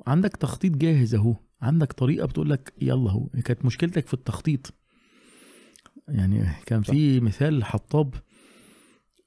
[0.08, 4.74] عندك تخطيط جاهز أهو عندك طريقة بتقول لك يلا أهو كانت مشكلتك في التخطيط.
[6.10, 6.82] يعني كان.
[6.82, 8.14] في مثال حطاب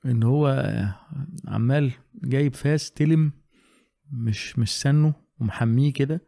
[0.06, 0.48] إن هو
[1.48, 3.32] عمال جايب فاس تلم
[4.12, 6.22] مش مش سنه ومحميه كده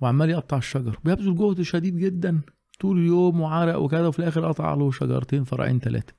[0.00, 0.98] وعمال يقطع الشجر.
[1.04, 2.40] بيبذل جهد شديد جدا
[2.80, 6.14] طول اليوم وعرق وكده وفي الآخر قطع له شجرتين فرعين ثلاثة.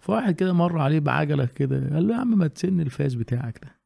[0.00, 3.80] فواحد كده مر عليه بعجلة كده قال له يا عم ما تسن الفاس بتاعك ده.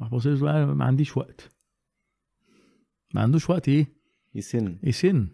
[0.00, 1.48] راح بص له قال ما عنديش وقت.
[3.14, 3.86] ما عندوش وقت إيه؟
[4.34, 4.78] يسن.
[4.82, 5.28] يسن.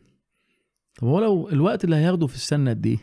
[1.03, 2.99] طب هو لو الوقت اللي هياخده في السنة قد إيه؟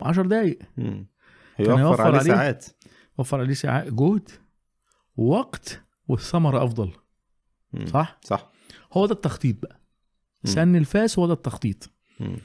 [0.00, 0.58] 10 دقايق.
[1.56, 2.34] هيوفر هيوفر عليه عليه.
[2.34, 2.66] ساعات.
[3.18, 3.92] وفر عليه ساعات.
[3.92, 4.28] جهد
[5.16, 6.92] ووقت والثمرة أفضل.
[7.72, 7.86] مم.
[7.86, 8.50] صح؟ صح.
[8.92, 9.80] هو ده التخطيط بقى.
[10.44, 10.50] مم.
[10.50, 11.90] سن الفاس هو ده التخطيط.
[12.20, 12.36] مم.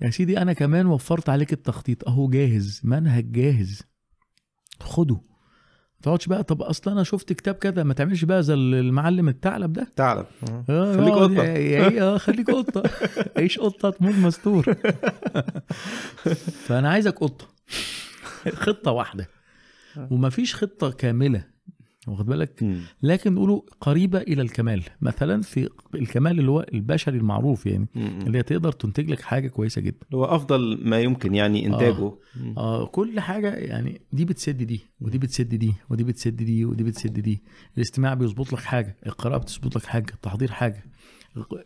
[0.00, 2.08] يا سيدي أنا كمان وفرت عليك التخطيط.
[2.08, 3.82] أهو جاهز منهج جاهز.
[4.80, 5.20] خده.
[6.02, 9.92] تقعدش بقى طب أصل أنا شفت كتاب كذا ما تعملش بقى زي المعلم الثعلب ده.
[9.96, 10.64] تعلم آه.
[10.70, 11.44] آه، خليك يقعد قطة.
[11.44, 12.82] ي- ي- آه خليك قطة.
[13.38, 14.64] عيش قطة تموت مستور.
[16.66, 17.46] فأنا عايزك قطة.
[18.54, 19.28] خطة واحدة.
[20.10, 21.44] ومفيش خطة كاملة.
[22.06, 22.64] واخد بالك.
[23.02, 28.18] لكن نقوله قريبة إلى الكمال مثلا في الكمال اللي هو البشري المعروف يعني مم.
[28.26, 32.54] اللي هي تقدر تنتج لك حاجة كويسة جدا هو أفضل ما يمكن يعني إنتاجه مم.
[32.58, 37.20] آه كل حاجة يعني دي بتسد دي ودي بتسد دي ودي بتسد دي ودي بتسد
[37.20, 37.42] دي
[37.76, 40.84] الاستماع بيظبط لك حاجة القراءة بتظبط لك حاجة التحضير حاجة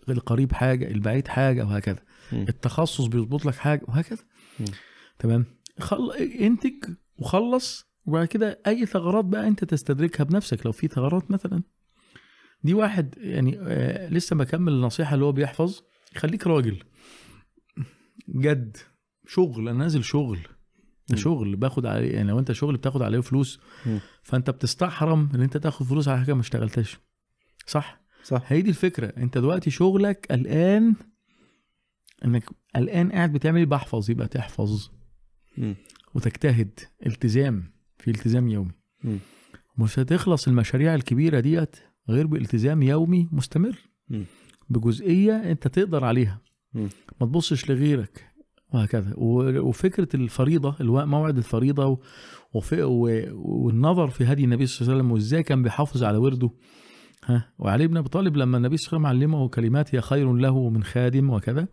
[0.08, 1.98] القريب حاجة البعيد حاجة وهكذا
[2.32, 2.44] مم.
[2.48, 4.18] التخصص بيظبط لك حاجة وهكذا.
[5.18, 5.44] تمام
[5.80, 6.12] خل...
[6.40, 6.72] انتج
[7.18, 11.62] وخلص وبعد كده أي ثغرات بقى أنت تستدركها بنفسك لو في ثغرات مثلا.
[12.64, 15.80] دي واحد يعني آه لسه بكمل النصيحة اللي هو بيحفظ
[16.16, 16.82] خليك راجل.
[18.28, 18.76] جد.
[19.26, 20.38] شغل أنا نازل شغل.
[21.08, 21.16] ده.
[21.16, 24.00] شغل باخد عليه يعني لو أنت شغل بتاخد عليه فلوس مم.
[24.22, 26.98] فأنت بتستحرم إن أنت تاخد فلوس على حاجة ما اشتغلتش
[27.66, 28.42] صح؟ صح.
[28.52, 29.06] هي دي الفكرة.
[29.16, 30.94] أنت دلوقتي شغلك الآن
[32.24, 32.44] إنك
[32.76, 34.90] الآن قاعد بتعمل إيه؟ بحفظ يبقى تحفظ.
[35.58, 35.74] مم.
[36.14, 36.80] وتجتهد.
[37.06, 37.72] التزام.
[38.00, 38.70] في التزام يومي
[39.04, 39.18] مم.
[39.78, 41.76] مش هتخلص المشاريع الكبيرة ديت
[42.08, 44.24] غير بالتزام يومي مستمر مم.
[44.70, 46.40] بجزئية انت تقدر عليها
[46.74, 46.88] مم.
[47.20, 48.26] ما تبصش لغيرك
[48.74, 51.98] وهكذا وفكرة الفريضة موعد الفريضة
[53.32, 56.50] والنظر في هدي النبي صلى الله عليه وسلم وازاي كان بيحافظ على ورده
[57.24, 60.32] ها وعلي بن أبي طالب لما النبي صلى الله عليه وسلم علمه كلمات هي خير
[60.32, 61.68] له من خادم وكذا.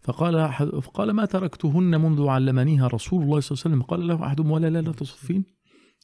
[0.00, 4.50] فقال فقال ما تركتهن منذ علمنيها رسول الله صلى الله عليه وسلم؟ قال له أحدهم
[4.50, 5.44] ولا لا لا تصفين.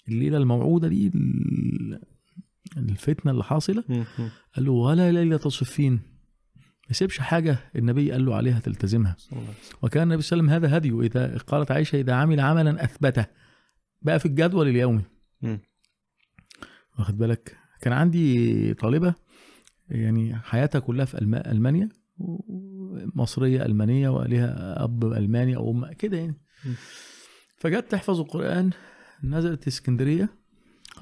[0.09, 2.01] الليلة الموعودة دي ال-
[2.77, 3.85] الفتنة اللي حاصلة.
[4.57, 5.93] قال له ولا ليله تصفين.
[5.93, 9.17] ما يسيبش حاجة النبي قال له عليها تلتزمها.
[9.83, 11.01] وكان النبي صلى الله عليه وسلم هذا هديه.
[11.01, 13.27] إذا قالت عائشة إذا عمل عملا أثبته.
[14.03, 15.03] بقى في الجدول اليومي.
[16.99, 19.15] واخد بالك؟ كان عندي طالبة
[19.89, 21.89] يعني حياتها كلها في ألم- ألمانيا
[23.15, 26.35] مصرية ألمانية وليها أب ألماني أو أم كده يعني.
[27.57, 28.71] فجت تحفظ القرآن
[29.25, 30.29] نزلت اسكندرية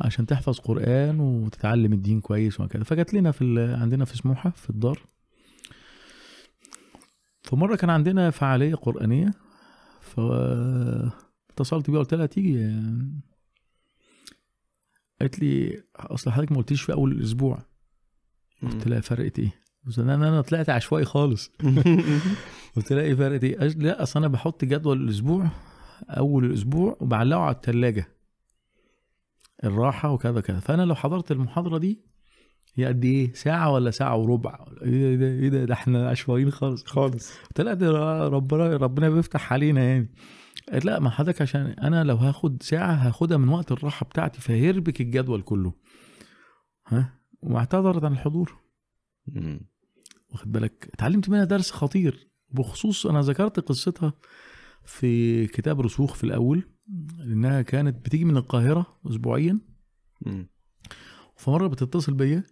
[0.00, 4.70] عشان تحفظ قرآن وتتعلم الدين كويس وكذا فجت لنا في ال- عندنا في سموحة في
[4.70, 5.00] الدار.
[7.42, 9.30] فمره كان عندنا فعالية قرآنية
[10.00, 12.80] فاتصلت بيها قلت لها تيجي
[15.20, 17.58] قالت لي أصل حضرتك ما قلتليش في أول الأسبوع
[18.62, 19.54] قلت لها فرقت إيه؟
[19.86, 21.50] قلت لها أنا أنا طلعت عشوائي خالص.
[22.76, 25.48] قلت لها إيه فرقت إيه؟ لا أصل أنا بحط جدول الأسبوع
[26.10, 28.08] أول الأسبوع وبعلقه على الثلاجه
[29.64, 32.00] الراحة وكذا كذا فأنا لو حضرت المحاضرة دي
[32.74, 36.84] هي قد إيه؟ ساعة ولا ساعة وربع؟ إيه ده إيه ده ده إحنا عشوائيين خالص.
[36.86, 37.32] خالص.
[37.32, 40.08] قلت لها ربنا ربنا بيفتح علينا يعني.
[40.84, 45.42] لا ما حضرتك عشان أنا لو هاخد ساعة هاخدها من وقت الراحة بتاعتي فهيربك الجدول
[45.42, 45.72] كله.
[46.86, 48.58] ها؟ واعتذرت عن الحضور.
[49.26, 49.60] مم.
[50.30, 52.28] واخد بالك؟ اتعلمت منها درس خطير.
[52.50, 54.12] بخصوص أنا ذكرت قصتها
[54.84, 56.62] في كتاب رسوخ في الأول
[57.18, 59.60] لأنها كانت بتيجي من القاهرة اسبوعيا.
[61.36, 62.44] فمره بتتصل بيا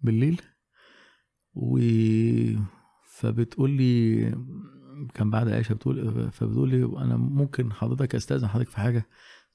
[0.00, 0.42] بالليل
[1.54, 1.78] و
[3.10, 4.24] فبتقول لي
[5.14, 9.06] كان بعد عائشة بتقول فبتقول لي أنا ممكن حضرتك أستأذن حضرتك في حاجة؟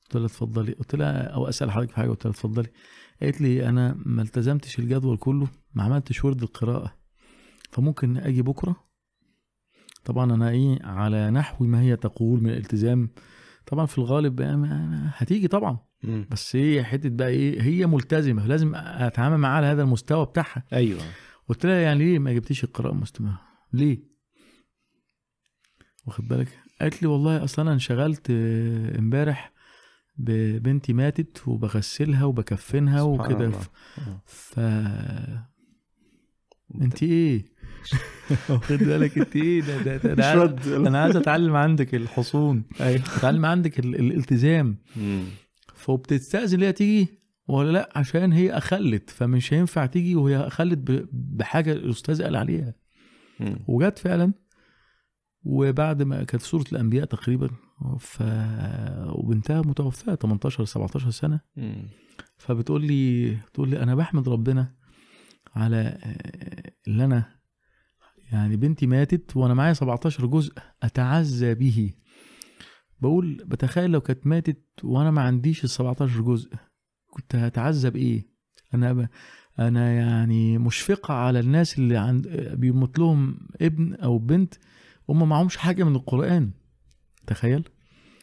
[0.04, 0.72] قلت لها اتفضلي.
[0.72, 2.68] قلت لها أو أسأل حضرتك في حاجة؟ قلت لها اتفضلي.
[3.22, 6.94] قالت لي أنا ما التزمتش الجدول كله ما عملتش ورد القراءة
[7.72, 8.76] فممكن أجي بكرة؟
[10.06, 13.10] طبعا أنا إيه على نحو ما هي تقول من الالتزام.
[13.66, 14.42] طبعا في الغالب
[15.16, 15.78] هتيجي طبعا.
[16.32, 20.64] بس هي حتة بقى إيه هي ملتزمة لازم أتعامل معاها على هذا المستوى بتاعها.
[20.74, 21.02] أيوه.
[21.50, 23.42] قلت لها يعني ليه ما جبتيش القراءة مستمره
[23.74, 24.12] ليه؟
[26.06, 26.48] واخد بالك؟
[26.82, 29.54] قالت لي والله أصلا أنا انشغلت آه، امبارح
[30.18, 33.50] ببنتي ماتت وبغسلها وبكفنها وكده.
[33.52, 33.70] ف...
[34.00, 34.22] آه.
[34.26, 34.60] ف...
[36.82, 37.46] انت إيه؟
[38.50, 40.68] واخد بالك؟ انت إيه؟ ده ده, ده, ده رد.
[40.68, 42.64] أنا عايز أتعلم عندك الحصون.
[42.82, 43.02] أيوه.
[43.18, 43.96] أتعلم عندك ال...
[43.96, 44.78] الالتزام.
[44.96, 45.24] مم.
[45.76, 47.08] فبتستأذن ليها تيجي؟
[47.48, 49.10] ولا لأ عشان هي أخلت.
[49.10, 52.74] فمش هينفع تيجي وهي أخلت ب- بحاجة الاستاذ قال عليها.
[53.68, 54.34] وجت فعلا
[55.46, 57.50] وبعد ما كانت سورة الأنبياء تقريبا
[58.00, 58.24] ف
[59.10, 61.40] وبنتها متوفاة 18 17 سنة.
[62.38, 64.76] فبتقول لي بتقول لي أنا بحمد ربنا
[65.56, 65.98] على
[66.88, 67.26] اللي أنا
[68.32, 71.94] يعني بنتي ماتت وأنا معايا 17 جزء أتعزى به.
[73.02, 76.50] بقول بتخيل لو كانت ماتت وأنا ما عنديش ال 17 جزء
[77.10, 78.28] كنت هتعزى بإيه؟
[78.74, 79.08] أنا ب...
[79.60, 84.54] أنا يعني مشفقة على الناس اللي عند بيموت لهم ابن أو بنت
[85.10, 86.52] هم معهمش حاجة من القرآن.
[87.28, 87.64] تخيل.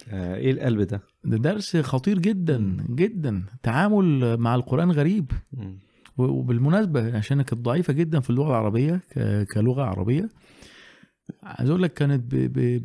[0.09, 2.87] آه، إيه القلب ده؟ ده درس خطير جدا مم.
[2.95, 3.43] جدا.
[3.63, 5.31] تعامل مع القرآن غريب.
[5.53, 5.79] مم.
[6.19, 10.29] و- وبالمناسبة عشان كانت ضعيفة جدا في اللغة العربية ك- كلغة عربية
[11.43, 12.35] عايز أقول لك كانت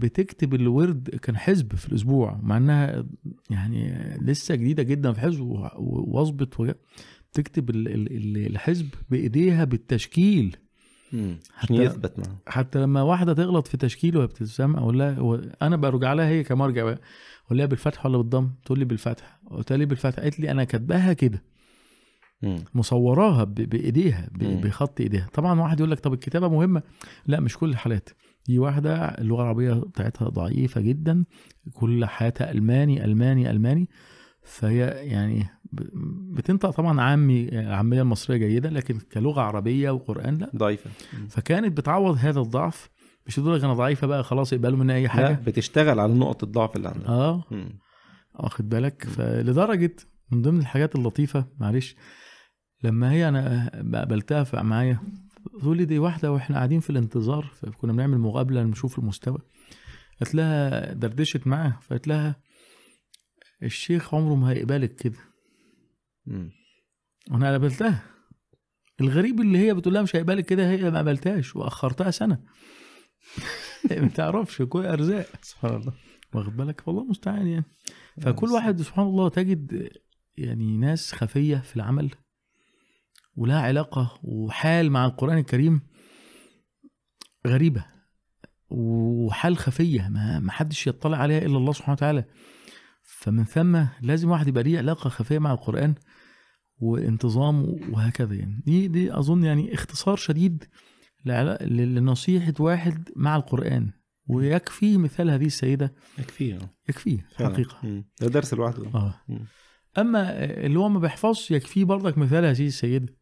[0.03, 3.05] بتكتب الورد كان حزب في الأسبوع مع إنها
[3.49, 5.41] يعني لسه جديدة جدا في حزب
[5.77, 6.75] واظبط
[7.33, 10.57] تكتب ال- ال- ال- الحزب بإيديها بالتشكيل.
[11.59, 16.13] حتى- يثبت معاه حتى لما واحدة تغلط في تشكيل وهي بتتسمع أقول لها أنا برجع
[16.13, 16.99] لها هي كمرجع بقى
[17.45, 21.13] أقول لها بالفتح ولا بالضم؟ تقول لي بالفتح قلت ليه بالفتح قالت لي أنا كاتباها
[21.13, 21.43] كده.
[22.75, 24.29] مصوراها ب- بإيديها.
[24.31, 25.27] بخط إيديها.
[25.33, 26.81] طبعا واحد يقول لك طب الكتابة مهمة؟
[27.27, 28.09] لا مش كل الحالات.
[28.47, 31.25] دي واحدة اللغة العربية بتاعتها ضعيفة جدا.
[31.73, 33.89] كل حياتها ألماني ألماني ألماني.
[34.43, 34.77] فهي
[35.09, 35.45] يعني
[36.35, 40.51] بتنطق طبعا عامي العاميه المصرية جيدة لكن كلغة عربية وقرآن لا.
[40.55, 40.89] ضعيفة.
[41.29, 42.89] فكانت بتعوض هذا الضعف.
[43.27, 46.75] مش تقول أنا ضعيفة بقى خلاص يقبلوا مني أي لا حاجة بتشتغل على نقط الضعف
[46.75, 47.43] اللي عندها آه.
[48.39, 49.95] واخد بالك؟ فلدرجة
[50.31, 51.95] من ضمن الحاجات اللطيفة معلش
[52.83, 54.99] لما هي أنا قابلتها معايا
[55.59, 59.37] تقول لي دي واحدة وإحنا قاعدين في الانتظار كنا بنعمل مقابلة نشوف المستوى.
[60.19, 62.35] قالت لها دردشت معاها فقالت لها
[63.63, 65.17] الشيخ عمره ما هيقبلك كده.
[66.27, 66.51] مم.
[67.31, 68.03] وأنا قابلتها.
[69.01, 72.39] الغريب اللي هي بتقول لها مش هيقبلك كده هي ما قابلتهاش وأخرتها سنة.
[73.91, 75.27] ما تعرفش كل أرزاق.
[75.41, 75.93] سبحان الله.
[76.33, 77.65] واخد بالك؟ والله المستعان يعني.
[78.21, 79.89] فكل واحد سبحان الله تجد
[80.37, 82.11] يعني ناس خفية في العمل
[83.35, 85.81] ولها علاقة وحال مع القرآن الكريم
[87.47, 87.85] غريبة
[88.69, 92.25] وحال خفية ما ما حدش يطلع عليها إلا الله سبحانه وتعالى.
[93.03, 95.95] فمن ثم لازم واحد يبقى ليه علاقة خفية مع القرآن
[96.79, 98.61] وانتظام وهكذا يعني.
[98.65, 100.63] دي دي أظن يعني اختصار شديد
[101.61, 103.91] لنصيحة واحد مع القرآن.
[104.27, 105.93] ويكفي مثال هذه السيدة.
[106.19, 107.53] يكفيه يكفيه فعلا.
[107.53, 107.77] حقيقة.
[107.83, 108.05] مم.
[108.21, 108.85] ده درس لوحده.
[108.95, 109.21] آه.
[109.27, 109.45] مم.
[109.97, 113.15] أما اللي هو ما بيحفظش يكفيه برضك مثال هذه السيدة.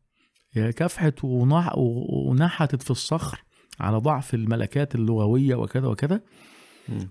[0.53, 3.43] كافحت ونح ونحتت في الصخر
[3.79, 6.21] على ضعف الملكات اللغوية وكذا وكذا.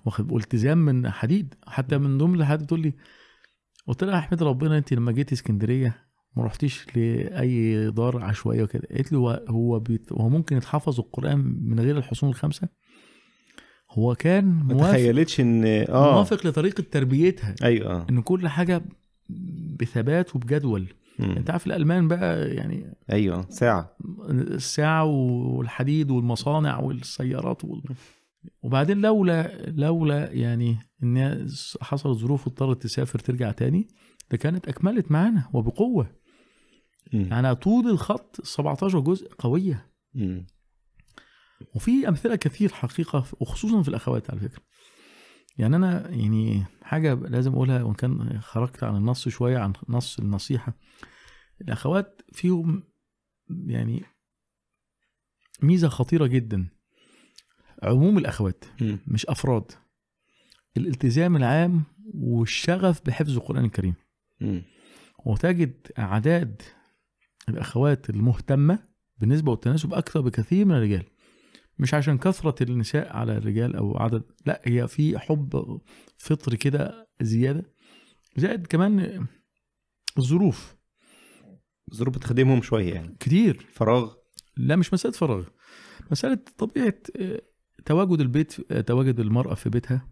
[0.04, 1.54] واخد والتزام من حديد.
[1.66, 2.92] حتى من ضمن الحاجات بتقول لي
[3.86, 8.88] قلت لها أحمد ربنا انت لما جيتي اسكندرية ما رحتيش لأي دار عشوائية وكده.
[8.90, 12.68] قالت لي هو بيت هو ممكن يتحفظ القرآن من غير الحصون الخمسة؟
[13.90, 16.12] هو كان ما موافق تخيلتش إن آه.
[16.14, 17.54] موافق لطريقة تربيتها.
[17.62, 18.06] أيوه.
[18.10, 18.82] إن كل حاجة
[19.80, 20.86] بثبات وبجدول.
[21.18, 21.30] مم.
[21.30, 23.46] أنت عارف الألمان بقى يعني أيوه.
[23.50, 23.96] ساعة.
[24.30, 27.82] الساعة والحديد والمصانع والسيارات وال...
[28.62, 31.46] وبعدين لولا لولا يعني إن
[31.80, 33.88] حصلت ظروف واضطرت تسافر ترجع تاني
[34.30, 36.21] ده كانت أكملت معانا وبقوة.
[37.12, 39.92] يعني طول الخط 17 جزء قوية.
[41.74, 44.62] وفي أمثلة كثير حقيقة وخصوصا في الأخوات على فكرة.
[45.58, 50.76] يعني أنا يعني حاجة لازم أقولها وإن كان خرجت عن النص شوية عن نص النصيحة.
[51.60, 52.82] الأخوات فيهم
[53.66, 54.04] يعني
[55.62, 56.68] ميزة خطيرة جدا.
[57.82, 58.64] عموم الأخوات.
[59.06, 59.72] مش أفراد.
[60.76, 61.84] الالتزام العام
[62.14, 63.94] والشغف بحفظ القرآن الكريم.
[65.26, 66.62] وتجد أعداد
[67.48, 68.78] الأخوات المهتمة
[69.18, 71.04] بالنسبة والتناسب أكثر بكثير من الرجال.
[71.78, 75.80] مش عشان كثرة النساء على الرجال أو عدد لا هي في حب
[76.16, 77.72] فطري كده زيادة.
[78.36, 79.26] زائد كمان
[80.18, 80.76] الظروف.
[81.94, 83.16] ظروف بتخدمهم شوية يعني.
[83.20, 83.66] كتير.
[83.72, 84.14] فراغ.
[84.56, 85.44] لا مش مسألة فراغ.
[86.10, 87.42] مسألة طبيعة آه،
[87.84, 90.08] تواجد البيت آه، تواجد المرأة في بيتها.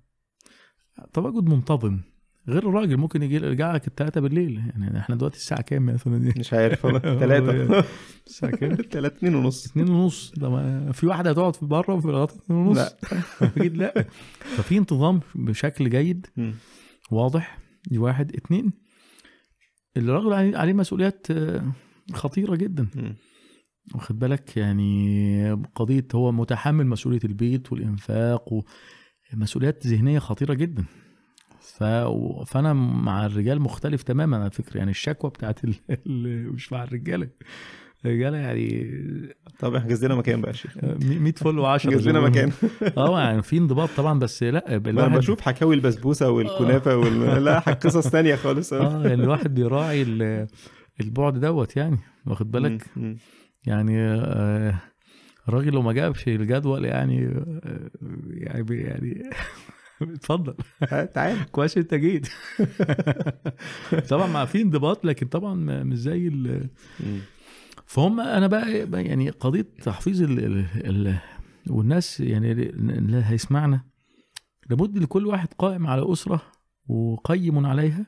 [1.13, 2.01] تواجد منتظم.
[2.49, 4.57] غير الراجل ممكن يجي يرجع لك الثلاثة بالليل.
[4.57, 6.99] يعني إحنا دلوقتي الساعة كام مثلا دي؟ مش عارف والله.
[7.21, 7.85] ثلاثة
[8.27, 9.67] الساعة كام؟ ثلاثة اتنين ونص.
[9.67, 10.33] اتنين ونص.
[10.39, 12.77] ما- في واحدة هتقعد في بره في لغاية اتنين ونص.
[12.79, 12.97] لا.
[13.47, 14.05] أكيد لا.
[14.41, 16.27] ففي انتظام بشكل جيد.
[17.11, 17.59] واضح.
[17.91, 18.37] دي واحد.
[18.37, 18.73] اتنين
[19.97, 21.73] الراجل عليه عليه مسؤوليات آه،
[22.13, 22.89] خطيرة جدا.
[23.95, 28.49] واخد بالك؟ يعني قضية هو متحمل مسؤولية البيت والإنفاق
[29.35, 30.85] ومسؤوليات ذهنية خطيرة جدا.
[31.81, 31.85] ف...
[32.51, 34.79] فأنا مع الرجال مختلف تماما على فكرة.
[34.79, 35.75] يعني الشكوى بتاعت ال...
[36.07, 36.53] ال...
[36.53, 37.29] مش مع الرجالة.
[38.05, 38.89] الرجالة يعني
[39.59, 40.77] طب احجز لنا مكان بقى يا شيخ.
[40.85, 42.53] 100 فل و10 احجز لنا مكان.
[42.99, 47.21] آه يعني في انضباط طبعا بس لا أنا بشوف حكاوي البسبوسة والكنافة وال...
[47.45, 48.73] لا قصص تانية خالص.
[48.73, 50.47] آه يعني الواحد بيراعي ال-
[51.01, 52.87] البعد دوت يعني واخد بالك.
[53.67, 54.75] يعني آه،
[55.49, 57.91] الراجل لو ما جابش الجدول يعني آه،
[58.29, 59.31] يعني يعني
[60.15, 60.55] اتفضل.
[60.83, 61.51] ها، تعال.
[61.51, 62.29] كويس أنت جيت.
[64.11, 66.69] طبعا مع في انضباط لكن طبعا ما- مش زي ال-.
[67.87, 68.73] فهم أنا بقى
[69.05, 71.19] يعني قضية تحفيظ ال ال ال
[71.71, 73.85] والناس يعني اللي هيسمعنا
[74.71, 76.43] لابد لكل واحد قائم على أسرة
[76.89, 78.07] وقيم عليها.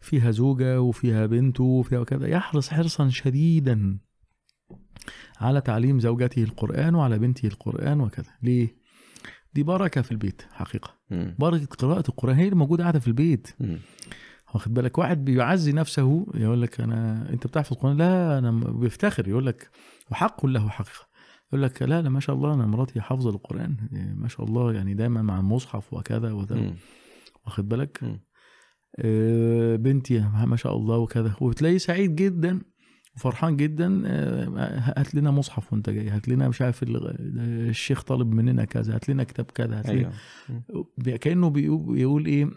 [0.00, 2.28] فيها زوجة وفيها بنته وفيها كذا.
[2.28, 3.98] يحرص حرصا شديدا
[5.40, 8.30] على تعليم زوجته القرآن وعلى بنته القرآن وكذا.
[8.42, 8.75] ليه؟
[9.56, 10.90] دي بركة في البيت حقيقة.
[11.10, 11.34] مم.
[11.38, 13.48] بركة قراءة القرآن هي اللي موجودة قاعدة في البيت.
[13.60, 13.78] مم.
[14.54, 19.46] واخد بالك؟ واحد بيعزي نفسه يقول لك أنا أنت بتحفظ القران لا أنا بيفتخر يقول
[19.46, 19.70] لك
[20.10, 21.06] وحق له حقيقة.
[21.48, 24.72] يقول لك لا لا ما شاء الله أنا مراتي حافظة القران يعني ما شاء الله
[24.72, 26.74] يعني دايما مع المصحف وكذا مم.
[27.46, 28.20] واخد بالك؟ مم.
[28.98, 31.34] آه، بنتي ما شاء الله وكذا.
[31.40, 32.60] وتلاقيه سعيد جدا.
[33.16, 34.48] وفرحان جدا آه،
[34.96, 37.16] هات لنا مصحف وانت جاي هات لنا مش عارف ال-
[37.68, 40.12] الشيخ طالب مننا كذا هات لنا كتاب كذا هات لنا
[40.98, 42.50] بي- كأنه بيقول, إيه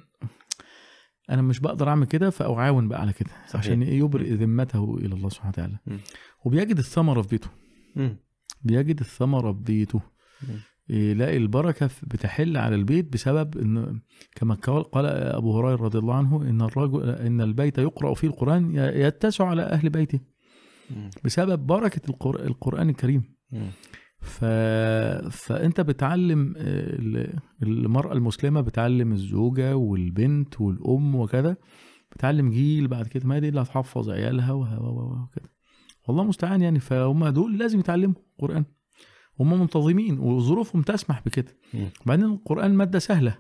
[1.30, 3.56] أنا مش بقدر أعمل كده فأعاون بقى على كده صحيح.
[3.56, 6.00] عشان يبرئ ذمته إلى الله سبحانه وتعالى مم.
[6.46, 7.50] وبيجد الثمره في بيته
[7.96, 8.18] مم.
[8.64, 10.02] بيجد الثمره في بيته
[10.50, 10.56] مم.
[10.90, 14.00] يلاقي البركة بتحل على البيت بسبب إن
[14.36, 19.46] كما قال أبو هريرة رضي الله عنه إن الرجل إن البيت يقرأ فيه القرآن يتسع
[19.48, 20.20] على أهل بيته.
[21.26, 23.24] بسبب بركة القر- القرآن الكريم.
[24.22, 24.46] ف...
[25.32, 31.58] فأنت بتعلم آه، ال- المرأة المسلمة بتعلم الزوجة والبنت والأم وكذا
[32.12, 35.50] بتعلم جيل بعد كده ما دي اللي هتحفظ عيالها وكده.
[36.08, 38.66] والله المستعان يعني فهم دول لازم يتعلموا قرآن.
[39.40, 41.58] هم منتظمين وظروفهم تسمح بكده.
[42.06, 43.38] وبعدين القرآن مادة سهلة.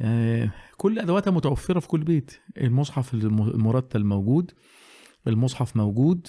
[0.00, 2.38] آه، كل أدواتها متوفرة في كل بيت.
[2.60, 4.52] المصحف الم- المرتل موجود.
[5.26, 6.26] المصحف موجود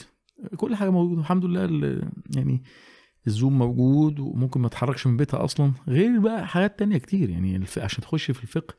[0.58, 2.02] كل حاجة موجودة الحمد لله
[2.36, 2.64] يعني
[3.28, 7.80] الزوم موجود وممكن ما تتحركش من بيتها أصلا غير بقى حاجات تانية كتير يعني الف...
[7.80, 8.76] عشان تخش في الفقه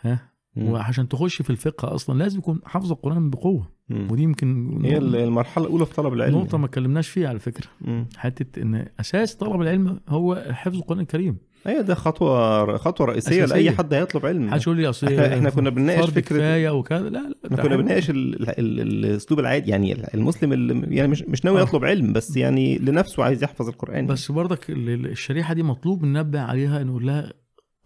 [0.00, 0.68] ها مم.
[0.68, 4.08] وعشان تخش في الفقه أصلا لازم يكون حافظ القرآن بقوة مم.
[4.10, 8.06] ودي يمكن هي المرحلة الأولى في طلب العلم نقطة ما اتكلمناش فيها على فكرة مم.
[8.16, 13.54] حتة إن أساس طلب العلم هو حفظ القرآن الكريم أيوه ده خطوة خطوة رئيسية أساسية.
[13.62, 17.18] لاي حد هيطلب علم يقول لي أصل إحنا إحنا كنا بنناقش فكرة كفايه وكذا لا
[17.18, 21.44] لا إحنا كنا بنناقش ال- ال- ال- الأسلوب العادي يعني المسلم اللي يعني مش مش
[21.44, 21.62] ناوي آه.
[21.62, 26.04] يطلب علم بس يعني لنفسه عايز يحفظ القرآن بس برضك ال- ال- الشريحة دي مطلوب
[26.04, 27.32] ننبه عليها نقول لها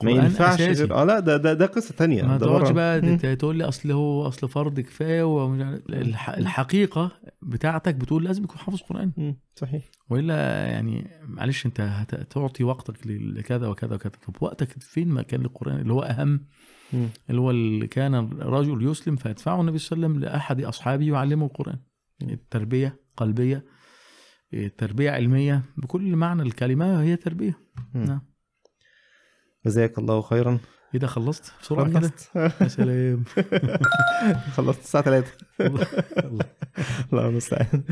[0.02, 0.60] ما ينفعش.
[0.60, 2.70] غير آه لا ده ده ده قصة تانية ما تقعدش.
[2.70, 5.54] بقى تقول لي أصل هو أصل فرض كفاية
[6.38, 7.10] الحقيقة
[7.42, 9.34] بتاعتك بتقول لازم يكون حافظ قرآن.
[9.56, 15.40] صحيح وإلا يعني معلش أنت هت- تعطي وقتك لكذا وكذا وكذا طب وقتك فين مكان
[15.40, 16.46] للقران اللي هو أهم.
[17.30, 21.46] اللي هو اللي كان رجل يسلم فيدفعه النبي صلى الله عليه وسلم لأحد أصحابه يعلمه
[21.46, 21.78] القرآن
[22.22, 23.64] التربية قلبية
[24.78, 27.58] تربيه علمية بكل معنى الكلمة هي تربية.
[27.94, 28.20] نعم
[29.66, 30.58] جزاك الله خيرا.
[30.94, 32.30] إيه ده خلصت بسرعة كده؟ خلصت.
[32.36, 33.24] يا سلام.
[34.56, 35.32] خلصت الساعة 3
[37.12, 37.82] الله المستعان.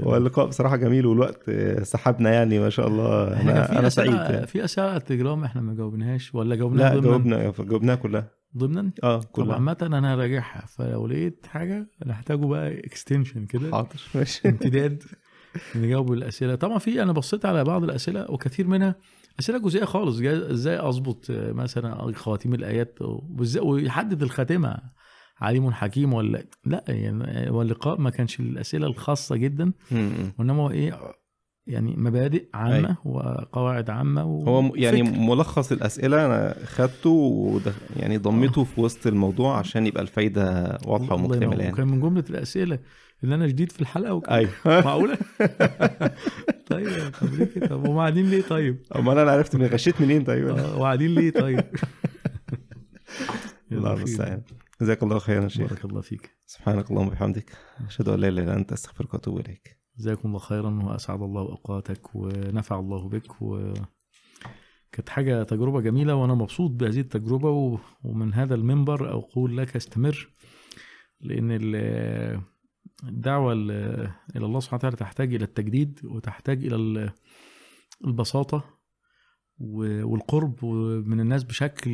[0.00, 1.50] هو اللقاء بصراحة جميل والوقت
[1.82, 3.40] سحبنا يعني ما شاء الله.
[3.40, 7.00] أنا في أنا أسئلة سعيد في اسئله على التليجرام إحنا ما جاوبناهاش ولا جاوبناها لا
[7.00, 8.30] جاوبنا جاوبناها كلها.
[8.58, 9.54] ضمنا؟ آه طب كلها.
[9.54, 13.70] عامة أنا راجعها فلو لقيت حاجة أنا هحتاجه بقى اكستنشن كده.
[13.72, 14.48] حاضر ماشي.
[14.48, 15.02] امتداد
[15.76, 16.54] نجاوب الأسئلة.
[16.54, 18.94] طبعا في أنا بصيت على بعض الأسئلة وكثير منها
[19.40, 20.20] أسئلة جزئية خالص.
[20.22, 22.98] إزاي أظبط آه، مثلا خواتيم الآيات؟
[23.62, 24.78] ويحدد الخاتمة.
[25.40, 29.72] عليم حكيم ولا لا يعني هو اللقاء ما كانش الأسئلة الخاصة جدا.
[30.38, 30.98] وإنما هو إيه
[31.66, 34.44] يعني مبادئ عامة وقواعد عامة و...
[34.44, 35.18] هو يعني فكر.
[35.18, 37.74] ملخص الأسئلة أنا خدته ودخ...
[37.96, 41.62] يعني ضميته في وسط الموضوع عشان يبقى الفايدة واضحة ومكتملة.
[41.62, 41.72] يعني.
[41.72, 42.78] وكان من جملة الأسئلة
[43.24, 44.34] اللي أنا جديد في الحلقة وكده.
[44.34, 44.50] أيوه.
[44.84, 45.18] معقولة؟
[46.70, 46.88] طيب
[47.20, 50.78] طب ليه كده طب وقاعدين ليه طيب؟ أمال أنا عرفت من غشيت منين طيب؟ آه،
[50.78, 51.64] وقاعدين ليه طيب؟
[53.72, 53.92] الله.
[53.92, 54.42] المستعان.
[54.80, 55.68] جزاك الله خيرا يا شيخ.
[55.70, 56.30] بارك الله فيك.
[56.46, 57.50] سبحانك اللهم وبحمدك.
[57.86, 59.78] أشهد أن لا إله إلا أنت أستغفرك وأتوب إليك.
[59.98, 63.72] جزاكم الله خيرا وأسعد الله أوقاتك ونفع الله بك و
[64.92, 70.28] كانت حاجة تجربة جميلة وأنا مبسوط بهذه التجربة ومن هذا المنبر أقول لك استمر
[71.20, 71.50] لأن
[73.08, 73.70] الدعوة ال-
[74.36, 77.10] إلى الله سبحانه وتعالى تحتاج إلى التجديد وتحتاج إلى ال-
[78.04, 78.64] البساطة
[79.58, 80.64] والقرب
[81.06, 81.92] من الناس بشكل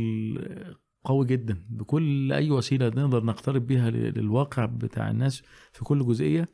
[1.05, 1.65] قوي جدا.
[1.71, 6.49] بكل أي وسيلة نقدر نقترب بيها لل- للواقع بتاع الناس في كل جزئية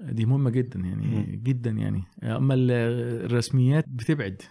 [0.00, 1.42] دي مهمة جدا يعني مم.
[1.42, 2.02] جدا يعني.
[2.22, 2.70] أما ال-
[3.24, 4.42] الرسميات بتبعد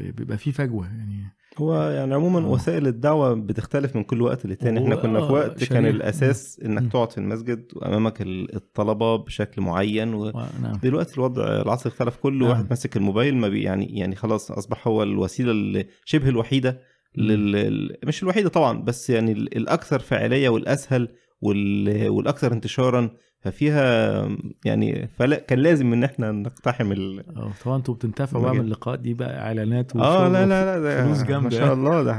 [0.00, 1.32] بيبقى في فجوة يعني.
[1.58, 2.50] هو يعني عموما آه.
[2.50, 5.88] وسائل الدعوة بتختلف من كل وقت للتاني إحنا كنا في آه، وقت كان شريحة.
[5.88, 6.60] الأساس.
[6.64, 10.30] إنك تقعد في المسجد وأمامك ال- الطلبة بشكل معين و...
[10.62, 12.48] نعم دلوقتي الوضع العصر اختلف كل نعم.
[12.50, 16.80] واحد ماسك الموبايل ما بي يعني يعني خلاص أصبح هو الوسيلة ال- شبه الوحيدة
[17.16, 17.96] لل...
[18.04, 21.08] مش الوحيدة طبعا بس يعني ال- الأكثر فاعلية والأسهل
[21.42, 22.08] وال...
[22.08, 24.28] والأكثر انتشارا ففيها
[24.64, 27.36] يعني فلا كان لازم إن إحنا نقتحم ال...
[27.36, 28.60] آه طبعا أنتوا بتنتفعوا بقى من.
[28.60, 31.40] اللقاءات دي بقى إعلانات آه لا لا لا ده فلوس جامدة.
[31.58, 32.12] ما شاء الله ده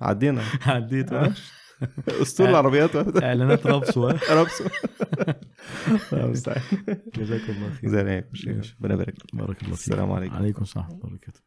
[0.00, 0.42] عدينا.
[0.66, 1.32] عديت آه.
[2.22, 3.22] أسطول العربيات.
[3.22, 4.08] إعلانات رابسو
[6.12, 6.60] لا، مستعان
[7.16, 7.70] جزاك الله
[8.44, 8.76] خير.
[8.80, 9.14] ربنا يبارك.
[9.32, 9.88] بارك الله فيك.
[9.92, 10.34] السلام عليكم.
[10.34, 11.40] عليكم السلام ورحمة الله وبركاته.